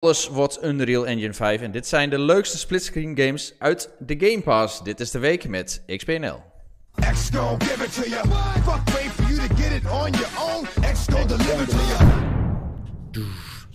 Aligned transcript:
Alles 0.00 0.28
wordt 0.28 0.62
Unreal 0.64 1.06
Engine 1.06 1.32
5 1.32 1.60
en 1.60 1.70
dit 1.70 1.86
zijn 1.86 2.10
de 2.10 2.18
leukste 2.18 2.58
splitscreen 2.58 3.18
games 3.18 3.54
uit 3.58 3.90
de 3.98 4.14
Game 4.18 4.42
Pass. 4.42 4.82
Dit 4.82 5.00
is 5.00 5.10
de 5.10 5.18
week 5.18 5.48
met 5.48 5.82
XPNL. 5.86 6.42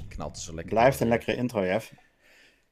Knalt 0.07 0.38
zo 0.38 0.53
lekker. 0.53 0.73
Blijft 0.73 0.99
een 0.99 1.07
lekkere 1.07 1.35
intro, 1.35 1.65
Jeff. 1.65 1.93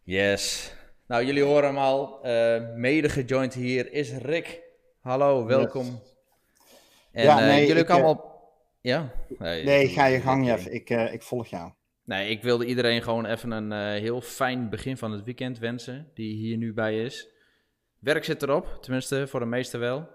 Yes. 0.03 0.73
Nou, 1.07 1.25
jullie 1.25 1.43
horen 1.43 1.63
hem 1.63 1.77
al. 1.77 2.23
eh 2.23 2.61
mede 2.75 3.09
gejoind 3.09 3.53
hier 3.53 3.91
is 3.91 4.11
Rick. 4.11 4.61
Hallo, 5.01 5.45
welkom. 5.45 6.01
En 7.11 7.23
Ja, 7.23 7.39
eh, 7.39 7.45
nee, 7.45 7.67
jullie 7.67 7.81
ik, 7.81 7.87
komen 7.87 8.03
eh, 8.03 8.09
op... 8.09 8.25
Ja? 8.81 9.11
Nee, 9.39 9.87
ga 9.87 10.05
je 10.05 10.19
gang, 10.19 10.45
Jeff. 10.45 10.65
Ik, 10.65 10.89
eh, 10.89 11.13
ik 11.13 11.21
volg 11.21 11.47
jou. 11.47 11.71
Nee, 12.05 12.29
ik 12.29 12.41
wilde 12.41 12.65
iedereen 12.65 13.01
gewoon 13.01 13.25
even 13.25 13.51
een 13.51 13.71
eh, 13.71 14.01
heel 14.01 14.21
fijn 14.21 14.69
begin 14.69 14.97
van 14.97 15.11
het 15.11 15.23
weekend 15.23 15.59
wensen, 15.59 16.11
die 16.13 16.35
hier 16.35 16.57
nu 16.57 16.73
bij 16.73 17.03
is. 17.03 17.27
Werk 17.99 18.23
zit 18.23 18.43
erop, 18.43 18.77
tenminste 18.81 19.27
voor 19.27 19.39
de 19.39 19.45
meesten 19.45 19.79
wel. 19.79 20.07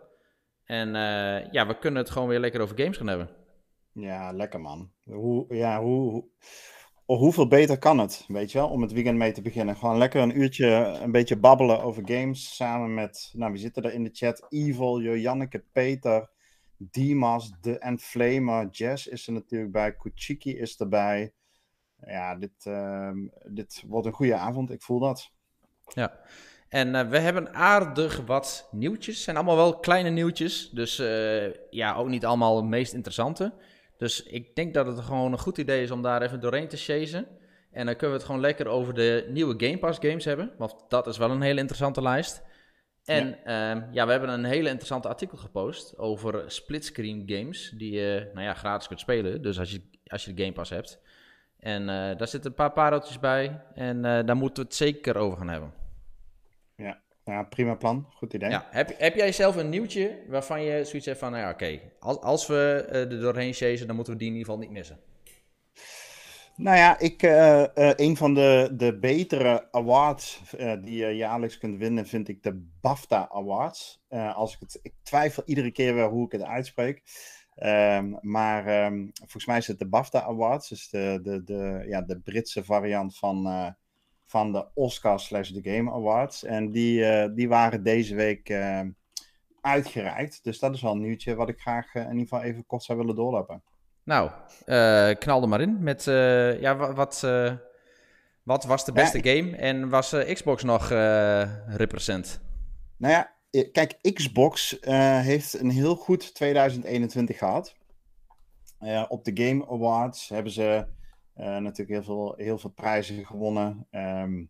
En 0.65 0.89
eh, 0.95 1.53
ja, 1.53 1.67
we 1.67 1.79
kunnen 1.79 2.03
het 2.03 2.11
gewoon 2.11 2.29
weer 2.29 2.39
lekker 2.41 2.61
over 2.61 2.79
games 2.79 2.97
gaan 2.97 3.07
hebben. 3.07 3.31
Ja, 3.93 4.33
lekker 4.33 4.61
man. 4.61 4.91
Hoe, 5.05 5.55
ja, 5.55 5.81
hoe, 5.83 6.11
hoe- 6.11 6.29
hoeveel 7.17 7.49
beter 7.49 7.79
kan 7.79 7.99
het, 7.99 8.25
weet 8.29 8.53
je 8.53 8.59
wel, 8.59 8.69
om 8.69 8.83
het 8.83 8.93
weekend 8.93 9.19
mee 9.19 9.33
te 9.33 9.43
beginnen? 9.43 9.77
Gewoon 9.77 9.99
lekker 9.99 10.23
een 10.23 10.39
uurtje, 10.41 10.67
een 11.03 11.13
beetje 11.13 11.37
babbelen 11.39 11.83
over 11.83 12.03
games, 12.05 12.57
samen 12.57 12.95
met, 12.95 13.31
nou, 13.33 13.53
wie 13.53 13.61
zitten 13.61 13.83
er 13.83 13.93
in 13.93 14.05
de 14.05 14.11
chat? 14.13 14.47
Evil, 14.49 15.01
Janneke, 15.03 15.65
Peter, 15.73 16.31
Dimas, 16.77 17.53
de 17.61 17.79
Enflamer, 17.79 18.69
Jess 18.71 19.07
is 19.07 19.27
er 19.27 19.33
natuurlijk 19.33 19.73
bij, 19.73 19.97
Kuchiki 19.97 20.59
is 20.59 20.77
erbij. 20.77 21.33
Ja, 22.07 22.35
dit, 22.35 22.67
ehm, 22.67 23.27
dit 23.45 23.83
wordt 23.87 24.07
een 24.07 24.13
goede 24.13 24.35
avond, 24.35 24.71
ik 24.71 24.83
voel 24.83 24.99
dat. 24.99 25.31
Ja. 25.85 26.21
En 26.69 26.95
eh, 26.95 27.09
we 27.09 27.19
hebben 27.19 27.55
aardig 27.55 28.23
wat 28.27 28.69
nieuwtjes. 28.71 29.15
Het 29.15 29.25
zijn 29.25 29.37
allemaal 29.37 29.57
wel 29.57 29.79
kleine 29.79 30.11
nieuwtjes. 30.11 30.71
Dus 30.71 30.99
eh, 30.99 31.71
ja, 31.71 31.95
ook 31.95 32.09
niet 32.09 32.25
allemaal 32.25 32.57
het 32.57 32.65
meest 32.65 32.93
interessante. 32.93 33.53
Dus 33.97 34.23
ik 34.23 34.55
denk 34.55 34.75
dat 34.75 34.87
het 34.87 35.01
gewoon 35.01 35.33
een 35.33 35.39
goed 35.39 35.59
idee 35.59 35.83
is 35.83 35.91
om 35.91 36.03
daar 36.03 36.23
even 36.23 36.41
doorheen 36.41 36.69
te 36.69 36.77
chasen. 36.77 37.27
En 37.71 37.87
dan 37.87 37.97
kunnen 37.97 38.11
we 38.11 38.17
het 38.17 38.25
gewoon 38.25 38.41
lekker 38.41 38.67
over 38.67 38.95
de 38.95 39.27
nieuwe 39.31 39.55
Game 39.57 39.79
Pass 39.79 39.99
games 40.03 40.25
hebben. 40.25 40.53
Want 40.59 40.75
dat 40.89 41.07
is 41.07 41.19
wel 41.19 41.31
een 41.31 41.43
hele 41.43 41.61
interessante 41.61 42.03
lijst. 42.03 42.43
En 43.05 43.39
ja, 43.45 43.89
ja 43.93 44.05
we 44.05 44.11
hebben 44.11 44.31
een 44.31 44.45
hele 44.45 44.69
interessante 44.69 45.09
artikel 45.09 45.39
gepost 45.39 45.99
over 45.99 46.51
splitscreen 46.51 47.23
games. 47.27 47.73
Die 47.77 47.93
je 47.93 48.31
nou 48.35 48.47
ja, 48.47 48.55
gratis 48.55 48.89
kunt 48.89 49.01
spelen. 49.01 49.43
Dus 49.43 49.59
als 49.59 49.71
je, 49.71 49.83
als 50.07 50.25
je 50.25 50.35
de 50.35 50.43
Game 50.43 50.55
Pass 50.55 50.71
hebt. 50.71 51.01
En 51.59 51.81
eh, 51.81 52.19
daar 52.19 52.29
zitten 52.29 52.51
een 52.51 52.57
paar 52.57 52.73
pareltjes 52.73 53.19
bij. 53.19 53.61
En 53.75 54.05
eh, 54.05 54.27
daar 54.27 54.37
moeten 54.37 54.63
we 54.63 54.69
het 54.69 54.79
zeker 54.79 55.17
over 55.17 55.39
gaan 55.39 55.49
hebben. 55.49 55.73
Ja, 56.77 57.01
ja 57.25 57.43
prima 57.43 57.75
plan, 57.75 58.07
goed 58.15 58.33
idee. 58.33 58.51
Ja, 58.51 58.67
heb, 58.71 58.95
heb 58.99 59.15
jij 59.15 59.33
zelf 59.33 59.57
een 59.57 59.69
nieuwtje 59.69 60.19
waarvan 60.29 60.63
je 60.63 60.85
zoiets 60.85 61.07
hebt 61.07 61.19
van, 61.19 61.31
nou 61.31 61.43
ja, 61.43 61.51
oké, 61.51 61.81
als, 61.99 62.21
als 62.21 62.47
we 62.47 62.87
eh, 62.91 63.01
er 63.01 63.21
doorheen 63.21 63.53
chasen, 63.53 63.87
dan 63.87 63.97
moeten 63.97 64.13
we 64.13 64.19
die 64.19 64.29
in 64.29 64.35
ieder 64.35 64.53
geval 64.53 64.67
niet 64.67 64.77
missen. 64.77 64.99
Nou 66.57 66.77
ja, 66.77 66.99
ik, 66.99 67.23
een 67.97 68.17
van 68.17 68.35
de, 68.35 68.71
de 68.73 68.99
betere 68.99 69.69
awards 69.71 70.43
die 70.81 70.97
je 70.97 71.17
jaarlijks 71.17 71.59
kunt 71.59 71.79
winnen, 71.79 72.07
vind 72.07 72.29
ik 72.29 72.43
de 72.43 72.69
BAFTA 72.81 73.29
Awards. 73.31 74.05
Als 74.35 74.55
ik, 74.55 74.61
het, 74.61 74.79
ik 74.83 74.93
twijfel 75.03 75.43
iedere 75.47 75.71
keer 75.71 75.95
weer 75.95 76.09
hoe 76.09 76.27
ik 76.27 76.33
het 76.33 76.43
uitspreek. 76.43 77.03
Ehm, 77.59 78.15
maar 78.21 78.67
ehm, 78.67 79.07
volgens 79.15 79.47
mij 79.47 79.57
is 79.57 79.67
het 79.67 79.79
de 79.79 79.87
BAFTA 79.89 80.23
Awards, 80.23 80.69
dus 80.69 80.89
de, 80.91 81.21
de, 81.23 81.45
de, 81.45 81.85
ja, 81.89 82.01
de 82.03 82.19
Britse 82.19 82.65
variant 82.65 83.17
van, 83.17 83.47
eh, 83.47 83.67
van 84.27 84.53
de 84.53 84.67
Oscar 84.75 85.21
slash 85.21 85.51
The 85.53 85.71
Game 85.71 85.93
Awards. 85.93 86.45
En 86.45 86.71
die, 86.71 87.05
eh, 87.05 87.29
die 87.35 87.49
waren 87.49 87.83
deze 87.83 88.15
week 88.15 88.49
eh, 88.49 88.81
uitgereikt. 89.61 90.45
Dus 90.45 90.59
dat 90.59 90.75
is 90.75 90.83
wel 90.83 90.93
een 90.93 91.01
nieuwtje 91.01 91.35
wat 91.35 91.49
ik 91.49 91.61
graag 91.61 91.95
eh, 91.95 92.03
in 92.03 92.09
ieder 92.11 92.23
geval 92.29 92.43
even 92.43 92.67
kort 92.67 92.83
zou 92.83 92.99
willen 92.99 93.15
doorlopen. 93.15 93.63
Nou, 94.03 94.31
knal 95.15 95.43
er 95.43 95.49
maar 95.49 95.61
in 95.61 95.83
met, 95.83 96.05
ja, 96.61 96.77
wa- 96.77 96.93
wat, 96.93 97.21
wat 98.43 98.65
was 98.65 98.85
de 98.85 98.93
Ja, 98.95 99.01
beste 99.03 99.29
game 99.29 99.57
en 99.57 99.89
was 99.89 100.17
Xbox 100.33 100.63
nog 100.63 100.89
represent? 101.67 102.41
Nou 102.97 103.13
ja, 103.13 103.33
kijk, 103.51 103.99
Xbox 104.15 104.79
eh, 104.79 105.21
heeft 105.21 105.61
een 105.61 105.71
heel 105.71 105.97
goed 105.97 106.35
2021 106.35 107.39
gehad. 107.39 107.77
Eh, 108.79 109.05
op 109.09 109.25
de 109.25 109.45
Game 109.45 109.69
Awards 109.69 110.29
hebben 110.29 110.53
ze 110.53 110.87
eh, 111.35 111.47
natuurlijk 111.47 111.89
heel 111.89 112.03
veel, 112.03 112.35
heel 112.37 112.59
veel 112.59 112.71
prijzen 112.71 113.27
gewonnen. 113.27 113.87
Ehm, 113.91 114.45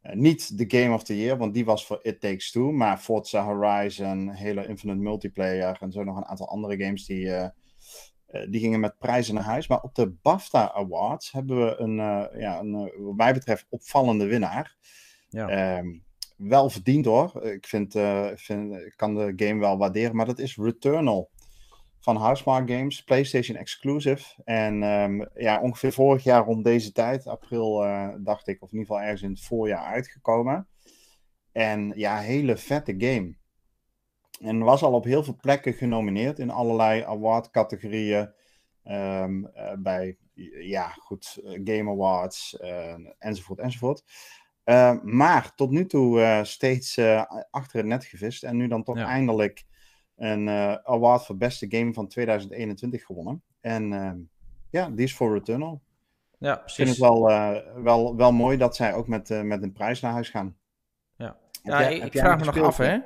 eh, 0.00 0.14
niet 0.14 0.58
de 0.58 0.78
Game 0.78 0.94
of 0.94 1.02
the 1.02 1.18
Year, 1.18 1.38
want 1.38 1.54
die 1.54 1.64
was 1.64 1.86
voor 1.86 1.98
It 2.02 2.20
Takes 2.20 2.50
Two. 2.50 2.72
Maar 2.72 2.98
Forza 2.98 3.44
Horizon, 3.44 4.28
Halo 4.28 4.62
Infinite 4.62 5.00
Multiplayer 5.00 5.78
en 5.80 5.92
zo 5.92 6.04
nog 6.04 6.16
een 6.16 6.26
aantal 6.26 6.48
andere 6.48 6.84
games 6.84 7.06
die, 7.06 7.30
eh, 7.30 7.48
eh, 8.34 8.50
die 8.50 8.60
gingen 8.60 8.80
met 8.80 8.98
prijzen 8.98 9.34
naar 9.34 9.44
huis. 9.44 9.68
Maar 9.68 9.80
op 9.80 9.94
de 9.94 10.10
BAFTA 10.22 10.72
Awards 10.72 11.32
hebben 11.32 11.64
we 11.64 11.76
een, 11.78 12.00
eh, 12.00 12.40
ja, 12.40 12.58
een 12.60 12.74
eh, 12.74 13.00
wat 13.00 13.16
mij 13.16 13.32
betreft, 13.32 13.66
opvallende 13.68 14.26
winnaar. 14.26 14.76
Ja. 15.28 15.48
Ehm, 15.48 15.98
wel 16.36 16.70
verdiend 16.70 17.04
hoor. 17.04 17.42
Ik 17.42 17.66
vind, 17.66 17.94
eh, 17.94 18.30
vind, 18.34 18.74
ik 18.74 18.92
kan 18.96 19.14
de 19.14 19.32
game 19.36 19.60
wel 19.60 19.78
waarderen, 19.78 20.16
maar 20.16 20.26
dat 20.26 20.38
is 20.38 20.56
Returnal 20.56 21.30
van 21.98 22.16
Housemarque 22.16 22.76
Games, 22.76 23.02
PlayStation 23.04 23.56
exclusive. 23.56 24.42
En 24.44 24.82
ehm, 24.82 25.24
ja, 25.34 25.60
ongeveer 25.60 25.92
vorig 25.92 26.24
jaar 26.24 26.44
rond 26.44 26.64
deze 26.64 26.92
tijd, 26.92 27.26
april 27.26 27.84
eh, 27.84 28.08
dacht 28.18 28.48
ik, 28.48 28.62
of 28.62 28.72
in 28.72 28.78
ieder 28.78 28.86
geval 28.86 29.02
ergens 29.02 29.22
in 29.22 29.30
het 29.30 29.44
voorjaar 29.44 29.84
uitgekomen. 29.84 30.68
En 31.52 31.92
ja, 31.96 32.18
hele 32.18 32.56
vette 32.56 32.94
game. 32.98 33.36
En 34.40 34.58
was 34.58 34.82
al 34.82 34.92
op 34.92 35.04
heel 35.04 35.24
veel 35.24 35.36
plekken 35.40 35.72
genomineerd 35.72 36.38
in 36.38 36.50
allerlei 36.50 37.02
award-categorieën. 37.02 38.32
Ehm, 38.82 39.44
eh, 39.44 39.72
bij, 39.78 40.16
ja, 40.60 40.88
goed, 40.88 41.40
Game 41.64 41.90
Awards, 41.90 42.56
enzovoort, 43.18 43.58
enzovoort. 43.58 44.04
Uh, 44.64 44.94
maar 45.02 45.54
tot 45.54 45.70
nu 45.70 45.86
toe 45.86 46.18
uh, 46.20 46.42
steeds 46.42 46.96
uh, 46.96 47.22
achter 47.50 47.78
het 47.78 47.86
net 47.86 48.04
gevist. 48.04 48.42
En 48.44 48.56
nu 48.56 48.68
dan 48.68 48.82
toch 48.82 48.96
Ja. 48.98 49.06
eindelijk 49.06 49.64
een 50.16 50.46
uh, 50.46 50.74
award 50.74 51.24
voor 51.24 51.36
beste 51.36 51.66
game 51.68 51.92
van 51.92 52.08
2021 52.08 53.04
gewonnen. 53.04 53.42
En 53.60 53.92
ehm, 53.92 54.16
ja, 54.70 54.90
die 54.90 55.04
is 55.04 55.14
voor 55.14 55.32
Returnal. 55.32 55.82
Ja, 56.38 56.52
Ik 56.52 56.56
vind 56.58 56.64
precies. 56.74 56.88
het 56.90 56.98
wel, 56.98 57.30
eh, 57.30 57.56
wel, 57.82 58.16
wel 58.16 58.32
mooi 58.32 58.56
dat 58.56 58.76
zij 58.76 58.94
ook 58.94 59.08
met, 59.08 59.30
eh, 59.30 59.40
met 59.42 59.62
een 59.62 59.72
prijs 59.72 60.00
naar 60.00 60.12
huis 60.12 60.28
gaan. 60.28 60.56
Ja, 61.16 61.36
ja 61.62 61.80
jij- 61.80 61.98
ik, 61.98 62.12
vraag 62.18 62.38
me 62.38 62.44
nog 62.44 62.60
af, 62.60 62.76
hè? 62.76 62.98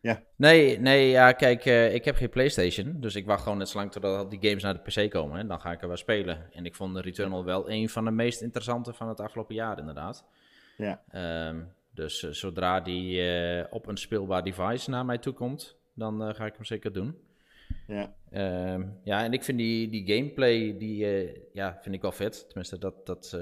Ja. 0.00 0.22
Nee, 0.36 0.80
nee, 0.80 1.08
ja, 1.08 1.32
kijk, 1.32 1.64
eh, 1.64 1.94
ik 1.94 2.04
heb 2.04 2.16
geen 2.16 2.28
PlayStation, 2.28 2.96
dus 3.00 3.14
ik 3.14 3.26
wacht 3.26 3.42
gewoon 3.42 3.58
net 3.58 3.68
zo 3.68 3.78
lang 3.78 3.92
totdat 3.92 4.30
die 4.30 4.38
games 4.48 4.62
naar 4.62 4.82
de 4.84 5.04
PC 5.04 5.10
komen. 5.10 5.38
En 5.38 5.48
dan 5.48 5.60
ga 5.60 5.72
ik 5.72 5.80
er 5.82 5.88
wel 5.88 5.96
spelen. 5.96 6.52
En 6.52 6.64
ik 6.64 6.74
vond 6.74 6.96
Returnal 6.96 7.44
wel 7.44 7.70
een 7.70 7.88
van 7.88 8.04
de 8.04 8.10
meest 8.10 8.40
interessante 8.42 8.92
van 8.92 9.08
het 9.08 9.20
afgelopen 9.20 9.54
jaar, 9.54 9.78
inderdaad. 9.78 10.24
Ja. 10.78 11.02
Ehm, 11.10 11.60
dus 11.94 12.22
eh, 12.22 12.30
zodra 12.30 12.80
die 12.80 13.22
eh, 13.22 13.64
op 13.70 13.86
een 13.86 13.96
speelbaar 13.96 14.42
device 14.42 14.90
naar 14.90 15.04
mij 15.04 15.18
toe 15.18 15.32
komt, 15.32 15.76
dan 15.94 16.22
eh, 16.22 16.34
ga 16.34 16.46
ik 16.46 16.54
hem 16.54 16.64
zeker 16.64 16.92
doen. 16.92 17.18
Ja. 17.86 18.14
Ehm, 18.30 18.86
ja, 19.04 19.24
en 19.24 19.32
ik 19.32 19.42
vind 19.44 19.58
die, 19.58 19.88
die 19.88 20.06
gameplay, 20.16 20.76
die 20.78 21.06
ja, 21.52 21.78
vind 21.82 21.94
ik 21.94 22.02
wel 22.02 22.12
vet. 22.12 22.44
Tenminste, 22.46 22.78
dat, 22.78 23.06
dat, 23.06 23.38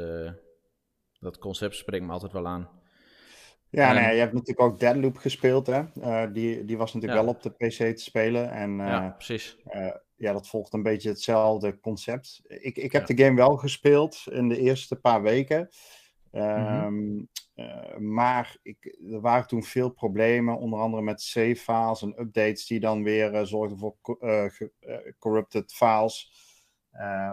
dat 1.21 1.39
concept 1.39 1.75
spreekt 1.77 2.05
me 2.05 2.13
altijd 2.13 2.33
wel 2.33 2.47
aan. 2.47 2.69
Ja, 3.71 3.95
Ehm, 3.95 4.03
nee, 4.03 4.15
je 4.15 4.21
hebt 4.21 4.33
natuurlijk 4.33 4.61
ook 4.61 4.81
Deadloop 4.81 5.17
gespeeld, 5.17 5.67
hè? 5.67 5.83
Die, 6.33 6.65
die 6.65 6.77
was 6.77 6.95
natuurlijk 6.95 7.21
Ja. 7.21 7.27
wel 7.27 7.35
op 7.35 7.43
de 7.43 7.51
PC 7.51 7.97
te 7.97 8.03
spelen. 8.03 8.51
En 8.51 8.77
ja, 8.77 9.11
precies. 9.11 9.57
ja, 10.17 10.33
dat 10.33 10.49
volgt 10.49 10.73
een 10.73 10.83
beetje 10.83 11.09
hetzelfde 11.09 11.81
concept. 11.81 12.41
Ik, 12.49 12.77
ik 12.77 12.93
heb 12.93 13.09
Ja. 13.09 13.15
de 13.15 13.25
game 13.25 13.37
wel 13.37 13.57
gespeeld 13.57 14.23
in 14.31 14.49
de 14.49 14.59
eerste 14.59 14.97
paar 14.97 15.23
weken. 15.23 15.69
Mhm. 16.37 16.67
Ehm, 16.85 17.25
eh, 17.55 17.97
maar 17.97 18.56
ik, 18.62 18.97
er 19.12 19.21
waren 19.21 19.47
toen 19.47 19.62
veel 19.62 19.91
problemen, 19.91 20.59
onder 20.59 20.79
andere 20.81 21.03
met 21.03 21.23
save 21.23 21.56
files 21.56 22.03
en 22.03 22.21
updates 22.21 22.67
die 22.67 22.81
dan 22.81 23.03
weer 23.03 23.35
eh, 23.35 23.44
zorgden 23.44 23.79
voor 23.79 23.97
co- 24.03 24.19
eh, 24.19 24.44
corrupted 25.19 25.73
files, 25.73 26.33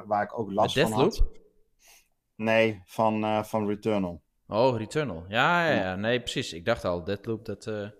waar 0.05 0.23
ik 0.23 0.39
ook 0.39 0.51
last 0.51 0.79
van 0.79 0.91
had. 0.91 1.23
Nee, 2.35 2.81
van, 2.85 3.45
van 3.45 3.67
Returnal. 3.67 4.21
Oh, 4.47 4.77
Returnal. 4.77 5.25
Ja, 5.27 5.67
ja, 5.69 5.75
Ja. 5.75 5.95
Nee, 5.95 6.19
precies. 6.19 6.53
Ik 6.53 6.65
dacht 6.65 6.85
al, 6.85 7.03
Deathloop, 7.03 7.45
dat... 7.45 7.65
bij, 7.65 7.91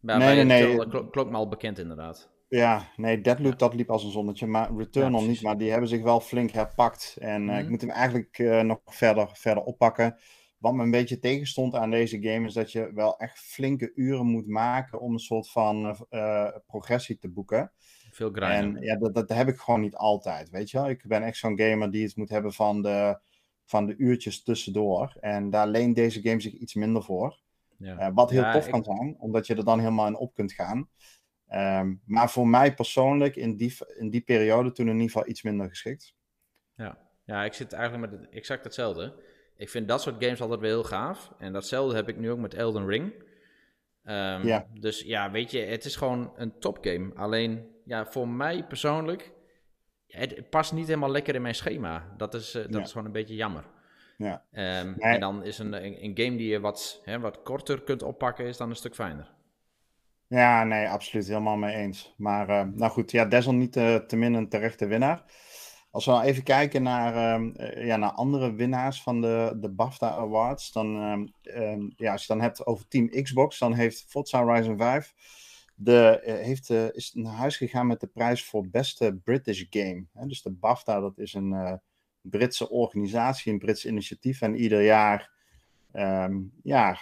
Nee, 0.00 0.18
nee, 0.18 0.44
nee. 0.44 0.58
Returnal, 0.58 0.76
dat 0.76 0.88
klonk, 0.88 1.12
klonk 1.12 1.30
me 1.30 1.36
al 1.36 1.48
bekend 1.48 1.78
inderdaad. 1.78 2.32
Ja, 2.48 2.88
nee, 2.96 3.20
Deadloop 3.20 3.58
dat 3.58 3.74
liep 3.74 3.90
als 3.90 4.04
een 4.04 4.10
zonnetje, 4.10 4.46
maar 4.46 4.76
Returnal 4.76 5.20
Ja, 5.20 5.26
niet. 5.26 5.42
Maar 5.42 5.58
die 5.58 5.70
hebben 5.70 5.88
zich 5.88 6.02
wel 6.02 6.20
flink 6.20 6.50
herpakt. 6.50 7.16
En 7.20 7.48
ik 7.48 7.60
Mhm. 7.62 7.70
moet 7.70 7.80
hem 7.80 7.90
eigenlijk 7.90 8.38
nog 8.62 8.80
verder, 8.84 9.28
verder 9.32 9.62
oppakken. 9.62 10.18
Wat 10.64 10.74
me 10.74 10.82
een 10.82 10.90
beetje 10.90 11.18
tegenstond 11.18 11.74
aan 11.74 11.90
deze 11.90 12.22
game 12.22 12.46
is 12.46 12.54
dat 12.54 12.72
je 12.72 12.92
wel 12.94 13.18
echt 13.18 13.38
flinke 13.38 13.92
uren 13.94 14.26
moet 14.26 14.46
maken 14.46 15.00
om 15.00 15.12
een 15.12 15.18
soort 15.18 15.50
van 15.50 15.86
eh, 15.86 16.44
eh, 16.46 16.56
progressie 16.66 17.18
te 17.18 17.28
boeken. 17.28 17.72
Veel 18.10 18.30
grinden. 18.30 18.76
En 18.76 18.82
ja, 18.82 18.96
dat, 18.96 19.14
dat 19.14 19.28
heb 19.28 19.48
ik 19.48 19.56
gewoon 19.56 19.80
niet 19.80 19.94
altijd, 19.94 20.50
weet 20.50 20.70
je 20.70 20.76
wel. 20.76 20.88
Ik 20.88 21.02
ben 21.06 21.22
echt 21.22 21.36
zo'n 21.36 21.58
gamer 21.58 21.90
die 21.90 22.04
het 22.04 22.16
moet 22.16 22.28
hebben 22.28 22.52
van 22.52 22.82
de 22.82 23.18
van 23.64 23.86
de 23.86 23.96
uurtjes 23.96 24.42
tussendoor. 24.42 25.16
En 25.20 25.50
daar 25.50 25.66
leent 25.68 25.96
deze 25.96 26.22
game 26.22 26.40
zich 26.40 26.52
iets 26.52 26.74
minder 26.74 27.02
voor. 27.02 27.38
Ja. 27.78 27.98
Eh, 27.98 28.08
wat 28.14 28.30
heel 28.30 28.42
Ja, 28.42 28.52
tof 28.52 28.66
ik- 28.66 28.72
kan 28.72 28.84
zijn, 28.84 29.16
omdat 29.18 29.46
je 29.46 29.54
er 29.54 29.64
dan 29.64 29.78
helemaal 29.78 30.06
in 30.06 30.16
op 30.16 30.34
kunt 30.34 30.52
gaan. 30.52 30.88
Ehm, 31.46 31.94
maar 32.04 32.30
voor 32.30 32.48
mij 32.48 32.74
persoonlijk 32.74 33.36
in 33.36 33.56
die, 33.56 33.76
in 33.96 34.10
die 34.10 34.20
periode 34.20 34.72
toen 34.72 34.86
in 34.86 34.92
ieder 34.92 35.10
geval 35.10 35.28
iets 35.28 35.42
minder 35.42 35.68
geschikt. 35.68 36.14
Ja. 36.76 36.98
ja, 37.24 37.44
ik 37.44 37.52
zit 37.52 37.72
eigenlijk 37.72 38.10
met 38.10 38.20
het, 38.20 38.30
exact 38.30 38.64
hetzelfde. 38.64 39.32
Ik 39.56 39.68
vind 39.70 39.88
dat 39.88 40.02
soort 40.02 40.24
games 40.24 40.40
altijd 40.40 40.60
wel 40.60 40.70
heel 40.70 40.84
gaaf. 40.84 41.32
En 41.38 41.52
datzelfde 41.52 41.94
heb 41.96 42.08
ik 42.08 42.16
nu 42.16 42.30
ook 42.30 42.38
met 42.38 42.54
Elden 42.54 42.86
Ring. 42.86 43.12
Ehm, 44.04 44.46
Ja. 44.46 44.66
Dus 44.80 45.00
ja, 45.00 45.30
weet 45.30 45.50
je, 45.50 45.58
het 45.58 45.84
is 45.84 45.96
gewoon 45.96 46.32
een 46.36 46.58
topgame. 46.58 47.14
Alleen, 47.14 47.66
ja, 47.84 48.06
voor 48.06 48.28
mij 48.28 48.64
persoonlijk, 48.64 49.32
het, 50.06 50.36
het 50.36 50.50
past 50.50 50.72
niet 50.72 50.86
helemaal 50.86 51.10
lekker 51.10 51.34
in 51.34 51.42
mijn 51.42 51.54
schema. 51.54 52.14
Dat 52.16 52.34
is, 52.34 52.54
eh, 52.54 52.62
dat 52.62 52.72
Ja. 52.74 52.80
is 52.80 52.90
gewoon 52.92 53.06
een 53.06 53.12
beetje 53.12 53.34
jammer. 53.34 53.64
Ja. 54.18 54.44
Ehm. 54.52 54.94
En 54.98 55.20
dan 55.20 55.44
is 55.44 55.58
een, 55.58 55.72
een, 55.84 56.04
een 56.04 56.12
game 56.24 56.36
die 56.36 56.48
je 56.48 56.60
wat, 56.60 57.00
hè, 57.04 57.20
wat 57.20 57.42
korter 57.42 57.82
kunt 57.82 58.02
oppakken, 58.02 58.46
is 58.46 58.56
dan 58.56 58.70
een 58.70 58.76
stuk 58.76 58.94
fijner. 58.94 59.32
Ja, 60.26 60.64
nee, 60.64 60.88
absoluut 60.88 61.26
helemaal 61.26 61.56
mee 61.56 61.74
eens. 61.74 62.14
Maar 62.16 62.48
eh, 62.48 62.66
nou 62.72 62.90
goed, 62.92 63.10
ja, 63.10 63.24
desalniettemin 63.24 64.34
een 64.34 64.48
terechte 64.48 64.86
winnaar. 64.86 65.22
Als 65.94 66.04
we 66.04 66.10
nou 66.10 66.24
even 66.24 66.42
kijken 66.42 66.82
naar, 66.82 67.16
ehm, 67.16 67.50
eh, 67.50 67.86
ja, 67.86 67.96
naar 67.96 68.10
andere 68.10 68.54
winnaars 68.54 69.02
van 69.02 69.20
de, 69.20 69.56
de 69.60 69.68
BAFTA 69.68 70.10
Awards, 70.10 70.72
dan, 70.72 70.96
ehm, 70.96 71.26
ehm, 71.42 71.90
ja, 71.96 72.12
als 72.12 72.20
je 72.20 72.32
dan 72.32 72.40
hebt 72.40 72.66
over 72.66 72.88
Team 72.88 73.08
Xbox, 73.08 73.58
dan 73.58 73.74
heeft 73.74 74.04
Forza 74.08 74.44
Horizon 74.44 74.76
5 74.76 75.14
de, 75.74 76.20
eh, 76.20 76.34
heeft, 76.34 76.70
eh, 76.70 76.92
is 76.92 77.12
naar 77.12 77.32
huis 77.32 77.56
gegaan 77.56 77.86
met 77.86 78.00
de 78.00 78.06
prijs 78.06 78.44
voor 78.44 78.68
beste 78.68 79.20
British 79.24 79.64
Game. 79.70 80.04
Hè, 80.12 80.26
dus 80.26 80.42
de 80.42 80.50
BAFTA, 80.50 81.00
dat 81.00 81.18
is 81.18 81.34
een 81.34 81.80
Britse 82.20 82.70
organisatie, 82.70 83.52
een 83.52 83.58
Brits 83.58 83.86
initiatief. 83.86 84.40
En 84.40 84.56
ieder 84.56 84.82
jaar 84.82 85.30
ja, 86.62 86.98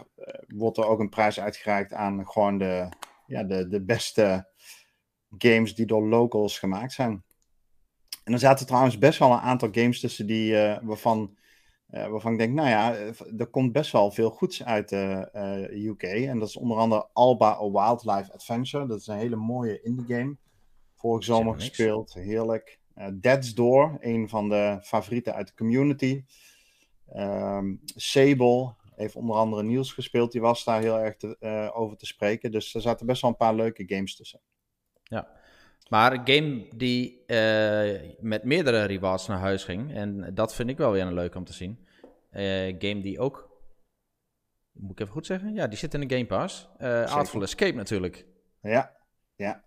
wordt 0.48 0.78
er 0.78 0.86
ook 0.86 1.00
een 1.00 1.08
prijs 1.08 1.40
uitgereikt 1.40 1.92
aan 1.92 2.26
gewoon 2.26 2.58
de, 2.58 2.88
ja, 3.26 3.44
de, 3.44 3.68
de 3.68 3.80
beste 3.80 4.48
games 5.38 5.74
die 5.74 5.86
door 5.86 6.08
locals 6.08 6.58
gemaakt 6.58 6.92
zijn. 6.92 7.22
En 8.24 8.32
er 8.32 8.38
zaten 8.38 8.66
trouwens 8.66 8.98
best 8.98 9.18
wel 9.18 9.32
een 9.32 9.38
aantal 9.38 9.68
games 9.72 10.00
tussen 10.00 10.26
die, 10.26 10.56
eh, 10.58 10.78
waarvan, 10.82 11.36
eh, 11.86 12.06
waarvan 12.06 12.32
ik 12.32 12.38
denk, 12.38 12.54
nou 12.54 12.68
ja, 12.68 12.94
eh, 12.94 13.10
er 13.38 13.46
komt 13.46 13.72
best 13.72 13.92
wel 13.92 14.10
veel 14.10 14.30
goeds 14.30 14.64
uit 14.64 14.88
de 14.88 15.68
UK. 15.72 16.02
En 16.02 16.38
dat 16.38 16.48
is 16.48 16.56
onder 16.56 16.76
andere 16.76 17.08
Alba 17.12 17.50
A 17.50 17.70
Wildlife 17.70 18.32
Adventure. 18.32 18.86
Dat 18.86 19.00
is 19.00 19.06
een 19.06 19.16
hele 19.16 19.36
mooie 19.36 19.82
indie 19.82 20.16
game. 20.16 20.36
Vorige 20.94 21.24
Zeg 21.24 21.36
zomer 21.36 21.54
gespeeld, 21.54 22.14
heerlijk. 22.14 22.80
Dead's 23.12 23.54
Door, 23.54 23.96
een 24.00 24.28
van 24.28 24.48
de 24.48 24.78
favorieten 24.82 25.34
uit 25.34 25.46
de 25.46 25.54
community. 25.54 26.24
Ehm, 27.12 27.74
Sable 27.84 28.74
heeft 28.96 29.16
onder 29.16 29.36
andere 29.36 29.62
Niels 29.62 29.92
gespeeld. 29.92 30.32
Die 30.32 30.40
was 30.40 30.64
daar 30.64 30.80
heel 30.80 30.98
erg 30.98 31.16
te- 31.16 31.70
over 31.74 31.96
te 31.96 32.06
spreken. 32.06 32.50
Dus 32.50 32.74
er 32.74 32.80
zaten 32.80 33.06
best 33.06 33.22
wel 33.22 33.30
een 33.30 33.36
paar 33.36 33.54
leuke 33.54 33.84
games 33.86 34.16
tussen. 34.16 34.40
Ja. 35.02 35.40
Maar 35.92 36.12
een 36.12 36.26
game 36.26 36.66
die 36.76 37.24
eh, 37.26 38.00
met 38.20 38.44
meerdere 38.44 38.84
rewards 38.84 39.26
naar 39.26 39.38
huis 39.38 39.64
ging. 39.64 39.94
En 39.94 40.34
dat 40.34 40.54
vind 40.54 40.68
ik 40.68 40.76
wel 40.76 40.92
weer 40.92 41.06
een 41.06 41.14
leuk 41.14 41.34
om 41.34 41.44
te 41.44 41.52
zien. 41.52 41.86
Eh 42.30 42.74
game 42.78 43.00
die 43.00 43.20
ook. 43.20 43.50
Moet 44.72 44.90
ik 44.90 45.00
even 45.00 45.12
goed 45.12 45.26
zeggen? 45.26 45.54
Ja, 45.54 45.66
die 45.66 45.78
zit 45.78 45.94
in 45.94 46.08
de 46.08 46.14
Game 46.14 46.26
Pass. 46.26 46.68
Eh 46.78 47.14
Artful 47.14 47.42
Escape 47.42 47.74
natuurlijk. 47.74 48.26
Ja, 48.60 48.96
ja. 49.36 49.64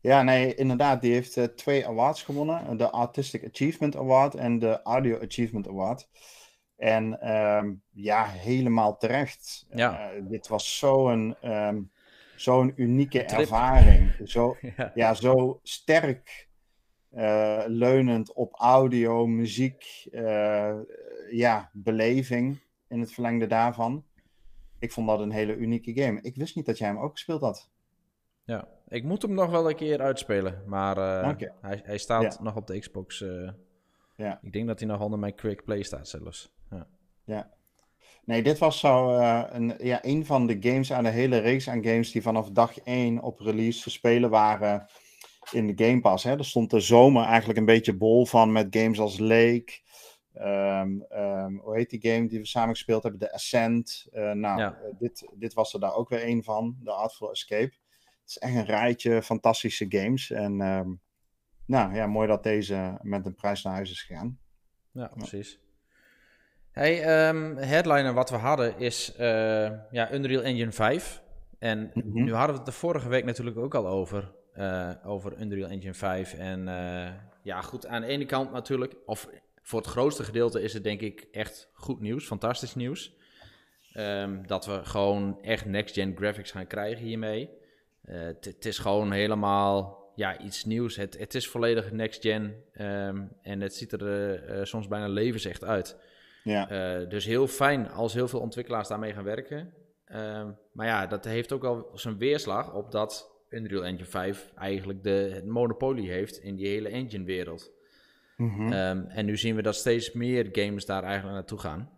Ja, 0.00 0.22
nee, 0.22 0.54
inderdaad. 0.54 1.00
Die 1.00 1.12
heeft 1.12 1.56
twee 1.56 1.86
awards 1.86 2.22
gewonnen. 2.22 2.76
De 2.76 2.90
Artistic 2.90 3.44
Achievement 3.44 3.96
Award 3.96 4.34
en 4.34 4.58
de 4.58 4.82
Audio 4.82 5.20
Achievement 5.20 5.68
Award. 5.68 6.08
En 6.76 7.20
ehm, 7.20 7.74
ja, 7.90 8.24
helemaal 8.24 8.96
terecht. 8.96 9.66
Ja. 9.68 10.10
Dit 10.20 10.48
was 10.48 10.78
zo'n 10.78 11.36
ehm, 11.40 11.82
zo'n 12.36 12.72
unieke 12.76 13.24
Trip. 13.24 13.40
ervaring. 13.40 14.10
Zo, 14.24 14.56
ja. 14.76 14.90
ja, 14.94 15.14
zo 15.14 15.60
sterk 15.62 16.48
eh, 17.10 17.62
leunend 17.66 18.32
op 18.32 18.54
audio, 18.58 19.26
muziek, 19.26 20.06
eh, 20.12 20.76
ja, 21.30 21.70
beleving 21.72 22.60
in 22.88 23.00
het 23.00 23.12
verlengde 23.12 23.46
daarvan. 23.46 24.04
Ik 24.78 24.92
vond 24.92 25.08
dat 25.08 25.20
een 25.20 25.30
hele 25.30 25.56
unieke 25.56 25.94
game. 26.02 26.18
Ik 26.22 26.36
wist 26.36 26.56
niet 26.56 26.66
dat 26.66 26.78
jij 26.78 26.88
hem 26.88 26.98
ook 26.98 27.12
gespeeld 27.12 27.40
had. 27.40 27.70
ja. 28.44 28.68
Ik 28.88 29.04
moet 29.04 29.22
hem 29.22 29.32
nog 29.34 29.50
wel 29.50 29.68
een 29.68 29.76
keer 29.76 30.00
uitspelen. 30.00 30.62
Maar 30.66 30.96
eh, 30.96 31.48
hij, 31.60 31.80
hij 31.84 31.98
staat 31.98 32.22
Ja. 32.22 32.42
nog 32.42 32.56
op 32.56 32.66
de 32.66 32.78
Xbox. 32.78 33.24
Ja. 34.16 34.38
Ik 34.42 34.52
denk 34.52 34.66
dat 34.66 34.78
hij 34.78 34.88
nog 34.88 35.00
onder 35.00 35.18
mijn 35.18 35.34
Quick 35.34 35.64
Play 35.64 35.82
staat 35.82 36.08
zelfs. 36.08 36.54
Ja. 37.24 37.50
Nee, 38.26 38.42
dit 38.42 38.58
was 38.58 38.78
zo 38.78 39.10
eh, 39.10 39.42
een, 39.48 39.74
ja, 39.78 39.98
een 40.04 40.26
van 40.26 40.46
de 40.46 40.56
games 40.60 40.92
aan 40.92 41.04
de 41.04 41.10
hele 41.10 41.38
reeks 41.38 41.68
aan 41.68 41.84
games 41.84 42.12
die 42.12 42.22
vanaf 42.22 42.50
dag 42.50 42.78
1 42.80 43.22
op 43.22 43.40
release 43.40 43.82
te 43.82 43.90
spelen 43.90 44.30
waren 44.30 44.86
in 45.52 45.66
de 45.74 45.84
Game 45.84 46.00
Pass. 46.00 46.24
Hè. 46.24 46.36
Er 46.38 46.44
stond 46.44 46.70
de 46.70 46.80
zomer 46.80 47.24
eigenlijk 47.24 47.58
een 47.58 47.64
beetje 47.64 47.96
bol 47.96 48.26
van 48.26 48.52
met 48.52 48.76
games 48.76 48.98
als 49.00 49.18
Lake. 49.18 49.84
ehm, 50.32 51.00
ehm, 51.08 51.54
hoe 51.56 51.76
heet 51.76 51.90
die 51.90 52.10
game 52.12 52.26
die 52.26 52.38
we 52.38 52.46
samen 52.46 52.74
gespeeld 52.74 53.02
hebben? 53.02 53.20
De 53.20 53.32
Ascent. 53.32 54.06
Eh, 54.12 54.32
nou, 54.32 54.60
Ja. 54.60 54.72
eh, 54.74 54.90
dit, 54.98 55.28
dit 55.34 55.54
was 55.54 55.72
er 55.74 55.80
daar 55.80 55.94
ook 55.94 56.08
weer 56.08 56.26
een 56.26 56.42
van. 56.44 56.76
De 56.82 56.90
Artful 56.90 57.30
Escape. 57.30 57.74
Het 58.20 58.28
is 58.28 58.38
echt 58.38 58.54
een 58.54 58.64
rijtje 58.64 59.22
fantastische 59.22 59.86
games. 59.88 60.30
En 60.30 60.60
ehm, 60.60 60.90
nou 61.66 61.94
ja, 61.94 62.06
mooi 62.06 62.28
dat 62.28 62.42
deze 62.42 62.98
met 63.02 63.26
een 63.26 63.34
prijs 63.34 63.62
naar 63.62 63.72
huis 63.74 63.90
is 63.90 64.02
gegaan. 64.02 64.38
Ja, 64.92 65.06
precies. 65.16 65.60
Hey, 66.76 67.02
ehm, 67.02 67.56
headliner 67.56 68.12
wat 68.14 68.30
we 68.30 68.36
hadden 68.36 68.78
is 68.78 69.14
eh, 69.16 69.70
ja, 69.90 70.12
Unreal 70.12 70.42
Engine 70.42 70.72
5. 70.72 71.22
En 71.58 71.90
Mhm. 71.94 72.24
nu 72.24 72.32
hadden 72.34 72.50
we 72.56 72.62
het 72.62 72.66
de 72.72 72.78
vorige 72.78 73.08
week 73.08 73.24
natuurlijk 73.24 73.56
ook 73.56 73.74
al 73.74 73.86
over. 73.86 74.34
eh, 74.52 74.90
over 75.04 75.40
Unreal 75.40 75.68
Engine 75.70 75.94
5. 75.94 76.34
En 76.34 76.68
eh, 76.68 77.12
ja, 77.42 77.60
goed, 77.60 77.86
aan 77.86 78.00
de 78.00 78.06
ene 78.06 78.26
kant 78.26 78.52
natuurlijk, 78.52 78.94
of 79.06 79.28
voor 79.62 79.78
het 79.80 79.88
grootste 79.88 80.24
gedeelte 80.24 80.62
is 80.62 80.72
het 80.72 80.84
denk 80.84 81.00
ik 81.00 81.26
echt 81.32 81.70
goed 81.74 82.00
nieuws, 82.00 82.26
fantastisch 82.26 82.74
nieuws. 82.74 83.14
Ehm, 83.92 84.42
dat 84.46 84.66
we 84.66 84.84
gewoon 84.84 85.42
echt 85.42 85.64
next-gen 85.64 86.16
graphics 86.16 86.50
gaan 86.50 86.66
krijgen 86.66 87.04
hiermee. 87.04 87.50
Het 88.40 88.64
is 88.64 88.78
gewoon 88.78 89.12
helemaal 89.12 89.98
ja, 90.14 90.38
iets 90.38 90.64
nieuws. 90.64 90.96
Het, 90.96 91.18
het 91.18 91.34
is 91.34 91.48
volledig 91.48 91.92
next-gen 91.92 92.54
ehm, 92.72 93.22
en 93.42 93.60
het 93.60 93.74
ziet 93.74 93.92
er 93.92 94.66
soms 94.66 94.88
bijna 94.88 95.08
levensecht 95.08 95.64
uit. 95.64 95.96
Ja, 96.46 96.70
Eh, 96.70 97.08
dus 97.08 97.24
heel 97.24 97.46
fijn 97.46 97.90
als 97.90 98.14
heel 98.14 98.28
veel 98.28 98.40
ontwikkelaars 98.40 98.88
daarmee 98.88 99.12
gaan 99.12 99.24
werken. 99.24 99.72
Ehm, 100.04 100.50
maar 100.72 100.86
ja, 100.86 101.06
dat 101.06 101.24
heeft 101.24 101.52
ook 101.52 101.62
wel 101.62 101.90
zijn 101.94 102.18
weerslag 102.18 102.74
op 102.74 102.90
dat 102.90 103.30
Unreal 103.48 103.84
Engine 103.84 104.04
5 104.04 104.52
eigenlijk 104.56 105.02
de, 105.02 105.30
het 105.34 105.44
monopolie 105.46 106.10
heeft 106.10 106.38
in 106.38 106.56
die 106.56 106.66
hele 106.66 106.88
engine-wereld. 106.88 107.70
Mhm. 108.36 108.72
Ehm, 108.72 109.04
en 109.08 109.24
nu 109.26 109.36
zien 109.36 109.54
we 109.56 109.62
dat 109.62 109.74
steeds 109.74 110.12
meer 110.12 110.48
games 110.52 110.84
daar 110.86 111.02
eigenlijk 111.02 111.34
naartoe 111.34 111.58
gaan. 111.58 111.90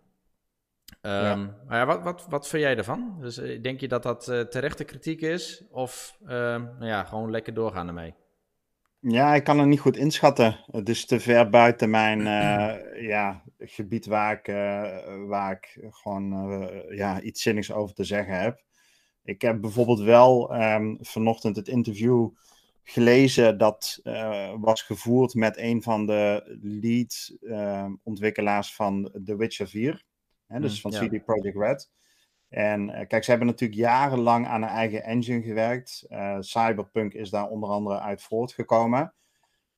Ehm, 1.01 1.25
Ja. 1.25 1.37
Maar 1.67 1.79
ja, 1.79 1.87
wat, 1.87 2.03
wat, 2.03 2.27
wat 2.29 2.49
vind 2.49 2.63
jij 2.63 2.75
daarvan? 2.75 3.17
Dus, 3.21 3.39
eh, 3.39 3.63
denk 3.63 3.81
je 3.81 3.89
dat 3.89 4.03
dat 4.03 4.29
eh, 4.29 4.41
terechte 4.41 4.85
kritiek 4.85 5.21
is? 5.21 5.65
Of 5.71 6.19
nou 6.21 6.87
ja, 6.87 7.05
gewoon 7.05 7.31
lekker 7.31 7.55
doorgaan 7.55 7.89
ermee? 7.89 8.15
Ja, 9.01 9.35
ik 9.35 9.45
kan 9.45 9.59
het 9.59 9.69
niet 9.69 9.81
goed 9.81 9.97
inschatten. 9.97 10.65
Het 10.71 10.89
is 10.89 11.07
te 11.07 11.21
ver 11.21 11.51
buiten 11.51 11.91
mijn 11.91 12.21
eh, 12.27 13.03
ja, 13.03 13.43
gebied 13.59 14.07
waar 14.07 14.33
ik, 14.33 14.49
eh, 14.49 15.27
waar 15.27 15.53
ik 15.53 15.87
gewoon 15.91 16.33
eh, 16.33 16.97
ja, 16.97 17.21
iets 17.21 17.43
zinnigs 17.43 17.73
over 17.73 17.95
te 17.95 18.05
zeggen 18.05 18.41
heb. 18.41 18.63
Ik 19.25 19.43
heb 19.43 19.61
bijvoorbeeld 19.61 20.01
wel 20.01 20.55
ehm, 20.55 20.97
vanochtend 21.01 21.57
het 21.57 21.69
interview 21.69 22.29
gelezen 22.83 23.59
dat 23.59 24.01
was 24.61 24.83
gevoerd 24.83 25.35
met 25.35 25.57
een 25.57 25.83
van 25.83 26.07
de 26.07 26.59
lead 26.63 27.37
ehm, 27.41 27.93
ontwikkelaars 28.03 28.75
van 28.75 29.11
The 29.25 29.37
Witcher 29.37 29.69
4. 29.69 30.05
Hè, 30.47 30.61
dus 30.61 30.83
Hmm, 30.83 30.93
van 30.93 31.03
ja. 31.03 31.09
CD 31.09 31.25
Projekt 31.25 31.57
Red. 31.57 31.91
En 32.49 32.91
eh, 32.91 33.07
kijk, 33.07 33.25
ze 33.25 33.31
hebben 33.31 33.49
natuurlijk 33.49 33.81
jarenlang 33.81 34.47
aan 34.47 34.63
een 34.63 34.69
eigen 34.69 35.05
engine 35.05 35.43
gewerkt. 35.43 36.05
Eh, 36.09 36.37
Cyberpunk 36.41 37.15
is 37.15 37.31
daar 37.31 37.49
onder 37.49 37.69
andere 37.71 38.01
uit 38.01 38.23
voortgekomen. 38.23 39.15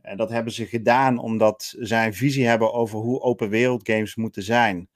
En 0.01 0.17
dat 0.17 0.31
hebben 0.31 0.53
ze 0.53 0.67
gedaan 0.67 1.19
omdat 1.19 1.75
zij 1.79 2.07
een 2.07 2.15
visie 2.15 2.47
hebben 2.47 2.73
over 2.73 2.99
hoe 2.99 3.21
open 3.21 3.49
wereld 3.49 3.89
games 3.89 4.15
moeten 4.15 4.43
zijn. 4.43 4.89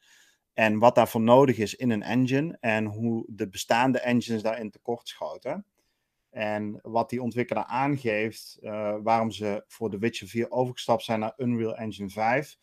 En 0.52 0.78
wat 0.78 0.95
daarvoor 0.95 1.21
nodig 1.21 1.59
is 1.59 1.75
in 1.75 1.90
een 1.90 2.02
engine. 2.02 2.57
En 2.61 2.85
hoe 2.85 3.25
de 3.28 3.49
bestaande 3.49 4.00
engines 4.00 4.43
daarin 4.43 4.71
tekortschoten. 4.71 5.66
En 6.35 6.78
wat 6.83 7.11
die 7.11 7.23
ontwikkelaar 7.23 7.64
aangeeft, 7.64 8.59
eh, 8.62 8.97
waarom 9.02 9.31
ze 9.31 9.64
voor 9.66 9.90
The 9.90 9.99
Witcher 9.99 10.28
4 10.28 10.50
overgestapt 10.50 11.02
zijn 11.02 11.21
naar 11.21 11.33
Unreal 11.37 11.76
Engine 11.76 12.09
5, 12.09 12.57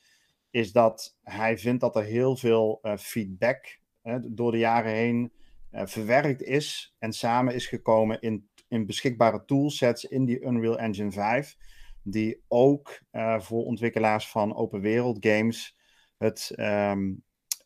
is 0.50 0.72
dat 0.72 1.18
hij 1.22 1.58
vindt 1.58 1.82
dat 1.82 1.96
er 1.96 2.04
heel 2.04 2.36
veel 2.36 2.80
eh, 2.82 2.98
feedback 2.98 3.80
door 4.22 4.52
de 4.52 4.58
jaren 4.58 4.92
heen 4.92 5.32
eh, 5.70 5.86
verwerkt 5.86 6.42
is 6.42 6.96
en 7.00 7.14
samen 7.14 7.54
is 7.54 7.68
gekomen 7.68 8.22
in, 8.22 8.50
in 8.68 8.86
beschikbare 8.86 9.46
toolsets 9.46 10.06
in 10.06 10.26
die 10.26 10.42
Unreal 10.42 10.80
Engine 10.80 11.12
5, 11.12 11.58
die 12.04 12.44
ook 12.48 13.00
eh, 13.12 13.40
voor 13.40 13.64
ontwikkelaars 13.66 14.30
van 14.30 14.56
open 14.56 14.82
wereld 14.82 15.18
games 15.26 15.78
het 16.18 16.52
ehm, 16.56 17.14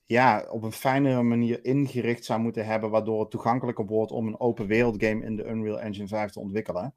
ja, 0.04 0.46
op 0.50 0.64
een 0.64 0.72
fijnere 0.72 1.24
manier 1.24 1.66
ingericht 1.66 2.26
zou 2.26 2.40
moeten 2.40 2.66
hebben, 2.66 2.90
waardoor 2.90 3.20
het 3.20 3.32
toegankelijker 3.32 3.86
wordt 3.86 4.12
om 4.12 4.28
een 4.28 4.40
open 4.40 4.68
wereld 4.68 5.04
game 5.04 5.26
in 5.26 5.36
de 5.36 5.46
Unreal 5.46 5.80
Engine 5.80 6.08
5 6.08 6.32
te 6.32 6.40
ontwikkelen. 6.40 6.96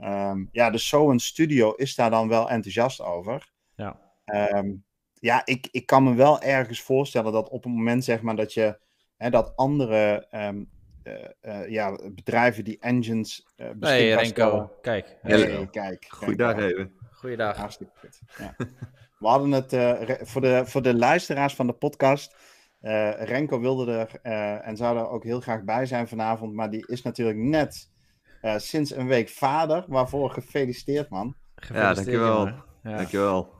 Ehm, 0.00 0.44
ja, 0.52 0.70
dus 0.70 0.88
zo'n 0.88 1.18
studio 1.18 1.72
is 1.72 1.94
daar 1.94 2.10
dan 2.10 2.28
wel 2.28 2.50
enthousiast 2.50 3.00
over. 3.00 3.52
Ja. 3.74 4.00
Ehm, 4.24 4.72
ja, 5.20 5.42
ik, 5.44 5.68
ik 5.70 5.86
kan 5.86 6.04
me 6.04 6.14
wel 6.14 6.40
ergens 6.40 6.82
voorstellen 6.82 7.32
dat 7.32 7.48
op 7.48 7.62
het 7.64 7.72
moment 7.72 8.04
zeg 8.04 8.20
maar 8.22 8.36
dat 8.36 8.52
je 8.54 8.78
hè, 9.16 9.30
dat 9.30 9.52
andere 9.56 10.26
ehm, 10.30 10.64
eh, 11.02 11.14
eh, 11.40 11.70
ja, 11.70 11.98
bedrijven 12.14 12.64
die 12.64 12.78
engines 12.80 13.46
uh, 13.56 13.66
Hey 13.66 13.74
beschikbaar 13.76 14.22
Renko, 14.22 14.30
stellen- 14.32 14.70
kijk. 14.82 15.16
Hey, 15.22 15.68
kijk. 15.70 16.06
Goeiedag 16.08 16.56
even. 16.56 16.92
Goeiedag. 17.12 17.56
Hartstikke 17.56 17.92
goed. 17.98 18.20
Ja. 18.38 18.54
We 19.18 19.28
hadden 19.28 19.50
het 19.52 19.72
eh, 19.72 20.00
voor, 20.22 20.40
de, 20.40 20.62
voor 20.66 20.82
de 20.82 20.94
luisteraars 20.94 21.54
van 21.54 21.66
de 21.66 21.72
podcast. 21.72 22.36
eh, 22.80 23.10
Renko 23.22 23.60
wilde 23.60 23.92
er 23.92 24.10
eh, 24.22 24.66
en 24.68 24.76
zou 24.76 24.98
er 24.98 25.08
ook 25.08 25.24
heel 25.24 25.40
graag 25.40 25.62
bij 25.64 25.86
zijn 25.86 26.08
vanavond. 26.08 26.54
Maar 26.54 26.70
die 26.70 26.86
is 26.86 27.02
natuurlijk 27.02 27.38
net 27.38 27.90
eh, 28.40 28.56
sinds 28.58 28.94
een 28.96 29.06
week 29.06 29.28
vader. 29.28 29.84
Waarvoor 29.88 30.30
gefeliciteerd, 30.30 31.08
man. 31.08 31.36
Gefeliciteerd, 31.54 31.96
dankjewel. 31.96 32.36
jongen. 32.46 32.64
Ja. 32.82 32.96
Dankjewel. 32.96 33.48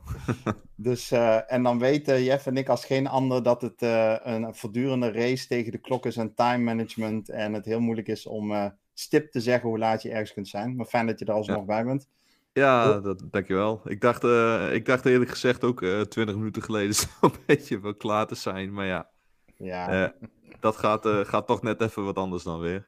Dus, 0.75 1.11
eh, 1.11 1.51
en 1.51 1.63
dan 1.63 1.79
weten 1.79 2.23
Jeff 2.23 2.45
en 2.45 2.57
ik 2.57 2.69
als 2.69 2.85
geen 2.85 3.07
ander 3.07 3.43
dat 3.43 3.61
het 3.61 3.81
eh, 3.81 4.15
een 4.23 4.55
voortdurende 4.55 5.11
race 5.11 5.47
tegen 5.47 5.71
de 5.71 5.77
klok 5.77 6.05
is 6.05 6.17
en 6.17 6.33
time 6.33 6.63
management. 6.63 7.29
En 7.29 7.53
het 7.53 7.65
heel 7.65 7.79
moeilijk 7.79 8.07
is 8.07 8.25
om 8.27 8.51
eh, 8.51 8.65
stip 8.93 9.31
te 9.31 9.39
zeggen 9.41 9.69
hoe 9.69 9.77
laat 9.77 10.01
je 10.01 10.09
ergens 10.09 10.33
kunt 10.33 10.47
zijn. 10.47 10.75
Maar 10.75 10.85
fijn 10.85 11.07
dat 11.07 11.19
je 11.19 11.25
er 11.25 11.33
alsnog 11.33 11.57
Ja. 11.57 11.63
bij 11.65 11.83
bent. 11.85 12.07
Ja, 12.53 12.99
dat, 12.99 13.23
dankjewel. 13.31 13.81
Ik 13.83 14.01
dacht, 14.01 14.23
eh, 14.23 14.73
ik 14.73 14.85
dacht 14.85 15.05
eerlijk 15.05 15.29
gezegd 15.31 15.63
ook 15.63 15.81
eh 15.81 16.01
20 16.01 16.35
minuten 16.35 16.61
geleden 16.61 16.93
zo'n 17.19 17.33
beetje 17.45 17.79
wel 17.79 17.95
klaar 17.95 18.27
te 18.27 18.35
zijn. 18.35 18.73
Maar 18.73 18.85
ja, 18.85 19.09
Ja, 19.57 20.03
eh, 20.03 20.27
dat 20.59 20.77
gaat, 20.77 21.05
eh, 21.05 21.19
gaat 21.19 21.47
toch 21.47 21.61
net 21.61 21.81
even 21.81 22.05
wat 22.05 22.15
anders 22.15 22.43
dan 22.43 22.59
weer. 22.59 22.85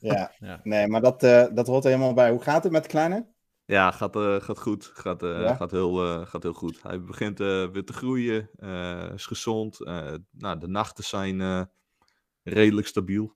ja. 0.00 0.32
Ja. 0.38 0.60
nee, 0.62 0.86
maar 0.88 1.00
dat, 1.00 1.22
eh, 1.22 1.44
dat 1.54 1.66
hoort 1.66 1.84
er 1.84 1.90
helemaal 1.90 2.14
bij. 2.14 2.30
Hoe 2.30 2.42
gaat 2.42 2.62
het 2.62 2.72
met 2.72 2.82
de 2.82 2.88
kleine? 2.88 3.26
Ja, 3.72 3.90
gaat, 3.90 4.16
eh, 4.16 4.40
gaat 4.40 4.58
goed. 4.58 4.84
Gaat, 4.94 5.22
eh, 5.22 5.40
Ja? 5.40 5.54
gaat, 5.54 5.70
heel, 5.70 6.04
eh, 6.04 6.26
gaat 6.26 6.42
heel 6.42 6.52
goed. 6.52 6.82
Hij 6.82 7.02
begint 7.02 7.40
eh, 7.40 7.46
weer 7.68 7.84
te 7.84 7.92
groeien. 7.92 8.48
eh, 8.56 9.12
is 9.14 9.26
gezond. 9.26 9.80
eh, 9.84 10.12
nou, 10.30 10.58
de 10.58 10.66
nachten 10.68 11.04
zijn 11.04 11.40
eh, 11.40 11.62
redelijk 12.42 12.86
stabiel. 12.86 13.34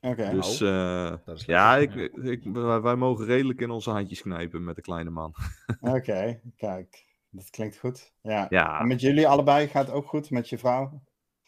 Oké. 0.00 0.30
Dus 0.30 0.60
eh, 0.60 1.12
is 1.26 1.44
ja, 1.44 1.76
ik, 1.76 1.94
ik, 2.14 2.44
wij, 2.44 2.80
wij 2.80 2.96
mogen 2.96 3.24
redelijk 3.24 3.60
in 3.60 3.70
onze 3.70 3.90
handjes 3.90 4.22
knijpen 4.22 4.64
met 4.64 4.76
de 4.76 4.82
kleine 4.82 5.10
man. 5.10 5.34
Oké, 5.80 6.40
kijk. 6.56 7.10
Dat 7.30 7.50
klinkt 7.50 7.78
goed. 7.78 8.12
Ja. 8.22 8.40
En 8.50 8.56
Ja, 8.56 8.82
met 8.82 9.00
jullie 9.00 9.28
allebei 9.28 9.68
gaat 9.68 9.86
het 9.86 9.94
ook 9.94 10.06
goed? 10.06 10.30
Met 10.30 10.48
je 10.48 10.58
vrouw? 10.58 11.02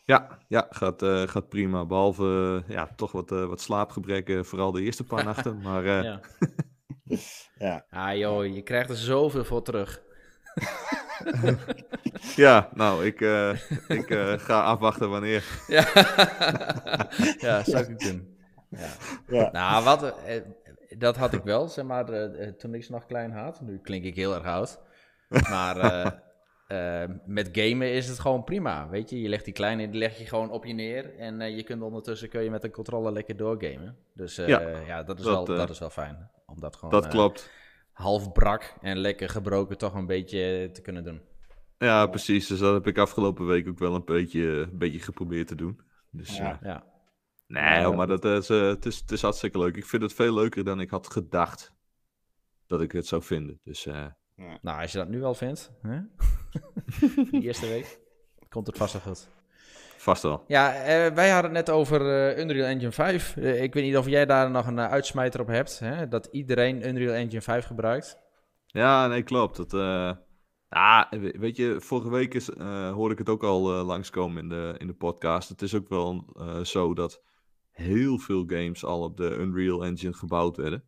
ja, 0.07 0.39
ja 0.49 0.67
gaat, 0.71 1.03
eh, 1.03 1.23
gaat 1.23 1.49
prima. 1.49 1.85
Behalve 1.87 2.63
eh, 2.69 2.75
ja, 2.77 2.87
toch 2.97 3.13
wat, 3.13 3.33
eh, 3.33 3.45
wat 3.47 3.61
slaapgebrekken, 3.61 4.45
vooral 4.45 4.73
de 4.73 4.83
eerste 4.83 5.05
paar 5.05 5.25
nachten. 5.35 5.61
Maar 5.63 5.85
eh, 5.85 6.03
Ja. 6.03 6.21
Ja. 7.59 7.85
Ah 7.91 8.17
joh, 8.17 8.55
je 8.55 8.63
krijgt 8.63 8.91
er 8.91 8.97
zoveel 8.97 9.45
voor 9.45 9.63
terug. 9.63 10.03
ja, 12.37 12.69
nou, 12.75 13.07
ik, 13.07 13.21
eh, 13.21 13.51
ik 13.89 14.11
eh, 14.11 14.39
ga 14.39 14.63
afwachten 14.63 15.11
wanneer. 15.11 15.45
Ja, 15.67 15.87
ja 17.47 17.65
zou 17.65 17.85
ik 17.85 17.99
doen. 17.99 18.37
Ja. 18.69 18.89
Ja. 19.27 19.49
Nou, 19.53 19.85
wat, 19.85 20.19
eh, 20.19 20.41
dat 20.99 21.17
had 21.17 21.33
ik 21.33 21.43
wel, 21.43 21.69
zeg 21.69 21.85
maar, 21.85 22.09
eh, 22.09 22.49
toen 22.49 22.75
ik 22.75 22.85
ze 22.85 22.93
nog 22.93 23.07
klein 23.07 23.33
had. 23.33 23.61
Nu 23.61 23.79
klink 23.79 24.05
ik 24.05 24.15
heel 24.15 24.35
erg 24.35 24.45
oud. 24.45 24.81
Maar 25.29 25.77
eh, 26.67 27.03
eh, 27.03 27.11
met 27.27 27.49
gamen 27.53 27.93
is 27.93 28.09
het 28.09 28.19
gewoon 28.19 28.45
prima, 28.45 28.89
weet 28.89 29.11
je. 29.11 29.21
Je 29.21 29.29
legt 29.29 29.45
die 29.45 29.55
kleine, 29.55 29.91
die 29.91 29.99
leg 29.99 30.19
je 30.19 30.27
gewoon 30.27 30.51
op 30.51 30.65
je 30.65 30.73
neer. 30.73 31.17
En 31.19 31.41
eh, 31.41 31.57
je 31.57 31.63
kunt 31.63 31.83
ondertussen 31.83 32.29
kun 32.29 32.43
je 32.43 32.51
met 32.51 32.65
een 32.65 32.71
controller 32.71 33.13
lekker 33.13 33.37
doorgamen. 33.37 33.97
Dus 34.15 34.39
eh, 34.39 34.49
Ja, 34.49 34.61
ja, 34.79 35.03
dat, 35.03 35.19
is 35.19 35.25
dat, 35.25 35.47
wel, 35.47 35.57
eh, 35.57 35.61
dat 35.61 35.71
is 35.71 35.79
wel 35.79 35.91
fijn. 35.91 36.31
Om 36.47 36.61
dat 36.61 36.77
gewoon 36.77 36.91
Dat 36.91 37.05
eh, 37.05 37.11
klopt. 37.11 37.51
half 37.93 38.33
brak 38.33 38.75
en 38.81 38.99
lekker 38.99 39.29
gebroken 39.29 39.79
toch 39.79 39.95
een 39.95 40.07
beetje 40.07 40.71
te 40.73 40.81
kunnen 40.83 41.05
doen. 41.05 41.21
Ja, 41.79 42.07
precies. 42.07 42.47
Dus 42.47 42.59
dat 42.59 42.75
heb 42.75 42.87
ik 42.87 42.99
afgelopen 42.99 43.47
week 43.47 43.69
ook 43.69 43.79
wel 43.79 43.95
een 43.95 44.05
beetje, 44.05 44.43
een 44.43 44.79
beetje 44.79 45.01
geprobeerd 45.01 45.47
te 45.49 45.55
doen. 45.55 45.81
Dus 46.11 46.37
Ja. 46.37 46.59
eh, 46.63 46.69
Ja, 46.69 46.85
nee, 47.47 47.93
maar 47.97 48.07
dat 48.07 48.25
is, 48.25 48.51
eh, 48.51 48.67
het, 48.67 48.87
is, 48.87 48.99
het 49.01 49.11
is 49.13 49.23
hartstikke 49.23 49.59
leuk. 49.59 49.77
Ik 49.77 49.87
vind 49.87 50.03
het 50.03 50.13
veel 50.13 50.35
leuker 50.35 50.65
dan 50.65 50.81
ik 50.81 50.91
had 50.91 51.11
gedacht 51.13 51.73
dat 52.67 52.81
ik 52.81 52.93
het 52.93 53.07
zou 53.07 53.23
vinden. 53.23 53.61
Dus 53.63 53.87
nou 54.37 54.81
als 54.81 54.93
je 54.93 54.99
dat 54.99 55.09
nu 55.09 55.23
al 55.25 55.35
vindt, 55.35 55.73
hè? 55.83 55.99
die 57.31 57.43
eerste 57.43 57.67
week, 57.69 57.99
komt 58.49 58.67
het 58.67 58.77
vast 58.77 58.93
wel 58.93 59.03
goed. 59.03 59.29
vast 59.97 60.23
wel. 60.23 60.45
Ja, 60.47 60.75
eh, 60.75 61.15
wij 61.15 61.31
hadden 61.31 61.55
het 61.55 61.67
net 61.67 61.77
over 61.77 62.01
eh, 62.31 62.39
Unreal 62.43 62.67
Engine 62.67 62.93
5. 62.93 63.37
Eh, 63.37 63.63
ik 63.63 63.75
weet 63.75 63.85
niet 63.85 63.97
of 63.97 64.09
jij 64.09 64.27
daar 64.27 64.51
nog 64.51 64.67
een 64.67 64.81
uitsmijter 64.81 65.41
op 65.41 65.47
hebt, 65.47 65.79
hè? 65.79 66.09
dat 66.09 66.29
iedereen 66.31 66.89
Unreal 66.89 67.15
Engine 67.15 67.43
5 67.43 67.65
gebruikt. 67.67 68.19
Ja, 68.67 69.07
nee, 69.07 69.23
klopt. 69.23 69.57
Dat, 69.57 69.75
eh, 69.75 70.13
ah, 70.69 71.11
we- 71.11 71.37
weet 71.39 71.57
je, 71.57 71.77
vorige 71.81 72.11
week 72.11 72.35
is, 72.35 72.51
eh, 72.51 72.93
hoorde 72.93 73.13
ik 73.13 73.19
het 73.19 73.29
ook 73.29 73.43
al 73.43 73.73
eh, 73.79 73.87
langskomen 73.87 74.43
in 74.43 74.49
de, 74.49 74.75
in 74.79 74.87
de 74.87 74.95
podcast. 74.95 75.49
Het 75.49 75.63
is 75.63 75.75
ook 75.75 75.89
wel 75.89 76.25
eh, 76.39 76.61
zo 76.61 76.95
dat 76.95 77.23
heel 77.71 78.19
veel 78.19 78.45
games 78.47 78.85
al 78.85 79.03
op 79.03 79.17
de 79.17 79.37
Unreal 79.39 79.85
Engine 79.85 80.13
gebouwd 80.15 80.57
werden. 80.57 80.85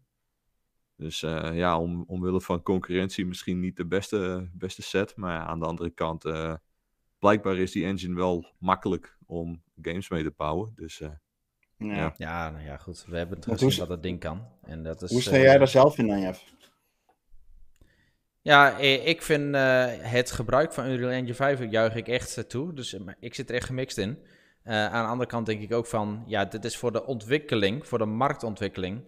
Dus 0.96 1.22
eh, 1.22 1.50
ja, 1.52 1.80
om, 1.80 2.04
omwille 2.06 2.40
van 2.40 2.62
concurrentie 2.62 3.26
misschien 3.26 3.60
niet 3.60 3.76
de 3.76 3.86
beste, 3.86 4.48
beste 4.52 4.82
set. 4.82 5.16
Maar 5.16 5.32
ja, 5.32 5.44
aan 5.46 5.58
de 5.60 5.66
andere 5.66 5.90
kant, 5.90 6.24
eh, 6.24 6.54
blijkbaar 7.18 7.56
is 7.56 7.72
die 7.72 7.84
engine 7.84 8.14
wel 8.14 8.46
makkelijk 8.58 9.16
om 9.26 9.62
games 9.82 10.08
mee 10.10 10.22
te 10.22 10.32
bouwen. 10.36 10.72
Dus 10.76 11.00
eh, 11.00 11.08
Ja. 11.78 11.94
Ja. 11.94 12.14
Ja, 12.16 12.50
nou 12.50 12.64
ja, 12.64 12.76
goed. 12.76 13.04
We 13.08 13.16
hebben 13.16 13.36
het 13.36 13.46
gezien 13.46 13.68
hoe- 13.68 13.78
wat 13.78 13.88
dat 13.88 14.02
ding 14.02 14.20
kan. 14.20 14.46
En 14.62 14.82
dat 14.82 15.02
is, 15.02 15.10
Hoe 15.10 15.22
sta 15.22 15.36
jij 15.38 15.58
daar 15.58 15.68
zelf 15.68 15.98
in 15.98 16.06
dan, 16.06 16.20
Jeff? 16.20 16.54
Ja, 18.42 18.78
eh, 18.78 19.06
ik 19.06 19.22
vind 19.22 19.54
eh, 19.54 19.86
het 19.98 20.30
gebruik 20.30 20.72
van 20.72 20.86
Unreal 20.86 21.10
Engine 21.10 21.34
5 21.34 21.70
juich 21.70 21.94
ik 21.94 22.08
echt 22.08 22.48
toe. 22.48 22.72
Dus 22.72 22.96
ik 23.20 23.34
zit 23.34 23.48
er 23.48 23.54
echt 23.54 23.66
gemixt 23.66 23.98
in. 23.98 24.18
Eh, 24.62 24.86
aan 24.86 25.02
de 25.04 25.10
andere 25.10 25.28
kant 25.28 25.46
denk 25.46 25.60
ik 25.62 25.72
ook 25.72 25.86
van, 25.86 26.24
ja, 26.26 26.44
dit 26.44 26.64
is 26.64 26.76
voor 26.76 26.92
de 26.92 27.04
ontwikkeling, 27.06 27.86
voor 27.86 27.98
de 27.98 28.04
marktontwikkeling, 28.04 29.02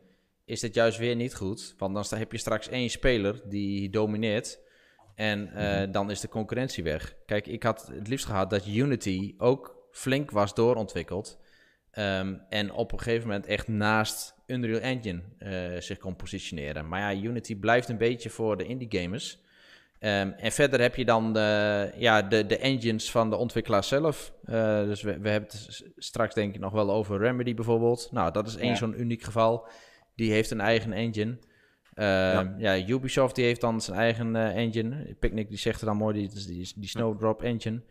is 0.49 0.61
dit 0.61 0.75
juist 0.75 0.99
weer 0.99 1.17
niet 1.17 1.35
goed. 1.35 1.75
Want 1.79 1.95
dan 1.95 2.19
heb 2.19 2.33
je 2.33 2.39
straks 2.39 2.69
één 2.69 2.91
speler 2.91 3.41
die 3.45 3.91
domineert 3.91 4.59
en 5.15 5.53
eh, 5.55 5.93
dan 5.93 6.11
is 6.11 6.21
de 6.21 6.29
concurrentie 6.29 6.85
weg. 6.85 7.15
Kijk, 7.27 7.47
ik 7.47 7.63
had 7.63 7.91
het 7.95 8.09
liefst 8.09 8.27
gehad 8.27 8.51
dat 8.51 8.67
Unity 8.67 9.35
ook 9.39 9.77
flink 9.91 10.31
was 10.31 10.55
doorontwikkeld. 10.55 11.39
Ehm, 11.91 12.35
en 12.49 12.73
op 12.73 12.93
een 12.93 12.99
gegeven 12.99 13.27
moment 13.27 13.47
echt 13.47 13.69
naast 13.69 14.35
Unreal 14.47 14.81
Engine 14.81 15.23
eh, 15.39 15.81
zich 15.81 15.99
kon 15.99 16.17
positioneren. 16.17 16.89
Maar 16.89 17.01
ja, 17.15 17.23
Unity 17.23 17.57
blijft 17.57 17.89
een 17.89 17.99
beetje 17.99 18.31
voor 18.31 18.57
de 18.57 18.65
indie 18.65 19.01
gamers. 19.01 19.39
Ehm, 19.99 20.31
en 20.31 20.53
verder 20.53 20.81
heb 20.81 20.95
je 20.95 21.05
dan 21.05 21.33
de, 21.33 21.91
ja, 21.97 22.23
de, 22.23 22.47
de 22.47 22.59
engines 22.59 23.11
van 23.11 23.31
de 23.31 23.37
ontwikkelaar 23.37 23.85
zelf. 23.85 24.33
Eh, 24.45 24.83
dus 24.83 25.03
we, 25.03 25.19
we 25.19 25.29
hebben 25.29 25.51
het 25.51 25.85
straks 25.97 26.35
denk 26.35 26.55
ik 26.55 26.61
nog 26.61 26.73
wel 26.73 26.91
over 26.91 27.19
Remedy 27.19 27.55
bijvoorbeeld. 27.55 28.09
Nou, 28.13 28.33
dat 28.33 28.47
is 28.47 28.57
één 28.57 28.71
Ja. 28.71 28.77
zo'n 28.77 29.01
uniek 29.01 29.23
geval. 29.23 29.69
Die 30.19 30.33
heeft 30.33 30.51
een 30.51 30.61
eigen 30.61 30.93
engine. 30.93 31.39
Ehm, 31.95 32.59
ja. 32.59 32.79
Ubisoft 32.89 33.35
die 33.35 33.45
heeft 33.45 33.61
dan 33.61 33.81
zijn 33.81 33.99
eigen 33.99 34.37
eh, 34.37 34.57
engine. 34.57 35.17
Picnic 35.19 35.49
die 35.49 35.59
zegt 35.59 35.81
er 35.81 35.87
dan 35.87 35.97
mooi, 35.97 36.15
die, 36.15 36.47
die, 36.47 36.73
die 36.77 36.89
Snowdrop 36.89 37.43
engine. 37.43 37.83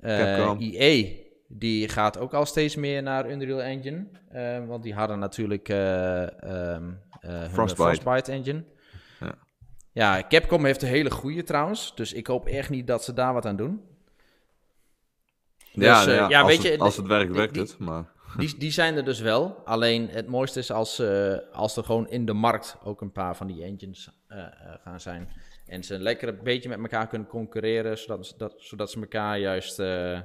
EA 0.00 1.24
die 1.48 1.88
gaat 1.88 2.18
ook 2.18 2.34
al 2.34 2.46
steeds 2.46 2.76
meer 2.76 3.02
naar 3.02 3.30
Unreal 3.30 3.62
Engine. 3.62 4.06
eh, 4.28 4.66
want 4.66 4.82
die 4.82 4.94
hadden 4.94 5.18
natuurlijk 5.18 5.68
ehm, 5.68 6.90
hun 7.20 7.50
Frostbite. 7.50 7.82
Frostbite 7.82 8.32
engine. 8.32 8.64
Ja. 9.20 9.34
Ja, 9.92 10.22
Capcom 10.28 10.64
heeft 10.64 10.82
een 10.82 10.88
hele 10.88 11.10
goede 11.10 11.42
trouwens. 11.42 11.92
Dus 11.94 12.12
ik 12.12 12.26
hoop 12.26 12.46
echt 12.46 12.70
niet 12.70 12.86
dat 12.86 13.04
ze 13.04 13.12
daar 13.12 13.32
wat 13.32 13.46
aan 13.46 13.56
doen. 13.56 13.80
ja, 15.72 16.04
Dus, 16.04 16.14
ja, 16.14 16.28
ja, 16.28 16.40
als, 16.40 16.48
weet 16.48 16.62
het, 16.62 16.72
je, 16.72 16.78
als 16.78 16.96
het 16.96 17.06
werkt, 17.06 17.32
werkt 17.32 17.56
het. 17.56 17.78
Maar 17.78 18.04
Die, 18.38 18.58
die 18.58 18.70
zijn 18.70 18.96
er 18.96 19.04
dus 19.04 19.20
wel. 19.20 19.62
Alleen 19.64 20.08
het 20.08 20.26
mooiste 20.26 20.58
is 20.58 20.70
als, 20.70 20.98
eh, 20.98 21.36
als 21.52 21.76
er 21.76 21.84
gewoon 21.84 22.08
in 22.08 22.26
de 22.26 22.32
markt 22.32 22.76
ook 22.84 23.00
een 23.00 23.12
paar 23.12 23.36
van 23.36 23.46
die 23.46 23.62
engines 23.62 24.10
eh, 24.28 24.38
eh, 24.38 24.46
gaan 24.82 25.00
zijn. 25.00 25.28
En 25.66 25.84
ze 25.84 25.98
lekker 25.98 26.28
een 26.28 26.42
beetje 26.42 26.68
met 26.68 26.78
elkaar 26.78 27.06
kunnen 27.06 27.28
concurreren, 27.28 27.98
zodat, 27.98 28.34
dat, 28.36 28.54
zodat 28.56 28.90
ze 28.90 29.00
elkaar 29.00 29.38
juist 29.38 29.78
nou 29.78 30.24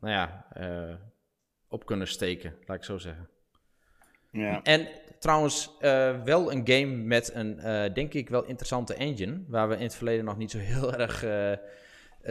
ja, 0.00 0.46
op 1.68 1.86
kunnen 1.86 2.08
steken, 2.08 2.54
laat 2.66 2.76
ik 2.76 2.84
zo 2.84 2.98
zeggen. 2.98 3.28
Ja. 4.30 4.62
En 4.62 4.88
trouwens, 5.18 5.70
wel 6.24 6.52
een 6.52 6.68
game 6.68 6.96
met 6.96 7.34
een, 7.34 7.56
denk 7.92 8.14
ik, 8.14 8.28
wel 8.28 8.44
interessante 8.44 8.94
engine. 8.94 9.44
Waar 9.48 9.68
we 9.68 9.76
in 9.76 9.82
het 9.82 9.94
verleden 9.94 10.24
nog 10.24 10.36
niet 10.36 10.50
zo 10.50 10.58
heel 10.58 10.94
erg 11.00 11.24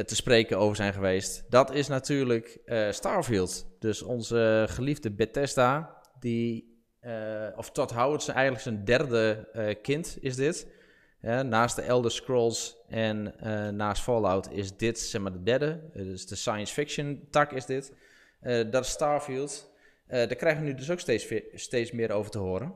te 0.06 0.16
spreken 0.16 0.58
over 0.58 0.76
zijn 0.76 0.94
geweest. 0.94 1.46
Dat 1.50 1.74
is 1.74 1.88
natuurlijk 1.88 2.60
eh, 2.66 2.92
Starfield. 2.92 3.68
Dus 3.80 4.02
onze 4.02 4.66
geliefde 4.70 5.12
Bethesda, 5.12 5.98
die, 6.20 6.84
eh, 7.00 7.48
of 7.56 7.72
Todd 7.72 7.92
Howard, 7.92 8.28
eigenlijk 8.28 8.64
zijn 8.64 8.86
derde 8.86 9.50
eh, 9.54 9.76
kind 9.82 10.18
is 10.22 10.36
dit. 10.36 10.68
Naast 11.22 11.76
de 11.76 11.82
Elder 11.82 12.12
Scrolls 12.12 12.78
en 12.88 13.40
eh, 13.40 13.70
naast 13.70 14.02
Fallout 14.02 14.52
is 14.52 14.78
dit 14.78 15.00
zeg 15.00 15.22
maar 15.22 15.32
de 15.32 15.44
derde. 15.44 15.80
Uh, 15.96 16.04
dus 16.04 16.28
de 16.28 16.36
science 16.36 16.74
fiction 16.74 17.28
tak 17.30 17.52
is 17.52 17.66
dit. 17.66 17.94
Eh, 18.42 18.72
dat 18.72 18.84
is 18.84 18.92
Starfield. 18.92 19.72
daar 20.08 20.36
krijgen 20.36 20.62
we 20.62 20.68
nu 20.68 20.76
dus 20.76 20.92
ook 20.92 21.00
steeds, 21.00 21.34
steeds 21.54 21.92
meer 21.92 22.12
over 22.12 22.32
te 22.32 22.38
horen. 22.38 22.74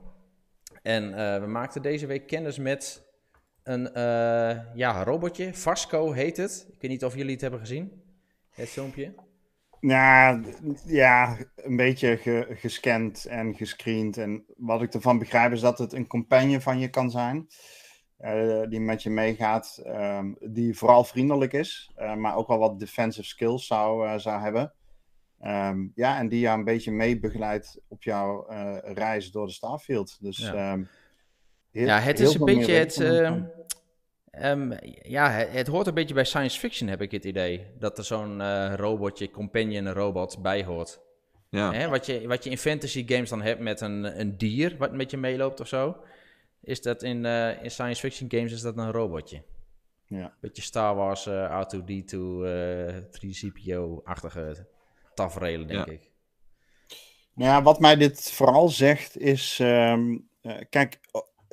En 0.82 1.12
we 1.42 1.48
maakten 1.48 1.82
deze 1.82 2.06
week 2.06 2.28
kennis 2.28 2.58
met 2.58 3.03
een 3.64 3.90
ja, 4.76 5.04
robotje. 5.04 5.54
Vasco 5.54 6.12
heet 6.12 6.38
het. 6.38 6.68
Ik 6.72 6.82
weet 6.82 6.92
niet 6.92 7.06
of 7.06 7.16
jullie 7.16 7.32
het 7.32 7.42
hebben 7.42 7.60
gezien. 7.60 8.02
Het 8.50 8.70
filmpje. 8.70 9.14
Ja, 9.80 10.42
ja, 10.86 11.38
een 11.56 11.76
beetje 11.76 12.18
gescand 12.50 13.26
en 13.26 13.56
gescreend. 13.56 14.18
En 14.18 14.46
wat 14.58 14.82
ik 14.82 14.94
ervan 14.94 15.20
begrijp 15.20 15.52
is 15.52 15.62
dat 15.62 15.78
het 15.78 15.94
een 15.94 16.08
companion 16.08 16.62
van 16.62 16.80
je 16.80 16.90
kan 16.90 17.12
zijn. 17.12 17.48
Uh, 18.20 18.62
die 18.70 18.80
met 18.80 19.04
je 19.04 19.10
meegaat. 19.10 19.82
Um, 19.86 20.38
die 20.40 20.78
vooral 20.78 21.04
vriendelijk 21.04 21.54
is. 21.54 21.92
Uh, 21.98 22.16
maar 22.16 22.36
ook 22.36 22.48
wel 22.48 22.58
wat 22.58 22.80
defensive 22.80 23.28
skills 23.28 23.68
zou, 23.68 24.08
uh, 24.08 24.18
zou 24.18 24.42
hebben. 24.42 24.74
Um, 25.42 25.92
ja, 25.96 26.18
en 26.18 26.30
die 26.30 26.40
jou 26.40 26.58
een 26.58 26.64
beetje 26.64 26.92
mee 26.92 27.20
begeleidt 27.20 27.82
op 27.88 28.04
jouw 28.04 28.46
reis 28.84 29.32
door 29.32 29.46
de 29.46 29.54
Starfield. 29.54 30.18
Dus 30.22 30.38
ja, 30.38 30.74
um, 30.74 30.88
heel, 31.74 31.86
ja 31.86 32.00
het 32.00 32.20
is 32.20 32.34
een 32.34 32.46
beetje 32.46 32.74
het... 32.74 33.00
Um, 34.42 34.78
ja, 35.02 35.30
het, 35.30 35.52
het, 35.52 35.68
hoort 35.68 35.88
een 35.88 35.94
beetje 35.94 36.14
bij 36.14 36.24
science 36.24 36.60
fiction, 36.60 36.90
heb 36.90 37.02
ik 37.02 37.12
het 37.12 37.26
idee. 37.26 37.66
Dat 37.80 37.98
er 37.98 38.04
zo'n 38.04 38.40
uh, 38.40 38.74
robotje, 38.76 39.32
companion 39.32 39.90
robot, 39.90 40.42
bij 40.42 40.64
hoort. 40.64 41.00
Ja. 41.50 41.74
Hè, 41.74 41.90
wat, 41.90 42.06
je, 42.06 42.28
wat 42.28 42.44
je 42.44 42.50
in 42.50 42.58
fantasy 42.58 43.08
games 43.08 43.30
dan 43.30 43.42
hebt 43.42 43.60
met 43.60 43.82
een, 43.82 44.20
een 44.20 44.38
dier 44.38 44.76
wat 44.78 44.94
met 44.94 45.12
je 45.12 45.18
meeloopt 45.18 45.60
of 45.60 45.68
zo. 45.68 45.98
Is 46.62 46.82
dat 46.82 47.04
in, 47.04 47.24
uh, 47.24 47.64
in 47.64 47.72
science 47.72 48.02
fiction 48.02 48.32
games 48.32 48.52
is 48.52 48.62
dat 48.62 48.78
een 48.78 48.92
robotje. 48.92 49.44
Ja. 50.08 50.34
Beetje 50.42 50.62
Star 50.62 50.96
Wars, 50.96 51.28
uh, 51.28 51.64
R2-D2, 51.64 52.18
3CPO-achtige 53.10 54.68
tafereelen, 55.14 55.68
denk 55.68 55.86
ik. 55.86 56.12
Nou 57.34 57.50
ja, 57.52 57.62
wat 57.62 57.80
mij 57.80 57.96
dit 57.96 58.32
vooral 58.32 58.70
zegt 58.70 59.18
is... 59.18 59.60
Um, 59.62 60.28
kijk, 60.70 61.00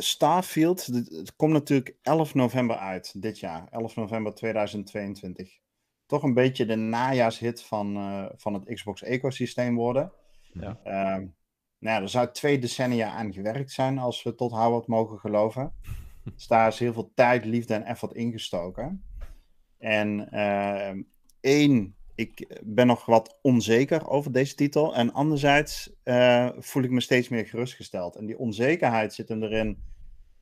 Starfield, 0.02 0.87
het 0.87 1.37
komt 1.37 1.52
natuurlijk 1.52 1.97
11 2.02 2.35
november 2.35 2.76
uit, 2.76 3.23
dit 3.23 3.38
jaar. 3.38 3.69
11 3.71 3.97
november 3.97 4.35
2022. 4.35 5.59
Toch 6.07 6.23
een 6.23 6.35
beetje 6.35 6.66
de 6.66 6.76
najaarshit 6.76 7.62
van, 7.62 7.97
uh, 7.97 8.26
van 8.37 8.54
het 8.54 8.75
Xbox-ecosysteem 8.75 9.75
worden. 9.75 10.12
Ja. 10.52 10.80
Uh, 10.85 11.26
nou 11.78 12.02
er 12.02 12.09
zou 12.09 12.33
twee 12.33 12.59
decennia 12.59 13.11
aan 13.11 13.33
gewerkt 13.33 13.73
zijn, 13.73 13.99
als 13.99 14.23
we 14.23 14.35
tot 14.35 14.50
Howard 14.52 14.87
mogen 14.87 15.19
geloven. 15.19 15.75
Dus 16.35 16.47
daar 16.47 16.69
is 16.69 16.78
heel 16.78 16.92
veel 16.92 17.12
tijd, 17.14 17.45
liefde 17.45 17.75
en 17.75 17.85
effort 17.85 18.12
ingestoken. 18.12 19.04
En 19.78 20.28
uh, 20.33 21.02
één, 21.40 21.97
ik 22.20 22.60
ben 22.62 22.86
nog 22.86 23.06
wat 23.06 23.38
onzeker 23.42 24.08
over 24.08 24.32
deze 24.32 24.54
titel. 24.54 24.94
En 24.94 25.12
anderzijds 25.12 25.92
uh, 26.04 26.48
voel 26.58 26.82
ik 26.82 26.90
me 26.90 27.00
steeds 27.00 27.28
meer 27.28 27.46
gerustgesteld. 27.46 28.16
En 28.16 28.26
die 28.26 28.38
onzekerheid 28.38 29.14
zit 29.14 29.28
hem 29.28 29.42
erin 29.42 29.82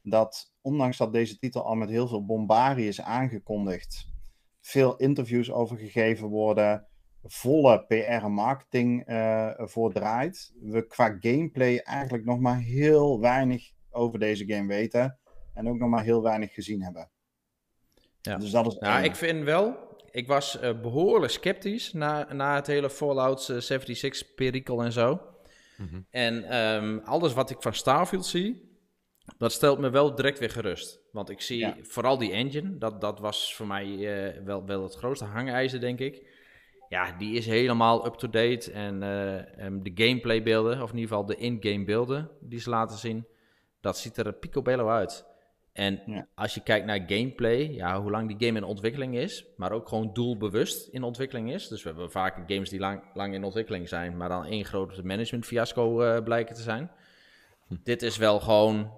dat, 0.02 0.52
ondanks 0.60 0.96
dat 0.96 1.12
deze 1.12 1.38
titel 1.38 1.64
al 1.64 1.74
met 1.74 1.88
heel 1.88 2.08
veel 2.08 2.24
bombardie 2.24 2.88
is 2.88 3.00
aangekondigd, 3.00 4.08
veel 4.60 4.96
interviews 4.96 5.50
over 5.52 5.76
gegeven 5.76 6.28
worden, 6.28 6.86
volle 7.22 7.84
PR 7.86 7.94
en 7.94 8.32
marketing 8.32 9.08
uh, 9.10 9.50
voor 9.56 9.92
draait, 9.92 10.52
we 10.60 10.86
qua 10.86 11.16
gameplay 11.20 11.78
eigenlijk 11.78 12.24
nog 12.24 12.38
maar 12.38 12.58
heel 12.58 13.20
weinig 13.20 13.70
over 13.90 14.18
deze 14.18 14.46
game 14.46 14.66
weten 14.66 15.18
en 15.54 15.68
ook 15.68 15.78
nog 15.78 15.88
maar 15.88 16.04
heel 16.04 16.22
weinig 16.22 16.54
gezien 16.54 16.82
hebben. 16.82 17.10
Ja. 18.20 18.36
Dus 18.36 18.50
dat 18.50 18.66
is. 18.66 18.78
Nou, 18.78 19.04
ik 19.04 19.16
vind 19.16 19.44
wel 19.44 19.87
ik 20.10 20.26
was 20.26 20.62
uh, 20.62 20.80
behoorlijk 20.80 21.32
sceptisch 21.32 21.92
na, 21.92 22.32
na 22.32 22.54
het 22.54 22.66
hele 22.66 22.90
Fallout 22.90 23.42
76 23.42 24.22
eh, 24.22 24.34
perikel 24.34 24.82
en 24.82 24.92
zo. 24.92 25.20
Mm 25.76 25.88
-hmm. 25.88 26.06
En 26.10 26.56
um, 26.56 27.00
alles 27.04 27.32
wat 27.32 27.50
ik 27.50 27.62
van 27.62 27.74
Starfield 27.74 28.26
zie, 28.26 28.76
dat 29.38 29.52
stelt 29.52 29.78
me 29.78 29.90
wel 29.90 30.14
direct 30.14 30.38
weer 30.38 30.50
gerust. 30.50 31.00
Want 31.12 31.30
ik 31.30 31.40
zie 31.40 31.74
vooral 31.82 32.18
die 32.18 32.32
engine, 32.32 32.78
dat, 32.78 33.00
dat 33.00 33.20
was 33.20 33.54
voor 33.54 33.66
mij 33.66 33.86
uh, 33.86 34.44
wel, 34.44 34.64
wel 34.66 34.82
het 34.82 34.94
grootste 34.94 35.24
hangijzer, 35.24 35.80
denk 35.80 35.98
ik. 35.98 36.36
Ja, 36.88 37.12
die 37.12 37.34
is 37.36 37.46
helemaal 37.46 38.06
up-to-date. 38.06 38.72
En 38.72 39.02
um, 39.64 39.82
de 39.82 40.04
gameplay 40.04 40.42
beelden, 40.42 40.82
of 40.82 40.90
in 40.90 40.98
ieder 40.98 41.08
geval 41.08 41.26
de 41.26 41.36
in-game 41.36 41.84
beelden 41.84 42.30
die 42.40 42.60
ze 42.60 42.70
laten 42.70 42.98
zien, 42.98 43.26
dat 43.80 43.98
ziet 43.98 44.16
er 44.16 44.32
picobello 44.32 44.88
uit. 44.88 45.26
En 45.78 46.26
als 46.34 46.54
je 46.54 46.60
kijkt 46.60 46.86
naar 46.86 47.02
gameplay, 47.06 47.70
ja, 47.70 48.00
hoe 48.00 48.10
lang 48.10 48.28
die 48.28 48.46
game 48.46 48.58
in 48.58 48.64
ontwikkeling 48.64 49.16
is, 49.16 49.44
maar 49.56 49.72
ook 49.72 49.88
gewoon 49.88 50.12
doelbewust 50.12 50.88
in 50.88 51.02
ontwikkeling 51.02 51.52
is. 51.52 51.68
Dus 51.68 51.82
we 51.82 51.88
hebben 51.88 52.10
vaak 52.10 52.34
games 52.46 52.70
die 52.70 52.78
lang, 52.78 53.02
lang 53.14 53.34
in 53.34 53.44
ontwikkeling 53.44 53.88
zijn, 53.88 54.16
maar 54.16 54.28
dan 54.28 54.44
één 54.44 54.64
grote 54.64 55.02
management 55.02 55.46
fiasco 55.46 56.02
uh, 56.02 56.22
blijken 56.22 56.54
te 56.54 56.62
zijn. 56.62 56.90
Hm. 57.66 57.76
Dit 57.82 58.02
is 58.02 58.16
wel 58.16 58.40
gewoon 58.40 58.92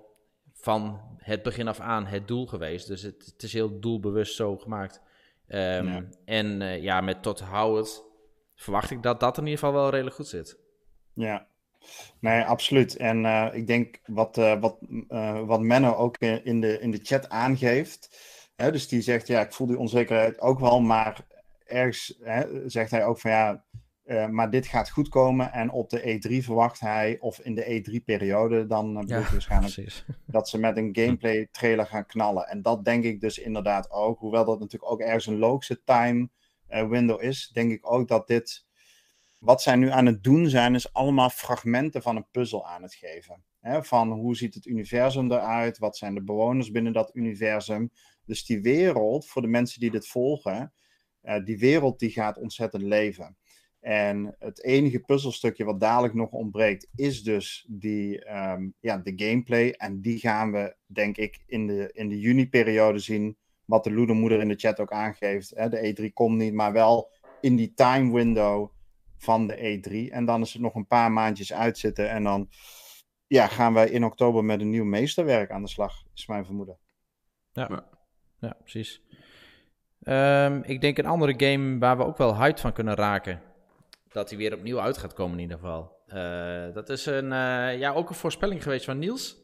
van 0.53 1.01
het 1.17 1.43
begin 1.43 1.69
af 1.69 1.81
aan 1.81 2.07
het 2.07 2.29
doel 2.29 2.47
geweest. 2.47 2.87
Dus 2.87 3.03
het, 3.03 3.27
het 3.33 3.43
is 3.43 3.53
heel 3.53 3.81
doelbewust 3.81 4.35
zo 4.35 4.57
gemaakt. 4.57 5.01
Um, 5.49 6.09
En 6.25 6.61
uh, 6.61 6.83
ja, 6.83 7.01
met 7.01 7.23
Todd 7.23 7.41
Howard 7.41 8.03
verwacht 8.55 8.91
ik 8.91 9.03
dat 9.03 9.21
dat 9.21 9.39
in 9.39 9.45
ieder 9.45 9.59
geval 9.59 9.75
wel 9.75 9.91
redelijk 9.91 10.17
goed 10.17 10.29
zit. 10.29 10.59
Ja, 11.15 11.47
Nee, 12.21 12.43
absoluut. 12.43 12.97
En 12.97 13.25
uh, 13.25 13.49
ik 13.53 13.67
denk 13.67 14.01
wat, 14.07 14.39
uh, 14.39 14.61
wat, 14.61 14.79
uh, 15.09 15.41
wat 15.47 15.61
Menno 15.61 15.95
ook 15.95 16.17
in 16.19 16.61
de, 16.61 16.81
in 16.81 16.91
de 16.91 17.01
chat 17.03 17.29
aangeeft. 17.29 18.19
Hè, 18.57 18.73
dus 18.73 18.89
die 18.89 19.01
zegt, 19.01 19.27
ja, 19.27 19.41
ik 19.41 19.53
voel 19.53 19.67
die 19.67 19.79
onzekerheid 19.79 20.41
ook 20.41 20.59
wel, 20.61 20.81
maar 20.81 21.27
ergens 21.65 22.19
hè, 22.21 22.69
zegt 22.69 22.91
hij 22.91 23.07
ook 23.07 23.21
van 23.21 23.31
ja, 23.31 23.65
maar 24.31 24.51
dit 24.51 24.67
gaat 24.67 24.91
goed 24.91 25.09
komen. 25.09 25.53
En 25.53 25.71
op 25.71 25.91
de 25.91 26.01
E3 26.01 26.45
verwacht 26.45 26.81
hij, 26.81 27.17
of 27.21 27.39
in 27.39 27.55
de 27.55 27.65
E3-periode, 27.65 28.67
dan 28.67 29.05
ja, 29.07 29.21
waarschijnlijk 29.33 29.75
precies. 29.75 30.05
dat 30.27 30.49
ze 30.49 30.59
met 30.59 30.77
een 30.77 30.91
gameplay 30.93 31.49
trailer 31.51 31.87
gaan 31.87 32.07
knallen. 32.07 32.47
En 32.47 32.63
dat 32.63 32.85
denk 32.85 33.05
ik 33.05 33.21
dus 33.21 33.39
inderdaad 33.39 33.91
ook. 33.91 34.19
Hoewel 34.19 34.45
dat 34.45 34.61
natuurlijk 34.61 34.93
ook 34.93 35.01
ergens 35.01 35.27
een 35.27 35.39
logische 35.39 35.83
time 35.85 36.29
window 36.69 37.23
is, 37.23 37.51
denk 37.53 37.73
ik 37.73 37.93
ook 37.93 38.09
dat 38.09 38.27
dit 38.27 38.69
wat 39.41 39.63
zij 39.63 39.77
nu 39.77 39.91
aan 39.91 40.07
het 40.07 40.23
doen 40.23 40.49
zijn, 40.49 40.75
is 40.75 40.93
allemaal 40.93 41.31
fragmenten 41.31 42.03
van 42.03 42.17
een 42.17 42.27
puzzel 42.31 42.67
aan 42.67 42.83
het 42.83 42.95
geven. 42.95 43.45
van 43.63 44.13
hoe 44.13 44.37
ziet 44.37 44.55
het 44.55 44.67
universum 44.67 45.33
eruit? 45.33 45.79
Wat 45.79 45.97
zijn 45.97 46.15
de 46.15 46.23
bewoners 46.23 46.71
binnen 46.71 46.93
dat 46.93 47.15
universum? 47.15 47.91
Dus 48.25 48.45
die 48.45 48.61
wereld, 48.61 49.27
voor 49.27 49.43
de 49.43 49.49
mensen 49.49 49.81
die 49.81 49.91
dit 49.91 50.07
volgen, 50.07 50.73
uh, 51.23 51.45
die 51.45 51.59
wereld 51.59 51.99
die 51.99 52.11
gaat 52.11 52.39
ontzettend 52.39 52.83
leven. 52.83 53.37
En 53.81 54.37
het 54.39 54.65
enige 54.65 55.01
puzzelstukje 55.01 55.65
wat 55.65 55.81
dadelijk 55.81 56.15
nog 56.15 56.31
ontbreekt, 56.31 56.89
is 56.95 57.23
dus 57.23 57.67
die, 57.69 58.31
um, 58.33 58.75
ja, 58.81 58.99
de 58.99 59.13
gameplay. 59.17 59.71
En 59.71 60.01
die 60.01 60.19
gaan 60.19 60.53
we, 60.53 60.77
denk 60.87 61.17
ik, 61.17 61.43
in 61.47 61.67
de, 61.67 61.91
in 61.93 62.09
de 62.09 62.19
juni-periode 62.19 62.99
zien. 62.99 63.37
Wat 63.65 63.85
de 63.85 63.93
Loedermoeder 63.93 64.41
in 64.41 64.49
de 64.49 64.57
chat 64.57 64.81
ook 64.81 64.93
aangeeft. 64.93 65.53
Hè? 65.55 65.69
De 65.69 65.95
E3 65.95 66.13
komt 66.13 66.37
niet, 66.37 66.53
maar 66.53 66.73
wel 66.73 67.11
in 67.41 67.57
die 67.57 67.75
time 67.75 68.13
window 68.13 68.71
van 69.21 69.47
de 69.47 69.57
E3. 69.57 70.13
En 70.13 70.25
dan 70.25 70.41
is 70.41 70.53
het 70.53 70.63
nog 70.63 70.75
een 70.75 70.87
paar 70.87 71.13
maandjes 71.13 71.53
uitzitten. 71.53 72.11
En 72.11 72.23
dan 72.23 72.49
ja, 73.27 73.47
gaan 73.47 73.75
wij 73.75 73.89
in 73.89 74.05
oktober 74.05 74.45
met 74.45 74.61
een 74.61 74.71
nieuw 74.71 74.85
meesterwerk 74.85 75.51
aan 75.51 75.63
de 75.63 75.69
slag, 75.69 76.03
is 76.15 76.27
mijn 76.27 76.45
vermoeden. 76.45 76.79
Ja, 77.53 77.85
ja. 78.39 78.57
precies. 78.61 79.03
Um, 80.03 80.63
ik 80.63 80.81
denk 80.81 80.99
een 80.99 81.07
andere 81.07 81.35
game 81.37 81.79
waar 81.79 81.97
we 81.97 82.05
ook 82.05 82.19
wel 82.19 82.37
hyped 82.37 82.61
van 82.61 82.73
kunnen 82.73 82.95
raken. 82.95 83.43
Dat 84.09 84.29
hij 84.29 84.39
weer 84.39 84.55
opnieuw 84.55 84.81
uit 84.81 84.99
gaat 84.99 85.13
komen 85.13 85.35
in 85.35 85.43
ieder 85.43 85.59
geval. 85.59 85.99
Uh, 86.07 86.75
dat 86.75 86.89
is 86.89 87.07
een, 87.07 87.25
uh, 87.25 87.79
ja, 87.79 87.93
ook 87.93 88.09
een 88.09 88.15
voorspelling 88.15 88.63
geweest 88.63 88.85
van 88.85 88.99
Niels. 88.99 89.37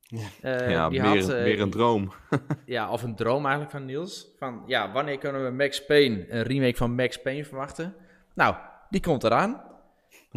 Ja, 0.00 0.28
uh, 0.42 0.70
ja 0.70 0.88
meer, 0.88 1.02
had, 1.02 1.26
meer, 1.26 1.60
een 1.60 1.70
droom. 1.70 2.12
ja, 2.66 2.90
of 2.90 3.02
een 3.02 3.16
droom 3.16 3.42
eigenlijk 3.42 3.70
van 3.70 3.84
Niels. 3.84 4.34
Van 4.38 4.62
ja, 4.66 4.92
wanneer 4.92 5.18
kunnen 5.18 5.44
we 5.44 5.50
Max 5.50 5.84
Payne, 5.84 6.32
een 6.32 6.42
remake 6.42 6.76
van 6.76 6.94
Max 6.94 7.22
Payne 7.22 7.44
verwachten? 7.44 7.94
Nou, 8.34 8.56
die 8.90 9.00
komt 9.00 9.24
eraan. 9.24 9.72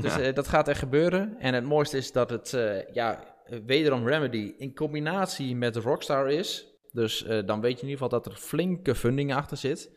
Dus 0.02 0.18
uh, 0.18 0.34
dat 0.34 0.48
gaat 0.48 0.68
echt 0.68 0.80
gebeuren. 0.80 1.36
En 1.40 1.54
het 1.54 1.64
mooiste 1.64 1.98
is 1.98 2.12
dat 2.12 2.30
het, 2.30 2.54
uh, 2.54 2.90
ja, 2.94 3.24
wederom 3.66 4.08
Remedy 4.08 4.54
in 4.58 4.76
combinatie 4.76 5.56
met 5.56 5.76
Rockstar 5.76 6.32
is. 6.32 6.68
Dus 6.92 7.26
uh, 7.26 7.46
dan 7.46 7.62
weet 7.62 7.80
je 7.80 7.82
in 7.86 7.90
ieder 7.90 8.04
geval 8.04 8.22
dat 8.22 8.26
er 8.26 8.40
flinke 8.40 8.96
funding 8.96 9.34
achter 9.34 9.58
zit. 9.58 9.92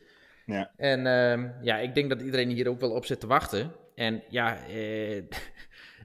Ja. 0.47 0.71
En 0.77 1.07
ehm, 1.07 1.49
ja, 1.61 1.77
ik 1.77 1.95
denk 1.95 2.09
dat 2.09 2.23
iedereen 2.23 2.49
hier 2.49 2.69
ook 2.69 2.81
wel 2.81 2.91
op 2.91 3.05
zit 3.05 3.21
te 3.21 3.27
wachten. 3.27 3.73
En 3.95 4.23
ja, 4.29 4.57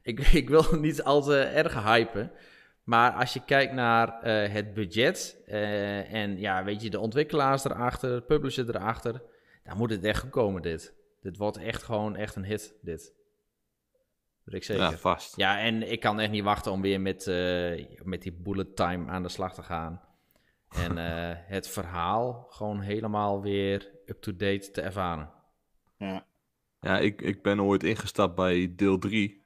ik, 0.02 0.20
ik 0.20 0.50
wil 0.50 0.66
niet 0.80 1.04
al 1.04 1.22
te 1.22 1.40
erg 1.40 1.84
hypen. 1.84 2.32
Maar 2.84 3.12
als 3.12 3.34
je 3.34 3.42
kijkt 3.46 3.74
naar 3.74 4.24
het 4.52 4.74
budget 4.74 5.44
en 6.12 6.40
ja, 6.40 6.64
weet 6.64 6.82
je, 6.82 6.90
de 6.90 7.00
ontwikkelaars 7.00 7.66
erachter, 7.66 8.16
de 8.16 8.22
publisher 8.22 8.70
erachter, 8.70 9.22
dan 9.64 9.78
moet 9.78 9.90
het 9.90 10.04
echt 10.04 10.20
goed 10.20 10.30
komen 10.30 10.62
dit. 10.62 10.94
Dit 11.26 11.38
wordt 11.38 11.58
echt 11.58 11.84
gewoon 11.84 12.16
echt 12.16 12.36
een 12.36 12.44
hit, 12.46 12.76
dit. 12.82 13.14
Dat 14.44 14.54
ik 14.54 14.64
zeker. 14.64 14.84
Ja, 14.84 14.98
vast. 14.98 15.36
Ja, 15.36 15.60
en 15.60 15.92
ik 15.92 16.00
kan 16.00 16.20
echt 16.20 16.32
niet 16.32 16.44
wachten 16.44 16.72
om 16.72 16.82
weer 16.82 17.02
met, 17.02 17.28
uh, 17.28 17.86
met 18.04 18.22
die 18.22 18.32
bullet 18.32 18.76
time 18.76 19.12
aan 19.12 19.24
de 19.24 19.30
slag 19.30 19.54
te 19.54 19.64
gaan. 19.64 20.02
En 20.70 20.98
eh, 21.08 21.38
het 21.48 21.68
verhaal 21.68 22.46
gewoon 22.50 22.80
helemaal 22.80 23.42
weer 23.42 23.92
up-to-date 24.06 24.72
te 24.72 24.82
ervaren. 24.82 25.32
Ja. 25.98 26.26
Ja, 26.80 27.00
ik, 27.00 27.22
ik 27.22 27.42
ben 27.42 27.62
ooit 27.62 27.84
ingestapt 27.84 28.36
bij 28.36 28.74
deel 28.76 28.98
3. 28.98 29.46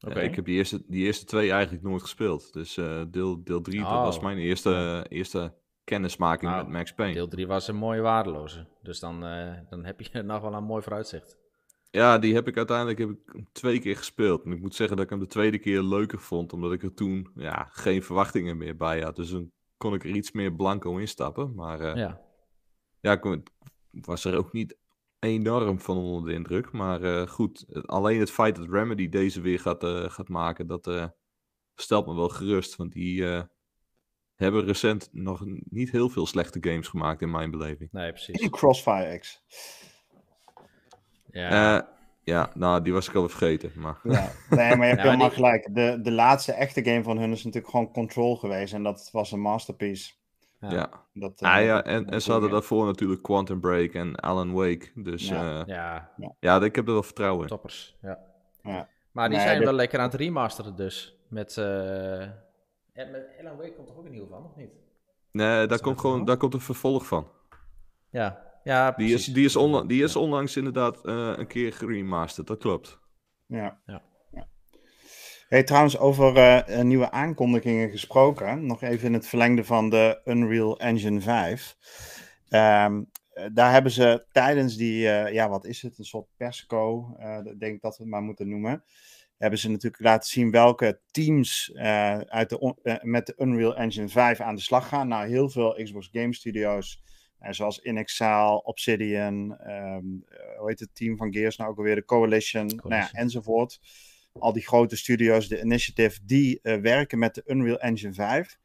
Oké. 0.00 0.20
ik 0.20 0.34
heb 0.34 0.44
die 0.44 0.56
eerste, 0.56 0.84
die 0.86 1.04
eerste 1.04 1.24
twee 1.24 1.50
eigenlijk 1.50 1.82
nooit 1.82 2.02
gespeeld. 2.02 2.52
Dus 2.52 2.76
eh, 2.76 3.02
deel, 3.08 3.44
deel 3.44 3.60
3, 3.60 3.80
dat 3.80 3.88
Oh. 3.90 4.04
was 4.04 4.20
mijn 4.20 4.38
eerste, 4.38 5.06
eerste 5.08 5.54
kennismaking 5.86 6.50
Nou, 6.50 6.62
met 6.62 6.72
Max 6.72 6.92
Payne. 6.94 7.14
Deel 7.14 7.28
3 7.28 7.46
was 7.46 7.68
een 7.68 7.76
mooie 7.76 8.00
waardeloze. 8.00 8.66
Dus 8.82 9.00
dan, 9.00 9.24
eh, 9.24 9.52
dan 9.68 9.84
heb 9.84 10.00
je 10.00 10.22
nog 10.22 10.40
wel 10.40 10.54
een 10.54 10.64
mooi 10.64 10.82
vooruitzicht. 10.82 11.38
Ja, 11.90 12.18
die 12.18 12.34
heb 12.34 12.48
ik 12.48 12.56
uiteindelijk 12.56 12.98
heb 12.98 13.10
ik 13.10 13.44
twee 13.52 13.78
keer 13.78 13.96
gespeeld. 13.96 14.44
En 14.44 14.52
ik 14.52 14.60
moet 14.60 14.74
zeggen 14.74 14.96
dat 14.96 15.04
ik 15.04 15.10
hem 15.10 15.20
de 15.20 15.26
tweede 15.26 15.58
keer 15.58 15.82
leuker 15.82 16.20
vond, 16.20 16.52
omdat 16.52 16.72
ik 16.72 16.82
er 16.82 16.94
toen 16.94 17.30
ja, 17.34 17.68
geen 17.70 18.02
verwachtingen 18.02 18.56
meer 18.56 18.76
bij 18.76 19.00
had. 19.00 19.16
Dus 19.16 19.30
dan 19.30 19.50
kon 19.76 19.94
ik 19.94 20.04
er 20.04 20.10
iets 20.10 20.32
meer 20.32 20.54
blanco 20.54 20.96
instappen. 20.96 21.54
Maar 21.54 21.80
eh, 21.80 21.96
ja, 21.96 22.20
Ja. 23.00 23.22
ik 23.22 23.50
was 23.90 24.24
er 24.24 24.36
ook 24.36 24.52
niet 24.52 24.76
enorm 25.18 25.80
van 25.80 25.96
onder 25.96 26.30
de 26.30 26.36
indruk. 26.36 26.72
Maar 26.72 27.02
eh, 27.02 27.26
goed, 27.26 27.66
alleen 27.86 28.20
het 28.20 28.30
feit 28.30 28.56
dat 28.56 28.68
Remedy 28.68 29.08
deze 29.08 29.40
weer 29.40 29.60
gaat, 29.60 29.84
gaat 30.12 30.28
maken, 30.28 30.66
dat 30.66 31.12
stelt 31.74 32.06
me 32.06 32.14
wel 32.14 32.28
gerust. 32.28 32.76
Want 32.76 32.92
die 32.92 33.24
hebben 34.36 34.64
recent 34.64 35.08
nog 35.12 35.42
niet 35.70 35.90
heel 35.90 36.08
veel 36.08 36.26
slechte 36.26 36.58
games 36.60 36.88
gemaakt 36.88 37.22
in 37.22 37.30
mijn 37.30 37.50
beleving. 37.50 37.88
Nee, 37.92 38.10
precies. 38.12 38.48
Crossfire 38.50 39.18
X. 39.18 39.42
Ja. 41.30 41.76
Eh, 41.78 41.86
ja, 42.22 42.50
nou, 42.54 42.82
die 42.82 42.92
was 42.92 43.08
ik 43.08 43.14
al 43.14 43.28
vergeten. 43.28 43.72
Maar 43.74 43.98
Ja. 44.02 44.30
Nee, 44.50 44.76
maar 44.76 44.86
je 44.86 44.94
hebt 44.94 44.96
maar 44.96 44.96
helemaal 45.04 45.28
die- 45.28 45.36
gelijk. 45.36 45.74
De, 45.74 45.98
de 46.02 46.12
laatste 46.12 46.52
echte 46.52 46.84
game 46.84 47.02
van 47.02 47.18
hun 47.18 47.30
is 47.32 47.44
natuurlijk 47.44 47.70
gewoon 47.72 47.92
Control 47.92 48.36
geweest. 48.36 48.72
En 48.74 48.82
dat 48.82 49.08
was 49.12 49.32
een 49.32 49.40
masterpiece. 49.40 50.12
Ja. 50.60 50.70
ja. 50.70 50.90
Dat, 51.12 51.40
Ah, 51.42 51.58
eh, 51.58 51.64
ja, 51.64 51.84
en, 51.84 52.06
en 52.08 52.22
ze 52.22 52.32
hadden 52.32 52.50
daarvoor 52.50 52.86
natuurlijk 52.86 53.22
Quantum 53.22 53.60
Break 53.60 53.92
en 53.92 54.14
Alan 54.16 54.52
Wake. 54.52 54.90
Dus 54.94 55.28
Ja. 55.28 55.64
ja, 55.66 56.10
ja, 56.16 56.34
ja 56.40 56.60
ik 56.62 56.74
heb 56.74 56.86
er 56.86 56.92
wel 56.92 57.02
vertrouwen 57.02 57.42
in. 57.42 57.48
toppers. 57.48 57.96
Ja. 58.02 58.18
Ja. 58.62 58.88
Maar 59.12 59.28
die 59.28 59.36
Nee, 59.36 59.46
zijn 59.46 59.58
dit- 59.58 59.66
wel 59.68 59.76
lekker 59.76 59.98
aan 59.98 60.04
het 60.10 60.14
remasteren 60.14 60.76
dus. 60.76 61.16
Met, 61.28 61.56
eh 61.56 62.26
en 62.96 63.10
met 63.10 63.26
Alan 63.40 63.56
Wake 63.56 63.72
komt 63.74 63.86
toch 63.86 63.96
ook 63.96 64.04
een 64.04 64.10
nieuwe 64.10 64.28
van, 64.28 64.44
of 64.44 64.56
niet? 64.56 64.70
Nee, 65.32 65.66
daar 65.66 65.80
komt, 65.80 66.00
gewoon, 66.00 66.24
daar 66.24 66.36
komt 66.36 66.54
een 66.54 66.60
vervolg 66.60 67.06
van. 67.06 67.28
Ja, 68.10 68.58
ja 68.64 68.90
Die 68.92 69.06
is, 69.06 69.12
precies. 69.12 69.34
die 69.34 69.44
is, 69.44 69.56
onla- 69.56 69.82
die 69.84 70.02
is 70.02 70.16
onlangs 70.16 70.56
inderdaad 70.56 71.04
eh, 71.04 71.32
een 71.36 71.46
keer 71.46 71.72
geremasterd, 71.72 72.46
dat 72.46 72.58
klopt. 72.58 72.98
Ja. 73.46 73.80
Ja. 73.86 74.02
ja. 74.32 74.48
Hey, 75.48 75.62
trouwens, 75.64 75.98
over 75.98 76.36
eh, 76.36 76.78
eh, 76.78 76.84
nieuwe 76.84 77.10
aankondigingen 77.10 77.90
gesproken. 77.90 78.66
Nog 78.66 78.82
even 78.82 79.06
in 79.06 79.12
het 79.14 79.26
verlengde 79.26 79.64
van 79.64 79.90
de 79.90 80.20
Unreal 80.24 80.78
Engine 80.78 81.20
5. 81.20 81.76
Ehm, 82.48 83.02
eh, 83.32 83.44
daar 83.52 83.72
hebben 83.72 83.92
ze 83.92 84.24
tijdens 84.32 84.76
die, 84.76 85.08
eh, 85.10 85.32
ja, 85.32 85.48
wat 85.48 85.64
is 85.64 85.82
het? 85.82 85.98
Een 85.98 86.04
soort 86.04 86.26
persco, 86.36 87.14
eh, 87.18 87.38
ik 87.44 87.60
denk 87.60 87.82
dat 87.82 87.96
we 87.96 88.02
het 88.02 88.12
maar 88.12 88.22
moeten 88.22 88.48
noemen. 88.48 88.84
Hebben 89.36 89.58
ze 89.58 89.70
natuurlijk 89.70 90.02
laten 90.02 90.30
zien 90.30 90.50
welke 90.50 91.00
teams 91.10 91.72
eh, 91.72 92.18
uit 92.18 92.48
de, 92.48 92.74
eh, 92.82 93.02
met 93.02 93.26
de 93.26 93.34
Unreal 93.38 93.76
Engine 93.76 94.08
5 94.08 94.40
aan 94.40 94.54
de 94.54 94.60
slag 94.60 94.88
gaan. 94.88 95.08
Nou, 95.08 95.28
heel 95.28 95.50
veel 95.50 95.80
Xbox 95.82 96.08
Game 96.12 96.34
Studios, 96.34 97.02
eh, 97.38 97.52
zoals 97.52 97.78
Inexile, 97.78 98.62
Obsidian, 98.62 99.58
ehm, 99.58 100.04
eh, 100.28 100.58
hoe 100.58 100.68
heet 100.68 100.80
het 100.80 100.94
team 100.94 101.16
van 101.16 101.32
Gears 101.32 101.56
nou 101.56 101.70
ook 101.70 101.76
alweer, 101.76 101.94
de 101.94 102.04
Coalition, 102.04 102.66
Nou 102.66 102.94
ja, 102.94 103.10
enzovoort. 103.12 103.80
Al 104.32 104.52
die 104.52 104.66
grote 104.66 104.96
studios, 104.96 105.48
de 105.48 105.60
Initiative, 105.60 106.20
die 106.22 106.60
werken 106.62 107.18
met 107.18 107.34
de 107.34 107.42
Unreal 107.46 107.78
Engine 107.78 108.14
5. 108.14 108.58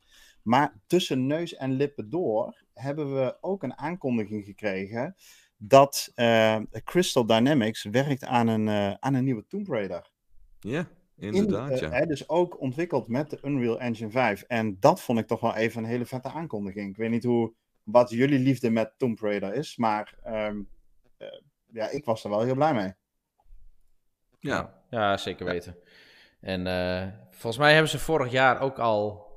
Maar 0.43 0.73
tussen 0.88 1.27
neus 1.27 1.55
en 1.55 1.71
lippen 1.71 2.10
door 2.10 2.63
hebben 2.73 3.15
we 3.15 3.38
ook 3.41 3.63
een 3.63 3.77
aankondiging 3.77 4.45
gekregen 4.45 5.15
dat 5.57 6.12
Crystal 6.84 7.25
Dynamics 7.25 7.84
werkt 7.84 8.23
aan 8.23 8.47
een, 8.47 8.97
aan 9.01 9.13
een 9.13 9.23
nieuwe 9.23 9.45
Tomb 9.47 9.67
Raider. 9.67 10.11
Ja, 10.63 10.88
In, 11.17 11.34
inderdaad, 11.34 11.69
eh, 11.69 11.80
ja. 11.80 11.89
hè, 11.89 12.06
dus 12.06 12.30
ook 12.30 12.60
ontwikkeld 12.62 13.08
met 13.08 13.30
de 13.30 13.39
Unreal 13.43 13.80
Engine 13.80 14.10
5. 14.12 14.41
En 14.47 14.78
dat 14.80 15.02
vond 15.02 15.19
ik 15.19 15.28
toch 15.28 15.39
wel 15.39 15.56
even 15.56 15.84
een 15.84 15.89
hele 15.89 16.06
vette 16.06 16.30
aankondiging. 16.30 16.89
Ik 16.89 16.97
weet 16.97 17.10
niet 17.10 17.24
hoe, 17.24 17.54
wat 17.84 18.10
jullie 18.10 18.39
liefde 18.39 18.69
met 18.69 18.93
Tomb 18.97 19.19
Raider 19.19 19.54
is, 19.54 19.78
maar 19.78 20.15
ehm, 20.24 20.62
eh, 21.17 21.28
ja, 21.65 21.89
ik 21.89 22.06
was 22.06 22.24
er 22.24 22.30
wel 22.30 22.41
heel 22.41 22.56
blij 22.56 22.74
mee. 22.74 22.93
ja. 24.39 24.80
Ja, 24.89 25.17
zeker 25.17 25.45
weten. 25.45 25.76
En 26.41 26.67
eh, 26.67 27.08
volgens 27.30 27.58
mij 27.58 27.71
hebben 27.74 27.91
ze 27.91 28.00
vorig 28.00 28.32
jaar 28.32 28.60
ook 28.62 28.80
al... 28.80 29.30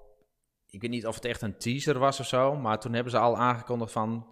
Ik 0.70 0.80
weet 0.80 0.90
niet 0.90 1.06
of 1.06 1.14
het 1.14 1.24
echt 1.24 1.42
een 1.42 1.58
teaser 1.58 1.98
was 1.98 2.20
of 2.20 2.26
zo, 2.26 2.56
maar 2.56 2.80
toen 2.80 2.92
hebben 2.92 3.12
ze 3.12 3.18
al 3.18 3.36
aangekondigd 3.36 3.92
van... 3.92 4.26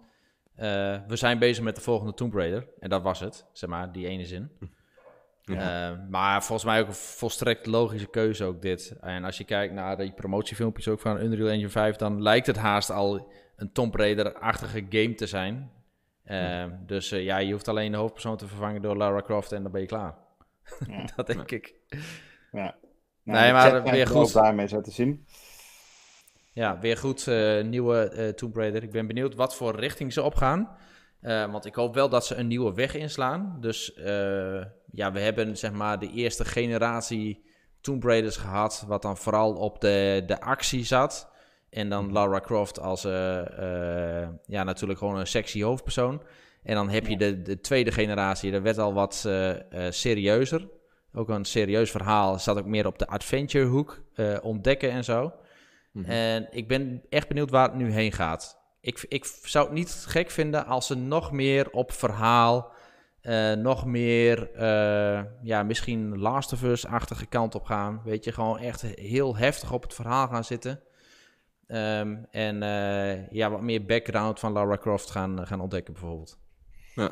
eh, 0.55 1.01
we 1.07 1.15
zijn 1.15 1.39
bezig 1.39 1.63
met 1.63 1.75
de 1.75 1.81
volgende 1.81 2.13
Tomb 2.13 2.33
Raider. 2.33 2.67
En 2.79 2.89
dat 2.89 3.01
was 3.01 3.19
het, 3.19 3.45
zeg 3.51 3.69
maar, 3.69 3.91
die 3.91 4.07
ene 4.07 4.25
zin. 4.25 4.51
Ja. 5.45 5.89
Eh, 5.91 5.97
maar 6.09 6.43
volgens 6.43 6.67
mij 6.67 6.81
ook 6.81 6.87
een 6.87 6.93
volstrekt 6.93 7.65
logische 7.65 8.09
keuze 8.09 8.43
ook 8.43 8.61
dit. 8.61 8.95
En 9.01 9.23
als 9.23 9.37
je 9.37 9.43
kijkt 9.43 9.73
naar 9.73 9.97
die 9.97 10.13
promotiefilmpjes 10.13 10.87
ook 10.87 10.99
van 10.99 11.19
Unreal 11.21 11.49
Engine 11.49 11.69
5, 11.69 11.95
dan 11.95 12.21
lijkt 12.21 12.47
het 12.47 12.57
haast 12.57 12.89
al 12.89 13.31
een 13.55 13.71
Tomb 13.71 13.95
Raider-achtige 13.95 14.85
game 14.89 15.13
te 15.13 15.27
zijn. 15.27 15.71
Eh, 16.23 16.65
Dus 16.85 17.11
eh, 17.11 17.23
ja, 17.23 17.37
je 17.37 17.51
hoeft 17.51 17.67
alleen 17.67 17.91
de 17.91 17.97
hoofdpersoon 17.97 18.37
te 18.37 18.47
vervangen 18.47 18.81
door 18.81 18.95
Lara 18.95 19.21
Croft 19.21 19.51
en 19.51 19.63
dan 19.63 19.71
ben 19.71 19.81
je 19.81 19.87
klaar. 19.87 20.15
Ja. 20.87 21.05
dat 21.15 21.27
denk 21.27 21.51
ik. 21.51 21.73
Ja. 22.51 22.75
Nee, 23.23 23.47
de 23.47 23.53
maar 23.53 23.83
weer 23.83 23.93
er 24.01 24.07
goed. 24.07 24.15
ook 24.25 24.31
blij 24.31 24.53
mee 24.53 24.67
zo 24.67 24.81
te 24.81 24.91
zien. 24.91 25.25
Ja, 26.53 26.79
weer 26.79 26.97
goed. 26.97 27.27
eh, 27.27 27.63
nieuwe 27.63 28.09
eh 28.09 28.29
Tomb 28.29 28.55
Raider. 28.55 28.83
Ik 28.83 28.91
ben 28.91 29.07
benieuwd 29.07 29.35
wat 29.35 29.55
voor 29.55 29.75
richting 29.79 30.13
ze 30.13 30.21
opgaan. 30.21 30.77
Want 31.21 31.65
ik 31.65 31.75
hoop 31.75 31.93
wel 31.93 32.09
dat 32.09 32.25
ze 32.25 32.35
een 32.35 32.47
nieuwe 32.47 32.73
weg 32.73 32.95
inslaan. 32.95 33.57
Dus 33.59 33.93
ja, 34.95 35.11
we 35.11 35.19
hebben 35.19 35.57
zeg 35.57 35.71
maar 35.71 35.99
de 35.99 36.11
eerste 36.11 36.45
generatie 36.45 37.43
Tomb 37.81 38.03
Raiders 38.03 38.37
gehad. 38.37 38.83
Wat 38.87 39.01
dan 39.01 39.17
vooral 39.17 39.55
op 39.55 39.81
de, 39.81 40.23
de 40.25 40.41
actie 40.41 40.85
zat. 40.85 41.31
En 41.69 41.89
dan 41.89 42.11
Lara 42.11 42.39
Croft 42.39 42.79
als 42.79 43.05
eh, 43.05 44.21
eh, 44.21 44.29
ja, 44.45 44.63
natuurlijk 44.63 44.99
gewoon 44.99 45.17
een 45.17 45.27
sexy 45.27 45.61
hoofdpersoon. 45.61 46.21
En 46.63 46.75
dan 46.75 46.89
heb 46.89 47.07
je 47.07 47.17
de, 47.17 47.41
de 47.41 47.61
tweede 47.61 47.91
generatie. 47.91 48.51
Dat 48.51 48.61
werd 48.61 48.77
al 48.77 48.93
wat 48.93 49.23
eh, 49.27 49.51
serieuzer. 49.89 50.69
Ook 51.13 51.29
een 51.29 51.45
serieus 51.45 51.91
verhaal. 51.91 52.39
Zat 52.39 52.57
ook 52.57 52.65
meer 52.65 52.87
op 52.87 52.99
de 52.99 53.07
adventure 53.07 53.65
hoek. 53.65 54.03
ontdekken 54.41 54.91
en 54.91 55.03
zo. 55.03 55.33
Mhm. 55.91 56.09
En 56.09 56.47
ik 56.51 56.67
ben 56.67 57.01
echt 57.09 57.27
benieuwd 57.27 57.49
waar 57.49 57.67
het 57.67 57.77
nu 57.77 57.91
heen 57.91 58.11
gaat. 58.11 58.61
Ik, 58.81 59.05
ik 59.07 59.25
zou 59.43 59.65
het 59.65 59.73
niet 59.73 60.05
gek 60.07 60.29
vinden 60.29 60.65
als 60.65 60.87
ze 60.87 60.95
nog 60.95 61.31
meer 61.31 61.69
op 61.71 61.91
verhaal, 61.91 62.72
eh, 63.23 63.53
nog 63.53 63.85
meer, 63.85 64.51
eh, 64.53 65.23
ja, 65.41 65.63
misschien 65.63 66.19
Last 66.19 66.53
of 66.53 66.63
Us-achtige 66.63 67.25
kant 67.25 67.55
op 67.55 67.63
gaan. 67.63 68.01
Weet 68.03 68.23
je, 68.23 68.31
gewoon 68.31 68.57
echt 68.57 68.81
heel 68.81 69.37
heftig 69.37 69.71
op 69.71 69.83
het 69.83 69.93
verhaal 69.93 70.27
gaan 70.27 70.43
zitten. 70.43 70.83
Ehm, 71.67 72.15
en 72.31 72.63
eh, 72.63 73.29
ja, 73.29 73.49
wat 73.49 73.61
meer 73.61 73.85
background 73.85 74.39
van 74.39 74.51
Lara 74.51 74.77
Croft 74.77 75.11
gaan, 75.11 75.47
gaan 75.47 75.61
ontdekken 75.61 75.93
bijvoorbeeld. 75.93 76.39
Ja. 76.95 77.11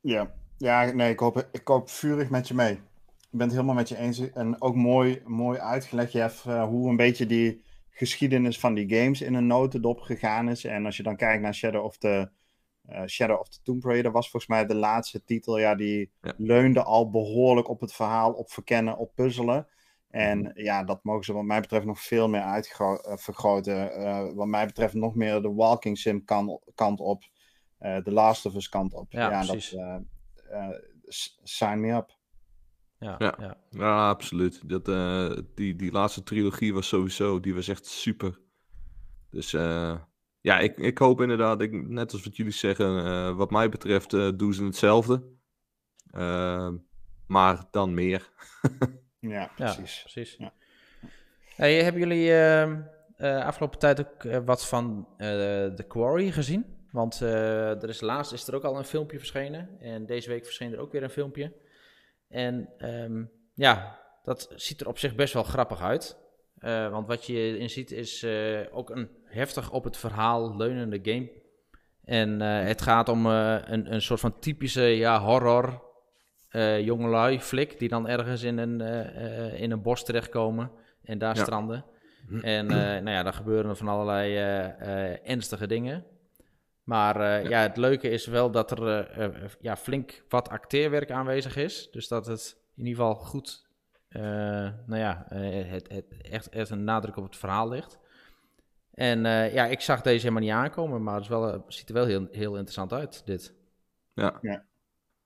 Ja, 0.00 0.34
ja 0.58 0.92
nee, 0.92 1.12
ik 1.12 1.18
hoop, 1.18 1.48
ik 1.52 1.68
hoop 1.68 1.90
vurig 1.90 2.30
met 2.30 2.48
je 2.48 2.54
mee. 2.54 2.72
Ik 2.72 3.40
ben 3.40 3.48
het 3.48 3.52
helemaal 3.52 3.74
met 3.74 3.88
je 3.88 3.96
eens. 3.96 4.32
En 4.32 4.62
ook 4.62 4.74
mooi, 4.74 5.22
mooi 5.26 5.58
uitgelegd, 5.58 6.12
Jeff, 6.12 6.46
eh, 6.46 6.64
hoe 6.64 6.88
een 6.88 6.96
beetje 6.96 7.26
die 7.26 7.62
geschiedenis 7.90 8.58
van 8.58 8.74
die 8.74 8.94
games 8.96 9.20
in 9.20 9.34
een 9.34 9.46
notendop 9.46 10.00
gegaan 10.00 10.48
is. 10.48 10.64
En 10.64 10.84
als 10.84 10.96
je 10.96 11.02
dan 11.02 11.16
kijkt 11.16 11.42
naar 11.42 11.54
Shadow 11.54 11.84
of 11.84 11.96
the, 11.96 12.28
eh, 12.84 13.06
Shadow 13.06 13.38
of 13.40 13.48
the 13.48 13.58
Tomb 13.62 13.84
Raider, 13.84 14.12
was 14.12 14.30
volgens 14.30 14.50
mij 14.52 14.66
de 14.66 14.74
laatste 14.74 15.24
titel. 15.24 15.58
Ja, 15.58 15.74
die 15.74 16.10
Ja. 16.22 16.34
leunde 16.36 16.82
al 16.82 17.10
behoorlijk 17.10 17.68
op 17.68 17.80
het 17.80 17.92
verhaal, 17.92 18.32
op 18.32 18.50
verkennen, 18.50 18.96
op 18.96 19.14
puzzelen. 19.14 19.68
En 20.08 20.50
ja, 20.54 20.84
dat 20.84 21.04
mogen 21.04 21.24
ze 21.24 21.32
wat 21.32 21.44
mij 21.44 21.60
betreft 21.60 21.86
nog 21.86 22.00
veel 22.00 22.28
meer 22.28 22.42
uitvergroten. 22.42 23.92
Eh 23.92 24.32
wat 24.34 24.46
mij 24.46 24.66
betreft 24.66 24.94
nog 24.94 25.14
meer 25.14 25.42
de 25.42 25.52
walking 25.54 25.98
sim 25.98 26.24
kan, 26.24 26.60
kant 26.74 27.00
op. 27.00 27.22
eh, 27.78 28.02
de 28.04 28.12
Last 28.12 28.46
of 28.46 28.54
Us 28.54 28.68
kant 28.68 28.94
op. 28.94 29.12
Ja, 29.12 29.28
dat, 29.40 29.46
precies. 29.50 29.74
eh, 29.74 29.96
eh, 30.50 30.68
sign 31.42 31.80
me 31.80 31.92
up. 31.92 32.16
Ja, 32.98 33.14
Ja. 33.18 33.34
ja. 33.40 33.56
Ja, 33.70 34.08
absoluut. 34.08 34.68
Dat, 34.68 34.88
eh, 34.88 35.36
die, 35.54 35.76
die 35.76 35.92
laatste 35.92 36.22
trilogie 36.22 36.74
was 36.74 36.88
sowieso, 36.88 37.40
die 37.40 37.54
was 37.54 37.68
echt 37.68 37.86
super. 37.86 38.40
Dus 39.30 39.52
eh, 39.52 39.96
ja, 40.44 40.58
ik, 40.58 40.76
ik 40.76 40.98
hoop 40.98 41.20
inderdaad, 41.20 41.60
ik, 41.60 41.88
net 41.88 42.12
als 42.12 42.24
wat 42.24 42.36
jullie 42.36 42.52
zeggen, 42.52 43.04
eh, 43.04 43.36
wat 43.36 43.50
mij 43.50 43.68
betreft 43.68 44.12
eh, 44.12 44.28
doen 44.36 44.54
ze 44.54 44.64
hetzelfde. 44.64 45.22
Eh, 46.10 46.70
maar 47.26 47.64
dan 47.70 47.94
meer. 47.94 48.30
Ja, 49.20 49.30
Ja, 49.30 49.50
precies. 49.56 50.00
precies. 50.00 50.36
Ja. 50.38 50.52
Hey, 51.56 51.82
hebben 51.82 52.00
jullie 52.00 52.34
ehm, 52.34 52.80
eh, 53.16 53.44
afgelopen 53.44 53.78
tijd 53.78 54.00
ook 54.00 54.44
wat 54.44 54.66
van 54.66 55.08
eh 55.16 55.26
The 55.66 55.84
Quarry 55.88 56.30
gezien? 56.30 56.86
Want 56.90 57.20
eh, 57.22 57.82
er 57.82 57.88
is 57.88 58.00
laatst 58.00 58.32
is 58.32 58.46
er 58.46 58.54
ook 58.54 58.64
al 58.64 58.76
een 58.78 58.84
filmpje 58.84 59.18
verschenen. 59.18 59.80
En 59.80 60.06
deze 60.06 60.28
week 60.28 60.44
verscheen 60.44 60.72
er 60.72 60.78
ook 60.78 60.92
weer 60.92 61.02
een 61.02 61.10
filmpje. 61.10 61.52
En 62.28 62.68
ehm, 62.78 63.24
ja, 63.54 64.00
dat 64.22 64.52
ziet 64.54 64.80
er 64.80 64.88
op 64.88 64.98
zich 64.98 65.14
best 65.14 65.34
wel 65.34 65.42
grappig 65.42 65.80
uit. 65.80 66.18
Eh, 66.58 66.90
want 66.90 67.06
wat 67.06 67.26
je 67.26 67.58
in 67.58 67.70
ziet 67.70 67.90
is 67.90 68.22
eh, 68.22 68.60
ook 68.70 68.90
een 68.90 69.08
heftig 69.34 69.70
op 69.70 69.84
het 69.84 69.96
verhaal 69.96 70.56
leunende 70.56 71.00
game. 71.02 71.30
En 72.04 72.40
eh, 72.40 72.66
het 72.66 72.82
gaat 72.82 73.08
om 73.08 73.26
eh, 73.26 73.56
een, 73.64 73.92
een 73.92 74.02
soort 74.02 74.20
van 74.20 74.38
typische 74.38 74.82
ja, 74.82 75.20
horror 75.20 75.82
eh 76.48 76.80
jongelui 76.80 77.40
flik 77.40 77.78
die 77.78 77.88
dan 77.88 78.08
ergens 78.08 78.42
in 78.42 78.58
een, 78.58 78.80
in 79.56 79.70
een 79.70 79.82
bos 79.82 80.04
terechtkomen 80.04 80.70
en 81.02 81.18
daar 81.18 81.36
Ja. 81.36 81.42
stranden. 81.42 81.84
En 82.42 82.66
nou 82.66 83.10
ja, 83.10 83.22
dan 83.22 83.34
gebeuren 83.34 83.70
er 83.70 83.76
van 83.76 83.88
allerlei 83.88 84.36
ernstige 85.24 85.66
dingen. 85.66 86.04
Maar 86.82 87.48
ja. 87.48 87.60
het 87.60 87.76
leuke 87.76 88.08
is 88.08 88.26
wel 88.26 88.50
dat 88.50 88.70
er 88.70 89.10
ja, 89.60 89.76
flink 89.76 90.24
wat 90.28 90.48
acteerwerk 90.48 91.10
aanwezig 91.10 91.56
is. 91.56 91.90
Dus 91.90 92.08
dat 92.08 92.26
het 92.26 92.56
in 92.76 92.86
ieder 92.86 93.04
geval 93.04 93.14
goed, 93.14 93.66
nou 94.86 94.96
ja, 94.96 95.26
het, 95.28 95.88
het 95.88 96.04
echt, 96.30 96.48
echt 96.48 96.70
een 96.70 96.84
nadruk 96.84 97.16
op 97.16 97.24
het 97.24 97.36
verhaal 97.36 97.68
ligt. 97.68 97.98
En 98.94 99.26
eh, 99.26 99.54
ja, 99.54 99.64
ik 99.66 99.80
zag 99.80 100.00
deze 100.00 100.20
helemaal 100.20 100.42
niet 100.42 100.50
aankomen, 100.50 101.02
maar 101.02 101.14
het 101.14 101.22
is 101.22 101.28
wel, 101.28 101.52
eh, 101.52 101.60
ziet 101.68 101.88
er 101.88 101.94
wel 101.94 102.06
heel, 102.06 102.28
heel 102.30 102.52
interessant 102.52 102.92
uit, 102.92 103.22
dit. 103.26 103.54
Ja. 104.14 104.38
Ja. 104.40 104.64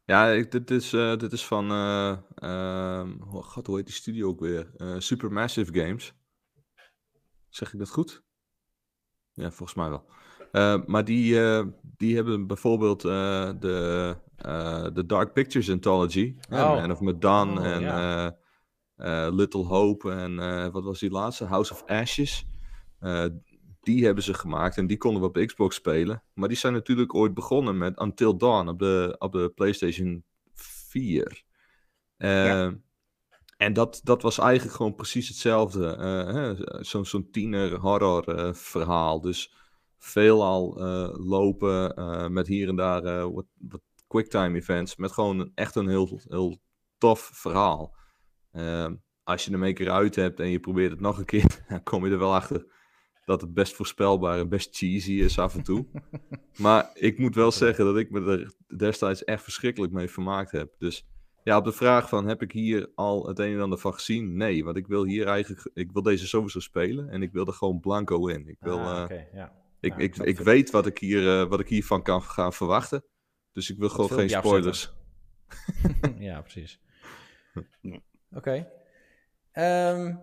Ja, 0.04 0.28
ik, 0.30 0.50
dit, 0.50 0.70
is, 0.70 0.92
eh, 0.92 1.16
dit 1.16 1.32
is 1.32 1.46
van. 1.46 1.70
eh 1.70 2.16
ehm, 2.34 3.12
oh 3.22 3.42
god, 3.44 3.66
hoe 3.66 3.76
heet 3.76 3.86
die 3.86 3.94
studio 3.94 4.28
ook 4.28 4.40
weer? 4.40 4.70
Eh, 4.76 4.94
Supermassive 4.98 5.80
Games. 5.80 6.14
Zeg 7.48 7.72
ik 7.72 7.78
dat 7.78 7.90
goed? 7.90 8.22
Ja, 9.32 9.50
volgens 9.50 9.74
mij 9.74 9.88
wel. 9.88 10.04
Eh, 10.52 10.80
maar 10.86 11.04
die, 11.04 11.40
eh, 11.40 11.66
die 11.82 12.14
hebben 12.16 12.46
bijvoorbeeld 12.46 13.04
eh, 13.04 13.50
de, 13.60 14.16
eh, 14.36 14.86
de 14.92 15.06
Dark 15.06 15.32
Pictures 15.32 15.70
Anthology. 15.70 16.36
hè, 16.48 16.62
Oh. 16.62 16.74
Man 16.74 16.90
of 16.92 17.00
Medan 17.00 17.58
Oh, 17.58 17.66
en 17.66 17.80
ja. 17.80 18.26
eh, 18.96 19.26
eh, 19.26 19.34
Little 19.34 19.64
Hope 19.64 20.10
en 20.12 20.38
eh, 20.38 20.68
wat 20.68 20.84
was 20.84 20.98
die 20.98 21.10
laatste? 21.10 21.44
House 21.44 21.72
of 21.72 21.84
Ashes. 21.86 22.46
Eh, 22.98 23.24
die 23.94 24.04
hebben 24.04 24.24
ze 24.24 24.34
gemaakt 24.34 24.76
en 24.76 24.86
die 24.86 24.96
konden 24.96 25.20
we 25.22 25.28
op 25.28 25.46
Xbox 25.46 25.76
spelen. 25.76 26.22
Maar 26.34 26.48
die 26.48 26.56
zijn 26.56 26.72
natuurlijk 26.72 27.14
ooit 27.14 27.34
begonnen 27.34 27.78
met 27.78 28.00
Until 28.00 28.36
Dawn 28.36 28.68
op 28.68 28.78
de, 28.78 29.16
op 29.18 29.32
de 29.32 29.52
PlayStation 29.54 30.24
4. 30.54 31.42
Eh, 32.16 32.44
Ja. 32.44 32.74
En 33.56 33.72
dat, 33.72 34.00
dat 34.04 34.22
was 34.22 34.38
eigenlijk 34.38 34.76
gewoon 34.76 34.94
precies 34.94 35.28
hetzelfde. 35.28 35.94
eh, 35.96 37.02
Zo'n 37.02 37.30
tiener 37.30 37.74
horror 37.78 38.28
eh, 38.28 38.52
verhaal. 38.54 39.20
Dus 39.20 39.54
veelal 39.98 40.78
eh 40.80 41.26
lopen 41.26 42.32
met 42.32 42.46
hier 42.46 42.68
en 42.68 42.76
daar 42.76 43.32
wat, 43.32 43.46
wat 43.58 43.82
quicktime 44.06 44.58
events. 44.58 44.96
Met 44.96 45.12
gewoon 45.12 45.50
echt 45.54 45.74
een 45.74 45.88
heel, 45.88 46.20
heel 46.28 46.58
tof 46.98 47.30
verhaal. 47.34 47.94
Als 49.24 49.44
je 49.44 49.50
hem 49.50 49.62
een 49.62 49.74
keer 49.74 49.90
uit 49.90 50.14
hebt 50.14 50.40
en 50.40 50.48
je 50.48 50.60
probeert 50.60 50.90
het 50.90 51.00
nog 51.00 51.18
een 51.18 51.24
keer, 51.24 51.64
dan 51.68 51.82
kom 51.82 52.06
je 52.06 52.12
er 52.12 52.18
wel 52.18 52.34
achter 52.34 52.76
dat 53.28 53.40
het 53.40 53.54
best 53.54 53.74
voorspelbaar 53.74 54.38
en 54.38 54.48
best 54.48 54.76
cheesy 54.76 55.12
is 55.12 55.38
af 55.38 55.54
en 55.54 55.62
toe. 55.62 55.86
maar 56.56 56.90
ik 56.94 57.18
moet 57.18 57.34
wel 57.34 57.52
zeggen 57.52 57.84
dat 57.84 57.96
ik 57.96 58.10
me 58.10 58.30
er 58.30 58.52
destijds 58.76 59.24
echt 59.24 59.42
verschrikkelijk 59.42 59.92
mee 59.92 60.08
vermaakt 60.08 60.50
heb. 60.50 60.74
Dus 60.78 61.06
ja, 61.44 61.56
op 61.56 61.64
de 61.64 61.72
vraag 61.72 62.08
van 62.08 62.28
heb 62.28 62.42
ik 62.42 62.52
hier 62.52 62.90
al 62.94 63.26
het 63.26 63.38
een 63.38 63.54
en 63.54 63.60
ander 63.60 63.78
van 63.78 63.94
gezien? 63.94 64.36
Nee, 64.36 64.64
want 64.64 64.76
ik 64.76 64.86
wil 64.86 65.04
hier 65.04 65.26
eigenlijk, 65.26 65.70
ik 65.74 65.92
wil 65.92 66.02
deze 66.02 66.26
sowieso 66.26 66.60
spelen 66.60 67.08
en 67.08 67.22
ik 67.22 67.32
wil 67.32 67.46
er 67.46 67.52
gewoon 67.52 67.80
blanco 67.80 68.26
in. 68.26 68.48
Ik, 68.48 68.56
wil, 68.60 68.78
Ah, 68.78 69.10
eh, 69.10 69.32
ja. 69.32 69.52
ik, 69.80 69.96
ik, 69.96 70.16
ik 70.16 70.38
weet 70.38 70.70
wat 70.70 70.86
ik, 70.86 70.98
hier, 70.98 71.40
eh, 71.40 71.48
wat 71.48 71.60
ik 71.60 71.68
hiervan 71.68 72.02
kan 72.02 72.22
gaan 72.22 72.52
verwachten. 72.52 73.04
Dus 73.52 73.70
ik 73.70 73.78
wil 73.78 73.88
gewoon 73.88 74.10
geen 74.10 74.30
spoilers. 74.30 74.92
ja, 76.18 76.40
precies. 76.40 76.80
Oké. 78.38 78.68
Ehm, 79.52 80.14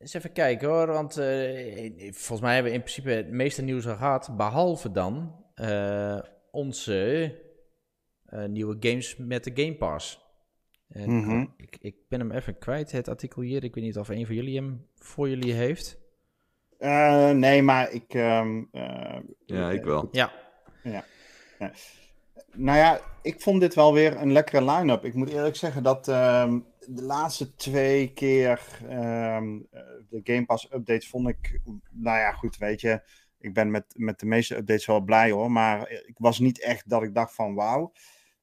eens 0.00 0.14
even 0.14 0.32
kijken 0.32 0.68
hoor, 0.68 0.86
want 0.86 1.16
eh, 1.16 1.90
volgens 2.12 2.40
mij 2.40 2.54
hebben 2.54 2.72
we 2.72 2.78
in 2.78 2.84
principe 2.84 3.10
het 3.10 3.30
meeste 3.30 3.62
nieuws 3.62 3.86
al 3.86 3.96
gehad, 3.96 4.36
behalve 4.36 4.90
dan 4.90 5.44
eh, 5.54 6.18
onze 6.50 7.34
eh, 8.24 8.44
nieuwe 8.44 8.76
games 8.80 9.16
met 9.16 9.44
de 9.44 9.50
Game 9.54 9.76
Pass. 9.76 10.28
En 10.88 11.16
Mhm. 11.16 11.46
ik, 11.56 11.76
ik 11.80 11.96
ben 12.08 12.20
hem 12.20 12.30
even 12.30 12.58
kwijt, 12.58 12.92
het 12.92 13.08
artikel 13.08 13.42
hier. 13.42 13.64
Ik 13.64 13.74
weet 13.74 13.84
niet 13.84 13.98
of 13.98 14.08
een 14.08 14.26
van 14.26 14.34
jullie 14.34 14.56
hem 14.56 14.86
voor 14.94 15.28
jullie 15.28 15.52
heeft. 15.52 15.98
Eh, 16.78 17.30
nee, 17.30 17.62
maar 17.62 17.90
ik. 17.92 18.14
ehm, 18.14 18.62
eh, 18.72 19.18
Ja, 19.46 19.70
ik 19.70 19.84
wel. 19.84 20.08
Ja, 20.12 20.32
Nou 22.54 22.78
ja, 22.78 23.00
ik 23.22 23.40
vond 23.40 23.60
dit 23.60 23.74
wel 23.74 23.92
weer 23.92 24.16
een 24.16 24.32
lekkere 24.32 24.64
line-up. 24.64 25.04
Ik 25.04 25.14
moet 25.14 25.28
eerlijk 25.28 25.56
zeggen 25.56 25.82
dat 25.82 26.08
ehm, 26.08 26.58
de 26.86 27.02
laatste 27.02 27.54
twee 27.54 28.12
keer 28.12 28.78
ehm, 28.88 29.58
eh, 29.70 29.82
de 30.08 30.20
Game 30.24 30.44
Pass 30.44 30.72
updates 30.72 31.08
vond 31.08 31.28
ik, 31.28 31.60
nou 31.90 32.18
ja, 32.18 32.32
goed, 32.32 32.56
weet 32.56 32.80
je, 32.80 33.02
ik 33.38 33.54
ben 33.54 33.70
met, 33.70 33.84
met 33.96 34.20
de 34.20 34.26
meeste 34.26 34.56
updates 34.56 34.86
wel 34.86 35.00
blij 35.00 35.30
hoor, 35.30 35.50
maar 35.50 35.90
ik 35.90 36.16
was 36.18 36.38
niet 36.38 36.60
echt 36.60 36.88
dat 36.88 37.02
ik 37.02 37.14
dacht 37.14 37.34
van 37.34 37.54
wauw. 37.54 37.92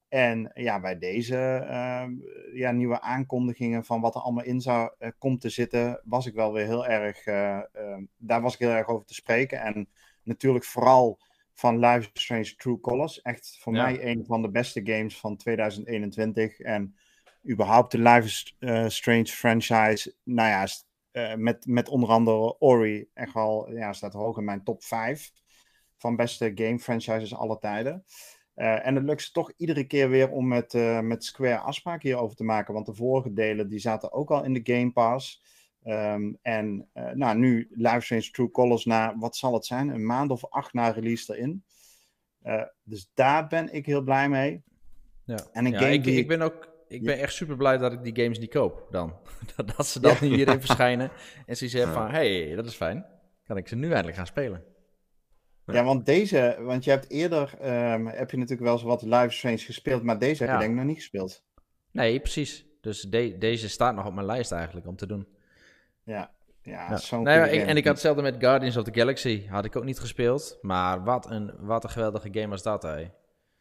En 0.08 0.50
ja, 0.54 0.80
bij 0.80 0.98
deze 0.98 1.36
ehm, 1.68 2.12
ja, 2.52 2.70
nieuwe 2.70 3.00
aankondigingen 3.00 3.84
van 3.84 4.00
wat 4.00 4.14
er 4.14 4.20
allemaal 4.20 4.44
in 4.44 4.60
zou 4.60 4.90
eh, 4.98 5.10
komt 5.18 5.40
te 5.40 5.48
zitten, 5.48 6.00
was 6.04 6.26
ik 6.26 6.34
wel 6.34 6.52
weer 6.52 6.66
heel 6.66 6.86
erg, 6.86 7.24
eh, 7.24 7.60
daar 8.16 8.40
was 8.40 8.52
ik 8.52 8.58
heel 8.58 8.70
erg 8.70 8.88
over 8.88 9.06
te 9.06 9.14
spreken. 9.14 9.60
En 9.60 9.88
natuurlijk 10.22 10.64
vooral 10.64 11.20
van 11.58 11.78
Life 11.78 12.10
is 12.12 12.22
Strange 12.22 12.54
True 12.56 12.80
Colors. 12.80 13.22
Echt 13.22 13.56
voor 13.60 13.74
Ja. 13.74 13.82
mij 13.82 14.04
een 14.06 14.24
van 14.24 14.42
de 14.42 14.50
beste 14.50 14.80
games 14.84 15.18
van 15.18 15.36
2021. 15.36 16.58
En 16.60 16.96
überhaupt 17.48 17.92
de 17.92 17.98
Life 17.98 18.26
is 18.26 18.56
eh, 18.58 18.88
Strange 18.88 19.26
franchise. 19.26 20.14
Nou 20.24 20.48
ja, 20.48 20.66
eh, 21.10 21.34
met, 21.34 21.66
met 21.66 21.88
onder 21.88 22.08
andere 22.08 22.58
Ori. 22.60 23.08
Echt 23.14 23.34
wel, 23.34 23.72
ja, 23.72 23.92
staat 23.92 24.12
hoog 24.12 24.38
in 24.38 24.44
mijn 24.44 24.64
top 24.64 24.82
5 24.84 25.30
van 25.96 26.16
beste 26.16 26.52
game 26.54 26.78
franchises 26.78 27.34
aller 27.34 27.58
tijden. 27.58 28.04
Eh, 28.54 28.86
en 28.86 28.94
het 28.94 29.04
lukt 29.04 29.22
ze 29.22 29.32
toch 29.32 29.52
iedere 29.56 29.84
keer 29.84 30.10
weer 30.10 30.30
om 30.30 30.48
met, 30.48 30.72
met 31.02 31.24
Square 31.24 31.58
afspraken 31.58 32.08
hierover 32.08 32.36
te 32.36 32.44
maken. 32.44 32.74
Want 32.74 32.86
de 32.86 32.94
vorige 32.94 33.32
delen 33.32 33.68
die 33.68 33.78
zaten 33.78 34.12
ook 34.12 34.30
al 34.30 34.44
in 34.44 34.52
de 34.52 34.74
Game 34.74 34.92
Pass. 34.92 35.42
Ehm, 35.88 36.32
en 36.42 36.88
eh, 36.92 37.10
nou, 37.12 37.38
nu 37.38 37.68
Live 37.70 38.00
Strange 38.00 38.30
True 38.30 38.50
Colors 38.50 38.84
na, 38.84 39.18
wat 39.18 39.36
zal 39.36 39.54
het 39.54 39.66
zijn? 39.66 39.88
Een 39.88 40.06
maand 40.06 40.30
of 40.30 40.44
acht 40.50 40.72
na 40.72 40.88
release 40.88 41.34
erin. 41.36 41.64
Eh, 42.42 42.62
dus 42.82 43.10
daar 43.14 43.46
ben 43.46 43.72
ik 43.72 43.86
heel 43.86 44.02
blij 44.02 44.28
mee. 44.28 44.62
ja. 45.24 45.38
En 45.52 45.64
een 45.64 45.72
ja, 45.72 45.78
game 45.78 45.92
ik, 45.92 46.04
die 46.04 46.18
ik 46.18 46.28
ben 46.28 46.42
ook... 46.42 46.76
Ik 46.88 47.02
ben 47.02 47.18
echt 47.18 47.32
super 47.34 47.56
blij 47.56 47.78
dat 47.78 47.92
ik 47.92 48.02
die 48.02 48.22
games 48.22 48.38
niet 48.38 48.50
koop 48.50 48.86
dan. 48.90 49.16
dat, 49.56 49.76
dat 49.76 49.86
ze 49.86 50.00
Ja. 50.02 50.08
dan 50.14 50.28
hierin 50.28 50.60
verschijnen. 50.60 51.10
En 51.46 51.56
ze 51.56 51.68
zeggen 51.68 51.92
Ja. 51.92 51.96
van, 52.02 52.10
hey, 52.10 52.54
dat 52.54 52.66
is 52.66 52.74
fijn. 52.74 53.06
Kan 53.44 53.56
ik 53.56 53.68
ze 53.68 53.76
nu 53.76 53.86
eindelijk 53.88 54.16
gaan 54.16 54.26
spelen. 54.26 54.64
Ja, 55.64 55.84
want 55.84 56.06
deze, 56.06 56.56
want 56.60 56.84
je 56.84 56.90
hebt 56.90 57.10
eerder, 57.10 57.54
ehm, 57.60 58.06
heb 58.06 58.30
je 58.30 58.36
natuurlijk 58.36 58.64
wel 58.64 58.72
eens 58.72 58.82
wat 58.82 59.02
Live 59.02 59.30
Strange 59.30 59.58
gespeeld, 59.58 60.02
maar 60.02 60.18
deze 60.18 60.42
heb 60.42 60.48
Ja. 60.48 60.54
je 60.54 60.60
denk 60.60 60.70
ik 60.72 60.78
nog 60.78 60.86
niet 60.88 60.96
gespeeld. 60.96 61.44
Nee, 61.90 62.20
precies. 62.20 62.66
Dus 62.80 63.02
de- 63.02 63.36
deze 63.38 63.68
staat 63.68 63.94
nog 63.94 64.06
op 64.06 64.14
mijn 64.14 64.26
lijst 64.26 64.52
eigenlijk 64.52 64.86
om 64.86 64.96
te 64.96 65.06
doen. 65.06 65.26
Ja, 66.08 66.30
ja, 66.62 66.90
Ja. 66.90 66.96
zo'n 66.96 67.22
Nee, 67.22 67.34
maar 67.34 67.42
goede 67.42 67.52
ik, 67.52 67.58
game. 67.58 67.70
en 67.70 67.76
ik 67.76 67.84
had 67.84 67.92
hetzelfde 67.92 68.22
met 68.22 68.36
Guardians 68.38 68.76
of 68.76 68.84
the 68.84 68.94
Galaxy. 68.94 69.46
Had 69.48 69.64
ik 69.64 69.76
ook 69.76 69.84
niet 69.84 69.98
gespeeld. 69.98 70.58
Maar 70.62 71.04
wat 71.04 71.30
een, 71.30 71.54
wat 71.58 71.84
een 71.84 71.90
geweldige 71.90 72.28
game 72.32 72.48
was 72.48 72.62
dat, 72.62 72.82
hè. 72.82 73.10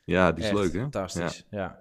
Ja, 0.04 0.32
die 0.32 0.44
is 0.44 0.50
Echt 0.50 0.60
leuk, 0.60 0.74
hè? 0.74 0.80
Fantastisch, 0.80 1.46
ja. 1.50 1.78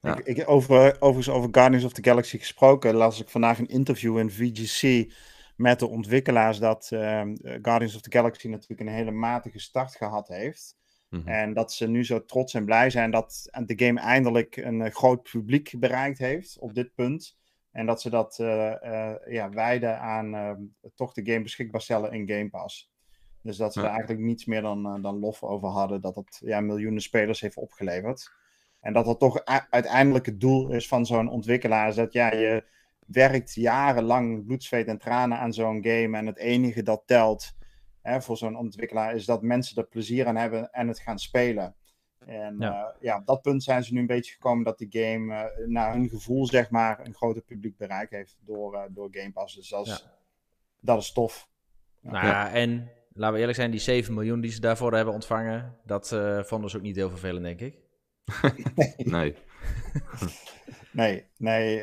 Ja. 0.00 0.16
Ik, 0.16 0.26
ik, 0.26 0.48
over, 0.48 0.96
overigens 1.00 1.36
over 1.36 1.48
Guardians 1.52 1.84
of 1.84 1.92
the 1.92 2.04
Galaxy 2.04 2.38
gesproken, 2.38 2.94
las 2.94 3.20
ik 3.20 3.28
vandaag 3.28 3.58
een 3.58 3.68
interview 3.68 4.18
in 4.18 4.30
VGC 4.30 5.12
met 5.56 5.78
de 5.78 5.86
ontwikkelaars 5.86 6.58
dat 6.58 6.88
ehm, 6.92 7.34
Guardians 7.42 7.94
of 7.94 8.00
the 8.00 8.12
Galaxy 8.12 8.48
natuurlijk 8.48 8.80
een 8.80 8.94
hele 8.94 9.10
matige 9.10 9.58
start 9.58 9.96
gehad 9.96 10.28
heeft. 10.28 10.76
Mhm. 11.08 11.28
En 11.28 11.52
dat 11.52 11.72
ze 11.72 11.86
nu 11.86 12.04
zo 12.04 12.24
trots 12.24 12.54
en 12.54 12.64
blij 12.64 12.90
zijn 12.90 13.10
dat 13.10 13.48
de 13.64 13.86
game 13.86 14.00
eindelijk 14.00 14.56
een 14.56 14.82
eh, 14.82 14.94
groot 14.94 15.22
publiek 15.22 15.74
bereikt 15.78 16.18
heeft 16.18 16.58
op 16.58 16.74
dit 16.74 16.94
punt. 16.94 17.36
En 17.72 17.86
dat 17.86 18.00
ze 18.00 18.10
dat 18.10 18.38
eh, 18.38 19.10
eh, 19.10 19.16
ja, 19.26 19.50
wijden 19.50 20.00
aan 20.00 20.34
eh, 20.34 20.52
toch 20.94 21.12
de 21.12 21.24
game 21.24 21.42
beschikbaar 21.42 21.80
stellen 21.80 22.12
in 22.12 22.28
Game 22.28 22.50
Pass. 22.50 22.90
Dus 23.42 23.56
dat 23.56 23.72
ze 23.72 23.80
Ja. 23.80 23.86
er 23.86 23.92
eigenlijk 23.92 24.20
niets 24.20 24.44
meer 24.44 24.62
dan, 24.62 25.02
dan 25.02 25.18
lof 25.18 25.42
over 25.42 25.68
hadden 25.68 26.00
dat 26.00 26.16
het 26.16 26.40
ja, 26.44 26.60
miljoenen 26.60 27.02
spelers 27.02 27.40
heeft 27.40 27.56
opgeleverd. 27.56 28.32
En 28.80 28.92
dat 28.92 29.04
dat 29.04 29.18
toch 29.18 29.44
uiteindelijk 29.70 30.26
het 30.26 30.40
doel 30.40 30.70
is 30.70 30.88
van 30.88 31.06
zo'n 31.06 31.28
ontwikkelaar. 31.28 31.88
Is 31.88 31.94
dat 31.94 32.12
ja, 32.12 32.32
je 32.32 32.64
werkt 33.06 33.54
jarenlang 33.54 34.44
bloed, 34.44 34.64
zweet 34.64 34.86
en 34.86 34.98
tranen 34.98 35.38
aan 35.38 35.52
zo'n 35.52 35.84
game. 35.84 36.16
En 36.18 36.26
het 36.26 36.38
enige 36.38 36.82
dat 36.82 37.02
telt 37.06 37.52
hè, 38.02 38.22
voor 38.22 38.36
zo'n 38.36 38.56
ontwikkelaar 38.56 39.14
is 39.14 39.24
dat 39.24 39.42
mensen 39.42 39.76
er 39.76 39.88
plezier 39.88 40.26
aan 40.26 40.36
hebben 40.36 40.70
en 40.70 40.88
het 40.88 41.00
gaan 41.00 41.18
spelen. 41.18 41.74
En 42.26 42.56
Ja. 42.58 42.70
ja. 42.70 42.94
ja, 43.00 43.16
op 43.16 43.26
dat 43.26 43.42
punt 43.42 43.62
zijn 43.62 43.84
ze 43.84 43.92
nu 43.92 44.00
een 44.00 44.06
beetje 44.06 44.32
gekomen 44.32 44.64
dat 44.64 44.78
die 44.78 44.88
game 44.90 45.34
eh, 45.34 45.66
naar 45.66 45.92
hun 45.92 46.08
gevoel, 46.08 46.46
zeg 46.46 46.70
maar, 46.70 47.00
een 47.06 47.14
groter 47.14 47.42
publiek 47.42 47.76
bereik 47.76 48.10
heeft 48.10 48.38
door, 48.44 48.74
eh, 48.74 48.82
door 48.90 49.08
Game 49.10 49.32
Pass. 49.32 49.54
Dus 49.54 49.68
dat 49.68 49.86
is, 49.86 50.06
dat 50.80 51.00
is 51.00 51.12
tof. 51.12 51.48
Nou 52.00 52.26
ja, 52.26 52.52
en 52.52 52.90
laten 53.12 53.32
we 53.34 53.38
eerlijk 53.40 53.58
zijn, 53.58 53.70
die 53.70 53.80
7 53.80 54.14
miljoen 54.14 54.40
die 54.40 54.50
ze 54.50 54.60
daarvoor 54.60 54.94
hebben 54.94 55.14
ontvangen, 55.14 55.76
dat 55.84 56.12
eh, 56.12 56.42
vonden 56.42 56.70
ze 56.70 56.76
ook 56.76 56.82
niet 56.82 56.96
heel 56.96 57.10
vervelend, 57.10 57.44
denk 57.44 57.60
ik. 57.60 57.80
Nee. 58.74 58.94
Nee, 58.96 59.36
nee, 60.92 61.24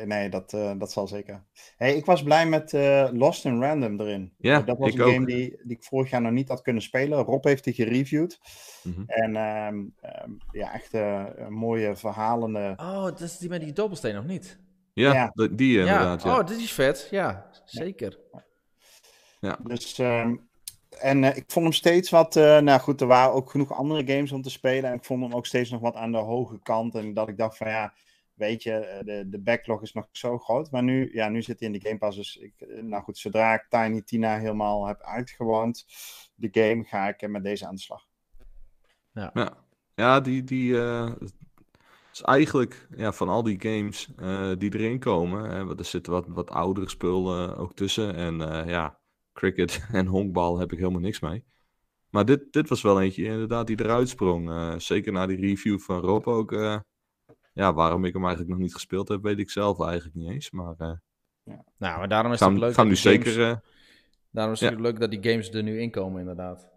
nee, 0.06 0.28
dat, 0.28 0.52
eh, 0.52 0.72
dat 0.78 0.92
zal 0.92 1.08
zeker. 1.08 1.44
Hey, 1.76 1.96
ik 1.96 2.04
was 2.04 2.22
blij 2.22 2.46
met 2.46 2.74
eh, 2.74 3.08
Lost 3.12 3.44
in 3.44 3.62
Random 3.62 4.00
erin. 4.00 4.32
Ja, 4.38 4.60
dat 4.60 4.78
was 4.78 4.88
ik 4.92 4.94
een 4.98 5.04
ook. 5.04 5.12
game 5.12 5.26
die, 5.26 5.60
die 5.62 5.76
ik 5.76 5.84
vorig 5.84 6.10
jaar 6.10 6.20
nog 6.22 6.32
niet 6.32 6.48
had 6.48 6.62
kunnen 6.62 6.82
spelen. 6.82 7.18
Rob 7.22 7.44
heeft 7.44 7.64
die 7.64 7.74
gereviewd. 7.74 8.38
Mhm. 8.82 9.02
En 9.06 9.36
ehm, 9.36 9.84
ehm, 10.00 10.30
ja, 10.52 10.72
echt 10.72 10.92
een 10.92 11.52
mooie 11.52 11.96
verhalende. 11.96 12.74
Oh, 12.76 13.02
dat 13.02 13.20
is 13.20 13.38
die 13.38 13.48
met 13.48 13.60
die 13.60 13.72
dobbelsteen 13.72 14.14
nog 14.14 14.26
niet? 14.26 14.58
Ja, 14.92 15.12
Ja. 15.12 15.48
die 15.50 15.78
inderdaad. 15.78 16.22
Ja. 16.22 16.38
Oh, 16.38 16.46
dit 16.46 16.58
is 16.58 16.72
vet. 16.72 17.08
Ja, 17.10 17.50
zeker. 17.64 18.18
Dus, 19.62 19.98
ehm, 19.98 20.36
en 21.00 21.24
ik 21.24 21.44
vond 21.46 21.64
hem 21.64 21.74
steeds 21.74 22.10
wat. 22.10 22.36
eh, 22.36 22.58
nou 22.58 22.80
goed, 22.80 23.00
er 23.00 23.06
waren 23.06 23.32
ook 23.32 23.50
genoeg 23.50 23.72
andere 23.72 24.12
games 24.14 24.32
om 24.32 24.42
te 24.42 24.50
spelen. 24.50 24.90
En 24.90 24.96
ik 24.96 25.04
vond 25.04 25.22
hem 25.22 25.32
ook 25.34 25.46
steeds 25.46 25.70
nog 25.70 25.80
wat 25.80 25.94
aan 25.94 26.12
de 26.12 26.18
hoge 26.18 26.58
kant. 26.62 26.94
En 26.94 27.14
dat 27.14 27.28
ik 27.28 27.36
dacht 27.36 27.56
van 27.56 27.68
ja, 27.68 27.92
weet 28.40 28.62
je, 28.62 28.72
eh, 28.72 29.04
de, 29.04 29.28
de 29.28 29.38
backlog 29.38 29.82
is 29.82 29.92
nog 29.92 30.08
zo 30.12 30.38
groot. 30.38 30.70
Maar 30.70 30.82
nu, 30.82 31.10
ja, 31.12 31.28
nu 31.28 31.42
zit 31.42 31.60
hij 31.60 31.68
in 31.68 31.78
de 31.78 31.86
Game 31.86 31.98
Pass. 31.98 32.16
Dus 32.16 32.36
ik, 32.36 32.60
eh, 32.60 32.82
nou 32.82 33.02
goed, 33.02 33.18
zodra 33.18 33.54
ik 33.54 33.66
Tiny 33.68 34.02
Tina 34.02 34.38
helemaal 34.38 34.86
heb 34.86 35.00
uitgewoond, 35.00 35.86
de 36.34 36.48
game, 36.52 36.84
ga 36.84 37.08
ik 37.08 37.22
eh, 37.22 37.28
met 37.28 37.44
deze 37.44 37.66
aan 37.66 37.74
de 37.74 37.80
slag. 37.80 38.08
Ja, 39.12 39.64
ja 39.94 40.20
die, 40.20 40.44
die 40.44 40.80
eh, 40.80 41.12
is 42.12 42.22
eigenlijk 42.22 42.88
ja, 42.96 43.12
van 43.12 43.28
al 43.28 43.42
die 43.42 43.60
games 43.60 44.12
eh, 44.16 44.52
die 44.58 44.74
erin 44.74 44.98
komen. 44.98 45.50
Hè, 45.50 45.64
want 45.64 45.78
er 45.78 45.84
zitten 45.84 46.12
wat, 46.12 46.26
wat 46.28 46.50
oudere 46.50 46.88
spullen 46.88 47.56
ook 47.56 47.74
tussen. 47.74 48.14
En 48.14 48.40
eh, 48.40 48.68
ja, 48.68 48.98
cricket 49.32 49.86
en 49.92 50.06
honkbal 50.06 50.58
heb 50.58 50.72
ik 50.72 50.78
helemaal 50.78 51.00
niks 51.00 51.20
mee. 51.20 51.44
Maar 52.10 52.24
dit, 52.24 52.52
dit 52.52 52.68
was 52.68 52.82
wel 52.82 53.00
eentje 53.00 53.24
inderdaad 53.24 53.66
die 53.66 53.80
eruit 53.80 54.08
sprong. 54.08 54.48
Eh, 54.48 54.74
zeker 54.78 55.12
na 55.12 55.26
die 55.26 55.40
review 55.40 55.78
van 55.78 56.00
Rob 56.00 56.28
ook. 56.28 56.52
Ja, 57.60 57.72
waarom 57.74 58.04
ik 58.04 58.12
hem 58.12 58.22
eigenlijk 58.22 58.50
nog 58.52 58.60
niet 58.60 58.72
gespeeld 58.74 59.08
heb, 59.08 59.22
weet 59.22 59.38
ik 59.38 59.50
zelf 59.50 59.80
eigenlijk 59.80 60.14
niet 60.16 60.30
eens. 60.30 60.50
Maar 60.50 60.74
eh 60.78 60.90
Nou, 61.78 61.98
maar 61.98 62.08
daarom 62.08 62.32
is 62.32 62.40
het 62.40 62.52
leuk 62.52 62.74
ga 62.74 62.80
hem 62.82 62.90
nu 62.90 62.96
games- 62.96 63.22
zeker... 63.24 63.48
eh, 63.50 63.56
Daarom 64.32 64.52
is 64.54 64.60
het 64.60 64.72
Ja. 64.74 64.80
leuk 64.80 65.00
dat 65.00 65.10
die 65.10 65.30
games 65.30 65.50
er 65.50 65.62
nu 65.62 65.80
in 65.80 65.90
komen, 65.90 66.20
inderdaad. 66.20 66.68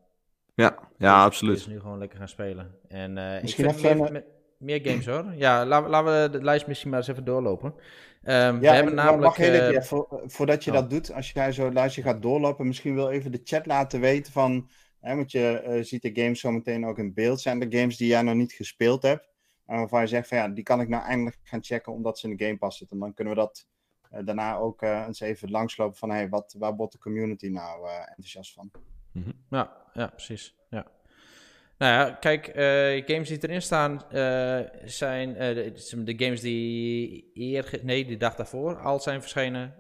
ja, 0.55 0.77
ja, 0.97 1.15
Dus 1.15 1.25
absoluut. 1.25 1.67
nu 1.67 1.79
gewoon 1.79 1.97
lekker 1.97 2.17
gaan 2.17 2.27
spelen. 2.27 2.75
En 2.87 3.17
eh, 3.17 3.35
ik 3.35 3.41
Misschien 3.41 3.63
vind 3.73 3.83
even 3.83 3.97
meer, 4.01 4.15
een- 4.15 4.23
meer 4.57 4.79
games 4.83 5.05
hoor. 5.05 5.33
Ja, 5.35 5.65
laten, 5.65 5.89
laten 5.89 6.21
we 6.21 6.37
de 6.37 6.43
lijst 6.43 6.67
misschien 6.67 6.89
maar 6.89 6.99
eens 6.99 7.07
even 7.07 7.23
doorlopen. 7.23 7.73
Ehm, 8.23 8.57
we 8.57 8.63
Ja, 8.65 8.73
hebben 8.73 8.91
en 8.91 8.97
wa- 8.97 9.03
namelijk... 9.03 9.23
wacht 9.23 9.37
heel 9.37 9.53
even, 9.53 9.71
ja, 9.71 9.81
vo- 9.81 10.21
voordat 10.25 10.63
je 10.63 10.71
oh. 10.71 10.77
dat 10.77 10.89
doet, 10.89 11.13
als 11.13 11.31
jij 11.31 11.51
zo 11.51 11.71
lijstje 11.71 12.01
gaat 12.01 12.21
doorlopen, 12.21 12.67
misschien 12.67 12.95
wil 12.95 13.09
even 13.09 13.31
de 13.31 13.41
chat 13.43 13.65
laten 13.65 13.99
weten 13.99 14.31
van, 14.33 14.69
hè, 14.99 15.15
want 15.15 15.31
je 15.31 15.79
ziet 15.83 16.01
de 16.01 16.21
games 16.21 16.39
zo 16.39 16.51
meteen 16.51 16.85
ook 16.85 16.97
in 16.97 17.13
beeld, 17.13 17.41
zijn 17.41 17.61
er 17.61 17.77
games 17.79 17.97
die 17.97 18.07
jij 18.07 18.21
nog 18.21 18.35
niet 18.35 18.53
gespeeld 18.53 19.01
hebt, 19.03 19.27
en 19.65 19.77
waarvan 19.77 20.01
je 20.01 20.07
zegt 20.07 20.27
van 20.27 20.37
ja, 20.37 20.47
die 20.47 20.63
kan 20.63 20.81
ik 20.81 20.87
nou 20.87 21.03
eindelijk 21.03 21.39
gaan 21.43 21.63
checken 21.63 21.93
omdat 21.93 22.19
ze 22.19 22.29
in 22.29 22.37
de 22.37 22.45
Game 22.45 22.57
Pass 22.57 22.77
zitten. 22.77 22.97
En 22.97 23.03
dan 23.03 23.13
kunnen 23.13 23.33
we 23.33 23.39
dat 23.39 23.67
eh, 24.13 24.25
daarna 24.25 24.55
ook 24.55 24.81
eh, 24.81 25.03
eens 25.07 25.19
even 25.19 25.51
langslopen 25.51 25.97
van, 25.97 26.09
hey, 26.09 26.29
wat, 26.29 26.55
waar 26.57 26.75
wordt 26.75 26.91
de 26.91 26.99
community 26.99 27.47
nou 27.47 27.87
eh, 27.87 27.97
enthousiast 27.99 28.53
van? 28.53 28.71
Ja, 29.49 29.77
ja, 29.93 30.07
precies. 30.07 30.55
Ja. 30.69 30.87
Nou 31.77 31.93
ja, 31.93 32.11
kijk, 32.11 32.45
games 33.07 33.27
die 33.27 33.37
erin 33.41 33.61
staan 33.61 34.01
zijn 34.85 35.33
de, 35.33 36.03
de 36.03 36.13
games 36.17 36.41
die 36.41 37.31
eer, 37.33 37.79
nee, 37.83 38.05
die 38.05 38.17
dag 38.17 38.35
daarvoor 38.35 38.79
al 38.79 38.99
zijn 38.99 39.21
verschenen. 39.21 39.73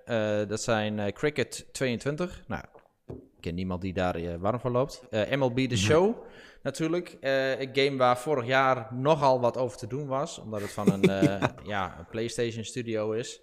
Dat 0.47 0.61
zijn 0.61 1.13
Cricket 1.13 1.67
22. 1.71 2.43
Nou, 2.47 2.63
ik 3.07 3.17
ken 3.39 3.55
niemand 3.55 3.81
die 3.81 3.93
daar 3.93 4.39
warm 4.39 4.59
voor 4.59 4.71
loopt. 4.71 5.01
MLB 5.11 5.57
The 5.57 5.77
Show, 5.87 6.25
natuurlijk. 6.63 7.17
Eh, 7.21 7.59
een 7.59 7.69
game 7.73 7.97
waar 7.97 8.17
vorig 8.17 8.45
jaar 8.45 8.87
nogal 8.93 9.39
wat 9.39 9.57
over 9.57 9.77
te 9.77 9.87
doen 9.87 10.07
was, 10.07 10.39
omdat 10.39 10.61
het 10.61 10.71
van 10.71 10.91
een, 10.91 11.03
eh, 11.19 11.43
ja, 11.63 11.95
een 11.99 12.05
PlayStation 12.05 12.63
studio 12.63 13.11
is. 13.11 13.41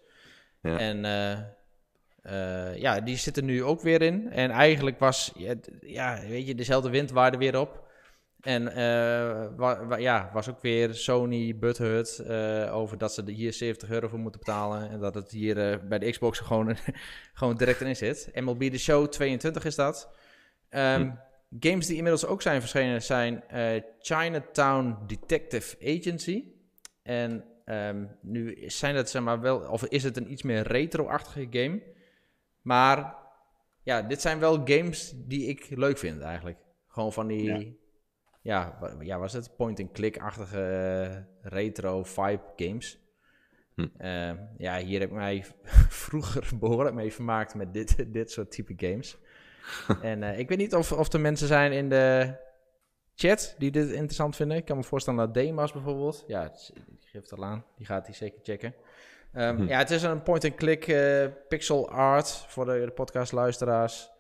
Ja. 0.62 0.78
En 0.78 1.04
eh, 2.22 2.76
ja, 2.76 3.00
die 3.00 3.16
zit 3.16 3.36
er 3.36 3.42
nu 3.42 3.64
ook 3.64 3.80
weer 3.80 4.02
in. 4.02 4.30
En 4.30 4.50
eigenlijk 4.50 4.98
was, 4.98 5.32
ja, 5.80 6.18
weet 6.28 6.46
je, 6.46 6.54
dezelfde 6.54 6.90
wind 6.90 7.10
waarde 7.10 7.36
weer 7.36 7.58
op. 7.60 7.88
En 8.40 8.64
wa- 9.56 9.86
wa- 9.86 9.96
ja, 9.96 10.30
was 10.32 10.48
ook 10.48 10.60
weer 10.60 10.94
Sony 10.94 11.58
butthurt 11.58 12.28
over 12.70 12.98
dat 12.98 13.14
ze 13.14 13.22
er 13.22 13.32
hier 13.32 13.52
70 13.52 13.90
euro 13.90 14.08
voor 14.08 14.18
moeten 14.18 14.40
betalen. 14.40 14.90
En 14.90 15.00
dat 15.00 15.14
het 15.14 15.30
hier 15.30 15.86
bij 15.88 15.98
de 15.98 16.10
Xbox 16.10 16.38
gewoon, 16.48 16.76
gewoon 17.32 17.56
direct 17.56 17.80
erin 17.80 17.96
zit. 17.96 18.30
MLB 18.34 18.62
The 18.62 18.78
Show 18.78 19.06
22 19.08 19.64
is 19.64 19.74
dat. 19.74 20.10
Ehm, 20.68 21.10
Games 21.60 21.86
die 21.86 21.96
inmiddels 21.96 22.26
ook 22.26 22.42
zijn 22.42 22.60
verschenen 22.60 23.02
zijn 23.02 23.48
eh, 23.48 23.82
Chinatown 23.98 24.96
Detective 25.06 25.76
Agency. 25.98 26.44
En 27.02 27.44
ehm, 27.64 28.04
nu 28.22 28.68
zijn 28.70 28.94
dat 28.94 29.10
zeg 29.10 29.22
maar 29.22 29.40
wel, 29.40 29.58
of 29.60 29.84
is 29.84 30.02
het 30.02 30.16
een 30.16 30.30
iets 30.32 30.42
meer 30.42 30.62
retro-achtige 30.62 31.46
game. 31.50 31.82
Maar 32.62 33.16
ja, 33.82 34.02
dit 34.02 34.20
zijn 34.20 34.38
wel 34.38 34.54
games 34.64 35.12
die 35.16 35.46
ik 35.46 35.66
leuk 35.76 35.98
vind 35.98 36.20
eigenlijk. 36.20 36.58
Gewoon 36.88 37.12
van 37.12 37.26
die, 37.26 37.42
Ja. 37.44 37.62
ja, 38.42 38.76
wa- 38.80 38.96
ja, 39.00 39.18
was 39.18 39.32
het 39.32 39.56
point-and-click-achtige 39.56 40.60
eh, 41.42 41.50
retro 41.52 42.04
vibe 42.04 42.42
games. 42.56 42.98
Hm. 43.74 43.86
Ehm, 43.98 44.36
ja, 44.58 44.78
hier 44.78 45.00
heb 45.00 45.08
ik 45.08 45.14
mij 45.14 45.44
vroeger 46.04 46.48
behoorlijk 46.58 46.94
mee 46.96 47.12
vermaakt 47.12 47.54
met 47.54 47.74
dit, 47.74 48.12
dit 48.12 48.30
soort 48.30 48.50
type 48.50 48.72
games. 48.76 49.18
en 50.02 50.22
eh, 50.22 50.38
ik 50.38 50.48
weet 50.48 50.58
niet 50.58 50.74
of, 50.74 50.92
of 50.92 51.12
er 51.12 51.20
mensen 51.20 51.46
zijn 51.46 51.72
in 51.72 51.88
de 51.88 52.34
chat 53.14 53.54
die 53.58 53.70
dit 53.70 53.90
interessant 53.90 54.36
vinden. 54.36 54.56
Ik 54.56 54.64
kan 54.64 54.76
me 54.76 54.82
voorstellen 54.82 55.18
dat 55.18 55.34
Demas 55.34 55.72
bijvoorbeeld, 55.72 56.24
ja, 56.26 56.52
die 56.74 56.98
geeft 57.00 57.32
al 57.32 57.44
aan, 57.44 57.64
die 57.76 57.86
gaat 57.86 58.06
die 58.06 58.14
zeker 58.14 58.40
checken. 58.42 58.74
Ehm, 59.32 59.56
Hm. 59.56 59.66
Ja, 59.66 59.78
het 59.78 59.90
is 59.90 60.02
een 60.02 60.22
point-and-click 60.22 60.86
eh, 60.86 61.26
pixel 61.48 61.90
art 61.90 62.28
voor 62.28 62.64
de, 62.64 62.82
de 62.84 62.90
podcastluisteraars. 62.90 64.10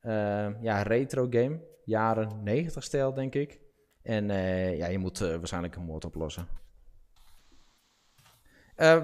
Ehm, 0.00 0.54
ja, 0.60 0.82
retro 0.82 1.26
game. 1.30 1.60
Jaren 1.84 2.42
90 2.42 2.82
stijl, 2.82 3.14
denk 3.14 3.34
ik. 3.34 3.60
En 4.02 4.30
eh, 4.30 4.78
ja, 4.78 4.86
je 4.86 4.98
moet 4.98 5.18
waarschijnlijk 5.18 5.76
een 5.76 5.84
moord 5.84 6.04
oplossen. 6.04 6.48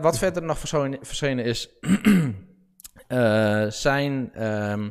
Wat 0.01 0.19
verder 0.25 0.43
nog 0.43 0.59
verschenen 0.59 1.45
is, 1.45 1.71
zijn 3.83 4.35
ehm, 4.35 4.91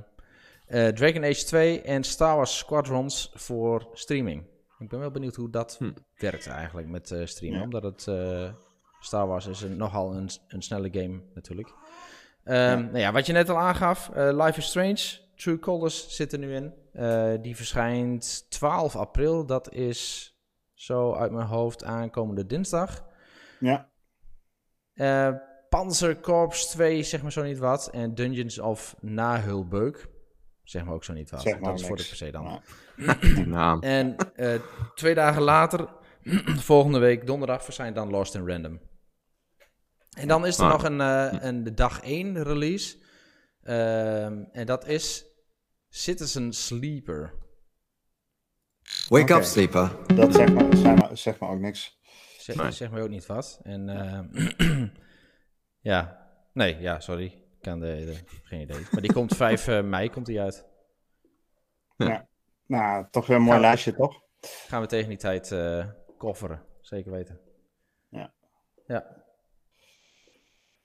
eh, 0.72 0.88
Dragon 0.88 1.24
Age 1.24 1.46
2 1.46 1.82
en 1.82 2.04
Star 2.04 2.36
Wars 2.36 2.58
Squadrons 2.58 3.32
voor 3.34 3.88
streaming. 3.94 4.44
Ik 4.80 4.90
ben 4.90 5.00
wel 5.00 5.12
benieuwd 5.12 5.36
hoe 5.36 5.50
dat 5.50 5.76
Hm. 5.80 5.92
werkt 6.18 6.48
eigenlijk 6.48 6.88
met 6.88 7.12
eh, 7.12 7.26
streamen. 7.26 7.58
Ja. 7.58 7.64
Omdat 7.64 7.84
het 7.84 8.08
eh, 8.08 8.54
Star 9.00 9.28
Wars 9.28 9.46
is 9.48 9.62
een, 9.62 9.78
nogal 9.78 10.14
een, 10.16 10.30
een 10.48 10.62
snelle 10.62 10.90
game 10.92 11.22
natuurlijk. 11.34 11.74
Ehm, 12.44 12.84
Nou 12.86 12.98
ja, 12.98 13.12
wat 13.12 13.26
je 13.26 13.34
net 13.34 13.50
al 13.50 13.58
aangaf, 13.60 14.12
Life 14.16 14.58
is 14.60 14.66
Strange, 14.66 15.20
True 15.36 15.60
Colors 15.60 16.16
zit 16.16 16.34
er 16.34 16.40
nu 16.40 16.56
in. 16.56 16.74
Die 17.42 17.56
verschijnt 17.56 18.46
12 18.50 18.96
april. 18.96 19.46
Dat 19.46 19.74
is 19.74 20.34
zo 20.74 21.14
uit 21.14 21.32
mijn 21.32 21.48
hoofd 21.48 21.84
aankomende 21.84 22.46
dinsdag. 22.46 23.06
Ja, 23.60 23.90
Panzer 25.70 26.20
Corps 26.20 26.70
2, 26.70 27.04
zeg 27.04 27.22
maar 27.22 27.32
zo 27.32 27.44
niet 27.44 27.58
wat. 27.58 27.90
En 27.90 28.16
Dungeons 28.16 28.60
of 28.60 28.96
Nahulbeuk, 29.00 30.08
zeg 30.72 30.84
maar 30.86 30.94
ook 30.94 31.04
zo 31.04 31.14
niet 31.14 31.30
wat. 31.30 31.42
zeg 31.42 31.60
maar 31.60 31.72
dat 31.72 31.80
is 31.80 31.88
voor 31.88 31.98
de. 31.98 32.04
PC 32.26 32.32
dan. 32.32 32.44
Maar- 32.44 33.20
Die 33.36 33.48
naam. 33.48 33.82
En 33.82 34.16
eh, 34.36 34.60
twee 34.96 35.14
dagen 35.16 35.42
later, 35.42 35.88
volgende 36.72 37.00
week 37.00 37.26
donderdag, 37.26 37.64
verschijnt 37.64 37.96
dan 37.96 38.10
Lost 38.10 38.36
in 38.36 38.48
Random. 38.48 38.80
En 40.18 40.28
dan 40.28 40.46
is 40.46 40.58
er 40.58 40.64
Ah. 40.66 40.72
nog 40.72 40.84
een, 40.84 41.02
eh, 41.02 41.44
een 41.44 41.64
de 41.64 41.74
dag 41.74 42.00
1 42.04 42.44
release. 42.44 42.98
Ehm, 43.62 44.44
en 44.52 44.66
dat 44.66 44.88
is 44.88 45.26
Citizen 45.90 46.54
Sleeper. 46.54 47.34
Wake 49.08 49.34
up, 49.34 49.44
sleeper. 49.44 49.96
dat 50.16 50.34
zegt 50.34 50.54
me, 50.54 50.76
zeg 50.76 50.96
maar, 50.96 51.18
zegt 51.18 51.40
me 51.40 51.48
ook 51.48 51.60
niks. 51.60 52.00
Zeg, 52.38 52.56
Nee. 52.56 52.72
zeg 52.72 52.92
maar 52.92 53.02
ook 53.02 53.10
niet 53.10 53.26
wat. 53.26 53.60
En 53.64 53.90
eh, 53.90 54.88
ja, 55.92 56.28
nee, 56.54 56.80
ja, 56.80 57.00
sorry. 57.00 57.40
Ik 57.62 57.67
kan 57.67 57.80
de, 57.80 57.86
de- 58.06 58.39
geen 58.43 58.62
idee. 58.62 58.80
Maar 58.91 59.02
die 59.02 59.13
komt 59.13 59.36
5 59.36 59.67
eh, 59.67 59.82
mei 59.84 60.10
komt 60.10 60.26
die 60.26 60.41
uit. 60.41 60.65
Nou, 62.67 63.06
toch 63.12 63.28
weer 63.28 63.38
een 63.38 63.42
mooi 63.44 63.54
Gaan 63.54 63.62
we- 63.62 63.67
lijstje, 63.67 63.94
toch? 63.96 64.21
Gaan 64.67 64.81
we 64.81 64.88
tegen 64.88 65.10
die 65.10 65.17
tijd 65.17 65.52
eh 65.52 65.86
kofferen. 66.17 66.63
Zeker 66.81 67.12
weten. 67.12 67.40
Ja. 68.10 68.33
Ja. 68.88 69.23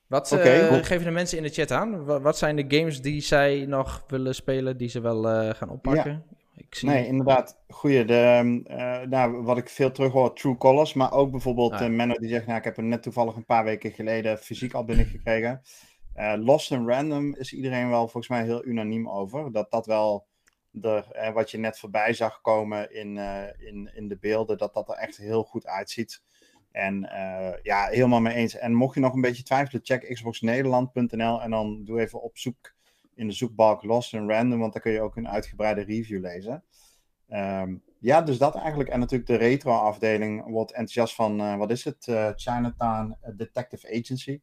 Wat 0.06 0.32
eh, 0.32 0.72
geven 0.84 1.04
de 1.04 1.10
mensen 1.10 1.36
in 1.38 1.42
de 1.42 1.48
chat 1.50 1.70
aan? 1.70 2.04
Wa- 2.04 2.20
Wat 2.20 2.38
zijn 2.38 2.56
de 2.56 2.76
games 2.76 3.00
die 3.02 3.20
zij 3.20 3.64
nog 3.68 4.04
willen 4.06 4.34
spelen, 4.34 4.76
die 4.76 4.88
ze 4.88 5.00
wel 5.00 5.28
eh, 5.28 5.54
gaan 5.54 5.70
oppakken? 5.70 6.24
Ik 6.54 6.74
zie... 6.74 6.88
Nee, 6.88 7.06
inderdaad. 7.06 7.58
Goeie. 7.68 8.04
De, 8.04 8.42
nou, 9.08 9.42
wat 9.42 9.56
ik 9.58 9.68
veel 9.68 9.90
terug 9.92 10.12
hoor, 10.12 10.34
True 10.34 10.56
Colors. 10.56 10.94
Maar 10.94 11.12
ook 11.12 11.30
bijvoorbeeld 11.30 11.72
Ah. 11.72 11.90
Menno 11.90 12.14
die 12.14 12.28
zegt, 12.28 12.46
nou, 12.46 12.58
ik 12.58 12.64
heb 12.64 12.76
hem 12.76 12.88
net 12.88 13.02
toevallig 13.02 13.36
een 13.36 13.44
paar 13.44 13.64
weken 13.64 13.90
geleden 13.92 14.38
fysiek 14.38 14.74
al 14.74 14.84
binnengekregen. 14.84 15.62
Eh 16.16 16.34
Lost 16.36 16.70
in 16.70 16.88
Random 16.88 17.34
is 17.34 17.52
iedereen 17.52 17.88
wel 17.88 18.00
volgens 18.00 18.28
mij 18.28 18.44
heel 18.44 18.64
unaniem 18.64 19.08
over. 19.08 19.52
Dat 19.52 19.70
dat 19.70 19.86
wel, 19.86 20.26
de, 20.70 21.04
eh, 21.12 21.32
wat 21.32 21.50
je 21.50 21.58
net 21.58 21.78
voorbij 21.78 22.12
zag 22.12 22.40
komen 22.40 22.94
in, 22.94 23.18
eh, 23.18 23.66
in, 23.66 23.90
in 23.94 24.08
de 24.08 24.16
beelden, 24.16 24.58
dat 24.58 24.74
dat 24.74 24.88
er 24.88 24.94
echt 24.94 25.16
heel 25.16 25.42
goed 25.42 25.66
uitziet. 25.66 26.22
En 26.70 27.00
ja, 27.62 27.86
helemaal 27.86 28.20
mee 28.20 28.34
eens. 28.34 28.56
En 28.56 28.74
mocht 28.74 28.94
je 28.94 29.00
nog 29.00 29.14
een 29.14 29.20
beetje 29.20 29.42
twijfelen, 29.42 29.84
check 29.84 30.14
xboxnederland.nl 30.14 31.42
en 31.42 31.50
dan 31.50 31.84
doe 31.84 32.00
even 32.00 32.22
op 32.22 32.38
zoek 32.38 32.74
in 33.14 33.26
de 33.26 33.32
zoekbalk 33.32 33.82
Lost 33.82 34.14
and 34.14 34.30
Random, 34.30 34.58
want 34.58 34.72
daar 34.72 34.82
kun 34.82 34.92
je 34.92 35.00
ook 35.00 35.16
een 35.16 35.28
uitgebreide 35.28 35.80
review 35.80 36.20
lezen. 36.20 36.64
Ehm, 37.28 37.74
ja, 37.98 38.22
dus 38.22 38.38
dat 38.38 38.54
eigenlijk. 38.54 38.88
En 38.88 39.00
natuurlijk 39.00 39.30
de 39.30 39.36
retro-afdeling 39.36 40.44
wordt 40.46 40.70
enthousiast 40.70 41.14
van, 41.14 41.58
wat 41.58 41.70
is 41.70 41.84
het? 41.84 42.04
Chinatown 42.36 43.16
Detective 43.36 43.88
Agency. 43.88 44.40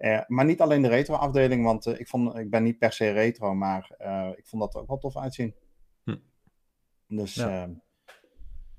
Eh, 0.00 0.20
maar 0.26 0.44
niet 0.44 0.60
alleen 0.60 0.82
de 0.82 0.88
retro-afdeling, 0.88 1.64
want 1.64 1.86
eh, 1.86 2.00
ik, 2.00 2.08
vond, 2.08 2.38
ik 2.38 2.50
ben 2.50 2.62
niet 2.62 2.78
per 2.78 2.92
se 2.92 3.10
retro, 3.10 3.54
maar 3.54 3.90
eh, 3.98 4.28
ik 4.36 4.46
vond 4.46 4.62
dat 4.62 4.74
er 4.74 4.80
ook 4.80 4.88
wel 4.88 4.98
tof 4.98 5.16
uitzien. 5.16 5.54
Hm. 6.04 6.16
Dus, 7.08 7.34
Ja. 7.34 7.62
ehm, 7.62 7.70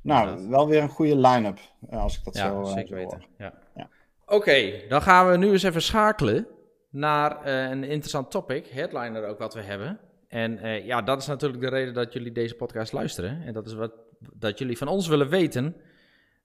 nou, 0.02 0.50
wel 0.50 0.68
weer 0.68 0.82
een 0.82 0.90
goede 0.90 1.16
line-up, 1.16 1.60
als 1.90 2.18
ik 2.18 2.24
dat 2.24 2.36
Ja, 2.36 2.48
zo, 2.48 2.64
zeker 2.64 2.88
zo 2.88 2.96
weten. 2.96 3.22
Ja. 3.38 3.54
Ja. 3.76 3.90
Oké, 4.26 4.88
dan 4.90 5.02
gaan 5.02 5.30
we 5.32 5.38
nu 5.38 5.52
eens 5.52 5.64
even 5.64 5.82
schakelen 5.82 6.48
naar 6.90 7.46
een 7.46 7.84
interessant 7.84 8.32
topic, 8.32 8.68
headliner 8.68 9.26
ook 9.26 9.40
wat 9.40 9.54
we 9.54 9.62
hebben. 9.62 10.00
En 10.28 10.86
ja, 10.86 11.02
dat 11.02 11.22
is 11.22 11.28
natuurlijk 11.28 11.62
de 11.62 11.70
reden 11.70 11.94
dat 11.94 12.14
jullie 12.14 12.32
deze 12.32 12.56
podcast 12.56 12.92
luisteren. 12.92 13.42
En 13.42 13.54
dat 13.54 13.68
is 13.68 13.74
wat 13.74 13.94
dat 14.34 14.60
jullie 14.60 14.78
van 14.78 14.88
ons 14.88 15.08
willen 15.08 15.30
weten. 15.30 15.76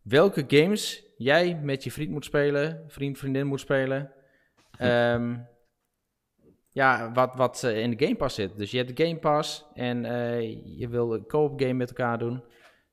Welke 0.03 0.45
games 0.47 1.05
jij 1.16 1.61
met 1.62 1.85
je 1.85 1.91
vriend 1.93 2.11
moet 2.11 2.24
spelen, 2.24 2.85
vriend, 2.89 3.18
vriendin 3.18 3.47
moet 3.47 3.61
spelen. 3.61 4.11
Ehm, 4.79 5.37
ja, 6.70 7.12
wat, 7.12 7.35
wat 7.35 7.62
eh, 7.62 7.79
in 7.79 7.91
de 7.91 8.05
Game 8.05 8.16
Pass 8.16 8.35
zit. 8.35 8.57
Dus 8.57 8.70
je 8.70 8.77
hebt 8.77 8.97
de 8.97 9.05
Game 9.05 9.18
Pass 9.18 9.64
en 9.74 10.05
eh, 10.05 10.41
je 10.79 10.89
wil 10.89 11.14
een 11.14 11.27
co-op 11.27 11.61
game 11.61 11.72
met 11.72 11.89
elkaar 11.89 12.18
doen. 12.18 12.45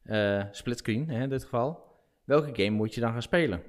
Eh 0.04 0.44
splitscreen 0.52 1.10
hè, 1.10 1.22
in 1.24 1.30
dit 1.30 1.44
geval. 1.44 1.84
Welke 2.24 2.64
game 2.64 2.78
moet 2.78 2.94
je 2.94 3.02
dan 3.02 3.12
gaan 3.12 3.22
spelen? 3.22 3.64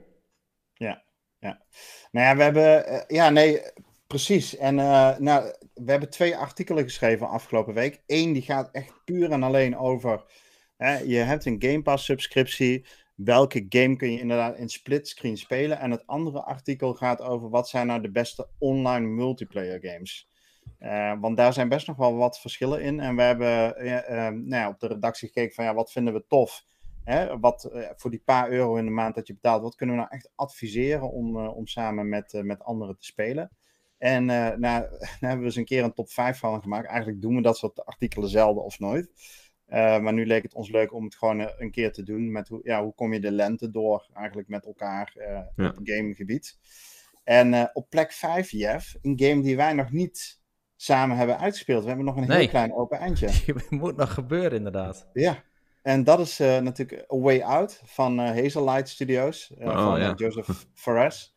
Nou 2.11 2.27
ja, 2.27 2.37
we 2.37 2.43
hebben. 2.43 3.05
ja, 3.09 3.31
nee, 3.31 3.61
precies. 4.07 4.57
En 4.57 4.75
nou, 4.75 5.55
we 5.75 5.91
hebben 5.91 6.11
twee 6.11 6.37
artikelen 6.37 6.85
geschreven 6.85 7.29
afgelopen 7.29 7.75
week. 7.75 8.03
Eén 8.07 8.33
die 8.33 8.43
gaat 8.43 8.71
echt 8.71 9.05
puur 9.05 9.31
en 9.31 9.43
alleen 9.43 9.77
over. 9.77 10.25
Hè, 10.77 10.99
je 10.99 11.17
hebt 11.17 11.45
een 11.45 11.63
Game 11.63 11.83
Pass 11.83 12.05
subscriptie. 12.05 12.87
Welke 13.15 13.67
game 13.69 13.97
kun 13.97 14.13
je 14.13 14.19
inderdaad 14.21 14.57
in 14.57 14.69
splitscreen 14.69 15.37
spelen? 15.37 15.79
En 15.79 15.91
het 15.91 16.07
andere 16.07 16.43
artikel 16.43 16.95
gaat 16.95 17.21
over 17.21 17.51
wat 17.51 17.69
zijn 17.69 17.87
nou 17.87 18.01
de 18.01 18.11
beste 18.11 18.49
online 18.59 19.07
multiplayer 19.07 19.79
games. 19.83 20.29
Eh, 20.79 21.13
want 21.21 21.37
daar 21.37 21.53
zijn 21.53 21.69
best 21.69 21.87
nog 21.87 21.97
wel 21.97 22.17
wat 22.17 22.41
verschillen 22.41 22.83
in. 22.83 23.01
En 23.01 23.17
we 23.17 23.23
hebben 23.23 23.77
eh, 23.77 24.27
eh, 24.27 24.35
nou 24.35 24.63
ja, 24.63 24.69
op 24.69 24.81
de 24.81 24.87
redactie 24.87 25.29
gekeken 25.29 25.55
van 25.55 25.65
ja, 25.65 25.75
wat 25.75 25.93
vinden 25.93 26.15
we 26.15 26.25
tof? 26.29 26.65
Hè, 27.05 27.39
wat, 27.39 27.71
voor 27.97 28.11
die 28.11 28.23
paar 28.25 28.51
euro 28.51 28.77
in 28.77 28.85
de 28.85 28.91
maand 28.91 29.15
dat 29.15 29.27
je 29.27 29.35
betaalt, 29.35 29.63
wat 29.63 29.75
kunnen 29.75 29.95
we 29.95 30.01
nou 30.01 30.15
echt 30.15 30.31
adviseren 30.35 31.11
om, 31.11 31.37
om 31.37 31.67
samen 31.67 32.09
met, 32.09 32.41
met 32.43 32.63
anderen 32.63 32.99
te 32.99 33.05
spelen? 33.05 33.51
En 33.99 34.25
nou, 34.25 34.61
daar 34.61 34.89
hebben 35.21 35.39
we 35.39 35.45
eens 35.45 35.57
een 35.57 35.65
keer 35.65 35.85
een 35.85 35.93
top 35.93 36.11
5 36.11 36.39
van 36.39 36.63
gemaakt. 36.63 36.87
Eigenlijk 36.89 37.21
doen 37.21 37.35
we 37.35 37.43
dat 37.43 37.57
soort 37.57 37.85
artikelen 37.85 38.29
zelden 38.29 38.65
of 38.65 38.79
nooit. 38.79 39.11
Eh, 39.67 39.99
maar 39.99 40.13
nu 40.13 40.27
leek 40.27 40.43
het 40.43 40.55
ons 40.55 40.71
leuk 40.71 40.93
om 40.93 41.05
het 41.05 41.15
gewoon 41.15 41.41
eh, 41.41 41.53
een 41.59 41.71
keer 41.71 41.93
te 41.93 42.03
doen. 42.03 42.33
Met 42.33 42.49
hoe, 42.49 42.61
ja, 42.63 42.83
hoe 42.83 42.95
kom 42.95 43.13
je 43.13 43.21
de 43.21 43.31
lente 43.33 43.71
door 43.71 44.09
eigenlijk 44.15 44.49
met 44.49 44.67
elkaar 44.67 45.13
eh, 45.17 45.41
Ja. 45.57 45.69
op 45.69 45.79
gamegebied. 45.83 46.59
En 47.25 47.71
op 47.73 47.91
plek 47.91 48.13
5, 48.13 48.51
Jeff, 48.51 48.97
een 49.03 49.19
game 49.21 49.43
die 49.43 49.57
wij 49.57 49.73
nog 49.73 49.91
niet 49.91 50.41
samen 50.77 51.17
hebben 51.17 51.39
uitgespeeld. 51.39 51.83
We 51.83 51.89
hebben 51.89 52.07
nog 52.07 52.17
een 52.17 52.31
heel 52.31 52.49
klein 52.49 52.75
open 52.75 52.99
eindje. 52.99 53.29
Het 53.47 53.71
moet 53.71 53.97
nog 53.97 54.15
gebeuren, 54.15 54.53
inderdaad. 54.59 55.09
Ja, 55.13 55.43
en 55.83 56.05
dat 56.05 56.21
is 56.21 56.39
natuurlijk 56.39 57.13
A 57.13 57.17
Way 57.17 57.41
Out 57.41 57.81
van 57.85 58.21
eh 58.21 58.27
Hazelight 58.27 58.89
Studios. 58.89 59.53
Oh, 59.59 59.85
van 59.91 60.01
ja. 60.01 60.13
Joseph 60.17 60.67
Fares. 60.75 61.37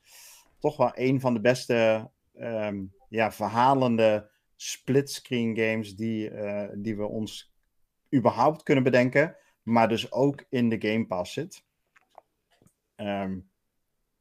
Toch 0.59 0.77
wel 0.77 0.91
een 0.93 1.19
van 1.19 1.33
de 1.33 1.41
beste 1.41 2.09
ehm, 2.33 2.83
ja, 3.09 3.31
verhalende 3.31 4.29
splitscreen 4.55 5.57
games 5.57 5.95
die, 5.95 6.31
die 6.75 6.97
we 6.97 7.05
ons 7.07 7.55
überhaupt 8.15 8.63
kunnen 8.63 8.83
bedenken. 8.83 9.35
Maar 9.63 9.87
dus 9.89 10.11
ook 10.11 10.43
in 10.49 10.69
de 10.69 10.89
Game 10.89 11.05
Pass 11.05 11.33
zit. 11.33 11.63
Ehm, 12.95 13.37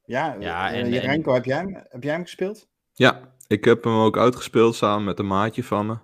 ja, 0.05 0.35
Ja, 0.39 0.71
eh, 0.71 0.79
en- 0.79 0.89
Jerenko, 0.89 1.33
heb, 1.33 1.45
jij 1.45 1.57
hem, 1.57 1.73
heb 1.89 2.03
jij 2.03 2.13
hem 2.13 2.21
gespeeld? 2.23 2.67
Ja, 2.93 3.35
ik 3.47 3.63
heb 3.65 3.83
hem 3.83 3.93
ook 3.93 4.17
uitgespeeld 4.17 4.75
samen 4.75 5.03
met 5.05 5.19
een 5.19 5.27
maatje 5.27 5.63
van 5.63 5.85
me. 5.85 5.97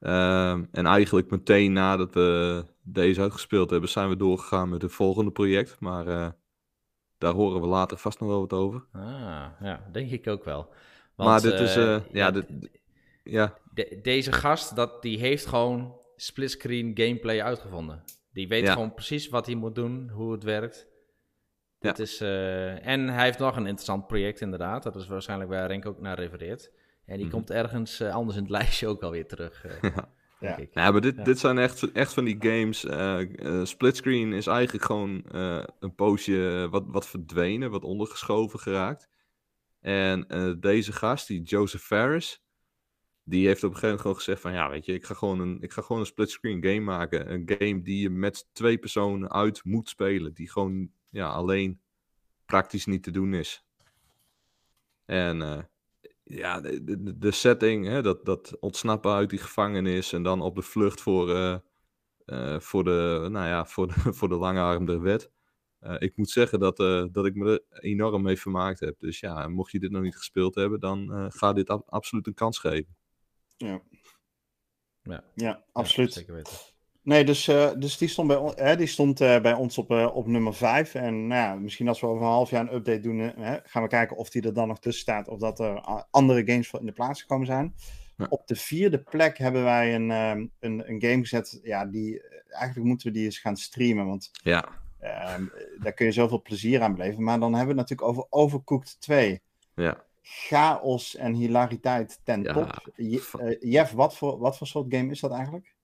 Ehm, 0.00 0.64
en 0.72 0.86
eigenlijk 0.86 1.30
meteen 1.30 1.72
nadat 1.72 2.14
we 2.14 2.64
deze 2.82 3.20
uitgespeeld 3.20 3.70
hebben, 3.70 3.88
zijn 3.88 4.08
we 4.08 4.16
doorgegaan 4.16 4.68
met 4.68 4.82
het 4.82 4.92
volgende 4.92 5.30
project. 5.30 5.80
Maar 5.80 6.06
eh, 6.06 6.28
daar 7.18 7.32
horen 7.32 7.60
we 7.60 7.66
later 7.66 7.96
vast 7.98 8.20
nog 8.20 8.28
wel 8.28 8.40
wat 8.40 8.52
over. 8.52 8.84
Ah, 8.92 9.46
ja, 9.60 9.88
denk 9.92 10.10
ik 10.10 10.26
ook 10.26 10.44
wel. 10.44 10.72
Maar 11.16 11.40
dit 11.40 11.60
is, 11.60 11.76
eh, 11.76 11.94
eh, 11.94 12.02
ja, 12.12 12.30
dit- 12.30 12.78
Ja, 13.24 13.54
de- 13.74 13.98
deze 14.02 14.32
gast, 14.32 14.76
dat, 14.76 15.02
die 15.02 15.18
heeft 15.18 15.46
gewoon 15.46 15.99
splitscreen 16.22 16.90
gameplay 16.94 17.42
uitgevonden. 17.42 18.04
Die 18.32 18.48
weet 18.48 18.64
Ja. 18.64 18.72
gewoon 18.72 18.94
precies 18.94 19.28
wat 19.28 19.46
hij 19.46 19.54
moet 19.54 19.74
doen, 19.74 20.08
hoe 20.08 20.32
het 20.32 20.42
werkt. 20.42 20.88
Ja. 21.78 21.88
Dit 21.92 21.98
is, 21.98 22.20
eh, 22.20 22.86
en 22.86 23.08
hij 23.08 23.24
heeft 23.24 23.38
nog 23.38 23.56
een 23.56 23.66
interessant 23.66 24.06
project 24.06 24.40
inderdaad. 24.40 24.82
Dat 24.82 24.96
is 24.96 25.06
waarschijnlijk 25.06 25.50
waar 25.50 25.66
Renk 25.66 25.86
ook 25.86 26.00
naar 26.00 26.18
refereert. 26.18 26.70
En 27.06 27.16
die 27.16 27.24
Mhm. 27.26 27.34
komt 27.34 27.50
ergens 27.50 28.00
eh, 28.00 28.14
anders 28.14 28.36
in 28.36 28.42
het 28.42 28.50
lijstje 28.58 28.86
ook 28.88 29.02
alweer 29.02 29.26
terug, 29.26 29.64
eh, 29.64 29.80
denk 29.80 29.94
Ja. 30.40 30.56
ik. 30.56 30.70
Ja, 30.74 30.90
maar 30.90 31.00
dit, 31.00 31.16
Ja. 31.16 31.22
dit 31.24 31.38
zijn 31.38 31.58
echt, 31.58 31.92
echt 31.92 32.12
van 32.14 32.24
die 32.24 32.36
games. 32.40 32.80
splitscreen 33.70 34.32
is 34.32 34.46
eigenlijk 34.46 34.84
gewoon 34.84 35.24
eh, 35.32 35.64
een 35.80 35.94
poosje 35.94 36.68
wat, 36.70 36.84
wat 36.86 37.08
verdwenen, 37.08 37.70
wat 37.70 37.84
ondergeschoven 37.84 38.58
geraakt. 38.58 39.08
En 39.80 40.26
eh, 40.28 40.52
deze 40.58 40.92
gast, 40.92 41.26
die 41.26 41.42
Joseph 41.42 41.82
Ferris, 41.82 42.42
die 43.30 43.46
heeft 43.46 43.64
op 43.64 43.70
een 43.70 43.76
gegeven 43.76 43.88
moment 43.88 44.00
gewoon 44.00 44.16
gezegd 44.16 44.40
van... 44.40 44.52
Ja, 44.52 44.70
weet 44.70 44.84
je, 44.84 44.92
ik 44.92 45.04
ga 45.04 45.14
gewoon 45.14 45.40
een, 45.40 45.58
ik 45.60 45.72
ga 45.72 45.82
gewoon 45.82 46.00
een 46.00 46.06
splitscreen 46.06 46.64
game 46.64 46.80
maken. 46.80 47.32
Een 47.32 47.42
game 47.58 47.82
die 47.82 48.00
je 48.00 48.10
met 48.10 48.48
twee 48.52 48.78
personen 48.78 49.30
uit 49.30 49.64
moet 49.64 49.88
spelen. 49.88 50.34
Die 50.34 50.50
gewoon 50.50 50.90
ja, 51.10 51.28
alleen 51.28 51.80
praktisch 52.44 52.86
niet 52.86 53.02
te 53.02 53.10
doen 53.10 53.34
is. 53.34 53.64
En 55.04 55.42
eh, 55.42 55.62
ja, 56.24 56.60
de, 56.60 57.18
de, 57.18 57.30
setting, 57.30 57.86
hè, 57.86 58.02
dat, 58.02 58.24
dat 58.24 58.56
ontsnappen 58.60 59.12
uit 59.12 59.30
die 59.30 59.38
gevangenis 59.38 60.12
en 60.12 60.22
dan 60.22 60.40
op 60.40 60.54
de 60.54 60.62
vlucht 60.62 61.00
voor, 61.00 61.30
eh, 61.34 61.56
eh, 62.24 62.60
voor, 62.60 62.84
de, 62.84 63.28
nou 63.30 63.46
ja, 63.46 63.66
voor, 63.66 63.86
de, 63.86 63.94
voor 64.18 64.28
de 64.28 64.36
lange 64.36 65.00
wet. 65.00 65.30
Ik 65.98 66.16
moet 66.16 66.30
zeggen 66.30 66.60
dat, 66.60 66.76
dat 67.12 67.26
ik 67.26 67.34
me 67.34 67.50
er 67.50 67.80
enorm 67.80 68.22
mee 68.22 68.40
vermaakt 68.40 68.80
heb. 68.80 68.98
Dus 68.98 69.20
ja, 69.20 69.48
mocht 69.48 69.72
je 69.72 69.78
dit 69.78 69.90
nog 69.90 70.02
niet 70.02 70.16
gespeeld 70.16 70.54
hebben, 70.54 70.80
dan 70.80 71.30
ga 71.32 71.52
dit 71.52 71.70
ab- 71.70 71.88
absoluut 71.88 72.26
een 72.26 72.34
kans 72.34 72.58
geven. 72.58 72.96
Ja, 73.66 73.80
Ja. 75.02 75.24
ja 75.34 75.64
absoluut. 75.72 76.12
Zeker 76.12 76.34
weten. 76.34 76.52
Nee, 77.02 77.24
dus, 77.24 77.48
eh, 77.48 77.70
dus 77.78 77.98
die 77.98 78.08
stond 78.08 78.28
bij, 78.28 78.36
on- 78.36 78.52
hè, 78.56 78.76
die 78.76 78.86
stond, 78.86 79.20
eh, 79.20 79.40
bij 79.40 79.52
ons 79.52 79.78
op, 79.78 79.90
eh, 79.90 80.10
op 80.16 80.26
nummer 80.26 80.54
5. 80.54 80.94
En 80.94 81.26
nou 81.26 81.40
ja, 81.40 81.54
misschien 81.54 81.88
als 81.88 82.00
we 82.00 82.06
over 82.06 82.22
een 82.22 82.28
half 82.32 82.50
jaar 82.50 82.60
een 82.60 82.74
update 82.74 83.00
doen, 83.00 83.18
hè, 83.18 83.58
gaan 83.64 83.82
we 83.82 83.88
kijken 83.88 84.16
of 84.16 84.30
die 84.30 84.42
er 84.42 84.54
dan 84.54 84.68
nog 84.68 84.78
tussen 84.80 85.02
staat. 85.02 85.28
Of 85.28 85.38
dat 85.38 85.60
er 85.60 85.80
andere 86.10 86.42
games 86.46 86.68
voor 86.68 86.80
in 86.80 86.86
de 86.86 86.92
plaats 86.92 87.20
gekomen 87.20 87.46
zijn. 87.46 87.74
Ja. 88.16 88.26
Op 88.28 88.46
de 88.46 88.56
vierde 88.56 89.02
plek 89.02 89.38
hebben 89.38 89.62
wij 89.64 89.94
een, 89.94 90.10
ehm, 90.10 90.46
een, 90.60 90.90
een 90.90 91.00
game 91.02 91.18
gezet. 91.20 91.60
Ja, 91.62 91.86
die, 91.86 92.22
eigenlijk 92.48 92.86
moeten 92.88 93.06
we 93.06 93.12
die 93.12 93.24
eens 93.24 93.38
gaan 93.38 93.56
streamen. 93.56 94.06
Want 94.06 94.30
Ja, 94.42 94.68
ehm, 94.98 95.44
daar 95.78 95.92
kun 95.92 96.06
je 96.06 96.12
zoveel 96.12 96.42
plezier 96.42 96.82
aan 96.82 96.94
beleven. 96.94 97.22
Maar 97.22 97.40
dan 97.40 97.54
hebben 97.54 97.74
we 97.74 97.80
het 97.80 97.90
natuurlijk 97.90 98.18
over 98.18 98.26
Overcooked 98.30 99.00
2. 99.00 99.42
ja. 99.74 100.08
Chaos 100.32 101.16
en 101.16 101.34
hilariteit 101.34 102.20
ten 102.24 102.42
Ja, 102.42 102.52
top. 102.52 102.90
Je, 102.96 103.30
eh, 103.38 103.72
Jeff, 103.72 103.92
wat 103.92 104.16
voor, 104.16 104.38
wat 104.38 104.56
voor 104.56 104.66
soort 104.66 104.94
game 104.94 105.10
is 105.10 105.20
dat 105.20 105.30
eigenlijk? 105.30 105.74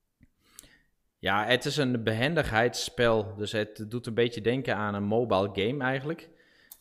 Ja, 1.19 1.45
het 1.45 1.65
is 1.65 1.77
een 1.77 2.03
behendigheidsspel. 2.03 3.35
Dus 3.37 3.53
het 3.53 3.85
doet 3.89 4.07
een 4.07 4.15
beetje 4.15 4.41
denken 4.41 4.77
aan 4.77 4.95
een 4.95 5.05
mobile 5.05 5.51
game 5.53 5.85
eigenlijk. 5.85 6.29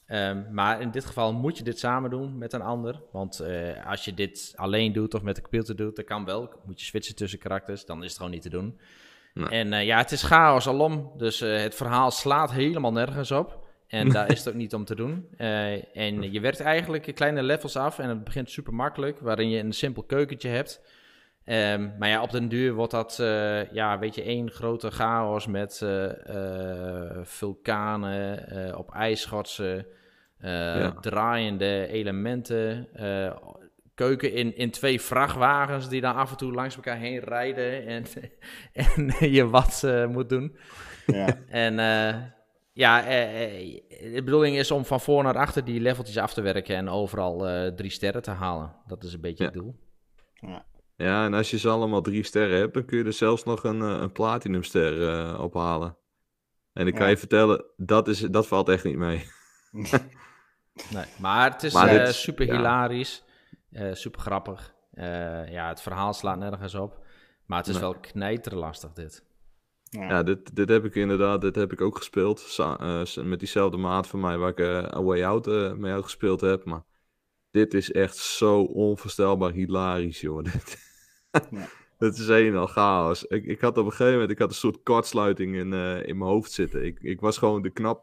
Ehm, 0.05 0.53
maar 0.53 0.81
in 0.81 0.91
dit 0.91 1.05
geval 1.05 1.33
moet 1.33 1.57
je 1.57 1.63
dit 1.63 1.79
samen 1.79 2.09
doen 2.09 2.37
met 2.37 2.53
een 2.53 2.61
ander. 2.61 3.01
Want 3.11 3.39
eh, 3.39 3.85
als 3.87 4.05
je 4.05 4.13
dit 4.13 4.53
alleen 4.55 4.93
doet 4.93 5.13
of 5.13 5.21
met 5.21 5.35
de 5.35 5.41
computer 5.41 5.75
doet, 5.75 5.95
dat 5.95 6.05
kan 6.05 6.25
wel. 6.25 6.49
Moet 6.65 6.79
je 6.79 6.85
switchen 6.85 7.15
tussen 7.15 7.39
karakters, 7.39 7.85
dan 7.85 8.03
is 8.03 8.07
het 8.07 8.17
gewoon 8.17 8.31
niet 8.31 8.41
te 8.41 8.49
doen. 8.49 8.79
Nee. 9.33 9.47
En 9.47 9.73
eh, 9.73 9.85
ja, 9.85 9.97
het 9.97 10.11
is 10.11 10.23
chaos 10.23 10.67
alom. 10.67 11.11
Dus 11.17 11.41
eh, 11.41 11.57
het 11.57 11.75
verhaal 11.75 12.11
slaat 12.11 12.51
helemaal 12.51 12.91
nergens 12.91 13.31
op. 13.31 13.64
En 13.87 14.09
daar 14.09 14.31
is 14.31 14.39
het 14.39 14.47
ook 14.47 14.53
niet 14.53 14.73
om 14.73 14.85
te 14.85 14.95
doen. 14.95 15.27
Eh, 15.37 15.97
en 15.97 16.31
je 16.31 16.39
werkt 16.39 16.59
eigenlijk 16.59 17.15
kleine 17.15 17.43
levels 17.43 17.75
af 17.75 17.99
en 17.99 18.09
het 18.09 18.23
begint 18.23 18.49
super 18.49 18.73
makkelijk, 18.73 19.19
waarin 19.19 19.49
je 19.49 19.59
een 19.59 19.73
simpel 19.73 20.03
keukentje 20.03 20.49
hebt. 20.49 20.81
Ehm, 21.43 21.89
maar 21.99 22.09
ja, 22.09 22.21
op 22.21 22.31
den 22.31 22.47
duur 22.47 22.73
wordt 22.73 22.91
dat, 22.91 23.19
eh, 23.19 23.71
ja, 23.71 23.99
weet 23.99 24.15
je, 24.15 24.21
één 24.23 24.51
grote 24.51 24.91
chaos 24.91 25.47
met 25.47 25.81
eh, 25.81 26.09
vulkanen, 27.23 28.77
op 28.77 28.91
ijsschotsen, 28.93 29.85
Ja. 30.39 30.91
draaiende 30.91 31.87
elementen, 31.87 32.87
keuken 33.93 34.33
in, 34.33 34.55
in 34.55 34.71
twee 34.71 35.01
vrachtwagens 35.01 35.89
die 35.89 36.01
dan 36.01 36.15
af 36.15 36.31
en 36.31 36.37
toe 36.37 36.51
langs 36.53 36.75
elkaar 36.75 36.97
heen 36.97 37.19
rijden 37.19 37.85
en, 37.85 38.05
en 39.19 39.31
je 39.31 39.49
wat 39.49 39.87
moet 40.09 40.29
doen. 40.29 40.57
Ja. 41.05 41.27
En 41.47 41.79
Ja, 42.77 43.05
eh, 43.05 43.43
eh, 43.63 44.13
de 44.13 44.23
bedoeling 44.23 44.57
is 44.57 44.71
om 44.71 44.85
van 44.85 44.99
voor 45.01 45.23
naar 45.23 45.37
achter 45.37 45.65
die 45.65 45.79
leveltjes 45.79 46.17
af 46.17 46.33
te 46.33 46.41
werken 46.41 46.75
en 46.75 46.89
overal 46.89 47.47
eh, 47.47 47.71
drie 47.71 47.89
sterren 47.89 48.21
te 48.21 48.31
halen. 48.31 48.75
Dat 48.87 49.03
is 49.03 49.13
een 49.13 49.21
beetje 49.21 49.43
Ja. 49.43 49.49
het 49.49 49.59
doel. 49.59 49.75
Ja, 50.97 51.25
en 51.25 51.33
als 51.33 51.51
je 51.51 51.57
ze 51.57 51.69
allemaal 51.69 52.01
drie 52.01 52.23
sterren 52.23 52.57
hebt, 52.57 52.73
dan 52.73 52.85
kun 52.85 52.97
je 52.97 53.03
er 53.03 53.13
zelfs 53.13 53.43
nog 53.43 53.63
een, 53.63 53.81
eh, 53.81 53.87
een 54.01 54.11
platinumster 54.11 55.07
eh 55.09 55.39
ophalen. 55.39 55.97
En 56.73 56.87
ik 56.87 56.93
kan 56.93 57.03
Ja. 57.03 57.09
je 57.09 57.17
vertellen, 57.17 57.65
dat, 57.77 58.07
is, 58.07 58.19
dat 58.19 58.47
valt 58.47 58.69
echt 58.69 58.83
niet 58.83 58.97
mee. 58.97 59.23
Nee, 60.93 61.05
maar 61.19 61.51
het 61.51 61.63
is 61.63 61.73
Maar 61.73 61.87
eh, 61.87 62.05
dit- 62.05 62.13
super 62.13 62.45
ja. 62.45 62.55
hilarisch, 62.55 63.23
eh, 63.71 63.93
super 63.93 64.21
grappig. 64.21 64.73
Eh, 64.91 65.51
ja, 65.51 65.67
het 65.67 65.81
verhaal 65.81 66.13
slaat 66.13 66.37
nergens 66.37 66.75
op. 66.75 67.05
Maar 67.45 67.57
het 67.57 67.67
is 67.67 67.73
Nee. 67.73 67.81
wel 67.83 67.95
knijterlastig 67.99 68.93
dit. 68.93 69.23
Ja. 69.95 70.07
Ja, 70.09 70.23
dit, 70.23 70.55
dit 70.55 70.69
heb 70.69 70.85
ik 70.85 70.95
inderdaad, 70.95 71.41
dit 71.41 71.55
heb 71.55 71.71
ik 71.71 71.81
ook 71.81 71.97
gespeeld. 71.97 72.39
Sa- 72.39 72.77
eh, 72.79 73.23
met 73.23 73.39
diezelfde 73.39 73.77
maat 73.77 74.07
van 74.07 74.19
mij 74.19 74.37
waar 74.37 74.49
ik 74.49 74.59
eh 74.59 74.83
A 74.97 75.03
Way 75.03 75.23
Out 75.23 75.47
eh, 75.47 75.73
mee 75.73 75.91
uitgespeeld 75.91 76.41
heb. 76.41 76.65
Maar 76.65 76.83
dit 77.51 77.73
is 77.73 77.91
echt 77.91 78.15
zo 78.17 78.61
onvoorstelbaar 78.61 79.51
hilarisch, 79.51 80.21
joh. 80.21 80.43
Dit, 80.51 80.77
Ja. 81.49 81.67
dit 81.97 82.17
is 82.17 82.27
een 82.27 82.55
al 82.55 82.67
chaos. 82.67 83.23
Ik, 83.23 83.45
ik 83.45 83.61
had 83.61 83.77
op 83.77 83.85
een 83.85 83.91
gegeven 83.91 84.13
moment 84.13 84.31
ik 84.31 84.39
had 84.39 84.49
een 84.49 84.55
soort 84.55 84.83
kortsluiting 84.83 85.55
in, 85.55 85.73
in 86.03 86.17
mijn 86.17 86.29
hoofd 86.31 86.51
zitten. 86.51 86.85
Ik, 86.85 86.99
ik 87.01 87.19
was 87.19 87.37
gewoon 87.37 87.61
de 87.61 87.69
knap 87.69 88.01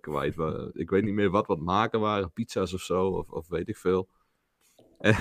kwijt. 0.00 0.36
Ik 0.72 0.90
weet 0.90 1.04
niet 1.04 1.14
meer 1.14 1.30
wat 1.30 1.46
wat 1.46 1.60
maken 1.60 2.00
waren. 2.00 2.32
Pizza's 2.32 2.74
of 2.74 2.80
zo, 2.80 3.06
of, 3.06 3.28
of 3.30 3.48
weet 3.48 3.68
ik 3.68 3.76
veel. 3.76 4.08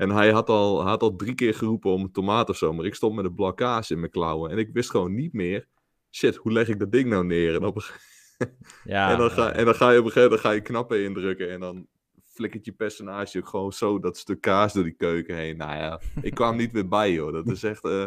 En, 0.00 0.10
hij 0.10 0.32
had 0.32 0.48
al, 0.48 0.82
had 0.86 1.02
al 1.02 1.16
drie 1.16 1.34
keer 1.34 1.54
geroepen 1.54 1.90
om 1.90 2.02
een 2.02 2.12
tomaat 2.12 2.48
of 2.48 2.56
zo. 2.56 2.72
Maar 2.72 2.84
ik 2.84 2.94
stond 2.94 3.14
met 3.14 3.24
een 3.24 3.34
blok 3.34 3.56
kaas 3.56 3.90
in 3.90 3.98
mijn 4.00 4.10
klauwen. 4.10 4.50
En 4.50 4.58
ik 4.58 4.70
wist 4.72 4.90
gewoon 4.90 5.14
niet 5.14 5.32
meer. 5.32 5.66
Shit, 6.10 6.36
hoe 6.36 6.52
leg 6.52 6.68
ik 6.68 6.78
dat 6.78 6.92
ding 6.92 7.08
nou 7.08 7.24
neer? 7.24 7.54
En, 7.54 7.64
op 7.64 7.76
een, 7.76 7.82
ge- 7.82 7.98
Ja, 8.84 9.10
en, 9.12 9.18
dan, 9.18 9.30
ga, 9.30 9.52
en 9.52 9.64
dan 9.64 9.74
ga 9.74 9.90
je 9.90 9.98
op 9.98 10.04
een 10.04 10.10
gegeven 10.10 10.22
moment 10.30 10.40
ga 10.40 10.50
je 10.50 10.60
knappen 10.60 11.04
indrukken. 11.04 11.50
En 11.50 11.60
dan 11.60 11.86
flikkert 12.24 12.64
je 12.64 12.72
personage 12.72 13.38
ook 13.38 13.48
gewoon 13.48 13.72
zo 13.72 13.98
dat 13.98 14.16
stuk 14.18 14.40
kaas 14.40 14.72
door 14.72 14.84
die 14.84 14.92
keuken 14.96 15.36
heen. 15.36 15.56
Nou 15.56 15.76
ja, 15.76 16.00
ik 16.28 16.34
kwam 16.34 16.56
niet 16.56 16.72
weer 16.72 16.88
bij, 16.88 17.12
joh. 17.12 17.32
Dat 17.32 17.46
is 17.46 17.62
echt... 17.62 17.84
eh, 17.84 18.06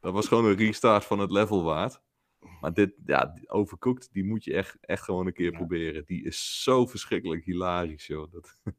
dat 0.00 0.12
was 0.12 0.28
gewoon 0.28 0.44
een 0.44 0.56
restart 0.56 1.04
van 1.04 1.18
het 1.18 1.30
level 1.30 1.64
waard. 1.64 2.00
Maar 2.60 2.72
dit, 2.74 2.92
ja, 3.06 3.24
die 3.34 3.48
Overcooked, 3.50 4.08
die 4.12 4.24
moet 4.24 4.44
je 4.44 4.54
echt, 4.54 4.76
echt 4.80 5.02
gewoon 5.02 5.26
een 5.26 5.32
keer 5.32 5.50
Ja. 5.50 5.56
proberen. 5.56 6.04
Die 6.04 6.24
is 6.24 6.62
zo 6.62 6.86
verschrikkelijk 6.86 7.44
hilarisch, 7.44 8.06
joh. 8.06 8.32
Dat... 8.32 8.56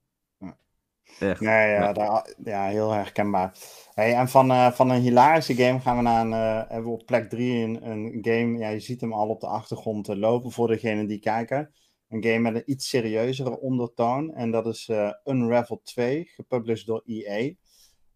Echt. 1.19 1.41
Nee, 1.41 1.69
ja, 1.69 1.81
Ja. 1.81 1.93
daar- 1.93 2.33
ja, 2.43 2.67
heel 2.67 2.91
herkenbaar. 2.91 3.57
Hey, 3.93 4.13
en 4.13 4.27
van, 4.29 4.51
eh, 4.51 4.71
van 4.71 4.89
een 4.89 5.01
hilarische 5.01 5.55
game 5.55 5.79
gaan 5.79 5.95
we 5.97 6.01
naar 6.01 6.25
een, 6.25 6.33
eh, 6.33 6.69
hebben 6.69 6.91
we 6.91 6.97
op 6.97 7.05
plek 7.05 7.29
3 7.29 7.63
een, 7.63 7.89
een 7.89 8.17
game. 8.21 8.57
Ja, 8.57 8.69
je 8.69 8.79
ziet 8.79 9.01
hem 9.01 9.13
al 9.13 9.27
op 9.29 9.39
de 9.39 9.47
achtergrond 9.47 10.09
eh, 10.09 10.15
lopen 10.15 10.51
voor 10.51 10.67
degenen 10.67 11.07
die 11.07 11.19
kijken. 11.19 11.73
Een 12.09 12.23
game 12.23 12.39
met 12.39 12.55
een 12.55 12.71
iets 12.71 12.89
serieuzere 12.89 13.59
ondertoon. 13.59 14.33
En 14.33 14.51
dat 14.51 14.65
is 14.67 14.89
Unravel 15.25 15.81
2, 15.83 16.25
gepublished 16.25 16.85
door 16.85 17.01
EA. 17.05 17.53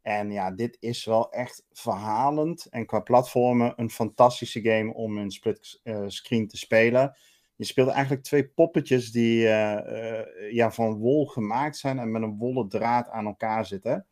En 0.01 0.31
ja, 0.31 0.51
dit 0.51 0.77
is 0.79 1.05
wel 1.05 1.31
echt 1.31 1.65
verhalend. 1.71 2.65
En 2.69 2.85
qua 2.85 2.99
platformen 2.99 3.73
een 3.75 3.89
fantastische 3.89 4.61
game 4.61 4.93
om 4.93 5.17
in 5.17 5.31
split 5.31 5.81
screen 6.07 6.47
te 6.47 6.57
spelen. 6.57 7.17
Je 7.61 7.67
speelt 7.67 7.89
eigenlijk 7.89 8.23
twee 8.23 8.47
poppetjes 8.47 9.11
die 9.11 9.47
eh, 9.47 10.19
eh, 10.19 10.51
ja, 10.53 10.71
van 10.71 10.93
wol 10.93 11.25
gemaakt 11.25 11.77
zijn 11.77 11.99
en 11.99 12.11
met 12.11 12.21
een 12.21 12.37
wollen 12.37 12.69
draad 12.69 13.09
aan 13.09 13.25
elkaar 13.25 13.65
zitten. 13.65 14.05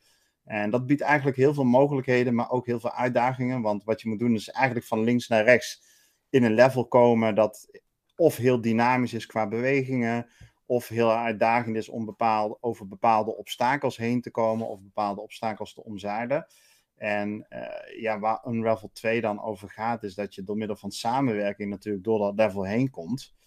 En 0.43 0.69
dat 0.69 0.85
biedt 0.85 1.01
eigenlijk 1.01 1.37
heel 1.37 1.53
veel 1.53 1.63
mogelijkheden, 1.63 2.35
maar 2.35 2.51
ook 2.51 2.65
heel 2.65 2.79
veel 2.79 2.91
uitdagingen. 2.91 3.61
Want 3.61 3.83
wat 3.83 4.01
je 4.01 4.09
moet 4.09 4.19
doen 4.19 4.33
is 4.33 4.49
eigenlijk 4.49 4.85
van 4.85 5.03
links 5.03 5.27
naar 5.27 5.43
rechts 5.43 5.83
in 6.29 6.43
een 6.43 6.53
level 6.53 6.87
komen 6.87 7.35
dat 7.35 7.81
of 8.15 8.35
heel 8.35 8.61
dynamisch 8.61 9.13
is 9.13 9.25
qua 9.25 9.47
bewegingen, 9.47 10.29
of 10.65 10.87
heel 10.87 11.11
uitdagend 11.11 11.75
is 11.75 11.89
om 11.89 12.15
over 12.59 12.87
bepaalde 12.87 13.35
obstakels 13.35 13.97
heen 13.97 14.21
te 14.21 14.31
komen 14.31 14.67
of 14.67 14.81
bepaalde 14.81 15.21
obstakels 15.21 15.73
te 15.73 15.83
omzeilen. 15.83 16.47
En 16.95 17.45
eh, 17.49 18.01
ja, 18.01 18.19
waar 18.19 18.41
Unravel 18.47 18.89
2 18.93 19.21
dan 19.21 19.41
over 19.41 19.69
gaat, 19.69 20.03
is 20.03 20.15
dat 20.15 20.35
je 20.35 20.43
door 20.43 20.57
middel 20.57 20.75
van 20.75 20.91
samenwerking 20.91 21.69
natuurlijk 21.69 22.03
door 22.03 22.19
dat 22.19 22.35
level 22.35 22.63
heen 22.63 22.89
komt. 22.89 23.37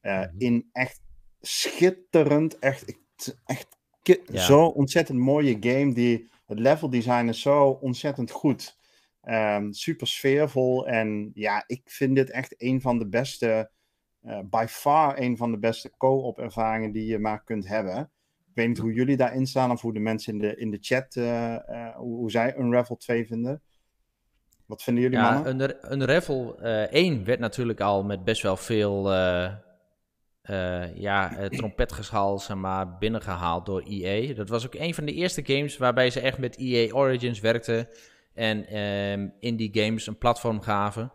Eh, 0.00 0.18
Mhm. 0.20 0.28
In 0.38 0.68
echt 0.72 1.00
schitterend, 1.40 2.58
echt, 2.58 2.94
echt 3.46 3.78
Ja. 4.26 4.40
zo 4.44 4.64
ontzettend 4.66 5.18
mooie 5.18 5.56
game. 5.60 5.94
Die, 5.94 6.30
het 6.46 6.58
level 6.58 6.90
design 6.90 7.28
is 7.28 7.40
zo 7.40 7.68
ontzettend 7.68 8.30
goed. 8.30 8.78
Ehm, 9.22 9.72
super 9.72 10.06
sfeervol. 10.06 10.86
En 10.86 11.30
ja, 11.34 11.64
ik 11.66 11.80
vind 11.84 12.14
dit 12.16 12.30
echt 12.30 12.54
een 12.62 12.80
van 12.80 12.98
de 12.98 13.08
beste, 13.08 13.70
eh, 14.22 14.38
by 14.50 14.64
far 14.68 15.18
een 15.20 15.36
van 15.36 15.50
de 15.50 15.58
beste 15.58 15.90
co-op 15.96 16.38
ervaringen 16.38 16.92
die 16.92 17.06
je 17.06 17.18
maar 17.18 17.44
kunt 17.44 17.68
hebben. 17.68 18.10
Ik 18.48 18.56
weet 18.56 18.68
niet 18.68 18.78
hoe 18.78 18.92
jullie 18.92 19.16
daarin 19.16 19.46
staan 19.46 19.70
of 19.70 19.80
hoe 19.80 19.92
de 19.92 20.00
mensen 20.00 20.32
in 20.32 20.38
de, 20.38 20.56
in 20.56 20.70
de 20.70 20.78
chat, 20.80 21.16
eh, 21.16 21.56
hoe, 21.96 22.16
hoe 22.16 22.30
zij 22.30 22.56
Unravel 22.58 22.96
2 22.96 23.26
vinden. 23.26 23.62
Wat 24.66 24.82
vinden 24.82 25.02
jullie 25.02 25.18
Ja, 25.18 25.32
mannen? 25.42 25.60
eh 26.62 26.92
1 26.92 27.24
werd 27.24 27.38
natuurlijk 27.40 27.80
al 27.80 28.04
met 28.04 28.24
best 28.24 28.42
wel 28.42 28.56
veel 28.56 29.12
eh, 30.42 30.96
ja, 30.96 31.36
eh, 31.36 31.46
trompetgeschal 31.48 32.38
zeg 32.38 32.56
maar, 32.56 32.98
binnengehaald 32.98 33.66
door 33.66 33.82
EA. 33.88 34.34
Dat 34.34 34.48
was 34.48 34.66
ook 34.66 34.74
een 34.74 34.94
van 34.94 35.04
de 35.04 35.12
eerste 35.12 35.42
games 35.44 35.76
waarbij 35.76 36.10
ze 36.10 36.20
echt 36.20 36.38
met 36.38 36.56
EA 36.58 36.92
Origins 36.92 37.40
werkten. 37.40 37.88
En 38.34 38.66
ehm, 38.66 39.28
in 39.38 39.56
die 39.56 39.70
games 39.72 40.06
een 40.06 40.18
platform 40.18 40.60
gaven. 40.60 41.12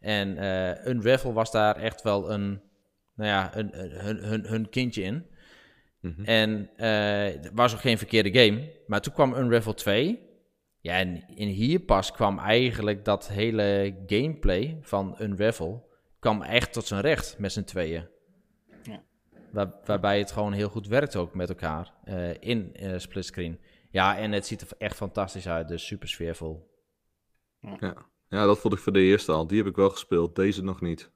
En 0.00 0.36
eh 0.38 0.86
Unravel 0.86 1.32
was 1.32 1.50
daar 1.50 1.76
echt 1.76 2.02
wel 2.02 2.30
een, 2.30 2.60
nou 3.14 3.30
ja, 3.30 3.56
een, 3.56 3.80
een- 3.82 3.90
hun, 3.90 4.16
hun, 4.24 4.46
hun 4.46 4.68
kindje 4.68 5.02
in. 5.02 5.26
Mhm. 6.00 6.24
En 6.24 6.70
het 6.76 7.50
was 7.54 7.74
ook 7.74 7.80
geen 7.80 7.98
verkeerde 7.98 8.38
game. 8.44 8.70
Maar 8.86 9.00
toen 9.00 9.12
kwam 9.12 9.34
Unravel 9.34 9.74
2. 9.74 10.20
Ja, 10.80 10.98
en 10.98 11.24
in 11.34 11.48
hier 11.48 11.80
pas 11.80 12.12
kwam 12.12 12.38
eigenlijk 12.38 13.04
dat 13.04 13.28
hele 13.28 13.96
gameplay 14.06 14.78
van 14.82 15.16
Unravel... 15.20 15.88
kwam 16.18 16.42
echt 16.42 16.72
tot 16.72 16.86
zijn 16.86 17.00
recht 17.00 17.38
met 17.38 17.52
z'n 17.52 17.64
tweeën. 17.64 18.08
Waar, 19.56 19.72
waarbij 19.84 20.18
het 20.18 20.30
gewoon 20.32 20.52
heel 20.52 20.68
goed 20.68 20.86
werkt 20.86 21.16
ook 21.16 21.34
met 21.34 21.48
elkaar 21.48 21.92
eh, 22.04 22.30
in 22.40 22.74
eh 22.74 22.98
splitscreen. 22.98 23.60
Ja, 23.90 24.18
en 24.18 24.32
het 24.32 24.46
ziet 24.46 24.60
er 24.60 24.68
echt 24.78 24.96
fantastisch 24.96 25.48
uit, 25.48 25.68
dus 25.68 25.86
super 25.86 26.08
sfeervol. 26.08 26.70
Ja. 27.60 27.94
ja, 28.28 28.44
dat 28.44 28.58
vond 28.58 28.74
ik 28.74 28.80
voor 28.80 28.92
de 28.92 29.00
eerste 29.00 29.32
al. 29.32 29.46
Die 29.46 29.58
heb 29.58 29.66
ik 29.66 29.76
wel 29.76 29.90
gespeeld, 29.90 30.36
deze 30.36 30.62
nog 30.64 30.80
niet. 30.80 31.10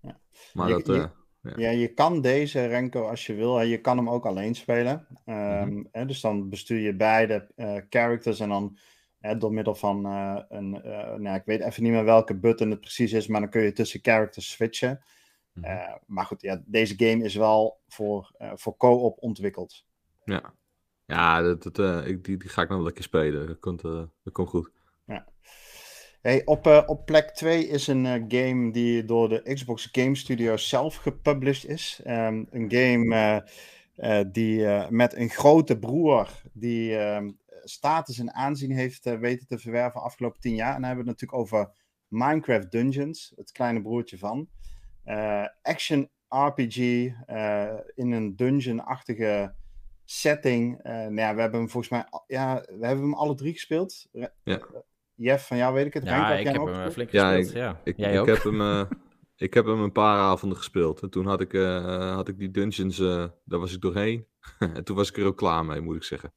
Ja. 0.00 0.20
Maar 0.52 0.68
Je- 0.68 0.74
dat, 0.74 0.86
je- 0.86 1.02
eh, 1.42 1.56
Ja, 1.56 1.70
je 1.70 1.88
kan 1.88 2.20
deze 2.20 2.66
Renko 2.66 3.08
als 3.08 3.26
je 3.26 3.34
wil. 3.34 3.56
hè, 3.56 3.62
Je 3.62 3.80
kan 3.80 3.96
hem 3.96 4.10
ook 4.10 4.26
alleen 4.26 4.54
spelen. 4.54 5.06
Ehm, 5.24 5.84
hè, 5.92 6.06
dus 6.06 6.20
dan 6.20 6.48
bestuur 6.48 6.80
je 6.80 6.94
beide 6.96 7.46
eh, 7.56 7.76
characters 7.90 8.40
en 8.40 8.48
dan 8.48 8.78
hè, 9.20 9.36
door 9.38 9.52
middel 9.52 9.74
van 9.74 10.06
eh, 10.06 10.38
een. 10.48 10.82
eh, 10.82 11.14
nou, 11.14 11.36
ik 11.36 11.44
weet 11.44 11.60
even 11.60 11.82
niet 11.82 11.92
meer 11.92 12.04
welke 12.04 12.34
button 12.36 12.70
het 12.70 12.80
precies 12.80 13.12
is, 13.12 13.26
maar 13.26 13.40
dan 13.40 13.50
kun 13.50 13.62
je 13.62 13.72
tussen 13.72 14.00
characters 14.02 14.50
switchen. 14.50 15.00
Mhm. 15.56 15.64
Eh, 15.64 15.94
maar 16.06 16.24
goed, 16.24 16.40
ja, 16.40 16.62
deze 16.66 16.94
game 16.96 17.24
is 17.24 17.34
wel 17.34 17.80
voor, 17.88 18.32
eh, 18.38 18.52
voor 18.54 18.76
co-op 18.76 19.22
ontwikkeld. 19.22 19.84
ja, 20.24 20.54
ja 21.06 21.42
dat, 21.42 21.62
dat, 21.62 21.78
eh, 21.78 22.06
ik, 22.06 22.24
die, 22.24 22.36
die 22.36 22.48
ga 22.48 22.62
ik 22.62 22.68
nog 22.68 22.82
lekker 22.82 23.04
spelen. 23.04 23.46
Dat 23.46 23.58
komt, 23.58 23.82
dat 23.82 24.32
komt 24.32 24.48
goed. 24.48 24.70
Hey, 26.20 26.42
op, 26.44 26.66
op 26.86 27.06
plek 27.06 27.30
2 27.30 27.68
is 27.68 27.86
een 27.86 28.24
game 28.28 28.72
die 28.72 29.04
door 29.04 29.28
de 29.28 29.52
Xbox 29.54 29.88
Game 29.92 30.14
Studios 30.14 30.68
zelf 30.68 30.96
gepublished 30.96 31.70
is. 31.70 32.00
Ehm, 32.04 32.44
een 32.50 32.72
game 32.72 33.44
die 34.32 34.66
met 34.90 35.14
een 35.14 35.28
grote 35.28 35.78
broer 35.78 36.28
die 36.52 36.96
ehm, 36.96 37.30
status 37.64 38.18
en 38.18 38.34
aanzien 38.34 38.70
heeft 38.70 39.04
weten 39.04 39.46
te 39.46 39.58
verwerven 39.58 40.00
de 40.00 40.06
afgelopen 40.06 40.40
tien 40.40 40.54
jaar. 40.54 40.74
En 40.74 40.80
dan 40.80 40.84
hebben 40.84 41.04
we 41.04 41.10
het 41.10 41.20
natuurlijk 41.20 41.50
over 41.52 41.72
Minecraft 42.08 42.70
Dungeons, 42.70 43.32
het 43.36 43.52
kleine 43.52 43.82
broertje 43.82 44.18
van. 44.18 44.48
Eh, 45.06 45.44
action 45.62 46.08
RPG 46.28 46.76
eh, 47.26 47.74
in 47.94 48.12
een 48.12 48.36
dungeon-achtige 48.36 49.54
setting. 50.04 50.78
Eh, 50.82 50.92
nou 50.92 51.14
ja, 51.14 51.34
we 51.34 51.40
hebben 51.40 51.60
hem 51.60 51.68
volgens 51.70 51.92
mij, 51.92 52.04
ja, 52.26 52.54
we 52.78 52.86
hebben 52.86 53.04
hem 53.04 53.14
alle 53.14 53.34
drie 53.34 53.52
gespeeld. 53.52 54.06
Re- 54.12 54.32
Ja. 54.42 54.60
Jeff, 55.14 55.46
van 55.46 55.56
jou 55.56 55.74
weet 55.74 55.86
ik 55.86 55.94
het. 55.94 56.04
Ja, 56.04 56.32
ik 56.34 56.46
heb 56.46 56.56
ook 56.58 56.66
hem 56.68 56.74
eh, 56.76 56.84
gespeeld? 56.84 56.92
flink 56.94 57.10
Ja, 57.10 57.32
ik- 57.32 57.52
ja. 57.52 57.80
Ik, 57.84 57.96
Jij 57.96 58.12
ik, 58.14 58.20
ook? 58.20 58.26
heb 58.26 58.42
hem, 58.42 58.88
ik 59.46 59.54
heb 59.54 59.64
hem 59.66 59.80
een 59.80 59.92
paar 59.92 60.18
avonden 60.18 60.58
gespeeld. 60.58 61.00
En 61.02 61.10
toen 61.10 61.26
had 61.26 61.40
ik, 61.40 61.54
eh, 61.54 62.14
had 62.14 62.28
ik 62.28 62.38
die 62.38 62.50
dungeons, 62.50 62.98
eh, 62.98 63.24
daar 63.44 63.60
was 63.60 63.74
ik 63.74 63.80
doorheen. 63.80 64.26
en 64.74 64.84
toen 64.84 64.96
was 64.96 65.08
ik 65.08 65.16
er 65.16 65.24
ook 65.26 65.36
klaar 65.36 65.64
mee, 65.64 65.80
moet 65.80 65.96
ik 65.96 66.02
zeggen. 66.02 66.32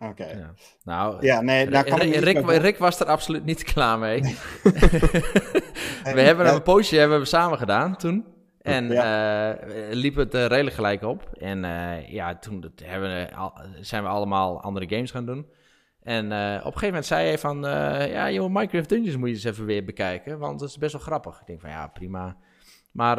Oké. 0.00 0.24
Ja. 0.24 0.36
Ja. 0.36 0.54
Nou, 0.84 1.44
nee, 1.44 1.70
daar 1.70 1.84
kan 1.84 1.98
Rick, 1.98 2.14
Rick, 2.14 2.46
Rick 2.46 2.78
was 2.78 3.00
er 3.00 3.06
absoluut 3.06 3.44
niet 3.44 3.62
klaar 3.62 3.98
mee. 3.98 4.20
we 6.14 6.20
hebben 6.20 6.54
een 6.54 6.62
poosje 6.62 6.96
hebben 6.96 7.18
we 7.18 7.24
samen 7.24 7.58
gedaan 7.58 7.96
toen. 7.96 8.26
En 8.60 8.90
eh, 8.90 9.50
liep 9.90 10.14
het 10.16 10.34
eh, 10.34 10.46
redelijk 10.46 10.74
gelijk 10.76 11.02
op. 11.02 11.28
En 11.38 11.64
eh, 11.64 12.08
ja, 12.08 12.34
toen 12.38 12.60
dat 12.60 12.72
hebben 12.84 13.10
we, 13.10 13.34
al- 13.34 13.60
zijn 13.80 14.02
we 14.02 14.08
allemaal 14.08 14.62
andere 14.62 14.88
games 14.88 15.10
gaan 15.10 15.26
doen. 15.26 15.46
En 16.02 16.24
op 16.24 16.32
een 16.32 16.62
gegeven 16.62 16.86
moment 16.86 17.06
zei 17.06 17.26
hij 17.26 17.38
van... 17.38 17.60
ja, 18.10 18.30
joh, 18.30 18.50
Minecraft 18.50 18.88
Dungeons 18.88 19.16
moet 19.16 19.28
je 19.28 19.34
eens 19.34 19.44
even 19.44 19.64
weer 19.64 19.84
bekijken. 19.84 20.38
Want 20.38 20.60
het 20.60 20.70
is 20.70 20.78
best 20.78 20.92
wel 20.92 21.02
grappig. 21.02 21.40
Ik 21.40 21.46
denk 21.46 21.60
van, 21.60 21.70
ja, 21.70 21.86
prima. 21.86 22.36
Maar 22.92 23.16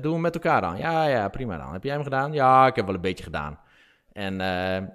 doen 0.00 0.14
we 0.14 0.20
met 0.20 0.34
elkaar 0.34 0.60
dan? 0.60 0.76
Ja, 0.76 1.06
ja, 1.06 1.28
prima 1.28 1.56
dan. 1.56 1.72
Heb 1.72 1.82
jij 1.82 1.92
hem 1.92 2.02
gedaan? 2.02 2.32
Ja, 2.32 2.66
ik 2.66 2.76
heb 2.76 2.86
wel 2.86 2.94
een 2.94 3.00
beetje 3.00 3.24
gedaan. 3.24 3.58
En 4.12 4.40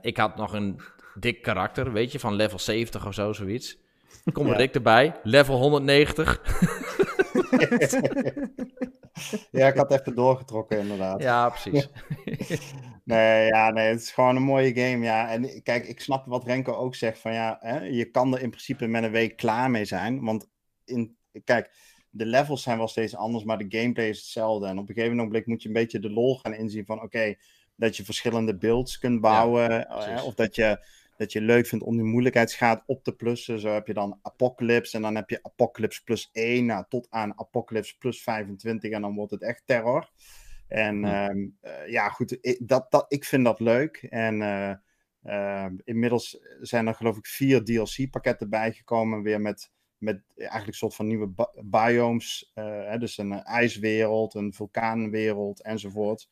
ik 0.01 0.17
had 0.17 0.35
nog 0.35 0.53
een 0.53 0.81
dik 1.19 1.41
karakter, 1.41 1.91
weet 1.91 2.11
je, 2.11 2.19
van 2.19 2.33
level 2.33 2.59
70 2.59 3.05
of 3.07 3.13
zo, 3.13 3.33
zoiets. 3.33 3.77
Kom 4.33 4.47
Ja. 4.47 4.55
Rick 4.55 4.75
erbij, 4.75 5.15
level 5.23 5.57
190. 5.57 6.41
ja, 9.51 9.67
ik 9.67 9.75
had 9.75 9.91
even 9.91 10.15
doorgetrokken 10.15 10.79
inderdaad. 10.79 11.21
ja, 11.21 11.49
precies. 11.49 11.89
Nee, 13.03 13.45
ja, 13.45 13.69
nee, 13.69 13.87
het 13.87 14.01
is 14.01 14.11
gewoon 14.11 14.35
een 14.35 14.41
mooie 14.43 14.73
game. 14.73 15.05
Ja, 15.05 15.29
en 15.29 15.63
kijk, 15.63 15.87
ik 15.87 15.99
snap 15.99 16.25
wat 16.25 16.45
Renko 16.45 16.73
ook 16.73 16.95
zegt 16.95 17.19
van 17.19 17.33
ja, 17.33 17.57
hè, 17.61 17.79
je 17.79 18.05
kan 18.05 18.33
er 18.33 18.41
in 18.41 18.49
principe 18.49 18.87
met 18.87 19.03
een 19.03 19.11
week 19.11 19.37
klaar 19.37 19.71
mee 19.71 19.85
zijn. 19.85 20.23
Want 20.23 20.47
in, 20.85 21.15
kijk, 21.43 21.71
de 22.09 22.25
levels 22.25 22.63
zijn 22.63 22.77
wel 22.77 22.87
steeds 22.87 23.15
anders, 23.15 23.43
maar 23.43 23.57
de 23.57 23.77
gameplay 23.77 24.09
is 24.09 24.17
hetzelfde. 24.19 24.67
En 24.67 24.77
op 24.77 24.89
een 24.89 24.95
gegeven 24.95 25.15
moment 25.17 25.45
moet 25.45 25.61
je 25.61 25.67
een 25.67 25.73
beetje 25.73 25.99
de 25.99 26.09
lol 26.09 26.37
gaan 26.37 26.53
inzien 26.53 26.85
van 26.85 27.01
oké, 27.01 27.35
dat 27.75 27.97
je 27.97 28.05
verschillende 28.05 28.57
builds 28.57 28.99
kunt 28.99 29.21
bouwen. 29.21 29.71
hè, 29.71 30.21
of 30.21 30.33
dat 30.33 30.55
je, 30.55 30.85
dat 31.17 31.31
je 31.31 31.41
leuk 31.41 31.67
vindt 31.67 31.85
om 31.85 31.95
die 31.95 32.05
moeilijkheidsgraad 32.05 32.83
op 32.85 33.03
te 33.03 33.15
plussen. 33.15 33.59
Zo 33.59 33.69
heb 33.69 33.87
je 33.87 33.93
dan 33.93 34.19
Apocalypse 34.21 34.95
en 34.95 35.01
dan 35.01 35.15
heb 35.15 35.29
je 35.29 35.39
Apocalypse 35.43 36.03
plus 36.03 36.29
1 36.31 36.65
nou, 36.65 36.85
tot 36.89 37.07
aan 37.09 37.39
Apocalypse 37.39 37.97
plus 37.97 38.23
25 38.23 38.91
en 38.91 39.01
dan 39.01 39.15
wordt 39.15 39.31
het 39.31 39.41
echt 39.43 39.61
terror. 39.65 40.09
En 40.67 41.03
ehm, 41.05 41.47
eh, 41.61 41.87
ja, 41.91 42.09
goed, 42.09 42.37
ik, 42.41 42.67
dat, 42.67 42.91
dat, 42.91 43.05
ik 43.07 43.25
vind 43.25 43.45
dat 43.45 43.59
leuk. 43.59 43.97
En 44.09 44.41
eh, 44.41 44.73
ehm, 45.23 45.75
inmiddels 45.83 46.39
zijn 46.61 46.87
er 46.87 46.95
geloof 46.95 47.17
ik 47.17 47.25
vier 47.27 47.63
DLC-pakketten 47.63 48.49
bijgekomen, 48.49 49.21
weer 49.21 49.41
met, 49.41 49.71
met 49.97 50.23
eigenlijk 50.35 50.67
een 50.67 50.73
soort 50.73 50.95
van 50.95 51.07
nieuwe 51.07 51.27
bi- 51.27 51.61
biomes. 51.63 52.51
eh, 52.53 52.65
hè, 52.65 52.97
dus 52.97 53.17
een 53.17 53.43
ijswereld, 53.43 54.33
een 54.33 54.53
vulkaanwereld 54.53 55.61
enzovoort. 55.61 56.29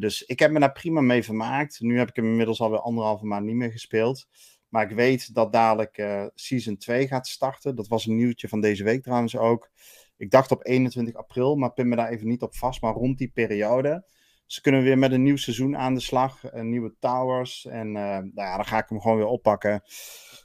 Dus 0.00 0.22
ik 0.22 0.38
heb 0.38 0.50
me 0.50 0.60
daar 0.60 0.72
prima 0.72 1.00
mee 1.00 1.24
vermaakt. 1.24 1.80
Nu 1.80 1.98
heb 1.98 2.08
ik 2.08 2.16
hem 2.16 2.24
inmiddels 2.24 2.60
alweer 2.60 2.78
anderhalve 2.80 3.26
maand 3.26 3.44
niet 3.46 3.54
meer 3.54 3.70
gespeeld. 3.72 4.26
Maar 4.68 4.90
ik 4.90 4.96
weet 4.96 5.34
dat 5.34 5.52
dadelijk 5.52 5.98
eh, 5.98 6.26
Season 6.34 6.76
2 6.76 7.06
gaat 7.06 7.26
starten. 7.28 7.74
Dat 7.76 7.88
was 7.88 8.06
een 8.06 8.16
nieuwtje 8.16 8.48
van 8.48 8.60
deze 8.60 8.84
week 8.84 9.02
trouwens 9.02 9.36
ook. 9.36 9.70
Ik 10.16 10.30
dacht 10.30 10.50
op 10.50 10.66
21 10.66 11.14
april, 11.14 11.56
maar 11.56 11.72
pin 11.72 11.88
me 11.88 11.96
daar 11.96 12.08
even 12.08 12.28
niet 12.28 12.42
op 12.42 12.54
vast. 12.56 12.80
Maar 12.82 12.92
rond 12.94 13.18
die 13.18 13.30
periode. 13.34 14.04
Ze 14.46 14.60
kunnen 14.60 14.82
weer 14.82 14.98
met 14.98 15.12
een 15.12 15.22
nieuw 15.22 15.36
seizoen 15.36 15.76
aan 15.76 15.94
de 15.94 16.00
slag. 16.00 16.44
eh, 16.44 16.62
nieuwe 16.62 16.94
towers. 16.98 17.66
En 17.66 17.86
eh, 17.86 18.02
nou 18.02 18.30
ja, 18.34 18.56
dan 18.56 18.64
ga 18.64 18.78
ik 18.78 18.88
hem 18.88 19.00
gewoon 19.00 19.16
weer 19.16 19.26
oppakken. 19.26 19.82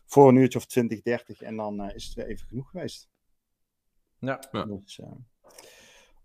Voor 0.06 0.28
een 0.28 0.36
uurtje 0.36 0.60
of 0.60 0.66
20, 0.66 1.02
30. 1.02 1.42
En 1.42 1.56
dan 1.56 1.82
eh, 1.82 1.96
is 1.96 2.06
het 2.06 2.14
weer 2.14 2.28
even 2.28 2.48
genoeg 2.48 2.70
geweest. 2.70 3.10
ja. 4.20 4.44
Ja. 4.52 4.66
Dus, 4.66 5.00
eh, 5.00 5.12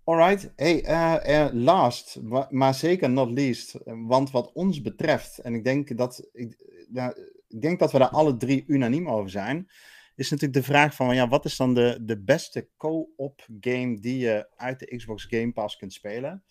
alright. 0.04 0.52
Hey, 0.56 0.84
eh, 0.84 1.44
eh, 1.44 1.52
last, 1.52 2.20
maar 2.50 2.74
zeker 2.74 3.10
not 3.10 3.30
least. 3.30 3.74
eh, 3.74 3.94
Want 3.96 4.30
wat 4.30 4.52
ons 4.52 4.80
betreft, 4.80 5.38
en 5.38 5.54
ik 5.54 5.64
denk 5.64 5.96
dat, 5.96 6.28
ik, 6.32 6.56
ja, 6.92 7.14
ik 7.48 7.60
denk 7.60 7.78
dat 7.78 7.92
we 7.92 7.98
daar 7.98 8.08
alle 8.08 8.36
drie 8.36 8.64
unaniem 8.66 9.08
over 9.08 9.30
zijn, 9.30 9.70
is 10.14 10.30
natuurlijk 10.30 10.58
de 10.58 10.72
vraag 10.72 10.94
van, 10.94 11.14
ja, 11.14 11.28
wat 11.28 11.44
is 11.44 11.56
dan 11.56 11.74
de, 11.74 11.98
de 12.02 12.22
beste 12.22 12.68
co-op 12.76 13.46
game 13.60 14.00
die 14.00 14.18
je 14.18 14.48
uit 14.56 14.78
de 14.78 14.96
Xbox 14.96 15.24
Game 15.24 15.52
Pass 15.52 15.76
kunt 15.76 15.92
spelen? 15.92 16.44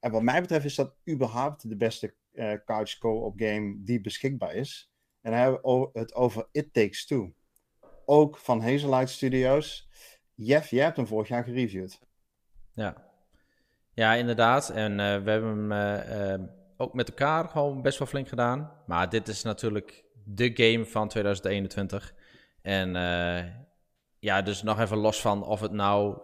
En 0.00 0.10
wat 0.10 0.22
mij 0.22 0.40
betreft 0.40 0.64
is 0.64 0.74
dat 0.74 0.96
überhaupt 1.08 1.68
de 1.68 1.76
beste 1.76 2.14
eh, 2.32 2.52
couch 2.64 2.98
co-op 2.98 3.32
game 3.36 3.76
die 3.78 4.00
beschikbaar 4.00 4.54
is. 4.54 4.92
En 5.20 5.30
dan 5.30 5.40
hebben 5.40 5.60
we 5.62 5.88
het 5.98 6.14
over 6.14 6.48
It 6.52 6.72
Takes 6.72 7.06
Two. 7.06 7.34
Ook 8.04 8.38
van 8.38 8.60
Hazelight 8.60 9.10
Studios. 9.10 9.88
Jeff, 10.34 10.70
jij 10.70 10.84
hebt 10.84 10.96
hem 10.96 11.06
vorig 11.06 11.28
jaar 11.28 11.44
gereviewd. 11.44 11.98
Ja, 12.74 12.94
ja 13.92 14.14
inderdaad. 14.14 14.70
En 14.70 15.00
eh, 15.00 15.22
we 15.22 15.30
hebben 15.30 15.48
hem 15.48 15.72
eh, 15.72 16.32
eh, 16.32 16.40
ook 16.76 16.94
met 16.94 17.08
elkaar 17.08 17.48
gewoon 17.48 17.82
best 17.82 17.98
wel 17.98 18.08
flink 18.08 18.28
gedaan. 18.28 18.72
Maar 18.86 19.08
dit 19.08 19.28
is 19.28 19.42
natuurlijk 19.42 20.04
de 20.24 20.50
game 20.54 20.86
van 20.86 21.08
2021. 21.08 22.14
En 22.62 22.92
ja, 24.18 24.42
dus 24.42 24.62
nog 24.62 24.80
even 24.80 24.96
los 24.96 25.20
van 25.20 25.44
of 25.44 25.60
het 25.60 25.72
nou 25.72 26.18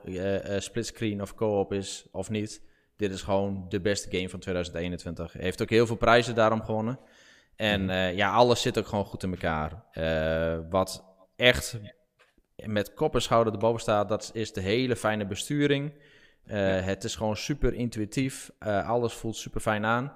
splitscreen 0.59 1.23
of 1.23 1.35
co-op 1.35 1.73
is 1.73 2.09
of 2.13 2.31
niet. 2.31 2.63
Dit 2.97 3.13
is 3.13 3.23
gewoon 3.23 3.67
de 3.69 3.81
beste 3.81 4.11
game 4.11 4.29
van 4.29 4.41
2021. 4.41 5.33
Hij 5.33 5.43
heeft 5.43 5.63
ook 5.63 5.71
heel 5.71 5.87
veel 5.87 5.97
prijzen 5.97 6.35
daarom 6.35 6.63
gewonnen. 6.63 6.99
En 7.61 7.91
eh, 7.91 8.17
ja, 8.17 8.31
alles 8.31 8.63
zit 8.63 8.79
ook 8.79 8.87
gewoon 8.87 9.05
goed 9.05 9.23
in 9.23 9.31
elkaar. 9.31 9.85
Wat 10.71 11.05
echt 11.37 11.79
met 12.65 12.95
kop 12.95 13.15
en 13.15 13.23
schouder 13.23 13.53
erboven 13.53 13.81
staat, 13.81 14.09
dat 14.09 14.31
is 14.35 14.53
de 14.53 14.61
hele 14.61 14.97
fijne 14.97 15.27
besturing. 15.27 15.93
Eh, 16.51 16.85
Het 16.85 17.05
is 17.05 17.17
gewoon 17.17 17.37
super 17.37 17.75
intuïtief. 17.75 18.51
Eh, 18.59 18.89
alles 18.89 19.13
voelt 19.13 19.37
super 19.37 19.61
fijn 19.61 19.85
aan. 19.85 20.13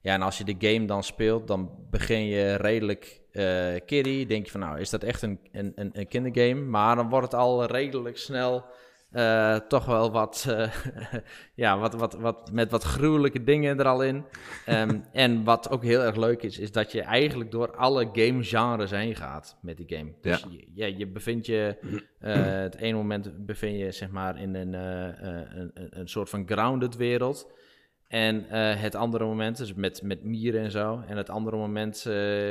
Ja, 0.00 0.14
en 0.14 0.22
als 0.22 0.38
je 0.38 0.44
de 0.44 0.56
game 0.58 0.86
dan 0.86 1.02
speelt, 1.04 1.46
dan 1.46 1.70
begin 1.90 2.26
je 2.26 2.54
redelijk 2.54 3.20
eh 3.32 3.74
kiddie. 3.86 4.26
Denk 4.26 4.44
je 4.44 4.50
van, 4.50 4.60
nou, 4.60 4.80
is 4.80 4.90
dat 4.90 5.02
echt 5.02 5.22
een, 5.22 5.40
een, 5.52 5.72
een 5.92 6.08
kindergame? 6.08 6.60
Maar 6.60 6.96
dan 6.96 7.08
wordt 7.08 7.32
het 7.32 7.40
al 7.40 7.64
redelijk 7.64 8.18
snel 8.18 8.64
eh, 9.10 9.56
toch 9.56 9.84
wel 9.84 10.10
wat, 10.12 10.46
eh, 10.48 10.72
ja, 11.54 11.78
wat, 11.78 11.94
wat, 11.94 12.14
wat, 12.14 12.52
met 12.52 12.70
wat 12.70 12.82
gruwelijke 12.82 13.44
dingen 13.44 13.78
er 13.78 13.86
al 13.86 14.02
in. 14.02 14.24
Ehm, 14.66 14.98
en 15.12 15.44
wat 15.44 15.70
ook 15.70 15.82
heel 15.82 16.00
erg 16.00 16.16
leuk 16.16 16.42
is, 16.42 16.58
is 16.58 16.72
dat 16.72 16.92
je 16.92 17.02
eigenlijk 17.02 17.50
door 17.50 17.76
alle 17.76 18.08
gamegenres 18.12 18.90
heen 18.90 19.14
gaat 19.14 19.58
met 19.62 19.76
die 19.76 19.96
game. 19.96 20.12
Dus 20.20 20.40
Ja. 20.40 20.48
je, 20.50 20.70
ja, 20.74 20.86
je 20.86 21.06
bevindt 21.06 21.46
je, 21.46 21.76
eh, 22.18 22.34
het 22.68 22.74
ene 22.74 22.96
moment 22.96 23.46
bevind 23.46 23.78
je 23.78 23.90
zeg 23.90 24.10
maar 24.10 24.40
in 24.40 24.54
een, 24.54 24.72
een, 24.72 25.70
een, 25.74 26.08
soort 26.08 26.28
van 26.28 26.46
grounded 26.46 26.96
wereld. 26.96 27.54
En 28.08 28.44
het 28.78 28.94
andere 28.94 29.24
moment, 29.24 29.56
dus 29.56 29.74
met, 29.74 30.02
met 30.02 30.24
mieren 30.24 30.62
en 30.62 30.70
zo. 30.70 31.02
En 31.06 31.16
het 31.16 31.30
andere 31.30 31.56
moment 31.56 31.96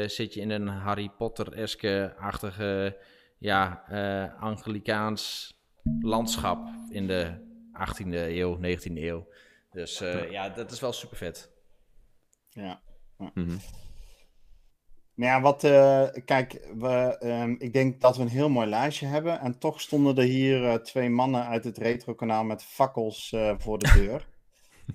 zit 0.05 0.33
je 0.33 0.41
in 0.41 0.49
een 0.49 0.67
Harry 0.67 1.11
Potter-eske-achtige, 1.17 2.97
ja, 3.37 3.83
Anglikaans 4.39 5.54
landschap 6.01 6.67
in 6.89 7.07
de 7.07 7.43
18e 7.73 8.13
eeuw, 8.13 8.57
19e 8.57 8.93
eeuw. 8.93 9.27
Dus 9.71 10.01
eh, 10.01 10.31
ja, 10.31 10.49
dat 10.49 10.71
is 10.71 10.79
wel 10.79 10.93
super 10.93 11.17
vet. 11.17 11.51
Ja. 12.49 12.81
Mhm. 13.17 13.57
Nou 15.15 15.31
ja, 15.31 15.41
wat, 15.41 15.63
eh, 15.63 16.07
kijk, 16.25 16.67
we, 16.77 17.17
ehm, 17.19 17.55
ik 17.57 17.73
denk 17.73 18.01
dat 18.01 18.17
we 18.17 18.21
een 18.21 18.27
heel 18.27 18.49
mooi 18.49 18.67
lijstje 18.67 19.05
hebben. 19.07 19.39
En 19.39 19.59
toch 19.59 19.81
stonden 19.81 20.17
er 20.17 20.23
hier 20.23 20.69
eh, 20.69 20.73
twee 20.73 21.09
mannen 21.09 21.45
uit 21.45 21.63
het 21.63 21.77
retro-kanaal 21.77 22.43
met 22.43 22.63
fakkels 22.63 23.35
voor 23.57 23.79
de 23.79 23.91
deur. 23.93 24.27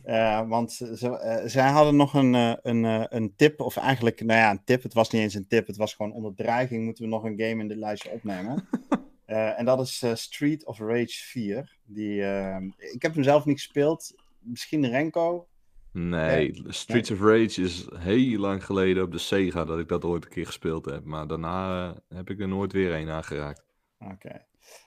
Want 0.49 0.73
ze, 0.73 1.43
zij 1.47 1.71
hadden 1.71 1.97
nog 1.97 2.15
een, 2.15 2.35
een, 2.63 3.17
een 3.17 3.35
tip, 3.37 3.61
of 3.61 3.77
eigenlijk, 3.77 4.25
nou 4.25 4.39
ja, 4.41 4.51
een 4.51 4.65
tip. 4.65 4.83
Het 4.83 4.95
was 4.95 5.11
niet 5.11 5.23
eens 5.23 5.35
een 5.35 5.49
tip, 5.49 5.67
het 5.67 5.77
was 5.77 5.95
gewoon 5.95 6.13
onder 6.13 6.35
dreiging. 6.35 6.85
Moeten 6.85 7.05
we 7.05 7.11
nog 7.11 7.25
een 7.25 7.41
game 7.41 7.63
in 7.63 7.69
dit 7.69 7.77
lijstje 7.77 8.11
opnemen? 8.11 8.69
Eh, 9.31 9.59
en 9.59 9.65
dat 9.65 9.81
is 9.81 10.03
eh, 10.03 10.15
Street 10.15 10.65
of 10.67 10.79
Rage 10.79 11.25
4. 11.25 11.77
Die, 11.85 12.25
ehm, 12.25 12.65
ik 12.77 13.03
heb 13.03 13.15
hem 13.15 13.23
zelf 13.23 13.45
niet 13.45 13.57
gespeeld. 13.57 14.15
Misschien 14.39 14.87
Renko. 14.89 15.47
Nee, 15.93 16.63
Streets 16.67 17.11
of 17.11 17.21
Rage 17.21 17.63
is 17.63 17.87
heel 17.95 18.39
lang 18.39 18.65
geleden 18.65 19.03
op 19.03 19.13
de 19.13 19.19
Sega 19.19 19.65
dat 19.65 19.79
ik 19.79 19.89
dat 19.89 20.05
ooit 20.05 20.25
een 20.25 20.31
keer 20.31 20.47
gespeeld 20.47 20.85
heb. 20.85 21.05
Maar 21.05 21.27
daarna 21.27 21.89
eh, 22.09 22.17
heb 22.17 22.31
ik 22.31 22.41
er 22.41 22.49
nooit 22.49 22.73
weer 22.73 22.95
een 22.95 23.09
aangeraakt. 23.11 23.63
Oké. 23.99 24.45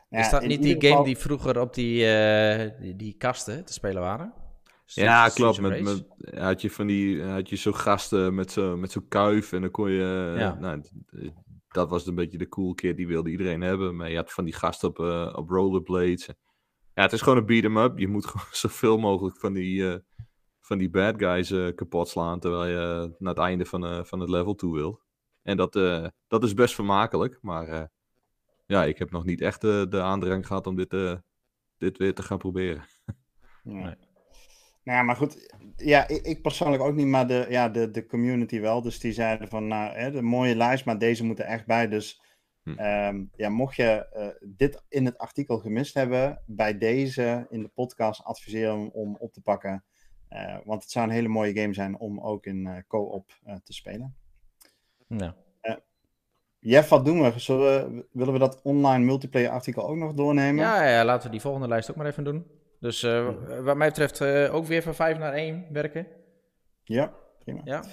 Nou 0.10 0.24
is 0.24 0.30
dat 0.32 0.46
niet 0.46 0.62
die 0.62 0.74
game 0.74 0.88
geval- 0.88 1.04
die 1.04 1.18
vroeger 1.18 1.60
op 1.60 1.74
die, 1.74 2.06
eh, 2.06 2.70
die, 2.82 2.96
die 2.96 3.14
kasten 3.18 3.66
te 3.66 3.74
spelen 3.74 4.02
waren? 4.02 4.34
Ja, 4.86 5.30
klopt. 5.30 5.62
Met, 5.62 5.82
met, 5.82 6.04
had 6.36 6.62
je 6.62 6.70
van 6.72 6.88
die, 6.88 7.24
had 7.24 7.50
je 7.50 7.56
zo'n 7.56 7.76
gasten 7.76 8.36
met 8.36 8.52
zo'n 8.52 8.80
met 8.80 8.92
zo'n 8.92 9.08
kuif 9.08 9.52
en 9.54 9.62
dan 9.62 9.72
kon 9.72 9.92
je, 9.92 10.32
eh, 10.34 10.40
Ja. 10.40 10.54
nou, 10.60 10.82
dat 11.74 11.90
was 11.90 12.08
een 12.08 12.16
beetje 12.16 12.38
de 12.38 12.50
cool 12.50 12.74
kid, 12.74 12.98
die 12.98 13.08
wilde 13.08 13.30
iedereen 13.30 13.62
hebben. 13.62 13.96
Maar 13.96 14.10
je 14.10 14.16
had 14.16 14.32
van 14.34 14.44
die 14.44 14.54
gasten 14.54 14.90
op, 14.90 15.00
eh, 15.00 15.34
op 15.36 15.50
rollerblades. 15.50 16.28
Ja, 16.94 17.02
het 17.02 17.14
is 17.14 17.22
gewoon 17.22 17.38
een 17.38 17.46
beat 17.46 17.64
'em 17.64 17.78
up. 17.78 17.98
Je 17.98 18.08
moet 18.08 18.26
gewoon 18.32 18.46
zoveel 18.52 18.98
mogelijk 18.98 19.38
van 19.38 19.54
die, 19.54 19.92
eh, 19.92 20.00
van 20.60 20.78
die 20.78 20.90
bad 20.90 21.16
guys 21.18 21.52
eh, 21.52 21.76
kapot 21.76 22.08
slaan, 22.08 22.40
terwijl 22.40 22.66
je 22.66 23.16
naar 23.20 23.34
het 23.34 23.44
einde 23.44 23.66
van, 23.66 23.86
eh, 23.86 24.04
van 24.04 24.20
het 24.20 24.30
level 24.30 24.56
toe 24.56 24.74
wilt. 24.74 25.04
En 25.44 25.58
dat, 25.58 25.76
eh, 25.76 26.08
dat 26.28 26.44
is 26.44 26.54
best 26.54 26.76
vermakelijk, 26.76 27.38
maar 27.42 27.68
eh, 27.68 27.86
ja, 28.66 28.84
ik 28.84 28.98
heb 28.98 29.12
nog 29.12 29.26
niet 29.26 29.42
echt 29.42 29.62
de 29.62 30.02
aandrang 30.02 30.48
gehad 30.48 30.68
om 30.68 30.76
dit, 30.76 30.94
eh, 30.94 31.16
dit 31.78 31.98
weer 31.98 32.14
te 32.14 32.24
gaan 32.24 32.38
proberen. 32.38 32.86
Ja. 33.64 33.74
Nee. 33.86 33.96
Nou 34.84 34.98
ja, 34.98 35.04
maar 35.04 35.16
goed. 35.16 35.56
Ja, 35.76 36.08
ik, 36.08 36.26
ik 36.26 36.42
persoonlijk 36.42 36.84
ook 36.84 36.96
niet, 36.96 37.08
maar 37.08 37.28
de, 37.28 37.46
ja, 37.50 37.70
de, 37.70 37.92
de 37.92 38.06
community 38.06 38.60
wel. 38.60 38.82
Dus 38.82 39.00
die 39.00 39.14
zeiden 39.14 39.48
van, 39.48 39.68
nou, 39.68 39.98
hè, 39.98 40.12
de 40.12 40.22
mooie 40.22 40.56
lijst, 40.56 40.86
maar 40.86 40.98
deze 40.98 41.26
moeten 41.26 41.46
echt 41.46 41.66
bij. 41.66 41.88
Dus 41.88 42.22
Hm. 42.64 42.70
ehm, 42.70 43.24
ja, 43.36 43.50
mocht 43.50 43.76
je 43.76 44.08
eh, 44.12 44.28
dit 44.42 44.84
in 44.90 45.06
het 45.06 45.18
artikel 45.18 45.60
gemist 45.60 45.94
hebben, 45.94 46.42
bij 46.46 46.78
deze 46.78 47.48
in 47.50 47.62
de 47.62 47.68
podcast 47.68 48.24
adviseren 48.24 48.74
om, 48.74 48.90
om 48.94 49.16
op 49.20 49.34
te 49.34 49.42
pakken. 49.42 49.84
Eh, 50.28 50.58
want 50.66 50.82
het 50.82 50.92
zou 50.92 51.06
een 51.06 51.14
hele 51.14 51.28
mooie 51.28 51.54
game 51.54 51.74
zijn 51.74 52.00
om 52.00 52.20
ook 52.20 52.46
in 52.46 52.68
eh, 52.68 52.78
co-op 52.88 53.40
te 53.64 53.74
spelen. 53.74 54.16
Ja. 55.08 55.36
Jeff, 56.60 56.90
wat 56.90 57.06
doen 57.06 57.22
we? 57.22 57.40
Zullen 57.40 57.96
we? 57.96 58.06
Willen 58.12 58.34
we 58.34 58.40
dat 58.40 58.62
online 58.62 59.06
multiplayer 59.06 59.50
artikel 59.50 59.88
ook 59.88 59.96
nog 59.96 60.14
doornemen? 60.14 60.64
Ja, 60.64 60.88
ja, 60.88 61.06
laten 61.06 61.26
we 61.26 61.32
die 61.32 61.42
volgende 61.42 61.68
lijst 61.68 61.90
ook 61.90 61.96
maar 61.96 62.06
even 62.06 62.24
doen. 62.24 62.46
Dus 62.84 63.04
uh, 63.04 63.30
wat 63.62 63.78
mij 63.78 63.88
betreft 63.88 64.20
uh, 64.20 64.56
ook 64.56 64.66
weer 64.66 64.82
van 64.82 64.96
5 64.96 65.18
naar 65.18 65.34
1 65.34 65.66
werken. 65.72 66.08
Ja, 66.84 67.14
prima. 67.40 67.62
Ja. 67.64 67.84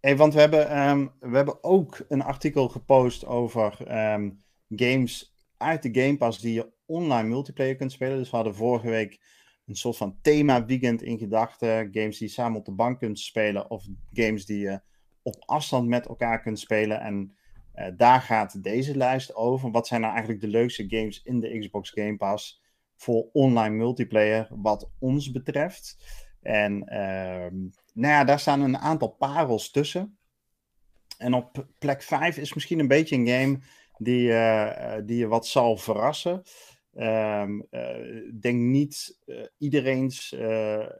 Hey, 0.00 0.16
want 0.16 0.34
we 0.34 0.40
hebben, 0.40 0.88
um, 0.88 1.12
we 1.20 1.36
hebben 1.36 1.64
ook 1.64 2.04
een 2.08 2.22
artikel 2.22 2.68
gepost 2.68 3.26
over 3.26 3.80
um, 4.12 4.42
games 4.68 5.34
uit 5.56 5.82
de 5.82 6.02
Game 6.02 6.16
Pass 6.16 6.40
die 6.40 6.54
je 6.54 6.72
online 6.86 7.28
multiplayer 7.28 7.76
kunt 7.76 7.92
spelen. 7.92 8.18
Dus 8.18 8.30
we 8.30 8.36
hadden 8.36 8.54
vorige 8.54 8.88
week 8.88 9.20
een 9.66 9.76
soort 9.76 9.96
van 9.96 10.18
thema 10.22 10.64
weekend 10.64 11.02
in 11.02 11.18
gedachten. 11.18 11.88
Games 11.92 12.18
die 12.18 12.28
je 12.28 12.34
samen 12.34 12.58
op 12.58 12.64
de 12.64 12.72
bank 12.72 12.98
kunt 12.98 13.18
spelen 13.18 13.70
of 13.70 13.84
games 14.12 14.46
die 14.46 14.58
je 14.58 14.80
op 15.22 15.42
afstand 15.46 15.88
met 15.88 16.06
elkaar 16.06 16.42
kunt 16.42 16.58
spelen. 16.58 17.00
En 17.00 17.36
uh, 17.74 17.86
daar 17.96 18.20
gaat 18.20 18.62
deze 18.62 18.96
lijst 18.96 19.34
over. 19.34 19.70
Wat 19.70 19.86
zijn 19.86 20.00
nou 20.00 20.12
eigenlijk 20.12 20.42
de 20.42 20.50
leukste 20.50 20.84
games 20.88 21.22
in 21.22 21.40
de 21.40 21.58
Xbox 21.58 21.90
Game 21.90 22.16
Pass 22.16 22.64
voor 22.96 23.28
online 23.32 23.76
multiplayer 23.76 24.48
wat 24.50 24.90
ons 24.98 25.30
betreft? 25.30 25.96
En 26.46 26.72
uh, 26.72 27.68
nou 27.92 28.14
ja, 28.14 28.24
daar 28.24 28.40
staan 28.40 28.60
een 28.60 28.78
aantal 28.78 29.08
parels 29.08 29.70
tussen. 29.70 30.18
En 31.18 31.34
op 31.34 31.66
plek 31.78 32.02
5 32.02 32.36
is 32.36 32.54
misschien 32.54 32.78
een 32.78 32.88
beetje 32.88 33.16
een 33.16 33.28
game 33.28 33.58
die, 33.98 34.28
uh, 34.28 34.94
die 35.04 35.18
je 35.18 35.26
wat 35.26 35.46
zal 35.46 35.76
verrassen. 35.76 36.42
Um, 36.98 37.68
denk 38.40 38.60
niet 38.60 39.18
iedereen's 39.58 40.34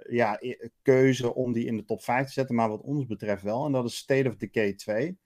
ja, 0.09 0.41
keuze 0.83 1.35
om 1.35 1.53
die 1.53 1.67
in 1.67 1.77
de 1.77 1.85
top 1.85 2.03
5 2.03 2.27
te 2.27 2.33
zetten, 2.33 2.55
maar 2.55 2.69
wat 2.69 2.83
ons 2.83 3.07
betreft 3.07 3.43
wel. 3.43 3.67
En 3.67 3.73
dat 3.73 3.85
is 3.85 3.97
State 3.97 4.29
of 4.29 4.37
Decay 4.37 4.75
2. 4.75 5.19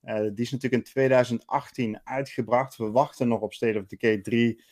die 0.00 0.32
is 0.34 0.50
natuurlijk 0.50 0.82
in 0.82 0.82
2018 0.82 2.00
uitgebracht. 2.04 2.76
We 2.76 2.90
wachten 2.90 3.28
nog 3.28 3.40
op 3.40 3.52
State 3.52 3.78
of 3.78 3.86
Decay 3.86 4.20
3. 4.20 4.62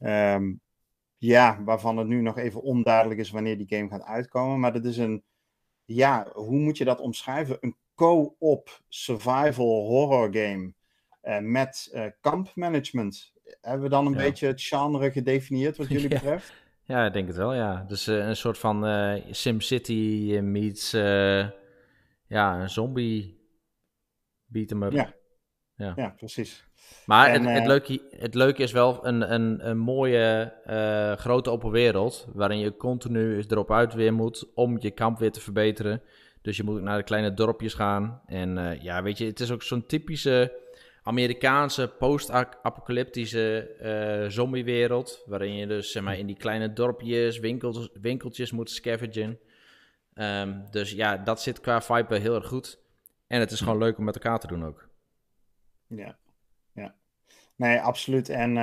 Um, 0.00 0.60
ja, 1.24 1.62
waarvan 1.64 1.96
het 1.96 2.06
nu 2.06 2.20
nog 2.20 2.38
even 2.38 2.62
onduidelijk 2.62 3.20
is 3.20 3.30
wanneer 3.30 3.58
die 3.58 3.76
game 3.76 3.88
gaat 3.88 4.02
uitkomen. 4.02 4.60
Maar 4.60 4.72
dat 4.72 4.84
is 4.84 4.96
een, 4.96 5.24
ja, 5.84 6.28
hoe 6.32 6.58
moet 6.58 6.78
je 6.78 6.84
dat 6.84 7.00
omschrijven? 7.00 7.56
Een 7.60 7.76
co-op 7.94 8.80
survival 8.88 9.86
horror 9.86 10.28
game 10.32 10.72
met 11.40 11.98
kampmanagement 12.20 13.32
hebben 13.60 13.82
we 13.82 13.88
dan 13.88 14.06
een 14.06 14.12
ja. 14.12 14.18
beetje 14.18 14.46
het 14.46 14.62
genre 14.62 15.10
gedefinieerd 15.10 15.76
wat 15.76 15.88
jullie 15.94 16.08
betreft? 16.08 16.52
Ja, 16.82 17.06
ik 17.06 17.12
denk 17.12 17.26
het 17.26 17.36
wel, 17.36 17.54
ja. 17.54 17.84
Dus 17.88 18.08
uh, 18.08 18.26
een 18.26 18.36
soort 18.36 18.58
van 18.58 18.84
SimCity 19.30 20.38
meets 20.42 20.90
ja, 22.26 22.60
een 22.60 22.70
zombie 22.70 23.40
beat 24.44 24.70
'em 24.70 24.82
up. 24.82 24.92
Ja, 24.92 25.14
ja. 25.74 25.92
ja 25.96 26.08
precies. 26.08 26.64
Maar 27.06 27.28
en, 27.28 27.44
het, 27.44 27.58
het, 27.58 27.66
leuke, 27.66 28.00
het 28.10 28.34
leuke 28.34 28.62
is 28.62 28.72
wel 28.72 29.06
een, 29.06 29.32
een, 29.32 29.68
een 29.68 29.78
mooie 29.78 30.52
grote 31.18 31.50
open 31.50 31.70
wereld, 31.70 32.28
waarin 32.32 32.58
je 32.58 32.76
continu 32.76 33.44
erop 33.48 33.72
uit 33.72 33.94
weer 33.94 34.12
moet 34.12 34.50
om 34.54 34.76
je 34.80 34.90
kamp 34.90 35.18
weer 35.18 35.32
te 35.32 35.40
verbeteren. 35.40 36.02
Dus 36.42 36.56
je 36.56 36.64
moet 36.64 36.82
naar 36.82 36.98
de 36.98 37.04
kleine 37.04 37.34
dorpjes 37.34 37.74
gaan. 37.74 38.20
En 38.26 38.78
ja, 38.82 39.02
weet 39.02 39.18
je, 39.18 39.26
het 39.26 39.40
is 39.40 39.50
ook 39.50 39.62
zo'n 39.62 39.86
typische 39.86 40.62
Amerikaanse 41.02 41.88
post-apocalyptische 41.88 43.70
uh, 43.82 44.30
zombiewereld. 44.30 45.22
Waarin 45.26 45.54
je 45.54 45.66
dus 45.66 45.92
zeg 45.92 46.02
maar, 46.02 46.18
in 46.18 46.26
die 46.26 46.36
kleine 46.36 46.72
dorpjes, 46.72 47.38
winkels, 47.38 47.88
winkeltjes 48.00 48.52
moet 48.52 48.70
scavengen. 48.70 49.38
Um, 50.14 50.64
dus 50.70 50.92
ja, 50.92 51.16
dat 51.16 51.42
zit 51.42 51.60
qua 51.60 51.82
vibe 51.82 52.18
heel 52.18 52.34
erg 52.34 52.46
goed. 52.46 52.78
En 53.26 53.40
het 53.40 53.50
is 53.50 53.60
gewoon 53.60 53.78
leuk 53.78 53.98
om 53.98 54.04
met 54.04 54.14
elkaar 54.14 54.38
te 54.38 54.46
doen 54.46 54.64
ook. 54.64 54.88
Ja. 55.86 56.16
Nee, 57.56 57.80
absoluut. 57.80 58.28
En 58.28 58.50
uh, 58.50 58.56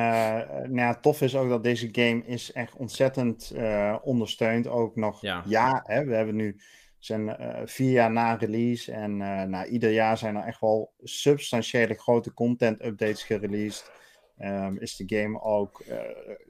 nou 0.47 0.75
ja, 0.75 0.95
tof 0.95 1.21
is 1.21 1.35
ook 1.35 1.49
dat 1.49 1.63
deze 1.63 1.89
game 1.91 2.25
is 2.25 2.51
echt 2.51 2.75
ontzettend 2.75 3.51
uh, 3.55 3.97
ondersteund. 4.03 4.67
Ook 4.67 4.95
nog, 4.95 5.21
ja, 5.21 5.43
ja 5.45 5.83
hè, 5.85 6.05
we 6.05 6.15
hebben 6.15 6.35
nu 6.35 6.61
zijn 6.97 7.27
uh, 7.27 7.61
vier 7.65 7.91
jaar 7.91 8.11
na 8.11 8.33
release. 8.33 8.91
En 8.91 9.11
uh, 9.11 9.43
nou, 9.43 9.65
ieder 9.65 9.91
jaar 9.91 10.17
zijn 10.17 10.35
er 10.35 10.43
echt 10.43 10.61
wel 10.61 10.93
substantiële 11.03 11.93
grote 11.93 12.33
content 12.33 12.85
updates 12.85 13.23
gereleased. 13.23 13.91
Um, 14.39 14.77
is 14.77 14.95
de 14.95 15.17
game 15.17 15.41
ook 15.41 15.83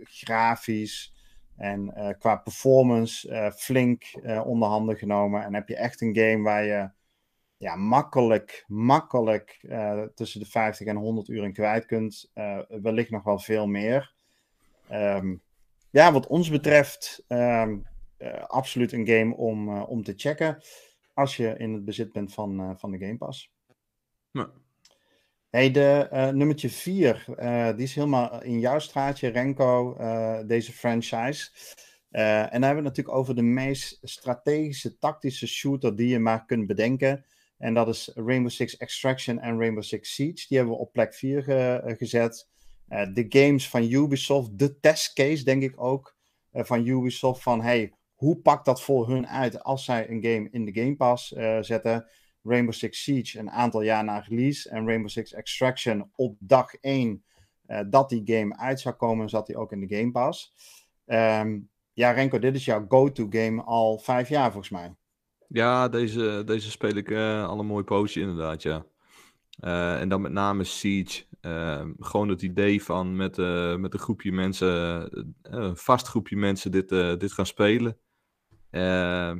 grafisch 0.03 1.13
en 1.57 1.93
qua 2.19 2.35
performance 2.35 3.51
flink 3.55 4.03
onder 4.45 4.69
handen 4.69 4.97
genomen. 4.97 5.43
En 5.43 5.53
heb 5.53 5.67
je 5.67 5.75
echt 5.75 6.01
een 6.01 6.15
game 6.15 6.43
waar 6.43 6.65
je 6.65 6.89
ja, 7.61 7.75
makkelijk, 7.75 8.65
makkelijk 8.67 9.65
tussen 10.15 10.39
de 10.39 10.45
50 10.45 10.87
en 10.87 10.95
100 10.95 11.27
uur 11.27 11.43
in 11.43 11.53
kwijt 11.53 11.85
kunt. 11.85 12.31
wellicht 12.67 13.09
nog 13.09 13.23
wel 13.23 13.39
veel 13.39 13.67
meer. 13.67 14.13
Um, 14.91 15.41
ja, 15.89 16.11
wat 16.11 16.27
ons 16.27 16.49
betreft 16.49 17.23
um, 17.27 17.85
uh, 18.17 18.43
absoluut 18.43 18.91
een 18.91 19.07
game 19.07 19.35
om, 19.35 19.69
uh, 19.69 19.89
om 19.89 20.03
te 20.03 20.13
checken. 20.15 20.63
Als 21.13 21.37
je 21.37 21.55
in 21.57 21.73
het 21.73 21.85
bezit 21.85 22.11
bent 22.11 22.33
van, 22.33 22.61
uh, 22.61 22.71
van 22.75 22.91
de 22.91 22.97
Game 22.97 23.17
Pass. 23.17 23.51
Ja. 24.31 24.51
Hey, 25.49 25.71
de 25.71 26.07
nummertje 26.33 26.69
4, 26.69 27.23
die 27.75 27.85
is 27.85 27.95
helemaal 27.95 28.43
in 28.43 28.59
jouw 28.59 28.79
straatje, 28.79 29.27
Renko, 29.27 29.97
deze 30.45 30.71
franchise. 30.71 31.49
en 32.09 32.51
dan 32.51 32.61
hebben 32.61 32.83
we 32.83 32.89
het 32.89 32.97
natuurlijk 32.97 33.17
over 33.17 33.35
de 33.35 33.41
meest 33.41 33.99
strategische, 34.01 34.97
tactische 34.97 35.47
shooter 35.47 35.95
die 35.95 36.07
je 36.07 36.19
maar 36.19 36.45
kunt 36.45 36.67
bedenken. 36.67 37.25
En 37.61 37.73
dat 37.73 37.87
is 37.87 38.11
Rainbow 38.15 38.51
Six 38.51 38.77
Extraction 38.77 39.39
en 39.39 39.57
Rainbow 39.57 39.83
Six 39.83 40.13
Siege. 40.13 40.47
Die 40.47 40.57
hebben 40.57 40.75
we 40.75 40.81
op 40.81 40.91
plek 40.91 41.13
4 41.13 41.43
ge 41.43 41.95
gezet. 41.97 42.49
de 42.87 43.25
games 43.29 43.69
van 43.69 43.83
Ubisoft, 43.83 44.59
de 44.59 44.79
testcase 44.79 45.43
denk 45.43 45.63
ik 45.63 45.73
ook 45.75 46.15
van 46.51 46.85
Ubisoft. 46.85 47.41
Van 47.41 47.61
hey, 47.61 47.93
hoe 48.15 48.37
pakt 48.37 48.65
dat 48.65 48.81
voor 48.81 49.09
hun 49.09 49.27
uit 49.27 49.63
als 49.63 49.85
zij 49.85 50.09
een 50.09 50.23
game 50.23 50.47
in 50.51 50.65
de 50.65 50.81
Game 50.81 50.95
Pass 50.95 51.27
zetten? 51.61 52.09
Rainbow 52.43 52.73
Six 52.73 53.03
Siege 53.03 53.39
een 53.39 53.51
aantal 53.51 53.81
jaar 53.81 54.03
na 54.03 54.19
release 54.19 54.69
en 54.69 54.85
Rainbow 54.85 55.09
Six 55.09 55.33
Extraction 55.33 56.11
op 56.15 56.37
dag 56.39 56.73
1 56.73 57.23
uh, 57.67 57.79
dat 57.87 58.09
die 58.09 58.21
game 58.25 58.57
uit 58.57 58.79
zou 58.79 58.95
komen, 58.95 59.29
zat 59.29 59.47
hij 59.47 59.55
ook 59.55 59.71
in 59.71 59.87
de 59.87 59.95
Game 59.95 60.11
Pass. 60.11 60.53
Um, 61.05 61.69
ja, 61.93 62.11
Renko, 62.11 62.39
dit 62.39 62.55
is 62.55 62.65
jouw 62.65 62.85
go-to 62.87 63.27
game 63.29 63.63
al 63.63 63.99
vijf 63.99 64.29
jaar 64.29 64.51
volgens 64.51 64.69
mij. 64.69 64.95
Ja, 65.53 65.89
deze, 65.89 66.41
deze 66.45 66.71
speel 66.71 66.95
ik 66.95 67.09
uh, 67.09 67.47
al 67.47 67.59
een 67.59 67.65
mooi 67.65 67.83
poosje 67.83 68.19
inderdaad, 68.19 68.61
ja. 68.61 68.85
Uh, 69.63 69.99
en 69.99 70.09
dan 70.09 70.21
met 70.21 70.31
name 70.31 70.63
Siege. 70.63 71.23
Uh, 71.41 71.85
gewoon 71.99 72.29
het 72.29 72.41
idee 72.41 72.83
van 72.83 73.15
met, 73.15 73.37
uh, 73.37 73.75
met 73.75 73.93
een 73.93 73.99
groepje 73.99 74.31
mensen, 74.31 74.67
een 75.41 75.77
vast 75.77 76.07
groepje 76.07 76.37
mensen 76.37 76.71
dit, 76.71 76.89
dit 76.89 77.31
gaan 77.31 77.45
spelen. 77.45 77.97
Uh, 78.71 79.33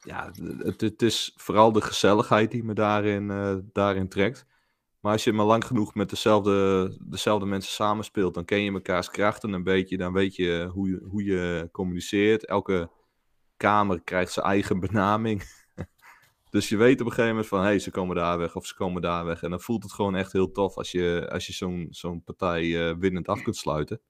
ja, 0.00 0.30
het, 0.58 0.80
het, 0.80 1.02
is 1.02 1.32
vooral 1.36 1.72
de 1.72 1.80
gezelligheid 1.80 2.50
die 2.50 2.64
me 2.64 2.74
daarin, 2.74 3.28
daarin 3.72 4.08
trekt. 4.08 4.46
Maar 5.00 5.12
als 5.12 5.24
je 5.24 5.32
maar 5.32 5.46
lang 5.46 5.64
genoeg 5.64 5.94
met 5.94 6.10
dezelfde, 6.10 6.96
dezelfde 7.04 7.46
mensen 7.46 7.72
samenspeelt, 7.72 8.34
dan 8.34 8.44
ken 8.44 8.62
je 8.62 8.72
mekaars 8.72 9.10
krachten 9.10 9.52
een 9.52 9.64
beetje. 9.64 9.96
Dan 9.96 10.12
weet 10.12 10.36
je 10.36 10.70
hoe 10.72 10.88
je, 10.88 11.00
hoe 11.04 11.24
je 11.24 11.68
communiceert. 11.72 12.46
Elke 12.46 12.90
kamer 13.56 14.02
krijgt 14.02 14.32
zijn 14.32 14.46
eigen 14.46 14.80
benaming. 14.80 15.42
dus 16.50 16.68
je 16.68 16.76
weet 16.76 17.00
op 17.00 17.06
een 17.06 17.12
gegeven 17.12 17.30
moment 17.30 17.46
van, 17.46 17.60
hé, 17.60 17.64
hey, 17.64 17.78
ze 17.78 17.90
komen 17.90 18.16
daar 18.16 18.38
weg 18.38 18.56
of 18.56 18.66
ze 18.66 18.74
komen 18.74 19.02
daar 19.02 19.24
weg. 19.24 19.42
En 19.42 19.50
dan 19.50 19.60
voelt 19.60 19.82
het 19.82 19.92
gewoon 19.92 20.14
echt 20.14 20.32
heel 20.32 20.50
tof 20.50 20.76
als 20.76 20.90
je, 20.90 21.28
als 21.32 21.46
je 21.46 21.52
zo'n 21.52 21.86
zo'n 21.90 22.22
partij 22.22 22.64
uh, 22.64 22.96
winnend 22.98 23.28
af 23.28 23.42
kunt 23.42 23.56
sluiten. 23.56 24.00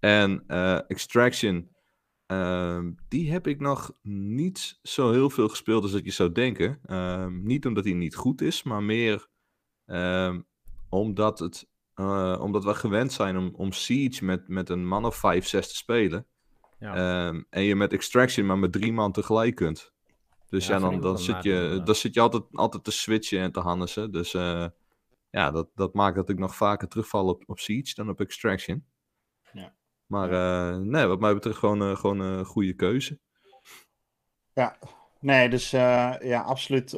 En 0.00 0.44
uh, 0.48 0.90
Extraction 0.90 1.72
Uh, 2.32 2.80
die 3.08 3.32
heb 3.32 3.46
ik 3.46 3.60
nog 3.60 3.92
niet 4.02 4.78
zo 4.82 5.12
heel 5.12 5.30
veel 5.30 5.48
gespeeld 5.48 5.82
als 5.82 5.92
dat 5.92 6.04
je 6.04 6.10
zou 6.10 6.32
denken. 6.32 6.80
Uh, 6.86 7.26
niet 7.26 7.66
omdat 7.66 7.84
hij 7.84 7.92
niet 7.92 8.14
goed 8.14 8.40
is, 8.40 8.62
maar 8.62 8.82
meer 8.82 9.28
uh, 9.86 10.38
omdat, 10.88 11.38
het, 11.38 11.68
uh, 11.94 12.38
omdat 12.40 12.64
we 12.64 12.74
gewend 12.74 13.12
zijn 13.12 13.36
om, 13.36 13.54
om 13.54 13.72
Siege 13.72 14.24
met, 14.24 14.48
met 14.48 14.68
een 14.68 14.86
man 14.86 15.04
of 15.04 15.16
5, 15.16 15.46
6 15.46 15.68
te 15.68 15.76
spelen. 15.76 16.26
Ja. 16.82 16.94
Ehm, 16.94 17.42
en 17.50 17.62
je 17.62 17.76
met 17.76 17.92
Extraction 17.92 18.46
maar 18.46 18.58
met 18.58 18.72
drie 18.72 18.92
man 18.92 19.12
tegelijk 19.12 19.54
kunt. 19.54 19.92
Dus 20.48 20.66
ja, 20.66 20.74
ja 20.74 20.80
dan, 20.80 21.00
dan, 21.00 21.18
zit 21.18 21.42
je, 21.42 21.80
dan 21.84 21.94
zit 21.94 22.14
je 22.14 22.20
altijd, 22.20 22.42
altijd 22.52 22.84
te 22.84 22.90
switchen 22.90 23.40
en 23.40 23.52
te 23.52 23.60
hannesen. 23.60 24.12
Dus 24.12 24.34
uh, 24.34 24.66
ja, 25.30 25.50
dat, 25.50 25.68
dat 25.74 25.94
maakt 25.94 26.16
dat 26.16 26.28
ik 26.28 26.38
nog 26.38 26.56
vaker 26.56 26.88
terugval 26.88 27.28
op, 27.28 27.42
op 27.46 27.58
Siege 27.58 27.94
dan 27.94 28.08
op 28.08 28.20
Extraction. 28.20 28.84
Ja. 29.52 29.74
Maar 30.06 30.32
uh, 30.32 30.76
nee, 30.76 31.06
wat 31.06 31.20
mij 31.20 31.34
betreft 31.34 31.58
gewoon, 31.58 31.82
uh, 31.82 31.96
gewoon 31.96 32.20
een 32.20 32.44
goede 32.44 32.74
keuze. 32.74 33.18
Ja, 34.54 34.78
nee, 35.20 35.48
dus 35.48 35.74
uh, 35.74 36.14
ja, 36.20 36.40
absoluut 36.40 36.90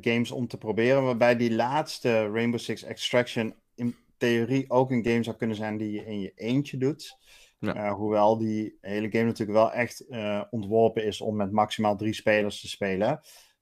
games 0.00 0.30
om 0.30 0.46
te 0.46 0.58
proberen. 0.58 1.04
Waarbij 1.04 1.36
die 1.36 1.54
laatste 1.54 2.30
Rainbow 2.30 2.60
Six 2.60 2.82
Extraction 2.82 3.54
in 3.74 3.96
theorie 4.16 4.70
ook 4.70 4.90
een 4.90 5.04
game 5.04 5.22
zou 5.22 5.36
kunnen 5.36 5.56
zijn 5.56 5.76
die 5.76 5.92
je 5.92 6.04
in 6.04 6.20
je 6.20 6.32
eentje 6.34 6.76
doet. 6.76 7.18
Ja. 7.60 7.94
hoewel 7.94 8.38
die 8.38 8.78
hele 8.80 9.10
game 9.10 9.24
natuurlijk 9.24 9.58
wel 9.58 9.72
echt 9.72 10.04
ontworpen 10.50 11.04
is 11.04 11.20
om 11.20 11.36
met 11.36 11.52
maximaal 11.52 11.96
drie 11.96 12.12
spelers 12.12 12.60
te 12.60 12.68
spelen. 12.68 13.20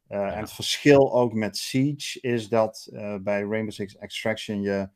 Ja. 0.09 0.33
En 0.33 0.41
het 0.41 0.53
verschil 0.53 1.13
ook 1.15 1.33
met 1.33 1.57
Siege 1.57 2.21
is 2.21 2.49
dat 2.49 2.89
bij 3.21 3.43
Rainbow 3.43 3.71
Six 3.71 3.97
Extraction 3.97 4.61
je, 4.63 4.89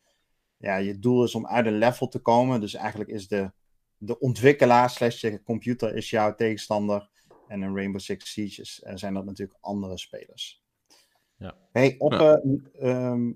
ja, 0.57 0.77
je 0.77 0.99
doel 0.99 1.25
is 1.25 1.35
om 1.35 1.47
uit 1.47 1.67
een 1.67 1.79
level 1.79 2.09
te 2.09 2.19
komen. 2.19 2.61
Dus 2.61 2.75
eigenlijk 2.75 3.11
is 3.11 3.29
de 3.29 3.53
de 4.05 4.19
ontwikkelaar 4.19 4.91
slash 4.91 5.21
je 5.21 5.43
computer 5.43 5.95
is 5.95 6.11
jouw 6.11 6.35
tegenstander. 6.35 7.11
En 7.49 7.63
in 7.63 7.75
Rainbow 7.75 8.01
Six 8.01 8.33
Siege 8.33 8.85
eh, 8.85 8.97
zijn 8.97 9.15
dat 9.15 9.25
natuurlijk 9.25 9.59
andere 9.61 9.99
spelers. 9.99 10.63
Ja. 11.37 11.55
Hey, 11.73 11.95
op, 11.99 12.13
Ja. 12.13 12.41
eh, 12.41 12.91
ehm, 12.91 13.33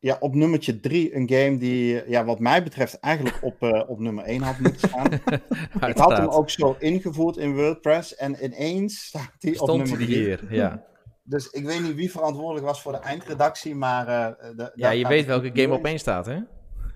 ja, 0.00 0.16
op 0.20 0.34
nummertje 0.34 0.80
drie 0.80 1.14
een 1.14 1.28
game 1.30 1.58
die, 1.58 2.00
eh, 2.02 2.10
ja, 2.10 2.24
wat 2.24 2.38
mij 2.38 2.62
betreft, 2.62 2.98
eigenlijk 3.00 3.38
op, 3.42 3.62
eh, 3.62 3.88
op 3.90 3.98
nummer 3.98 4.24
1 4.24 4.42
had 4.42 4.58
moeten 4.58 4.88
staan. 4.88 5.12
Ik 5.90 5.96
had 5.96 6.16
hem 6.16 6.28
ook 6.28 6.50
zo 6.50 6.76
ingevoerd 6.78 7.36
in 7.36 7.54
WordPress 7.54 8.14
en 8.16 8.44
ineens 8.44 9.04
staat 9.06 9.32
hij 9.38 9.50
op 9.50 9.56
Stond 9.56 9.78
nummer 9.78 9.96
hij 9.96 10.06
3. 10.06 10.18
hier, 10.18 10.46
ja. 10.50 10.82
Dus 11.22 11.50
ik 11.50 11.64
weet 11.64 11.82
niet 11.82 11.94
wie 11.94 12.10
verantwoordelijk 12.10 12.66
was 12.66 12.82
voor 12.82 12.92
de 12.92 12.98
eindredactie, 12.98 13.74
maar... 13.74 14.06
eh, 14.08 14.56
de- 14.56 14.72
Ja, 14.74 14.90
je 14.90 15.08
weet 15.08 15.26
welke 15.26 15.50
game 15.54 15.74
op 15.74 15.84
één 15.84 15.98
staat, 15.98 16.26
hè? 16.26 16.38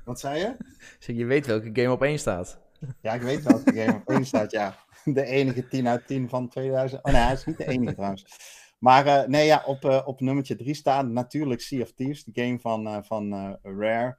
Wat 0.04 0.20
zei 0.20 0.38
je? 0.38 0.56
Zeg, 0.98 1.16
je 1.16 1.24
weet 1.24 1.46
welke 1.46 1.70
game 1.72 1.90
op 1.92 2.02
één 2.02 2.18
staat. 2.18 2.60
Ja, 3.00 3.12
ik 3.12 3.22
weet 3.22 3.42
welke 3.42 3.72
game 3.74 3.94
op 3.94 4.08
één 4.08 4.26
staat, 4.26 4.50
ja. 4.50 4.74
De 5.04 5.24
enige 5.24 5.68
10 5.68 5.88
uit 5.88 6.06
10 6.06 6.28
van 6.28 6.48
2000. 6.48 7.04
Oh 7.04 7.12
nee, 7.12 7.22
hij 7.22 7.32
is 7.32 7.44
niet 7.44 7.56
de 7.56 7.66
enige 7.66 7.94
trouwens. 7.94 8.24
Maar 8.82 9.06
eh, 9.06 9.28
nee, 9.28 9.46
ja, 9.46 9.62
op, 9.66 9.84
eh, 9.84 10.02
op 10.04 10.20
nummertje 10.20 10.56
3 10.56 10.74
staat 10.74 11.08
natuurlijk 11.08 11.60
Sea 11.60 11.82
of 11.82 11.92
Thieves, 11.92 12.24
de 12.24 12.42
game 12.42 12.58
van, 12.58 12.86
eh, 12.86 12.98
van 13.02 13.58
Rare. 13.62 14.18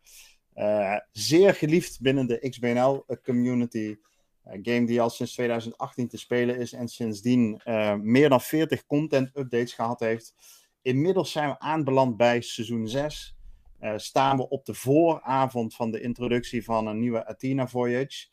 Zeer 1.11 1.53
geliefd 1.53 2.01
binnen 2.01 2.28
de 2.28 2.49
XBNL-community. 2.49 3.95
Game 4.43 4.86
die 4.86 5.01
al 5.01 5.09
sinds 5.09 5.34
2018 5.34 6.07
te 6.07 6.18
spelen 6.18 6.57
is 6.57 6.74
en 6.74 6.88
sindsdien 6.88 7.61
meer 8.01 8.30
dan 8.30 8.41
40 8.41 8.86
content-updates 8.86 9.74
gehad 9.74 9.99
heeft. 9.99 10.34
Inmiddels 10.82 11.32
zijn 11.32 11.49
we 11.49 11.59
aanbeland 11.59 12.18
bij 12.18 12.41
seizoen 12.41 12.88
6. 12.88 13.36
Eh, 13.84 13.97
staan 13.97 14.38
we 14.38 14.49
op 14.49 14.66
de 14.66 14.74
vooravond 14.74 15.76
van 15.76 15.91
de 15.91 16.01
introductie 16.01 16.64
van 16.64 16.88
een 16.88 16.99
nieuwe 16.99 17.26
Athena 17.26 17.68
Voyage. 17.68 18.28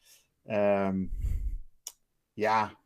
Ehm, 0.45 1.07
ja, 2.33 2.80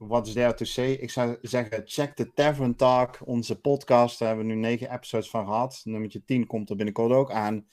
what 0.00 0.26
is 0.26 0.32
there 0.32 0.54
to 0.54 0.64
say? 0.64 0.92
Ik 0.92 1.10
zou 1.10 1.36
zeggen, 1.42 1.82
check 1.84 2.16
de 2.16 2.32
Tavern 2.32 2.76
Talk, 2.76 3.18
onze 3.24 3.60
podcast. 3.60 4.18
Daar 4.18 4.28
hebben 4.28 4.46
we 4.46 4.52
nu 4.52 4.58
negen 4.60 4.92
episodes 4.92 5.30
van 5.30 5.44
gehad. 5.46 5.80
Nummertje 5.84 6.24
10 6.24 6.46
komt 6.46 6.70
er 6.70 6.76
binnenkort 6.76 7.12
ook 7.12 7.30
aan. 7.30 7.66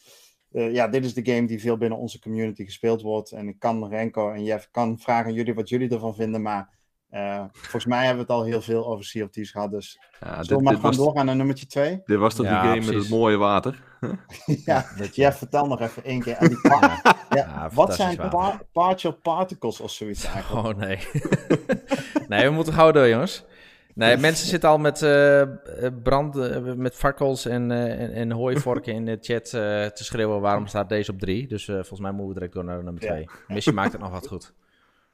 Eh, 0.51 0.73
ja, 0.73 0.87
dit 0.87 1.05
is 1.05 1.13
de 1.13 1.25
game 1.25 1.47
die 1.47 1.59
veel 1.59 1.77
binnen 1.77 1.97
onze 1.97 2.19
community 2.19 2.65
gespeeld 2.65 3.01
wordt. 3.01 3.31
En 3.31 3.47
ik 3.47 3.59
kan 3.59 3.87
Renko 3.87 4.31
en 4.31 4.43
Jeff 4.43 4.69
kan 4.71 4.99
vragen 4.99 5.25
aan 5.25 5.33
jullie 5.33 5.53
wat 5.53 5.69
jullie 5.69 5.89
ervan 5.89 6.15
vinden. 6.15 6.41
Maar 6.41 6.76
eh, 7.09 7.43
volgens 7.51 7.85
mij 7.85 8.05
hebben 8.05 8.25
we 8.25 8.33
het 8.33 8.41
al 8.41 8.43
heel 8.47 8.61
veel 8.61 8.87
over 8.87 9.05
Sea 9.05 9.23
of 9.23 9.29
Thieves 9.29 9.51
gehad. 9.51 9.71
Dus 9.71 9.99
Ja, 10.19 10.27
zullen 10.27 10.39
we 10.41 10.47
dit, 10.53 10.61
maar 10.63 10.71
dit, 10.73 10.81
gewoon 10.81 10.95
doorgaan 10.95 11.25
naar 11.25 11.35
nummertje 11.35 11.65
2? 11.65 12.01
dit 12.05 12.17
was 12.17 12.35
toch 12.35 12.45
Ja, 12.45 12.61
die 12.61 12.69
game 12.81 12.91
met 12.91 13.01
het 13.01 13.09
mooie 13.09 13.37
water? 13.37 13.83
ja, 14.65 14.85
Dat 14.97 15.15
je- 15.15 15.21
Jeff, 15.21 15.37
vertel 15.37 15.67
nog 15.67 15.81
even 15.81 16.03
één 16.03 16.21
keer. 16.21 16.35
En 16.35 16.47
die 16.47 16.57
ja, 16.69 17.01
Ja, 17.29 17.69
wat 17.73 17.95
zijn 17.95 18.15
water. 18.17 18.29
pa- 18.39 18.61
partial 18.71 19.13
particles 19.13 19.79
of 19.79 19.91
zoiets 19.91 20.23
eigenlijk? 20.33 20.67
Oh 20.67 20.75
nee. 20.75 20.97
nee, 22.27 22.45
we 22.47 22.51
moeten 22.53 22.73
gauw 22.73 22.91
door, 22.91 23.07
jongens. 23.07 23.43
Nee, 23.93 24.17
mensen 24.17 24.47
zitten 24.47 24.69
al 24.69 24.77
met 24.77 25.01
eh, 25.01 25.41
eh, 25.41 25.47
brand, 26.03 26.35
met 26.77 26.95
fakkels 26.95 27.45
en, 27.45 27.71
eh, 27.71 28.01
en, 28.01 28.11
en 28.13 28.31
hooivorken 28.31 28.93
in 28.93 29.05
de 29.05 29.17
chat 29.21 29.49
te 29.95 30.03
schreeuwen. 30.03 30.41
Waarom 30.41 30.67
staat 30.67 30.89
deze 30.89 31.11
op 31.11 31.19
drie? 31.19 31.47
Dus 31.47 31.67
eh, 31.67 31.75
volgens 31.75 31.99
mij 31.99 32.11
moeten 32.11 32.27
we 32.27 32.33
direct 32.33 32.53
door 32.53 32.63
naar 32.63 32.83
nummer 32.83 33.03
Ja. 33.03 33.09
twee. 33.09 33.29
Missie 33.47 33.73
maakt 33.73 33.91
het 33.91 34.01
nog 34.01 34.11
wat 34.11 34.27
goed. 34.27 34.53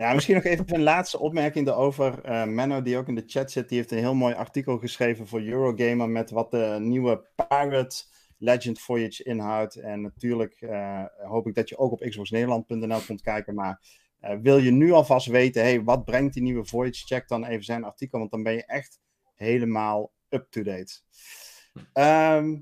Ja, 0.03 0.13
misschien 0.13 0.35
nog 0.35 0.43
even 0.43 0.73
een 0.73 0.83
laatste 0.83 1.19
opmerking 1.19 1.67
erover. 1.67 2.23
Eh 2.23 2.43
Menno, 2.43 2.81
die 2.81 2.97
ook 2.97 3.07
in 3.07 3.15
de 3.15 3.23
chat 3.25 3.51
zit, 3.51 3.69
die 3.69 3.77
heeft 3.77 3.91
een 3.91 3.97
heel 3.97 4.13
mooi 4.13 4.33
artikel 4.33 4.77
geschreven 4.77 5.27
voor 5.27 5.41
Eurogamer 5.41 6.09
met 6.09 6.29
wat 6.29 6.51
de 6.51 6.77
nieuwe 6.79 7.25
Pirate 7.35 8.03
Legend 8.37 8.79
Voyage 8.79 9.23
inhoudt. 9.23 9.75
En 9.75 10.01
natuurlijk 10.01 10.53
eh, 10.61 11.03
hoop 11.17 11.47
ik 11.47 11.55
dat 11.55 11.69
je 11.69 11.77
ook 11.77 11.91
op 11.91 11.99
xboxnederland.nl 11.99 12.99
komt 13.07 13.21
kijken. 13.21 13.55
Maar 13.55 13.81
eh, 14.19 14.37
wil 14.41 14.57
je 14.57 14.71
nu 14.71 14.91
alvast 14.91 15.27
weten, 15.27 15.61
hey, 15.61 15.83
wat 15.83 16.05
brengt 16.05 16.33
die 16.33 16.43
nieuwe 16.43 16.65
Voyage? 16.65 17.05
Check 17.05 17.27
dan 17.27 17.45
even 17.45 17.63
zijn 17.63 17.83
artikel, 17.83 18.19
want 18.19 18.31
dan 18.31 18.43
ben 18.43 18.53
je 18.53 18.65
echt 18.65 18.99
helemaal 19.35 20.11
up-to-date. 20.29 20.99
Ehm, 21.93 22.55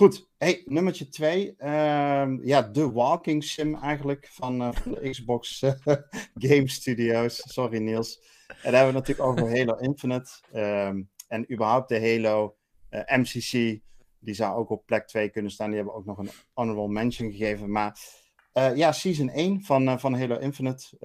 goed, 0.00 0.28
hey, 0.38 0.62
nummertje 0.66 1.08
twee. 1.08 1.54
Ehm, 1.56 2.46
ja, 2.46 2.62
de 2.62 2.90
walking 2.92 3.44
sim 3.44 3.74
eigenlijk 3.74 4.28
van, 4.30 4.60
eh, 4.60 4.70
de 4.84 5.10
Xbox 5.10 5.62
eh, 5.62 5.72
Game 6.34 6.68
Studios. 6.68 7.42
Sorry 7.52 7.78
Niels. 7.78 8.20
En 8.46 8.72
daar 8.72 8.84
hebben 8.84 8.92
we 8.92 8.98
natuurlijk 8.98 9.28
over 9.28 9.58
Halo 9.58 9.76
Infinite. 9.76 10.30
ehm, 10.52 11.02
en 11.28 11.52
überhaupt 11.52 11.88
de 11.88 12.00
Halo 12.00 12.56
eh, 12.88 13.18
MCC. 13.18 13.80
Die 14.18 14.34
zou 14.34 14.58
ook 14.58 14.70
op 14.70 14.86
plek 14.86 15.06
2 15.06 15.30
kunnen 15.30 15.50
staan. 15.50 15.68
Die 15.68 15.76
hebben 15.76 15.94
ook 15.94 16.04
nog 16.04 16.18
een 16.18 16.30
honorable 16.52 16.88
mention 16.88 17.30
gegeven. 17.30 17.70
Maar 17.70 17.98
ja, 18.74 18.92
Season 18.92 19.28
1 19.28 19.62
van, 19.62 20.00
van 20.00 20.18
Halo 20.18 20.38
Infinite. 20.38 20.96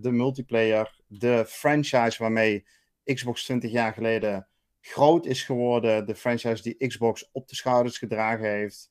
de 0.00 0.10
multiplayer. 0.10 1.00
De 1.06 1.44
franchise 1.46 2.16
waarmee 2.18 2.66
Xbox 3.04 3.44
20 3.44 3.70
jaar 3.70 3.92
geleden 3.92 4.48
groot 4.82 5.26
is 5.26 5.42
geworden. 5.42 6.06
De 6.06 6.14
franchise 6.14 6.62
die 6.62 6.86
Xbox 6.86 7.28
op 7.32 7.48
de 7.48 7.54
schouders 7.54 7.98
gedragen 7.98 8.50
heeft. 8.50 8.90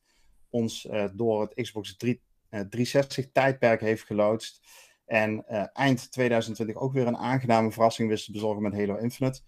Ons 0.50 0.86
eh, 0.86 1.04
door 1.12 1.40
het 1.40 1.54
Xbox 1.54 1.96
3, 1.96 2.22
eh, 2.48 2.60
360 2.60 3.32
tijdperk 3.32 3.80
heeft 3.80 4.04
geloodst. 4.04 4.60
En 5.06 5.44
eh, 5.46 5.64
eind 5.72 6.12
2020 6.12 6.76
ook 6.76 6.92
weer 6.92 7.06
een 7.06 7.16
aangename 7.16 7.72
verrassing 7.72 8.08
wist 8.08 8.24
te 8.24 8.32
bezorgen 8.32 8.62
met 8.62 8.72
Halo 8.72 8.96
Infinite. 8.96 9.40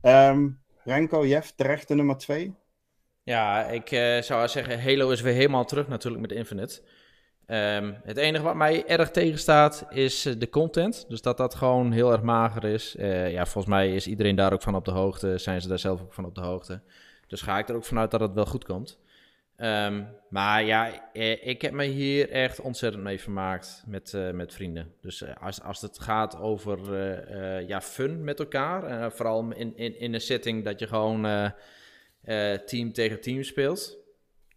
Ehm, 0.00 0.48
Renko, 0.84 1.26
Jeff, 1.26 1.52
terecht 1.56 1.88
de 1.88 1.94
nummer 1.94 2.16
2. 2.16 2.54
Ja, 3.22 3.66
ik 3.66 3.90
eh, 3.90 4.22
zou 4.22 4.48
zeggen, 4.48 4.82
Halo 4.82 5.10
is 5.10 5.20
weer 5.20 5.32
helemaal 5.32 5.64
terug 5.64 5.88
natuurlijk 5.88 6.22
met 6.22 6.32
Infinite. 6.32 6.82
Ehm, 7.50 7.92
het 8.04 8.16
enige 8.16 8.44
wat 8.44 8.54
mij 8.54 8.86
erg 8.86 9.10
tegenstaat 9.10 9.86
is 9.88 10.26
eh, 10.26 10.34
de 10.38 10.48
content. 10.48 11.04
Dus 11.08 11.22
dat 11.22 11.36
dat 11.36 11.54
gewoon 11.54 11.92
heel 11.92 12.12
erg 12.12 12.22
mager 12.22 12.64
is. 12.64 12.96
Eh, 12.96 13.32
ja, 13.32 13.46
volgens 13.46 13.74
mij 13.74 13.94
is 13.94 14.06
iedereen 14.06 14.36
daar 14.36 14.52
ook 14.52 14.62
van 14.62 14.74
op 14.74 14.84
de 14.84 14.90
hoogte. 14.90 15.38
Zijn 15.38 15.62
ze 15.62 15.68
daar 15.68 15.78
zelf 15.78 16.00
ook 16.00 16.12
van 16.12 16.24
op 16.24 16.34
de 16.34 16.40
hoogte. 16.40 16.80
Dus 17.26 17.42
ga 17.42 17.58
ik 17.58 17.68
er 17.68 17.74
ook 17.74 17.84
vanuit 17.84 18.10
dat 18.10 18.20
het 18.20 18.32
wel 18.32 18.46
goed 18.46 18.64
komt. 18.64 18.98
Ehm, 19.56 20.02
maar 20.28 20.64
ja, 20.64 21.10
eh, 21.12 21.46
ik 21.46 21.62
heb 21.62 21.72
me 21.72 21.84
hier 21.84 22.30
echt 22.30 22.60
ontzettend 22.60 23.02
mee 23.02 23.20
vermaakt 23.20 23.82
met, 23.86 24.16
met 24.32 24.54
vrienden. 24.54 24.94
Dus 25.00 25.24
als, 25.40 25.62
als 25.62 25.80
het 25.80 26.00
gaat 26.00 26.38
over 26.38 26.78
ja, 27.66 27.80
fun 27.80 28.24
met 28.24 28.38
elkaar. 28.38 29.12
vooral 29.12 29.50
in, 29.50 29.76
in, 29.76 29.98
in 29.98 30.14
een 30.14 30.20
setting 30.20 30.64
dat 30.64 30.78
je 30.78 30.86
gewoon 30.86 31.52
team 32.66 32.92
tegen 32.92 33.20
team 33.20 33.42
speelt. 33.42 33.98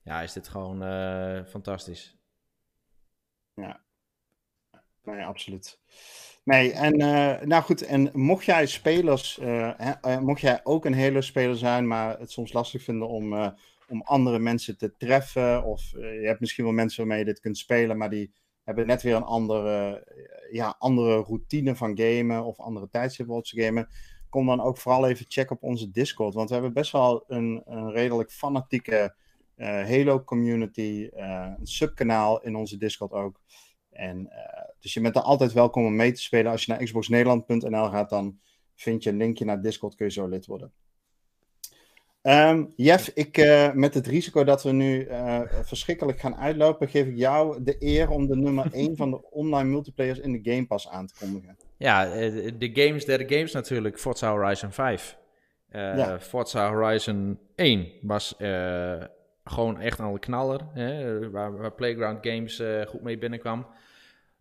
Ja, 0.03 0.21
is 0.21 0.33
dit 0.33 0.47
gewoon 0.47 0.83
eh, 0.83 1.39
fantastisch. 3.55 3.81
Nee, 5.03 5.25
absoluut. 5.25 5.79
Nee, 6.43 6.71
en 6.71 6.93
eh, 6.99 7.45
nou 7.45 7.63
goed, 7.63 7.81
en 7.81 8.09
mocht 8.13 8.45
jij 8.45 8.65
spelers, 8.65 9.39
eh, 9.39 9.71
hè, 9.77 9.91
eh, 9.91 10.19
mocht 10.19 10.41
jij 10.41 10.59
ook 10.63 10.85
een 10.85 10.99
Halo-speler 10.99 11.57
zijn, 11.57 11.87
maar 11.87 12.19
het 12.19 12.31
soms 12.31 12.53
lastig 12.53 12.83
vinden 12.83 13.07
om, 13.07 13.33
om 13.89 14.01
andere 14.01 14.39
mensen 14.39 14.77
te 14.77 14.97
treffen, 14.97 15.63
of 15.63 15.91
je 15.91 16.23
hebt 16.23 16.39
misschien 16.39 16.63
wel 16.63 16.73
mensen 16.73 16.99
waarmee 16.99 17.19
je 17.19 17.31
dit 17.31 17.39
kunt 17.39 17.57
spelen, 17.57 17.97
maar 17.97 18.09
die 18.09 18.31
hebben 18.63 18.87
net 18.87 19.01
weer 19.01 19.15
een 19.15 19.23
andere, 19.23 20.03
ja, 20.51 20.75
andere 20.79 21.15
routine 21.15 21.75
van 21.75 21.97
gamen 21.97 22.43
of 22.43 22.59
andere 22.59 22.89
tijdstip 22.89 23.41
gamen, 23.41 23.87
kom 24.29 24.45
dan 24.45 24.61
ook 24.61 24.77
vooral 24.77 25.07
even 25.07 25.25
checken 25.29 25.55
op 25.55 25.63
onze 25.63 25.91
Discord, 25.91 26.33
want 26.33 26.47
we 26.47 26.55
hebben 26.55 26.73
best 26.73 26.91
wel 26.91 27.23
een, 27.27 27.61
een 27.65 27.91
redelijk 27.91 28.31
fanatieke 28.31 29.15
eh, 29.55 29.89
Halo-community, 29.89 31.09
eh, 31.13 31.51
een 31.59 31.67
subkanaal 31.67 32.41
in 32.41 32.55
onze 32.55 32.77
Discord 32.77 33.11
ook. 33.11 33.41
En, 33.89 34.29
eh, 34.31 34.63
dus 34.79 34.93
je 34.93 35.01
bent 35.01 35.15
er 35.15 35.21
altijd 35.21 35.53
welkom 35.53 35.85
om 35.85 35.95
mee 35.95 36.11
te 36.11 36.21
spelen. 36.21 36.51
Als 36.51 36.65
je 36.65 36.71
naar 36.71 36.83
xboxnederland.nl 36.83 37.89
gaat, 37.89 38.09
dan 38.09 38.39
vind 38.75 39.03
je 39.03 39.09
een 39.09 39.17
linkje 39.17 39.45
naar 39.45 39.61
Discord, 39.61 39.95
kun 39.95 40.05
je 40.05 40.11
zo 40.11 40.27
lid 40.27 40.45
worden. 40.45 40.71
Ehm, 42.21 42.65
Jeff, 42.75 43.07
ik, 43.07 43.37
met 43.73 43.93
het 43.93 44.07
risico 44.07 44.43
dat 44.43 44.63
we 44.63 44.71
nu 44.71 45.07
verschrikkelijk 45.63 46.19
gaan 46.19 46.35
uitlopen, 46.35 46.89
geef 46.89 47.07
ik 47.07 47.17
jou 47.17 47.63
de 47.63 47.75
eer 47.79 48.09
om 48.09 48.27
de 48.27 48.35
nummer 48.35 48.73
1 48.73 48.95
van 48.95 49.11
de 49.11 49.31
online 49.31 49.69
multiplayers 49.69 50.19
in 50.19 50.31
de 50.31 50.51
Game 50.51 50.65
Pass 50.65 50.89
aan 50.89 51.07
te 51.07 51.13
kondigen. 51.19 51.57
Ja, 51.77 52.05
de 52.57 52.69
games 52.73 53.05
der 53.05 53.19
games 53.29 53.51
natuurlijk. 53.51 53.99
Forza 53.99 54.31
Horizon 54.31 54.71
5. 54.71 55.17
Eh, 55.73 55.97
Ja. 55.97 56.19
Forza 56.19 56.69
Horizon 56.69 57.39
1 57.55 57.87
was 58.01 58.35
gewoon 59.43 59.79
echt 59.79 59.99
een 59.99 60.19
knaller. 60.19 60.59
Hè, 60.73 61.29
waar, 61.29 61.71
Playground 61.71 62.27
Games 62.27 62.59
eh, 62.59 62.85
goed 62.85 63.01
mee 63.01 63.17
binnenkwam. 63.17 63.67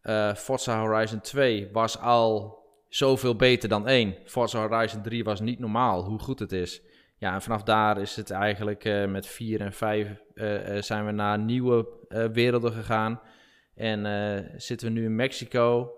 Eh, 0.00 0.34
Forza 0.34 0.80
Horizon 0.80 1.20
2 1.20 1.68
was 1.72 1.98
al 1.98 2.60
zoveel 2.88 3.36
beter 3.36 3.68
dan 3.68 3.88
1. 3.88 4.16
Forza 4.24 4.68
Horizon 4.68 5.02
3 5.02 5.24
was 5.24 5.40
niet 5.40 5.58
normaal 5.58 6.04
hoe 6.04 6.18
goed 6.18 6.38
het 6.38 6.52
is. 6.52 6.82
Ja, 7.22 7.34
en 7.34 7.42
vanaf 7.42 7.62
daar 7.62 8.00
is 8.00 8.16
het 8.16 8.30
eigenlijk 8.30 8.84
eh, 8.84 9.06
met 9.06 9.26
4 9.26 9.60
en 9.60 9.72
5 9.72 10.08
eh, 10.34 10.76
eh, 10.76 10.82
zijn 10.82 11.06
we 11.06 11.12
naar 11.12 11.38
nieuwe 11.38 11.86
werelden 12.32 12.72
gegaan. 12.72 13.20
En 13.74 14.50
zitten 14.56 14.86
we 14.86 14.92
nu 14.92 15.04
in 15.04 15.14
Mexico 15.14 15.92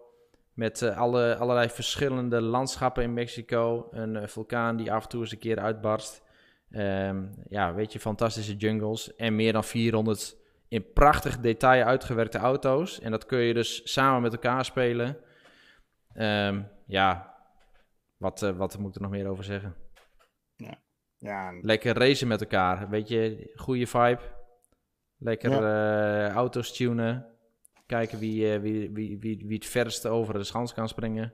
met 0.53 0.83
alle, 0.83 1.37
allerlei 1.37 1.69
verschillende 1.69 2.41
landschappen 2.41 3.03
in 3.03 3.13
Mexico. 3.13 3.89
Een 3.91 4.29
vulkaan 4.29 4.77
die 4.77 4.93
af 4.93 5.03
en 5.03 5.09
toe 5.09 5.21
eens 5.21 5.33
een 5.33 5.39
keer 5.39 5.59
uitbarst. 5.59 6.23
Ehm, 6.75 7.27
ja, 7.49 7.75
weet 7.75 7.93
je, 7.93 8.01
fantastische 8.01 8.57
jungles. 8.57 9.15
En 9.17 9.35
meer 9.37 9.53
dan 9.53 9.65
400 9.65 10.37
in 10.69 10.93
prachtig 10.93 11.41
detail 11.41 11.85
uitgewerkte 11.85 12.39
auto's. 12.39 13.01
En 13.01 13.11
dat 13.11 13.27
kun 13.27 13.39
je 13.39 13.55
dus 13.55 13.93
samen 13.93 14.23
met 14.23 14.33
elkaar 14.33 14.65
spelen. 14.65 15.17
Ehm, 16.15 16.63
ja, 16.87 17.35
wat, 18.17 18.43
eh, 18.43 18.51
wat 18.57 18.79
moet 18.79 18.89
ik 18.89 18.95
er 18.95 19.01
nog 19.03 19.11
meer 19.11 19.27
over 19.29 19.45
zeggen? 19.45 19.75
Ja, 21.19 21.49
en- 21.49 21.59
Lekker 21.63 21.99
racen 21.99 22.29
met 22.29 22.41
elkaar. 22.41 22.89
Weet 22.89 23.09
je, 23.09 23.53
goede 23.57 23.87
vibe. 23.87 24.21
Lekker 25.19 25.51
eh, 25.65 26.29
auto's 26.35 26.73
tunen. 26.73 27.27
Kijken 27.87 28.19
wie, 28.19 28.53
eh, 28.53 28.61
wie, 28.61 28.91
wie, 28.91 29.19
wie, 29.19 29.45
wie 29.47 29.55
het 29.57 29.67
verste 29.67 30.09
over 30.09 30.35
de 30.35 30.45
schans 30.45 30.75
kan 30.75 30.89
springen. 30.89 31.33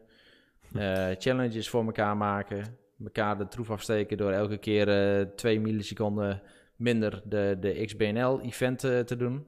Challenges 1.18 1.68
voor 1.68 1.84
elkaar 1.84 2.16
maken. 2.16 2.78
Elkaar 3.04 3.38
de 3.38 3.48
troef 3.48 3.70
afsteken 3.70 4.16
door 4.16 4.32
elke 4.32 4.58
keer 4.58 4.88
eh 4.88 5.26
2 5.26 5.60
milliseconden 5.60 6.42
minder 6.76 7.22
de, 7.24 7.56
de 7.60 7.84
XBNL-event 7.84 8.84
eh, 8.84 8.98
te 8.98 9.16
doen. 9.16 9.46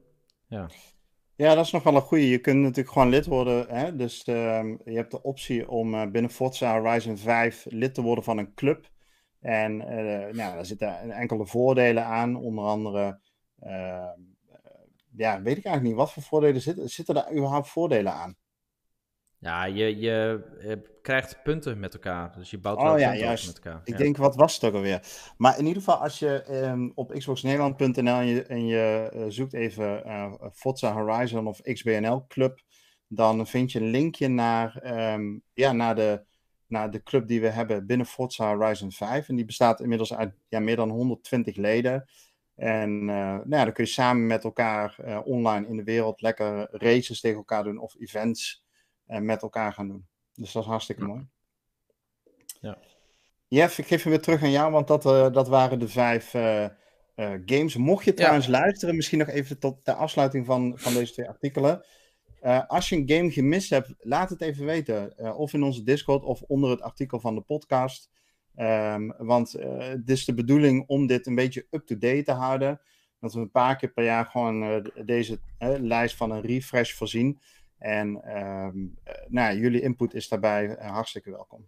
Ja, 1.35 1.55
dat 1.55 1.65
is 1.65 1.71
nog 1.71 1.83
wel 1.83 1.95
een 1.95 2.01
goede. 2.01 2.29
Je 2.29 2.39
kunt 2.39 2.59
natuurlijk 2.59 2.91
gewoon 2.91 3.09
lid 3.09 3.25
worden. 3.25 3.65
Hè? 3.67 3.95
Dus 3.95 4.23
ehm, 4.23 4.67
je 4.67 4.95
hebt 4.95 5.11
de 5.11 5.21
optie 5.21 5.69
om 5.69 5.93
eh, 5.93 6.11
binnen 6.11 6.31
Forza 6.31 6.79
Horizon 6.79 7.17
5 7.17 7.65
lid 7.69 7.93
te 7.93 8.01
worden 8.01 8.23
van 8.23 8.37
een 8.37 8.53
club. 8.53 8.91
En 9.39 9.77
nou, 9.77 10.33
daar 10.33 10.65
zitten 10.65 11.11
enkele 11.11 11.45
voordelen 11.45 12.05
aan. 12.05 12.35
Onder 12.35 12.63
andere, 12.63 13.19
ehm, 13.59 14.19
eh, 14.49 14.59
ja, 15.15 15.41
weet 15.41 15.57
ik 15.57 15.65
eigenlijk 15.65 15.83
niet 15.83 15.95
wat 15.95 16.13
voor 16.13 16.23
voordelen 16.23 16.61
zitten. 16.61 16.89
Zitten 16.89 17.15
daar 17.15 17.31
überhaupt 17.31 17.69
voordelen 17.69 18.13
aan? 18.13 18.35
Ja, 19.43 19.65
je, 19.65 19.97
je 19.99 20.41
krijgt 21.01 21.43
punten 21.43 21.79
met 21.79 21.93
elkaar. 21.93 22.35
Dus 22.37 22.49
je 22.49 22.57
bouwt 22.59 22.77
Oh 22.77 22.83
wel 22.83 22.97
ja, 22.97 23.07
punten 23.09 23.25
juist. 23.25 23.45
met 23.45 23.55
elkaar. 23.55 23.81
Ik 23.83 23.93
Ja. 23.93 23.97
denk, 23.97 24.17
wat 24.17 24.35
was 24.35 24.53
het 24.53 24.63
ook 24.63 24.73
alweer? 24.73 25.01
Maar 25.37 25.57
in 25.59 25.65
ieder 25.65 25.81
geval, 25.83 25.97
als 26.01 26.19
je 26.19 26.43
ehm, 26.43 26.89
op 26.95 27.11
xboxnederland.nl 27.11 28.15
en 28.15 28.25
je, 28.25 28.43
en 28.43 28.65
je 28.65 29.09
eh, 29.13 29.25
zoekt 29.27 29.53
even 29.53 30.05
eh, 30.05 30.33
Forza 30.53 30.93
Horizon 30.93 31.47
of 31.47 31.61
XBNL 31.61 32.25
Club, 32.27 32.61
dan 33.07 33.47
vind 33.47 33.71
je 33.71 33.79
een 33.79 33.89
linkje 33.89 34.27
naar, 34.27 34.77
ehm, 34.77 35.37
ja, 35.53 35.71
naar, 35.71 35.95
de, 35.95 36.23
naar 36.67 36.91
de 36.91 37.03
club 37.03 37.27
die 37.27 37.41
we 37.41 37.49
hebben 37.49 37.85
binnen 37.85 38.05
Forza 38.05 38.55
Horizon 38.55 38.91
5. 38.91 39.29
En 39.29 39.35
die 39.35 39.45
bestaat 39.45 39.79
inmiddels 39.79 40.13
uit 40.13 40.33
ja, 40.47 40.59
meer 40.59 40.75
dan 40.75 40.89
120 40.89 41.55
leden. 41.55 42.09
En 42.55 42.89
eh, 42.99 43.15
nou 43.15 43.49
ja, 43.49 43.63
dan 43.63 43.73
kun 43.73 43.83
je 43.83 43.89
samen 43.89 44.27
met 44.27 44.43
elkaar 44.43 45.21
online 45.23 45.67
in 45.67 45.77
de 45.77 45.83
wereld 45.83 46.21
lekker 46.21 46.67
races 46.71 47.19
tegen 47.19 47.37
elkaar 47.37 47.63
doen 47.63 47.77
of 47.79 47.95
events 47.99 48.62
eh, 49.05 49.19
met 49.19 49.41
elkaar 49.41 49.73
gaan 49.73 49.87
doen. 49.87 50.07
Dus 50.33 50.51
dat 50.51 50.63
is 50.63 50.69
hartstikke 50.69 51.05
mooi. 51.05 51.27
Ja. 52.61 52.77
Jeff, 53.53 53.77
ik 53.77 53.87
geef 53.87 54.03
hem 54.03 54.11
weer 54.11 54.21
terug 54.21 54.43
aan 54.43 54.51
jou, 54.51 54.71
want 54.71 54.87
dat, 54.87 55.05
eh, 55.05 55.31
dat 55.31 55.47
waren 55.47 55.79
de 55.79 55.87
vijf 55.87 56.33
eh, 56.33 56.63
eh, 56.63 56.71
games. 57.45 57.75
Mocht 57.75 58.05
je 58.05 58.13
trouwens 58.13 58.47
luisteren, 58.47 58.95
misschien 58.95 59.19
nog 59.19 59.27
even 59.27 59.59
tot 59.59 59.85
de 59.85 59.93
afsluiting 59.93 60.45
van, 60.45 60.73
van 60.75 60.93
deze 60.93 61.13
twee 61.13 61.27
artikelen. 61.27 61.85
Als 62.67 62.89
je 62.89 62.95
een 62.95 63.09
game 63.09 63.31
gemist 63.31 63.69
hebt, 63.69 63.93
laat 63.99 64.29
het 64.29 64.41
even 64.41 64.65
weten. 64.65 65.13
Of 65.37 65.53
in 65.53 65.63
onze 65.63 65.83
Discord 65.83 66.23
of 66.23 66.41
onder 66.41 66.69
het 66.69 66.81
artikel 66.81 67.19
van 67.19 67.35
de 67.35 67.41
podcast. 67.41 68.09
Ehm, 68.55 69.11
want 69.17 69.51
het 69.51 70.09
is 70.09 70.25
de 70.25 70.33
bedoeling 70.33 70.83
om 70.87 71.07
dit 71.07 71.27
een 71.27 71.35
beetje 71.35 71.67
up-to-date 71.71 72.23
te 72.23 72.31
houden. 72.31 72.81
Dat 73.19 73.33
we 73.33 73.39
een 73.39 73.51
paar 73.51 73.75
keer 73.75 73.91
per 73.91 74.03
jaar 74.03 74.25
gewoon 74.25 74.89
deze 75.05 75.39
lijst 75.79 76.15
van 76.15 76.31
een 76.31 76.41
refresh 76.41 76.93
voorzien. 76.93 77.39
En 77.83 78.21
ehm, 78.23 78.77
eh, 79.03 79.13
nou, 79.27 79.53
ja, 79.53 79.53
jullie 79.53 79.81
input 79.81 80.13
is 80.13 80.27
daarbij 80.27 80.75
eh, 80.75 80.91
hartstikke 80.91 81.31
welkom. 81.31 81.67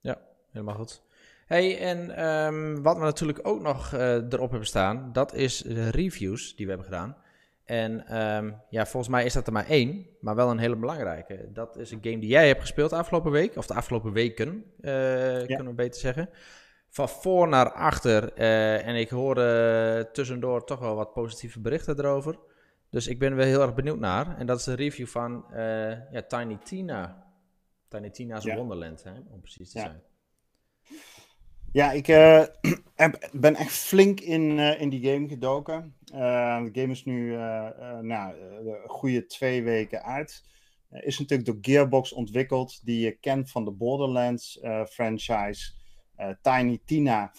Ja, 0.00 0.18
helemaal 0.50 0.74
goed. 0.74 1.02
Hey, 1.46 1.78
en 1.78 2.16
ehm, 2.16 2.82
wat 2.82 2.96
we 2.96 3.02
natuurlijk 3.02 3.38
ook 3.42 3.60
nog 3.60 3.92
eh, 3.92 4.14
erop 4.14 4.50
hebben 4.50 4.68
staan, 4.68 5.12
dat 5.12 5.34
is 5.34 5.58
de 5.58 5.90
reviews 5.90 6.56
die 6.56 6.66
we 6.66 6.72
hebben 6.72 6.90
gedaan. 6.90 7.16
En 7.64 8.06
ehm, 8.06 8.52
ja, 8.70 8.86
volgens 8.86 9.12
mij 9.12 9.24
is 9.24 9.32
dat 9.32 9.46
er 9.46 9.52
maar 9.52 9.68
één, 9.68 10.06
maar 10.20 10.34
wel 10.34 10.50
een 10.50 10.58
hele 10.58 10.76
belangrijke. 10.76 11.48
Dat 11.52 11.76
is 11.76 11.90
een 11.90 12.02
game 12.02 12.18
die 12.18 12.30
jij 12.30 12.46
hebt 12.46 12.60
gespeeld 12.60 12.90
de 12.90 12.96
afgelopen 12.96 13.30
week, 13.30 13.56
of 13.56 13.66
de 13.66 13.74
afgelopen 13.74 14.12
weken, 14.12 14.64
kunnen 15.46 15.66
we 15.66 15.72
beter 15.74 16.00
zeggen. 16.00 16.30
Van 16.88 17.08
voor 17.08 17.48
naar 17.48 17.72
achter. 17.72 18.32
en 18.82 18.94
ik 18.96 19.08
hoorde 19.08 20.08
tussendoor 20.12 20.64
toch 20.64 20.78
wel 20.78 20.94
wat 20.94 21.12
positieve 21.12 21.60
berichten 21.60 21.98
erover. 21.98 22.38
Dus 22.96 23.06
ik 23.06 23.18
ben 23.18 23.30
er 23.30 23.36
wel 23.36 23.46
heel 23.46 23.60
erg 23.60 23.74
benieuwd 23.74 23.98
naar. 23.98 24.38
En 24.38 24.46
dat 24.46 24.58
is 24.58 24.64
de 24.64 24.74
review 24.74 25.06
van 25.06 25.52
eh, 25.52 26.12
ja, 26.12 26.22
Tiny 26.28 26.58
Tina. 26.64 27.26
Tiny 27.88 28.10
Tina's 28.10 28.44
Ja. 28.44 28.56
Wonderland, 28.56 29.02
hè, 29.02 29.12
om 29.30 29.40
precies 29.40 29.70
te 29.70 29.78
Ja. 29.78 29.84
zijn. 29.84 30.02
Ja, 31.72 31.92
ik 31.92 32.08
eh, 32.08 32.42
ben 33.32 33.54
echt 33.54 33.72
flink 33.72 34.20
in, 34.20 34.58
eh, 34.58 34.80
in 34.80 34.88
die 34.88 35.12
game 35.12 35.28
gedoken. 35.28 35.94
De 36.04 36.68
game 36.72 36.90
is 36.90 37.04
nu 37.04 37.36
nou, 38.00 38.36
een 38.38 38.88
goede 38.88 39.26
twee 39.26 39.62
weken 39.62 40.02
uit. 40.02 40.44
Is 40.90 41.18
natuurlijk 41.18 41.48
door 41.48 41.58
Gearbox 41.60 42.12
ontwikkeld, 42.12 42.84
die 42.84 43.00
je 43.00 43.12
kent 43.12 43.50
van 43.50 43.64
de 43.64 43.72
Borderlands 43.72 44.60
franchise. 44.90 45.72
Tiny 46.42 46.80
Tina 46.84 47.32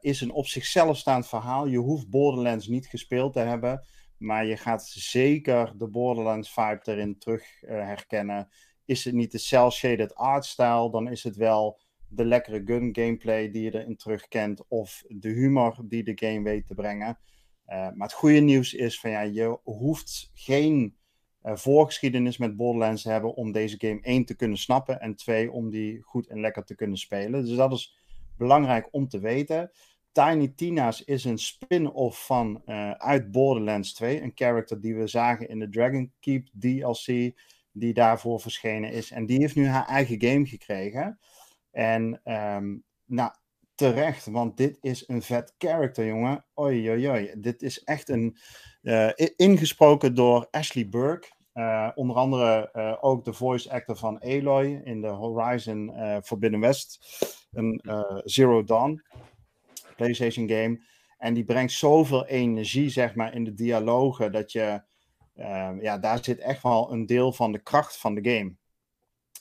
is 0.00 0.20
een 0.20 0.32
op 0.32 0.46
zichzelf 0.46 0.96
staand 0.96 1.28
verhaal. 1.28 1.66
Je 1.66 1.78
hoeft 1.78 2.10
Borderlands 2.10 2.66
niet 2.66 2.86
gespeeld 2.86 3.32
te 3.32 3.40
hebben, 3.40 3.86
maar 4.18 4.46
je 4.46 4.56
gaat 4.56 4.86
zeker 4.86 5.72
de 5.76 5.88
Borderlands 5.88 6.52
vibe 6.52 6.80
erin 6.84 7.18
terug 7.18 7.62
eh, 7.62 7.76
herkennen. 7.76 8.48
Is 8.84 9.04
het 9.04 9.14
niet 9.14 9.32
de 9.32 9.38
cel-shaded 9.38 10.14
artstyle, 10.14 10.90
dan 10.90 11.08
is 11.08 11.24
het 11.24 11.36
wel 11.36 11.80
de 12.08 12.24
lekkere 12.24 12.62
gun 12.64 12.88
gameplay 12.92 13.50
die 13.50 13.62
je 13.62 13.74
erin 13.74 13.96
terugkent, 13.96 14.68
of 14.68 15.04
de 15.08 15.28
humor 15.28 15.76
die 15.84 16.02
de 16.04 16.26
game 16.26 16.42
weet 16.42 16.66
te 16.66 16.74
brengen. 16.74 17.18
Eh, 17.64 17.76
maar 17.76 18.08
het 18.08 18.12
goede 18.12 18.40
nieuws 18.40 18.74
is 18.74 19.00
van 19.00 19.10
ja, 19.10 19.20
je 19.20 19.58
hoeft 19.62 20.30
geen 20.34 20.96
eh, 21.40 21.56
voorgeschiedenis 21.56 22.38
met 22.38 22.56
Borderlands 22.56 23.02
te 23.02 23.10
hebben 23.10 23.34
om 23.34 23.52
deze 23.52 23.76
game 23.78 24.00
één 24.00 24.24
te 24.24 24.36
kunnen 24.36 24.58
snappen 24.58 25.00
en 25.00 25.14
twee 25.14 25.52
om 25.52 25.70
die 25.70 26.02
goed 26.02 26.26
en 26.26 26.40
lekker 26.40 26.64
te 26.64 26.74
kunnen 26.74 26.98
spelen. 26.98 27.44
Dus 27.44 27.56
dat 27.56 27.72
is 27.72 27.96
belangrijk 28.36 28.88
om 28.90 29.08
te 29.08 29.18
weten. 29.18 29.70
Tiny 30.18 30.48
Tina's 30.48 31.04
is 31.04 31.24
een 31.24 31.38
spin-off 31.38 32.26
van 32.26 32.62
eh, 32.64 32.90
uit 32.90 33.30
Borderlands 33.30 33.94
2, 33.94 34.22
een 34.22 34.32
character 34.34 34.80
die 34.80 34.96
we 34.96 35.06
zagen 35.06 35.48
in 35.48 35.58
de 35.58 35.68
Dragon 35.68 36.12
Keep 36.20 36.48
DLC, 36.60 37.32
die 37.72 37.92
daarvoor 37.92 38.40
verschenen 38.40 38.90
is. 38.90 39.10
En 39.10 39.26
die 39.26 39.38
heeft 39.38 39.54
nu 39.54 39.66
haar 39.66 39.86
eigen 39.86 40.22
game 40.22 40.46
gekregen. 40.46 41.18
En 41.70 42.20
ehm, 42.24 42.76
nou, 43.04 43.30
terecht, 43.74 44.26
want 44.26 44.56
dit 44.56 44.78
is 44.80 45.08
een 45.08 45.22
vet 45.22 45.54
character, 45.58 46.06
jongen. 46.06 46.44
Oei. 46.60 47.32
Dit 47.36 47.62
is 47.62 47.84
echt 47.84 48.08
een. 48.08 48.36
eh, 48.82 49.28
ingesproken 49.36 50.14
door 50.14 50.48
Ashley 50.50 50.88
Burke. 50.88 51.28
Eh, 51.52 51.90
onder 51.94 52.16
andere 52.16 52.72
ook 53.00 53.24
de 53.24 53.32
voice 53.32 53.70
actor 53.70 53.96
van 53.96 54.20
Aloy 54.20 54.80
in 54.84 55.00
de 55.00 55.08
Horizon 55.08 55.92
Forbidden 56.22 56.60
West. 56.60 56.98
Een 57.52 57.82
Zero 58.24 58.64
Dawn 58.64 59.02
PlayStation 59.98 60.48
game. 60.48 60.82
En 61.18 61.34
die 61.34 61.44
brengt 61.44 61.72
zoveel 61.72 62.26
energie, 62.26 62.88
zeg 62.88 63.14
maar, 63.14 63.34
in 63.34 63.44
de 63.44 63.54
dialogen. 63.54 64.32
Dat 64.32 64.52
je. 64.52 64.82
eh, 65.34 65.72
ja, 65.80 65.98
daar 65.98 66.24
zit 66.24 66.38
echt 66.38 66.62
wel 66.62 66.92
een 66.92 67.06
deel 67.06 67.32
van 67.32 67.52
de 67.52 67.58
kracht 67.62 67.96
van 67.98 68.14
de 68.14 68.30
game. 68.30 68.54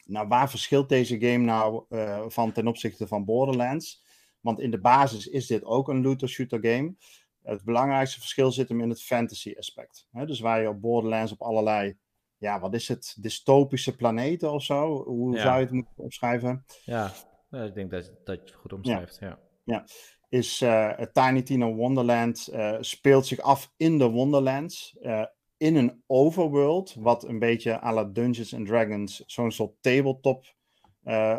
Nou, 0.05 0.27
waar 0.27 0.49
verschilt 0.49 0.89
deze 0.89 1.19
game 1.19 1.37
nou 1.45 1.85
eh, 1.89 2.23
van 2.27 2.51
ten 2.51 2.67
opzichte 2.67 3.07
van 3.07 3.25
Borderlands? 3.25 4.03
Want 4.41 4.59
in 4.59 4.71
de 4.71 4.79
basis 4.79 5.27
is 5.27 5.47
dit 5.47 5.63
ook 5.63 5.87
een 5.89 6.01
looter-shooter 6.01 6.59
game. 6.61 6.95
Het 7.43 7.63
belangrijkste 7.63 8.19
verschil 8.19 8.51
zit 8.51 8.69
hem 8.69 8.81
in 8.81 8.89
het 8.89 9.01
fantasy 9.01 9.53
aspect. 9.57 10.07
Hè? 10.11 10.25
Dus 10.25 10.39
waar 10.39 10.61
je 10.61 10.69
op 10.69 10.81
Borderlands 10.81 11.31
op 11.31 11.41
allerlei, 11.41 11.97
ja, 12.37 12.59
wat 12.59 12.73
is 12.73 12.87
het, 12.87 13.15
dystopische 13.19 13.95
planeten 13.95 14.51
of 14.51 14.63
zo? 14.63 15.03
Hoe 15.03 15.35
Ja. 15.35 15.41
zou 15.41 15.55
je 15.55 15.63
het 15.63 15.71
moeten 15.71 15.93
opschrijven? 15.95 16.65
Ja, 16.83 17.11
eh, 17.49 17.65
ik 17.65 17.73
denk 17.73 17.91
dat, 17.91 18.11
dat 18.23 18.35
je 18.35 18.41
het 18.45 18.53
goed 18.53 18.73
omschrijft. 18.73 19.19
Ja. 19.63 19.85
Is 20.29 20.61
eh, 20.61 21.01
Tiny 21.13 21.41
Tina 21.41 21.71
Wonderland 21.71 22.47
eh, 22.47 22.77
speelt 22.79 23.25
zich 23.25 23.39
af 23.39 23.73
in 23.77 23.97
de 23.97 24.09
Wonderlands. 24.09 24.97
eh, 25.01 25.25
in 25.57 25.75
een 25.75 26.03
overworld, 26.07 26.95
wat 26.99 27.23
een 27.23 27.39
beetje 27.39 27.81
à 27.83 27.93
la 27.93 28.03
Dungeons 28.03 28.53
and 28.53 28.67
Dragons 28.67 29.23
zo'n 29.25 29.51
soort 29.51 29.75
tabletop 29.81 30.55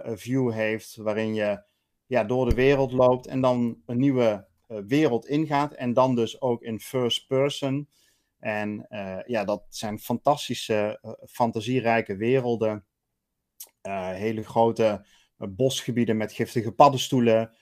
view 0.04 0.52
heeft, 0.52 0.96
waarin 0.96 1.34
je 1.34 1.62
ja, 2.06 2.24
door 2.24 2.48
de 2.48 2.54
wereld 2.54 2.92
loopt 2.92 3.26
en 3.26 3.40
dan 3.40 3.82
een 3.86 3.98
nieuwe 3.98 4.46
wereld 4.86 5.26
ingaat 5.26 5.72
en 5.72 5.92
dan 5.92 6.14
dus 6.14 6.40
ook 6.40 6.62
in 6.62 6.80
first 6.80 7.26
person. 7.26 7.88
En 8.38 8.86
ja, 9.26 9.44
dat 9.44 9.64
zijn 9.68 9.98
fantastische, 9.98 11.00
fantasierijke 11.26 12.16
werelden. 12.16 12.84
Hele 14.12 14.44
grote 14.44 15.04
bosgebieden 15.36 16.16
met 16.16 16.32
giftige 16.32 16.72
paddenstoelen 16.72 17.56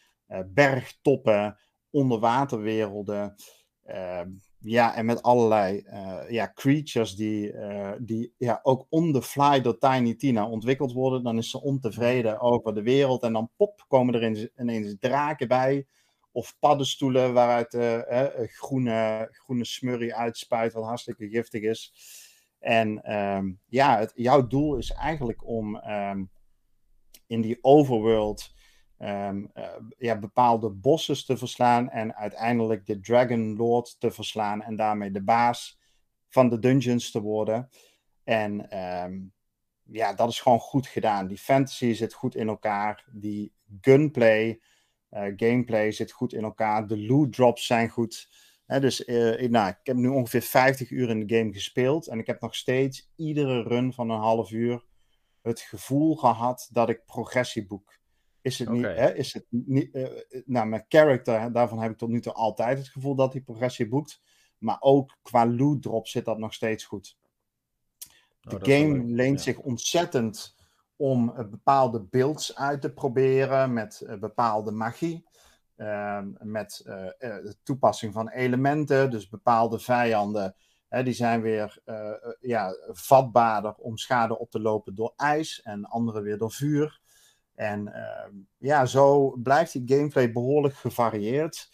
bergtoppen, 0.54 1.58
onderwaterwerelden. 1.90 3.34
eh, 3.82 4.20
ja, 4.58 4.94
en 4.94 5.06
met 5.06 5.22
allerlei 5.22 5.78
eh, 5.78 6.20
ja, 6.28 6.52
creatures 6.54 7.14
die, 7.14 7.52
eh, 7.52 7.92
die 7.98 8.34
ja, 8.38 8.60
ook 8.62 8.86
on 8.88 9.12
the 9.12 9.22
fly 9.22 9.60
door 9.60 9.78
Tiny 9.78 10.14
Tina 10.14 10.48
ontwikkeld 10.48 10.92
worden. 10.92 11.22
Dan 11.22 11.38
is 11.38 11.50
ze 11.50 11.62
ontevreden 11.62 12.40
over 12.40 12.74
de 12.74 12.82
wereld 12.82 13.22
en 13.22 13.32
dan 13.32 13.50
pop 13.56 13.84
komen 13.88 14.14
er 14.14 14.50
ineens, 14.56 14.96
draken 15.00 15.48
bij. 15.48 15.86
Of 16.32 16.56
paddenstoelen 16.58 17.32
waaruit 17.32 17.74
eh, 17.74 18.24
eh, 18.24 18.48
groene, 18.48 19.28
groene 19.32 19.64
smurrie 19.64 20.14
uitspuit, 20.14 20.72
wat 20.72 20.84
hartstikke 20.84 21.28
giftig 21.28 21.62
is. 21.62 21.94
En 22.58 23.02
ehm, 23.02 23.52
ja, 23.66 23.98
het, 23.98 24.12
jouw 24.14 24.46
doel 24.46 24.76
is 24.76 24.90
eigenlijk 24.90 25.46
om 25.46 25.76
ehm, 25.76 26.24
in 27.26 27.40
die 27.40 27.58
overworld 27.60 28.54
ehm, 28.98 29.44
eh, 29.52 29.68
ja, 29.98 30.18
bepaalde 30.18 30.70
bosses 30.70 31.24
te 31.24 31.36
verslaan 31.36 31.90
en 31.90 32.14
uiteindelijk 32.14 32.86
de 32.86 33.00
Dragon 33.00 33.56
Lord 33.56 33.96
te 34.00 34.10
verslaan 34.10 34.62
en 34.62 34.76
daarmee 34.76 35.10
de 35.10 35.22
baas 35.22 35.78
van 36.28 36.48
de 36.48 36.58
dungeons 36.58 37.10
te 37.10 37.20
worden. 37.20 37.68
En 38.24 38.70
ehm, 38.70 39.18
ja, 39.82 40.12
dat 40.12 40.28
is 40.28 40.40
gewoon 40.40 40.60
goed 40.60 40.86
gedaan. 40.86 41.26
Die 41.26 41.38
fantasy 41.38 41.92
zit 41.92 42.12
goed 42.14 42.34
in 42.34 42.48
elkaar. 42.48 43.04
Die 43.12 43.52
gunplay, 43.80 44.60
eh, 45.08 45.32
gameplay 45.36 45.92
zit 45.92 46.12
goed 46.12 46.32
in 46.32 46.44
elkaar. 46.44 46.86
De 46.86 46.98
loot 46.98 47.32
drops 47.32 47.66
zijn 47.66 47.88
goed. 47.88 48.28
Dus 48.66 49.04
eh, 49.04 49.48
nou, 49.48 49.68
ik 49.68 49.78
heb 49.82 49.96
nu 49.96 50.08
ongeveer 50.08 50.42
50 50.42 50.90
uur 50.90 51.08
in 51.08 51.26
de 51.26 51.36
game 51.36 51.52
gespeeld. 51.52 52.06
En 52.06 52.18
ik 52.18 52.26
heb 52.26 52.40
nog 52.40 52.54
steeds 52.54 53.12
iedere 53.16 53.62
run 53.62 53.92
van 53.92 54.10
een 54.10 54.18
half 54.18 54.50
uur 54.50 54.84
het 55.42 55.60
gevoel 55.60 56.16
gehad 56.16 56.68
dat 56.72 56.88
ik 56.88 57.06
progressie 57.06 57.66
boek. 57.66 57.95
Is 58.46 58.58
het 58.58 58.70
niet, 58.70 58.84
hè, 58.84 59.14
is 59.14 59.32
het 59.32 59.46
niet, 59.48 59.94
eh, 59.94 60.06
nou, 60.44 60.66
mijn 60.66 60.84
character, 60.88 61.52
daarvan 61.52 61.78
heb 61.78 61.90
ik 61.90 61.96
tot 61.96 62.08
nu 62.08 62.20
toe 62.20 62.32
altijd 62.32 62.78
het 62.78 62.88
gevoel 62.88 63.14
dat 63.14 63.32
hij 63.32 63.42
progressie 63.42 63.88
boekt. 63.88 64.22
Maar 64.58 64.76
ook 64.80 65.16
qua 65.22 65.46
loot 65.46 65.82
drop 65.82 66.08
zit 66.08 66.24
dat 66.24 66.38
nog 66.38 66.54
steeds 66.54 66.84
goed. 66.84 67.18
De 68.40 68.58
wel 68.58 68.58
game 68.60 68.98
leuk, 68.98 69.16
leent 69.16 69.36
ja. 69.38 69.42
zich 69.42 69.58
ontzettend 69.58 70.56
om 70.96 71.32
eh, 71.36 71.48
bepaalde 71.48 72.00
builds 72.00 72.56
uit 72.56 72.80
te 72.80 72.92
proberen 72.92 73.72
met 73.72 74.06
bepaalde 74.20 74.70
magie. 74.70 75.24
Ehm, 75.76 76.28
met 76.38 76.82
de 76.84 77.56
toepassing 77.62 78.12
van 78.12 78.28
elementen, 78.28 79.10
dus 79.10 79.28
bepaalde 79.28 79.78
vijanden. 79.78 80.54
Hè, 80.88 81.02
die 81.02 81.14
zijn 81.14 81.40
weer 81.40 81.82
ja, 82.40 82.76
vatbaarder 82.88 83.74
om 83.74 83.96
schade 83.96 84.38
op 84.38 84.50
te 84.50 84.60
lopen 84.60 84.94
door 84.94 85.12
ijs 85.16 85.62
en 85.62 85.84
andere 85.84 86.20
weer 86.20 86.38
door 86.38 86.52
vuur. 86.52 87.04
En 87.56 87.94
ehm, 87.94 88.32
ja, 88.58 88.86
zo 88.86 89.30
blijft 89.30 89.72
die 89.72 89.96
gameplay 89.96 90.32
behoorlijk 90.32 90.74
gevarieerd. 90.74 91.70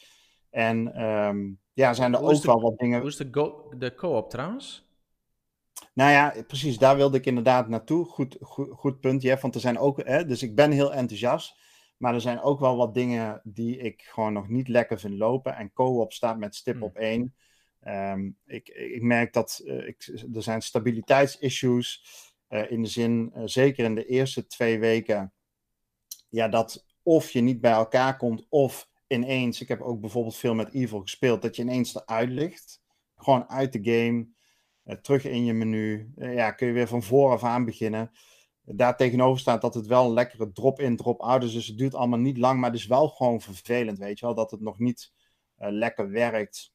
En 0.50 0.94
ehm, 0.94 1.50
ja, 1.72 1.94
zijn 1.94 2.12
er 2.12 2.18
Hoe 2.20 2.34
ook 2.34 2.42
wel 2.42 2.60
wat 2.60 2.78
dingen. 2.78 3.00
Hoe 3.00 3.08
is 3.08 3.16
de, 3.16 3.28
go- 3.30 3.72
de 3.78 3.94
co-op 3.94 4.30
trouwens? 4.30 4.90
Nou 5.94 6.10
ja, 6.10 6.34
precies, 6.46 6.78
daar 6.78 6.96
wilde 6.96 7.16
ik 7.16 7.26
inderdaad 7.26 7.68
naartoe. 7.68 8.04
Goed, 8.04 8.36
goed, 8.40 8.68
goed 8.70 9.00
punt, 9.00 9.22
Jeff. 9.22 9.42
Want 9.42 9.54
er 9.54 9.60
zijn 9.60 9.78
ook, 9.78 10.04
hè, 10.04 10.26
dus 10.26 10.42
ik 10.42 10.54
ben 10.54 10.70
heel 10.70 10.92
enthousiast. 10.92 11.60
Maar 11.96 12.14
er 12.14 12.20
zijn 12.20 12.40
ook 12.40 12.60
wel 12.60 12.76
wat 12.76 12.94
dingen 12.94 13.40
die 13.44 13.76
ik 13.76 14.02
gewoon 14.02 14.32
nog 14.32 14.48
niet 14.48 14.68
lekker 14.68 14.98
vind 15.00 15.18
lopen. 15.18 15.56
En 15.56 15.72
co-op 15.72 16.12
staat 16.12 16.38
met 16.38 16.54
stip 16.54 16.74
Hmm. 16.74 16.82
op 16.82 16.96
één. 16.96 17.34
Ehm, 17.80 18.30
ik, 18.46 18.68
ik 18.68 19.02
merk 19.02 19.32
dat 19.32 19.62
eh, 19.66 19.86
ik, 19.86 20.06
er 20.34 20.42
zijn 20.42 20.62
stabiliteitsissues. 20.62 22.04
eh 22.48 22.70
in 22.70 22.82
de 22.82 22.88
zin, 22.88 23.30
eh, 23.34 23.42
zeker 23.44 23.84
in 23.84 23.94
de 23.94 24.06
eerste 24.06 24.46
twee 24.46 24.78
weken. 24.78 25.32
Ja, 26.32 26.48
dat 26.48 26.84
of 27.02 27.30
je 27.30 27.40
niet 27.40 27.60
bij 27.60 27.72
elkaar 27.72 28.16
komt, 28.16 28.46
of 28.48 28.88
ineens. 29.06 29.60
Ik 29.60 29.68
heb 29.68 29.80
ook 29.80 30.00
bijvoorbeeld 30.00 30.36
veel 30.36 30.54
met 30.54 30.74
Evil 30.74 31.00
gespeeld. 31.00 31.42
Dat 31.42 31.56
je 31.56 31.62
ineens 31.62 31.94
eruit 31.94 32.28
ligt. 32.28 32.82
Gewoon 33.16 33.48
uit 33.48 33.72
de 33.72 33.80
game. 33.82 34.28
Eh, 34.84 34.96
terug 34.96 35.24
in 35.24 35.44
je 35.44 35.52
menu. 35.52 36.12
Eh, 36.16 36.34
ja, 36.34 36.50
kun 36.50 36.66
je 36.66 36.72
weer 36.72 36.88
van 36.88 37.02
vooraf 37.02 37.44
aan 37.44 37.64
beginnen. 37.64 38.10
Daar 38.62 38.96
tegenover 38.96 39.40
staat 39.40 39.60
dat 39.60 39.74
het 39.74 39.86
wel 39.86 40.04
een 40.06 40.12
lekkere 40.12 40.52
drop-in, 40.52 40.96
drop-out 40.96 41.42
is. 41.42 41.52
Dus 41.52 41.66
het 41.66 41.78
duurt 41.78 41.94
allemaal 41.94 42.18
niet 42.18 42.38
lang, 42.38 42.60
maar 42.60 42.70
het 42.70 42.78
is 42.78 42.86
wel 42.86 43.08
gewoon 43.08 43.40
vervelend, 43.40 43.98
weet 43.98 44.18
je 44.18 44.26
wel. 44.26 44.34
Dat 44.34 44.50
het 44.50 44.60
nog 44.60 44.78
niet 44.78 45.12
eh, 45.56 45.70
lekker 45.70 46.10
werkt. 46.10 46.72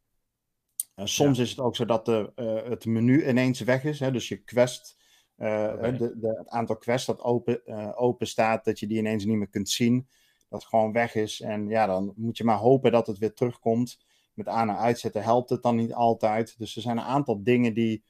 Soms 1.04 1.40
is 1.40 1.50
het 1.50 1.60
ook 1.60 1.76
zo 1.76 1.86
dat 1.86 2.06
de, 2.06 2.32
het 2.70 2.86
menu 2.86 3.28
ineens 3.28 3.60
weg 3.60 3.84
is. 3.84 4.00
Hè, 4.00 4.12
dus 4.12 4.28
je 4.28 4.38
quest, 4.38 4.98
eh, 5.38 5.74
Oké. 5.76 5.98
de, 5.98 6.20
de, 6.20 6.36
het 6.38 6.50
aantal 6.50 6.78
quests 6.78 7.08
dat 7.08 7.22
open, 7.22 7.66
eh, 7.66 7.92
open 7.96 8.28
staat, 8.28 8.66
dat 8.66 8.80
je 8.80 8.88
die 8.88 8.98
ineens 8.98 9.26
niet 9.26 9.38
meer 9.38 9.50
kunt 9.50 9.70
zien. 9.70 10.08
Dat 10.50 10.66
gewoon 10.66 10.92
weg 10.92 11.16
is. 11.16 11.42
En 11.42 11.70
ja, 11.70 11.86
dan 11.86 12.14
moet 12.16 12.38
je 12.38 12.44
maar 12.44 12.58
hopen 12.58 12.92
dat 12.92 13.08
het 13.08 13.18
weer 13.18 13.34
terugkomt. 13.34 14.00
Met 14.34 14.48
aan- 14.48 14.70
en 14.70 14.78
uitzetten 14.78 15.24
helpt 15.24 15.50
het 15.50 15.62
dan 15.64 15.76
niet 15.76 15.94
altijd. 15.94 16.56
Dus 16.58 16.76
er 16.76 16.82
zijn 16.82 16.98
een 16.98 17.04
aantal 17.04 17.44
dingen 17.44 17.74
die 17.74 18.04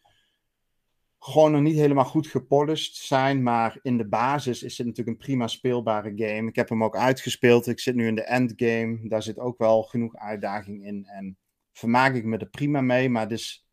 gewoon 1.19 1.51
nog 1.51 1.61
niet 1.61 1.75
helemaal 1.75 2.05
goed 2.05 2.28
gepolished 2.28 2.95
zijn. 2.95 3.43
Maar 3.43 3.80
in 3.82 3.97
de 3.97 4.07
basis 4.07 4.63
is 4.63 4.78
het 4.78 4.88
natuurlijk 4.88 5.17
een 5.17 5.25
prima 5.25 5.47
speelbare 5.47 6.11
game. 6.15 6.49
Ik 6.49 6.55
heb 6.55 6.69
hem 6.69 6.84
ook 6.84 6.97
uitgespeeld. 6.97 7.67
Ik 7.67 7.80
zit 7.80 7.95
nu 7.95 8.07
in 8.07 8.15
de 8.15 8.23
endgame. 8.23 8.99
Daar 9.07 9.23
zit 9.23 9.39
ook 9.39 9.57
wel 9.57 9.84
genoeg 9.84 10.15
uitdaging 10.15 10.86
in. 10.86 11.05
En 11.05 11.38
vermaak 11.73 12.15
ik 12.15 12.25
me 12.25 12.38
er 12.38 12.49
prima 12.49 12.82
mee. 12.82 13.09
Maar 13.09 13.21
het 13.21 13.32
is 13.32 13.67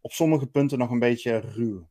op 0.00 0.12
sommige 0.12 0.46
punten 0.46 0.78
nog 0.78 0.90
een 0.90 0.98
beetje 0.98 1.38
ruw. 1.38 1.86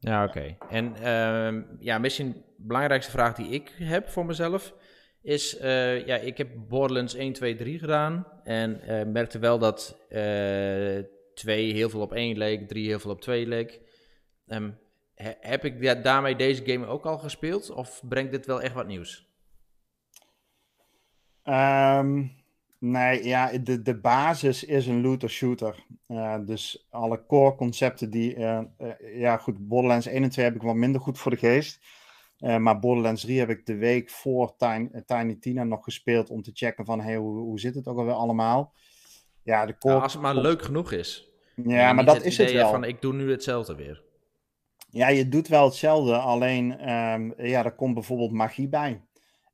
Ja, 0.00 0.24
oké. 0.24 0.56
En 0.70 0.94
ehm, 0.96 1.62
ja, 1.78 1.98
misschien 1.98 2.32
de 2.32 2.42
belangrijkste 2.56 3.10
vraag 3.10 3.34
die 3.34 3.48
ik 3.48 3.72
heb 3.78 4.08
voor 4.08 4.26
mezelf 4.26 4.74
is, 5.22 5.56
eh, 5.56 6.06
ja, 6.06 6.16
ik 6.16 6.38
heb 6.38 6.48
Borderlands 6.68 7.14
1, 7.14 7.32
2, 7.32 7.54
3 7.54 7.78
gedaan 7.78 8.26
en 8.44 8.80
eh, 8.80 9.06
merkte 9.06 9.38
wel 9.38 9.58
dat 9.58 10.06
eh 10.08 10.98
2 11.34 11.72
heel 11.72 11.90
veel 11.90 12.00
op 12.00 12.12
1 12.12 12.36
leek, 12.38 12.68
3 12.68 12.86
heel 12.86 12.98
veel 12.98 13.10
op 13.10 13.20
2 13.20 13.46
leek. 13.46 13.80
He- 15.14 15.34
heb 15.40 15.64
ik 15.64 15.82
da- 15.82 15.94
daarmee 15.94 16.36
deze 16.36 16.64
game 16.64 16.86
ook 16.86 17.06
al 17.06 17.18
gespeeld 17.18 17.70
of 17.70 18.02
brengt 18.08 18.30
dit 18.30 18.46
wel 18.46 18.62
echt 18.62 18.74
wat 18.74 18.86
nieuws? 18.86 19.26
Ehm, 21.42 22.26
nee, 22.78 23.24
ja, 23.24 23.58
de, 23.58 23.82
de 23.82 24.00
basis 24.00 24.64
is 24.64 24.86
een 24.86 25.00
looter-shooter. 25.00 25.84
Eh, 26.06 26.38
dus 26.44 26.86
alle 26.90 27.26
core 27.26 27.54
concepten 27.54 28.10
die... 28.10 28.34
eh, 28.34 28.58
eh, 28.78 29.18
ja, 29.20 29.36
goed, 29.36 29.68
Borderlands 29.68 30.06
1 30.06 30.22
en 30.22 30.30
2 30.30 30.44
heb 30.44 30.54
ik 30.54 30.62
wat 30.62 30.74
minder 30.74 31.00
goed 31.00 31.18
voor 31.18 31.30
de 31.30 31.36
geest. 31.36 31.80
Maar 32.38 32.78
Borderlands 32.78 33.22
3 33.22 33.38
heb 33.38 33.48
ik 33.48 33.66
de 33.66 33.76
week 33.76 34.10
voor 34.10 34.56
Tiny, 34.56 35.02
Tiny 35.06 35.34
Tina 35.34 35.64
nog 35.64 35.84
gespeeld 35.84 36.30
om 36.30 36.42
te 36.42 36.50
checken 36.54 36.84
van, 36.84 37.00
hey, 37.00 37.16
hoe, 37.16 37.38
hoe 37.38 37.60
zit 37.60 37.74
het 37.74 37.86
ook 37.86 37.98
alweer 37.98 38.14
allemaal? 38.14 38.72
Ja, 39.42 39.66
de 39.66 39.78
core... 39.78 39.92
Nou, 39.92 40.02
als 40.02 40.12
het 40.12 40.22
maar 40.22 40.36
leuk 40.36 40.62
genoeg 40.62 40.92
is. 40.92 41.28
Ja, 41.54 41.92
maar 41.92 42.04
dat 42.04 42.22
is 42.22 42.38
het 42.38 42.52
wel. 42.52 42.70
van 42.70 42.84
ik 42.84 43.02
doe 43.02 43.12
nu 43.12 43.30
hetzelfde 43.30 43.74
weer. 43.74 44.02
Ja, 44.90 45.08
je 45.08 45.28
doet 45.28 45.48
wel 45.48 45.64
hetzelfde, 45.64 46.16
alleen 46.16 46.78
ehm, 46.78 47.30
ja, 47.36 47.64
er 47.64 47.74
komt 47.74 47.94
bijvoorbeeld 47.94 48.32
magie 48.32 48.68
bij. 48.68 49.02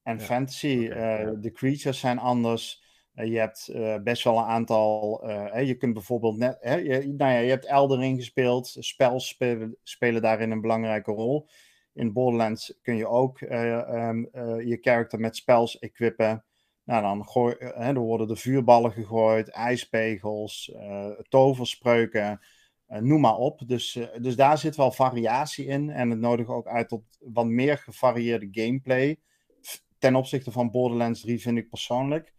En 0.02 0.18
Ja, 0.18 0.24
fantasy, 0.24 0.66
ja. 0.66 1.30
de 1.30 1.52
creatures 1.52 1.98
zijn 2.00 2.18
anders. 2.18 2.83
Eh, 3.14 3.26
je 3.32 3.38
hebt 3.38 3.68
eh, 3.68 3.96
best 4.02 4.24
wel 4.24 4.38
een 4.38 4.44
aantal. 4.44 5.22
eh, 5.22 5.66
je 5.66 5.74
kunt 5.74 5.92
bijvoorbeeld 5.94 6.36
net. 6.36 6.56
Hè, 6.60 6.74
je, 6.74 7.08
nou 7.16 7.32
ja, 7.32 7.38
je 7.38 7.50
hebt 7.50 7.64
Eldering 7.66 8.18
gespeeld. 8.18 8.76
Spels 8.78 9.38
spelen, 9.82 10.22
daarin 10.22 10.50
een 10.50 10.60
belangrijke 10.60 11.12
rol. 11.12 11.48
In 11.92 12.12
Borderlands 12.12 12.78
kun 12.82 12.96
je 12.96 13.06
ook 13.06 13.40
eh, 13.40 13.72
ehm, 13.88 14.24
eh, 14.32 14.66
je 14.66 14.78
character 14.80 15.20
met 15.20 15.36
spels 15.36 15.78
equippen. 15.78 16.44
Nou, 16.84 17.02
dan 17.02 17.24
gooi, 17.26 17.54
hè, 17.58 17.88
er 17.92 17.98
worden 17.98 18.28
de 18.28 18.36
vuurballen 18.36 18.92
gegooid, 18.92 19.48
ijspegels, 19.48 20.72
toverspreuken. 21.28 22.40
Noem 22.86 23.20
maar 23.20 23.36
op. 23.36 23.62
Dus, 23.66 23.98
dus 24.20 24.36
daar 24.36 24.58
zit 24.58 24.76
wel 24.76 24.92
variatie 24.92 25.66
in. 25.66 25.90
En 25.90 26.10
het 26.10 26.18
nodigt 26.18 26.48
ook 26.48 26.66
uit 26.66 26.88
tot 26.88 27.02
wat 27.20 27.46
meer 27.46 27.78
gevarieerde 27.78 28.48
gameplay. 28.50 29.20
Ten 29.98 30.14
opzichte 30.14 30.50
van 30.52 30.70
Borderlands 30.70 31.20
3 31.20 31.40
vind 31.40 31.58
ik 31.58 31.68
persoonlijk. 31.68 32.32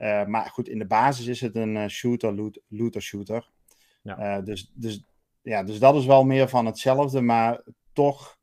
Eh, 0.00 0.24
maar 0.24 0.46
goed, 0.46 0.68
in 0.68 0.78
de 0.78 0.86
basis 0.86 1.26
is 1.26 1.40
het 1.40 1.56
een 1.56 1.76
eh, 1.76 1.88
shooter, 1.88 2.34
loot, 2.34 2.60
looter 2.68 3.02
shooter. 3.02 3.50
Ja. 4.02 4.18
Eh, 4.18 4.44
dus, 4.44 4.72
dus, 4.74 5.04
ja, 5.42 5.62
dus 5.62 5.78
dat 5.78 5.94
is 5.94 6.06
wel 6.06 6.24
meer 6.24 6.48
van 6.48 6.66
hetzelfde, 6.66 7.20
maar 7.20 7.60
toch 7.92 8.38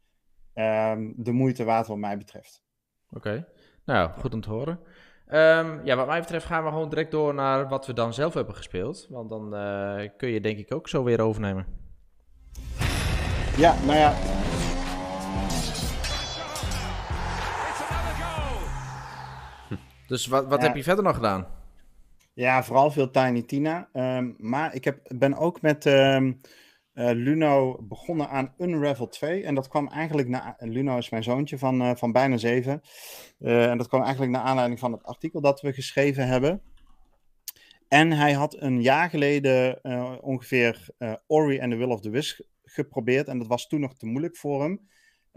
ehm, 0.54 1.12
de 1.16 1.32
moeite 1.32 1.64
waard 1.64 1.88
wat 1.88 1.98
mij 1.98 2.18
betreft. 2.18 2.64
Oké, 3.10 3.48
nou 3.86 4.12
goed 4.12 4.34
om 4.34 4.42
te 4.42 4.50
horen. 4.50 4.80
Ehm, 5.28 5.86
ja, 5.86 5.96
wat 5.96 6.08
mij 6.08 6.20
betreft 6.20 6.46
gaan 6.46 6.64
we 6.64 6.70
gewoon 6.70 6.90
direct 6.90 7.12
door 7.12 7.34
naar 7.34 7.68
wat 7.68 7.86
we 7.86 7.94
dan 7.94 8.14
zelf 8.14 8.34
hebben 8.34 8.56
gespeeld. 8.56 9.08
Want 9.10 9.30
dan 9.30 9.50
kun 10.18 10.30
je 10.30 10.42
denk 10.42 10.58
ik 10.58 10.74
ook 10.74 10.88
zo 10.88 11.04
weer 11.04 11.22
overnemen. 11.22 11.66
Ja, 13.58 13.76
nou 13.86 13.98
ja, 13.98 14.14
Dus 20.08 20.28
wat, 20.28 20.48
wat 20.48 20.60
Ja. 20.62 20.68
heb 20.68 20.76
je 20.76 20.84
verder 20.84 21.04
nog 21.04 21.16
gedaan? 21.16 21.48
Ja, 22.34 22.64
vooral 22.64 22.92
veel 22.92 23.12
Tiny 23.12 23.42
Tina. 23.42 23.90
Ehm, 23.94 24.32
maar 24.38 24.76
ik 24.76 24.84
heb, 24.84 25.00
ben 25.08 25.34
ook 25.38 25.62
met 25.62 25.86
ehm, 25.86 26.34
eh, 26.94 27.10
Luno 27.12 27.78
begonnen 27.84 28.30
aan 28.30 28.54
Unravel 28.58 29.08
2. 29.08 29.44
En 29.44 29.56
dat 29.56 29.68
kwam 29.68 29.88
eigenlijk 29.88 30.28
na. 30.28 30.56
Luno 30.60 30.98
is 30.98 31.10
mijn 31.10 31.24
zoontje 31.24 31.58
van, 31.58 31.82
eh, 31.82 31.96
van 31.96 32.12
bijna 32.12 32.38
zeven. 32.38 32.82
Eh, 33.40 33.70
en 33.70 33.78
dat 33.78 33.88
kwam 33.88 34.02
eigenlijk 34.02 34.32
naar 34.32 34.42
aanleiding 34.42 34.80
van 34.80 34.92
het 34.92 35.04
artikel 35.04 35.42
dat 35.42 35.62
we 35.62 35.74
geschreven 35.74 36.28
hebben. 36.28 36.62
En 37.88 38.12
hij 38.12 38.34
had 38.34 38.62
een 38.62 38.82
jaar 38.82 39.10
geleden 39.10 39.84
ongeveer 40.24 40.90
Ori 41.28 41.60
and 41.60 41.72
the 41.72 41.78
Will 41.78 41.90
of 41.92 42.02
the 42.02 42.10
Wisp 42.10 42.40
geprobeerd. 42.64 43.28
En 43.28 43.38
dat 43.38 43.48
was 43.48 43.68
toen 43.68 43.80
nog 43.80 43.94
te 43.94 44.06
moeilijk 44.06 44.38
voor 44.38 44.62
hem. 44.62 44.88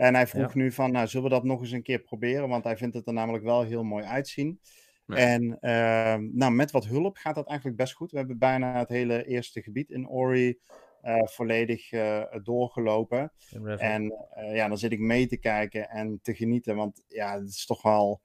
En 0.00 0.14
hij 0.14 0.26
vroeg 0.26 0.54
nu 0.54 0.72
van, 0.72 0.92
nou, 0.92 1.06
zullen 1.06 1.28
we 1.28 1.34
dat 1.34 1.44
nog 1.44 1.60
eens 1.60 1.70
een 1.70 1.82
keer 1.82 1.98
proberen? 1.98 2.48
Want 2.48 2.64
hij 2.64 2.76
vindt 2.76 2.94
het 2.94 3.06
er 3.06 3.12
namelijk 3.12 3.44
wel 3.44 3.62
heel 3.62 3.84
mooi 3.84 4.04
uitzien. 4.04 4.60
Ja. 5.06 5.16
En 5.16 5.58
ehm, 5.60 6.28
nou, 6.32 6.52
met 6.52 6.70
wat 6.70 6.86
hulp 6.86 7.16
gaat 7.16 7.34
dat 7.34 7.46
eigenlijk 7.46 7.78
best 7.78 7.92
goed. 7.92 8.10
We 8.10 8.18
hebben 8.18 8.38
bijna 8.38 8.78
het 8.78 8.88
hele 8.88 9.26
eerste 9.26 9.62
gebied 9.62 9.90
in 9.90 10.08
Ori 10.08 10.58
eh, 11.00 11.24
volledig 11.24 11.92
eh, 11.92 12.22
doorgelopen. 12.42 13.32
En 13.76 14.14
eh, 14.30 14.54
ja, 14.54 14.68
dan 14.68 14.78
zit 14.78 14.92
ik 14.92 14.98
mee 14.98 15.26
te 15.26 15.36
kijken 15.36 15.88
en 15.88 16.18
te 16.22 16.34
genieten. 16.34 16.76
Want 16.76 17.04
ja, 17.08 17.38
het 17.38 17.48
is 17.48 17.66
toch 17.66 17.82
wel 17.82 18.20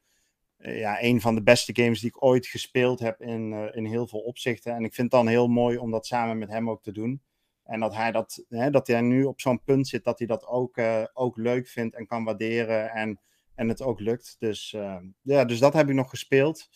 ja, 0.57 1.03
een 1.03 1.21
van 1.21 1.35
de 1.35 1.43
beste 1.43 1.75
games 1.75 1.99
die 1.99 2.09
ik 2.09 2.23
ooit 2.23 2.47
gespeeld 2.47 2.99
heb 2.99 3.21
in, 3.21 3.71
in 3.73 3.85
heel 3.85 4.07
veel 4.07 4.19
opzichten. 4.19 4.73
En 4.73 4.83
ik 4.83 4.93
vind 4.93 5.11
het 5.11 5.21
dan 5.21 5.27
heel 5.27 5.47
mooi 5.47 5.77
om 5.77 5.91
dat 5.91 6.05
samen 6.05 6.37
met 6.37 6.49
hem 6.49 6.69
ook 6.69 6.83
te 6.83 6.91
doen. 6.91 7.21
En 7.65 7.79
dat 7.79 7.95
hij, 7.95 8.11
dat, 8.11 8.45
hè, 8.49 8.69
dat 8.69 8.87
hij 8.87 9.01
nu 9.01 9.23
op 9.23 9.41
zo'n 9.41 9.63
punt 9.63 9.87
zit 9.87 10.03
dat 10.03 10.17
hij 10.17 10.27
dat 10.27 10.45
ook, 10.45 10.77
eh, 10.77 11.03
ook 11.13 11.37
leuk 11.37 11.67
vindt 11.67 11.95
en 11.95 12.07
kan 12.07 12.23
waarderen. 12.23 12.89
En, 12.89 13.19
en 13.55 13.67
het 13.67 13.81
ook 13.81 13.99
lukt. 13.99 14.35
Dus, 14.39 14.73
eh, 14.73 14.97
ja, 15.21 15.45
dus 15.45 15.59
dat 15.59 15.73
heb 15.73 15.89
ik 15.89 15.95
nog 15.95 16.09
gespeeld. 16.09 16.69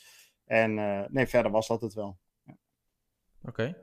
En 0.45 0.79
eh, 0.79 1.01
nee, 1.07 1.27
verder 1.27 1.51
was 1.51 1.67
dat 1.67 1.81
het 1.81 1.93
wel. 1.93 2.17
Oké. 3.43 3.77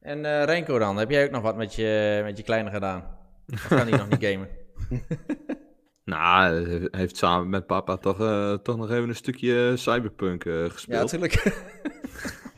En 0.00 0.24
eh 0.24 0.44
Renko 0.44 0.78
dan, 0.78 0.96
heb 0.96 1.10
jij 1.10 1.24
ook 1.24 1.30
nog 1.30 1.42
wat 1.42 1.56
met 1.56 1.74
je, 1.74 2.20
met 2.24 2.36
je 2.36 2.42
kleine 2.42 2.70
gedaan? 2.70 3.18
Of 3.52 3.68
kan 3.68 3.88
hij 3.88 3.98
nog 3.98 4.08
niet 4.08 4.24
gamen? 4.24 4.48
Nou, 6.04 6.54
hij 6.64 6.88
heeft 6.90 7.16
samen 7.16 7.48
met 7.48 7.66
papa 7.66 7.96
toch, 7.96 8.20
eh, 8.20 8.54
toch 8.54 8.76
nog 8.76 8.90
even 8.90 9.08
een 9.08 9.14
stukje 9.14 9.72
Cyberpunk 9.76 10.44
eh, 10.44 10.62
Ja, 10.62 10.68
gespeeld. 10.68 11.12
natuurlijk. 11.12 11.34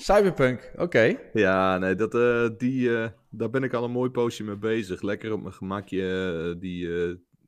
Cyberpunk, 0.00 0.72
oké. 0.76 1.18
Ja, 1.32 1.78
nee, 1.78 1.94
dat, 1.94 2.14
eh, 2.14 2.48
die, 2.56 2.96
eh, 2.96 3.08
daar 3.30 3.50
ben 3.50 3.62
ik 3.62 3.72
al 3.72 3.84
een 3.84 3.90
mooi 3.90 4.10
poosje 4.10 4.44
mee 4.44 4.56
bezig. 4.56 5.02
Lekker 5.02 5.32
op 5.32 5.40
mijn 5.40 5.54
gemakje. 5.54 6.02
eh, 6.54 6.60
die, 6.60 6.88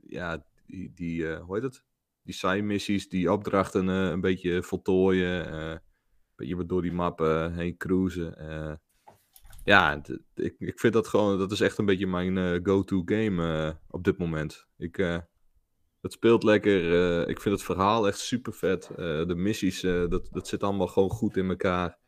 ja, 0.06 0.44
die, 0.66 0.92
die 0.94 1.34
hoe 1.34 1.54
heet 1.54 1.64
het? 1.64 1.84
Die 2.22 2.34
side-missies, 2.34 3.08
die 3.08 3.32
opdrachten 3.32 3.86
een 3.86 4.20
beetje 4.20 4.62
voltooien. 4.62 5.54
een 5.54 5.80
beetje 6.36 6.66
door 6.66 6.82
die 6.82 6.92
map 6.92 7.18
heen 7.54 7.76
cruisen. 7.76 8.34
ja, 9.64 10.02
ik, 10.34 10.54
ik 10.58 10.80
vind 10.80 10.92
dat 10.92 11.08
gewoon, 11.08 11.38
dat 11.38 11.52
is 11.52 11.60
echt 11.60 11.78
een 11.78 11.84
beetje 11.84 12.06
mijn 12.06 12.66
go-to 12.66 13.02
game 13.04 13.78
op 13.88 14.04
dit 14.04 14.18
moment. 14.18 14.66
Ik, 14.76 14.96
het 16.00 16.12
speelt 16.12 16.42
lekker. 16.42 17.28
ik 17.28 17.40
vind 17.40 17.54
het 17.54 17.64
verhaal 17.64 18.06
echt 18.06 18.18
super 18.18 18.52
vet. 18.52 18.90
de 18.96 19.34
missies, 19.36 19.80
dat, 19.80 20.28
dat 20.30 20.48
zit 20.48 20.62
allemaal 20.62 20.88
gewoon 20.88 21.10
goed 21.10 21.36
in 21.36 21.48
elkaar. 21.48 21.99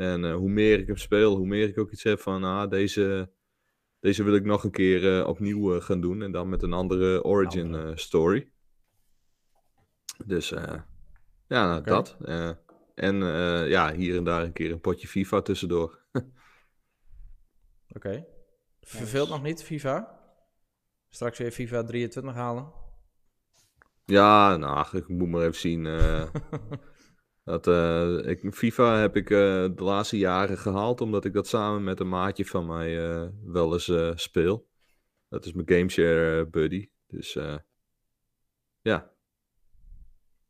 En 0.00 0.24
eh, 0.24 0.34
hoe 0.34 0.48
meer 0.50 0.78
ik 0.78 0.86
hem 0.86 0.96
speel, 0.96 1.36
hoe 1.36 1.46
meer 1.46 1.68
ik 1.68 1.78
ook 1.78 1.90
iets 1.90 2.02
heb 2.02 2.20
van, 2.20 2.44
ah, 2.44 2.70
deze, 2.70 3.30
deze 3.98 4.22
wil 4.22 4.34
ik 4.34 4.44
nog 4.44 4.64
een 4.64 4.70
keer 4.70 5.18
eh, 5.18 5.26
opnieuw 5.26 5.74
eh, 5.74 5.80
gaan 5.82 6.00
doen. 6.00 6.22
En 6.22 6.32
dan 6.32 6.48
met 6.48 6.62
een 6.62 6.72
andere 6.72 7.24
origin 7.24 7.74
eh, 7.74 7.90
story. 7.94 8.50
Dus 10.26 10.52
eh, 10.52 10.80
ja, 11.46 11.66
nou, 11.66 11.82
dat. 11.82 12.16
eh. 12.24 12.50
en 12.94 13.22
eh, 13.22 13.68
ja, 13.68 13.94
hier 13.94 14.16
en 14.16 14.24
daar 14.24 14.42
een 14.42 14.52
keer 14.52 14.70
een 14.70 14.80
potje 14.80 15.08
FIFA 15.08 15.40
tussendoor. 15.42 15.98
Oké. 17.96 18.26
Verveelt 18.80 19.28
nog 19.28 19.42
niet, 19.42 19.62
FIFA? 19.62 20.20
Straks 21.08 21.38
weer 21.38 21.50
FIFA 21.50 21.82
23 21.82 22.34
halen? 22.34 22.72
Ja, 24.04 24.56
nou, 24.56 24.76
ach, 24.76 24.94
ik 24.94 25.08
moet 25.08 25.28
maar 25.28 25.42
even 25.42 25.60
zien. 25.60 25.84
dat, 27.50 27.66
eh, 27.66 28.30
ik, 28.30 28.54
FIFA 28.54 28.96
heb 29.00 29.16
ik 29.16 29.30
eh, 29.30 29.38
de 29.74 29.82
laatste 29.84 30.18
jaren 30.18 30.58
gehaald, 30.58 31.00
omdat 31.00 31.24
ik 31.24 31.32
dat 31.32 31.46
samen 31.46 31.84
met 31.84 32.00
een 32.00 32.08
maatje 32.08 32.44
van 32.44 32.66
mij 32.66 33.10
eh, 33.10 33.28
wel 33.44 33.72
eens 33.72 34.22
speel. 34.22 34.68
Dat 35.28 35.44
is 35.44 35.52
mijn 35.52 35.68
Gameshare 35.68 36.46
buddy. 36.46 36.88
Dus 37.06 37.38
ja, 38.80 39.10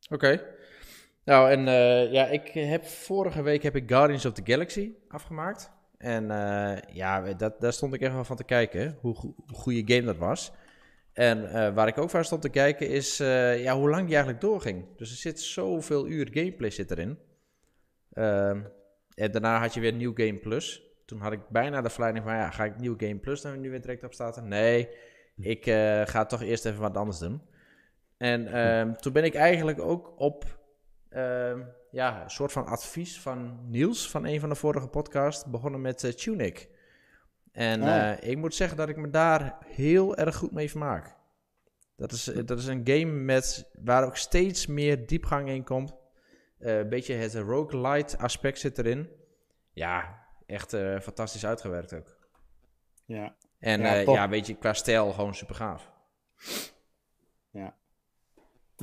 Oké. 0.09 0.41
Nou, 1.23 1.49
en 1.49 1.65
ja, 2.11 2.25
ik 2.27 2.47
heb 2.47 2.85
vorige 2.85 3.41
week 3.41 3.63
heb 3.63 3.75
ik 3.75 3.89
Guardians 3.89 4.25
of 4.25 4.33
the 4.33 4.51
Galaxy 4.51 4.93
afgemaakt. 5.07 5.71
En 5.97 6.27
ja, 6.93 7.33
dat, 7.33 7.61
daar 7.61 7.73
stond 7.73 7.93
ik 7.93 8.01
echt 8.01 8.13
wel 8.13 8.23
van 8.23 8.35
te 8.35 8.43
kijken, 8.43 8.97
hoe, 8.99 9.15
hoe 9.15 9.35
goede 9.47 9.93
game 9.93 10.05
dat 10.05 10.17
was. 10.17 10.51
En 11.13 11.51
eh, 11.51 11.73
waar 11.73 11.87
ik 11.87 11.97
ook 11.97 12.09
van 12.09 12.25
stond 12.25 12.41
te 12.41 12.49
kijken 12.49 12.89
is 12.89 13.19
eh, 13.19 13.63
ja, 13.63 13.75
hoe 13.75 13.89
lang 13.89 14.01
die 14.01 14.15
eigenlijk 14.15 14.43
doorging. 14.43 14.97
Dus 14.97 15.11
er 15.11 15.17
zit 15.17 15.41
zoveel 15.41 16.07
uur 16.07 16.29
gameplay 16.31 16.69
zit 16.69 16.91
erin. 16.91 17.19
Ehm, 18.13 18.61
en 19.15 19.31
daarna 19.31 19.59
had 19.59 19.73
je 19.73 19.79
weer 19.79 19.93
New 19.93 20.11
Game 20.15 20.39
Plus. 20.39 20.83
Toen 21.05 21.19
had 21.19 21.31
ik 21.31 21.47
bijna 21.49 21.81
de 21.81 21.89
verleiding 21.89 22.25
van, 22.25 22.35
ja, 22.35 22.49
ga 22.49 22.63
ik 22.63 22.79
New 22.79 22.93
Game 22.97 23.15
Plus 23.17 23.41
dan 23.41 23.61
nu 23.61 23.69
weer 23.69 23.81
direct 23.81 24.03
op 24.03 24.13
starten? 24.13 24.47
Nee, 24.47 24.89
ik 25.37 25.65
eh, 25.65 26.01
ga 26.05 26.25
toch 26.25 26.41
eerst 26.41 26.65
even 26.65 26.81
wat 26.81 26.97
anders 26.97 27.19
doen. 27.19 27.41
En 28.17 28.47
ehm, 28.47 28.93
toen 28.93 29.13
ben 29.13 29.23
ik 29.23 29.35
eigenlijk 29.35 29.79
ook 29.79 30.19
op 30.19 30.59
ehm, 31.09 31.61
ja, 31.91 32.23
een 32.23 32.29
soort 32.29 32.51
van 32.51 32.65
advies 32.65 33.19
van 33.19 33.69
Niels 33.69 34.09
van 34.09 34.25
een 34.25 34.39
van 34.39 34.49
de 34.49 34.55
vorige 34.55 34.87
podcasts 34.87 35.45
begonnen 35.45 35.81
met 35.81 36.17
Tunic. 36.17 36.69
En 37.51 37.81
Oh. 37.81 37.87
eh, 38.11 38.29
ik 38.29 38.37
moet 38.37 38.55
zeggen 38.55 38.77
dat 38.77 38.89
ik 38.89 38.97
me 38.97 39.09
daar 39.09 39.57
heel 39.65 40.15
erg 40.17 40.35
goed 40.35 40.51
mee 40.51 40.69
vermaak. 40.69 41.15
Dat 41.95 42.11
is, 42.11 42.23
dat 42.23 42.59
is 42.59 42.65
een 42.65 42.81
game 42.83 43.11
met, 43.11 43.69
waar 43.83 44.05
ook 44.05 44.17
steeds 44.17 44.67
meer 44.67 45.07
diepgang 45.07 45.49
in 45.49 45.63
komt. 45.63 45.95
Eh, 46.59 46.77
een 46.77 46.89
beetje 46.89 47.13
het 47.13 47.35
roguelite 47.35 48.17
aspect 48.17 48.59
zit 48.59 48.77
erin. 48.77 49.09
Ja, 49.73 50.25
echt 50.45 50.73
eh, 50.73 50.99
fantastisch 50.99 51.45
uitgewerkt 51.45 51.93
ook. 51.93 52.17
Ja. 53.05 53.35
En 53.59 53.81
Ja, 53.81 53.93
ja, 53.93 54.11
ja, 54.11 54.29
weet 54.29 54.47
je, 54.47 54.55
qua 54.55 54.73
stijl 54.73 55.11
gewoon 55.11 55.35
super 55.35 55.55
gaaf. 55.55 55.91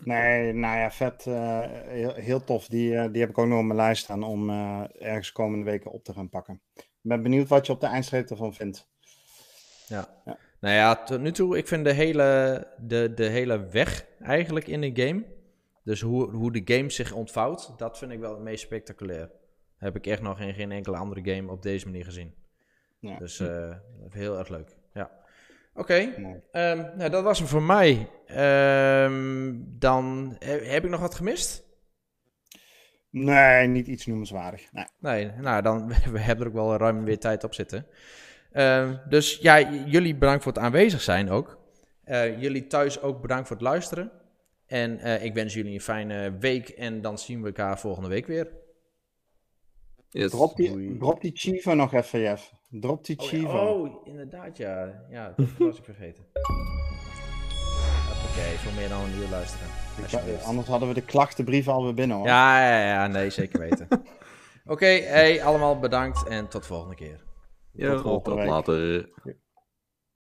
Nee, 0.04 0.52
nou 0.52 0.78
ja, 0.78 0.90
vet. 0.90 1.24
heel, 1.24 2.14
heel 2.14 2.44
tof. 2.44 2.66
Die, 2.68 3.10
die 3.10 3.20
heb 3.20 3.30
ik 3.30 3.38
ook 3.38 3.46
nog 3.46 3.58
op 3.58 3.64
mijn 3.64 3.78
lijst 3.78 4.02
staan 4.02 4.22
om 4.22 4.50
eh, 4.50 4.82
ergens 4.98 5.32
komende 5.32 5.64
weken 5.64 5.90
op 5.90 6.04
te 6.04 6.12
gaan 6.12 6.28
pakken. 6.28 6.60
Ben 7.08 7.22
benieuwd 7.22 7.48
wat 7.48 7.66
je 7.66 7.72
op 7.72 7.80
de 7.80 7.86
eindstreep 7.86 8.30
ervan 8.30 8.54
vindt. 8.54 8.88
Ja. 9.86 10.08
Ja. 10.24 10.38
Nou 10.60 10.74
ja, 10.74 11.02
tot 11.04 11.20
nu 11.20 11.32
toe, 11.32 11.56
ik 11.56 11.68
vind 11.68 11.84
de 11.84 11.92
hele, 11.92 12.66
de, 12.78 13.12
de 13.14 13.24
hele 13.26 13.66
weg 13.66 14.06
eigenlijk 14.20 14.66
in 14.66 14.80
de 14.80 15.02
game. 15.06 15.24
Dus 15.84 16.00
hoe, 16.00 16.30
hoe 16.30 16.52
de 16.52 16.74
game 16.74 16.90
zich 16.90 17.12
ontvouwt, 17.12 17.72
dat 17.76 17.98
vind 17.98 18.12
ik 18.12 18.18
wel 18.18 18.30
het 18.30 18.42
meest 18.42 18.62
spectaculair. 18.64 19.30
Heb 19.76 19.96
ik 19.96 20.06
echt 20.06 20.22
nog 20.22 20.40
in 20.40 20.54
geen 20.54 20.72
enkele 20.72 20.96
andere 20.96 21.34
game 21.34 21.52
op 21.52 21.62
deze 21.62 21.86
manier 21.86 22.04
gezien. 22.04 22.34
Ja. 23.00 23.18
Dus 23.18 23.40
eh, 23.40 23.74
heel 24.08 24.38
erg 24.38 24.48
leuk. 24.48 24.76
Ja. 24.94 25.10
Oké, 25.74 25.94
ehm, 26.52 26.84
nou, 26.96 27.10
dat 27.10 27.22
was 27.22 27.38
hem 27.38 27.48
voor 27.48 27.62
mij. 27.62 28.08
Ehm, 28.26 29.54
dan 29.58 30.36
he- 30.38 30.64
heb 30.64 30.84
ik 30.84 30.90
nog 30.90 31.00
wat 31.00 31.14
gemist? 31.14 31.64
Nee, 33.10 33.66
niet 33.66 33.86
iets 33.86 34.06
noemenswaardig. 34.06 34.72
Nee. 34.72 34.86
Nee, 34.98 35.30
nou 35.40 35.62
dan 35.62 35.88
we 36.12 36.18
hebben 36.18 36.44
er 36.44 36.50
ook 36.50 36.56
wel 36.58 36.76
ruim 36.76 37.04
weer 37.04 37.18
tijd 37.18 37.44
op 37.44 37.54
zitten. 37.54 37.86
Ehm, 38.52 38.96
dus 39.08 39.36
ja, 39.36 39.70
jullie 39.70 40.16
bedankt 40.16 40.42
voor 40.42 40.52
het 40.52 40.62
aanwezig 40.62 41.00
zijn 41.00 41.30
ook. 41.30 41.58
Eh, 42.04 42.40
jullie 42.40 42.66
thuis 42.66 43.00
ook 43.00 43.20
bedankt 43.20 43.46
voor 43.46 43.56
het 43.56 43.64
luisteren. 43.64 44.10
En 44.66 44.98
eh, 44.98 45.24
ik 45.24 45.34
wens 45.34 45.54
jullie 45.54 45.72
een 45.72 45.80
fijne 45.80 46.38
week 46.38 46.68
en 46.68 47.00
dan 47.00 47.18
zien 47.18 47.40
we 47.40 47.46
elkaar 47.46 47.78
volgende 47.78 48.08
week 48.08 48.26
weer. 48.26 48.48
yes. 50.08 50.30
Drop, 50.30 50.56
die, 50.56 50.96
drop 50.98 51.20
die 51.20 51.32
Chiva 51.34 51.74
nog 51.74 51.94
even, 51.94 52.20
Jeff. 52.20 52.52
Drop 52.70 53.04
die 53.04 53.18
Oh, 53.18 53.30
ja, 53.30 53.72
oh, 53.72 54.06
inderdaad 54.06 54.56
ja. 54.56 55.04
Ja, 55.10 55.34
dat 55.36 55.46
was 55.58 55.78
ik 55.78 55.84
vergeten. 55.84 56.24
Oké, 58.38 58.58
veel 58.58 58.72
meer 58.72 58.88
dan 58.88 59.04
een 59.04 59.14
uur 59.20 59.28
luisteren. 59.28 59.66
alsjeblieft. 60.02 60.44
Anders 60.44 60.68
hadden 60.68 60.88
we 60.88 60.94
de 60.94 61.00
klachtenbrief 61.02 61.68
alweer 61.68 61.94
binnen 61.94 62.16
hoor. 62.16 62.26
Ja, 62.26 62.68
ja, 62.68 62.86
ja, 62.86 63.06
nee, 63.06 63.30
zeker 63.30 63.60
weten. 63.60 63.88
Oké, 64.66 64.86
hey, 64.86 65.42
allemaal 65.44 65.78
bedankt 65.78 66.26
en 66.28 66.48
tot 66.48 66.60
de 66.62 66.66
volgende 66.68 66.94
keer. 66.94 67.20
Ja, 67.72 68.00
Tot 68.00 68.24
tot 68.24 68.44
later. 68.44 69.08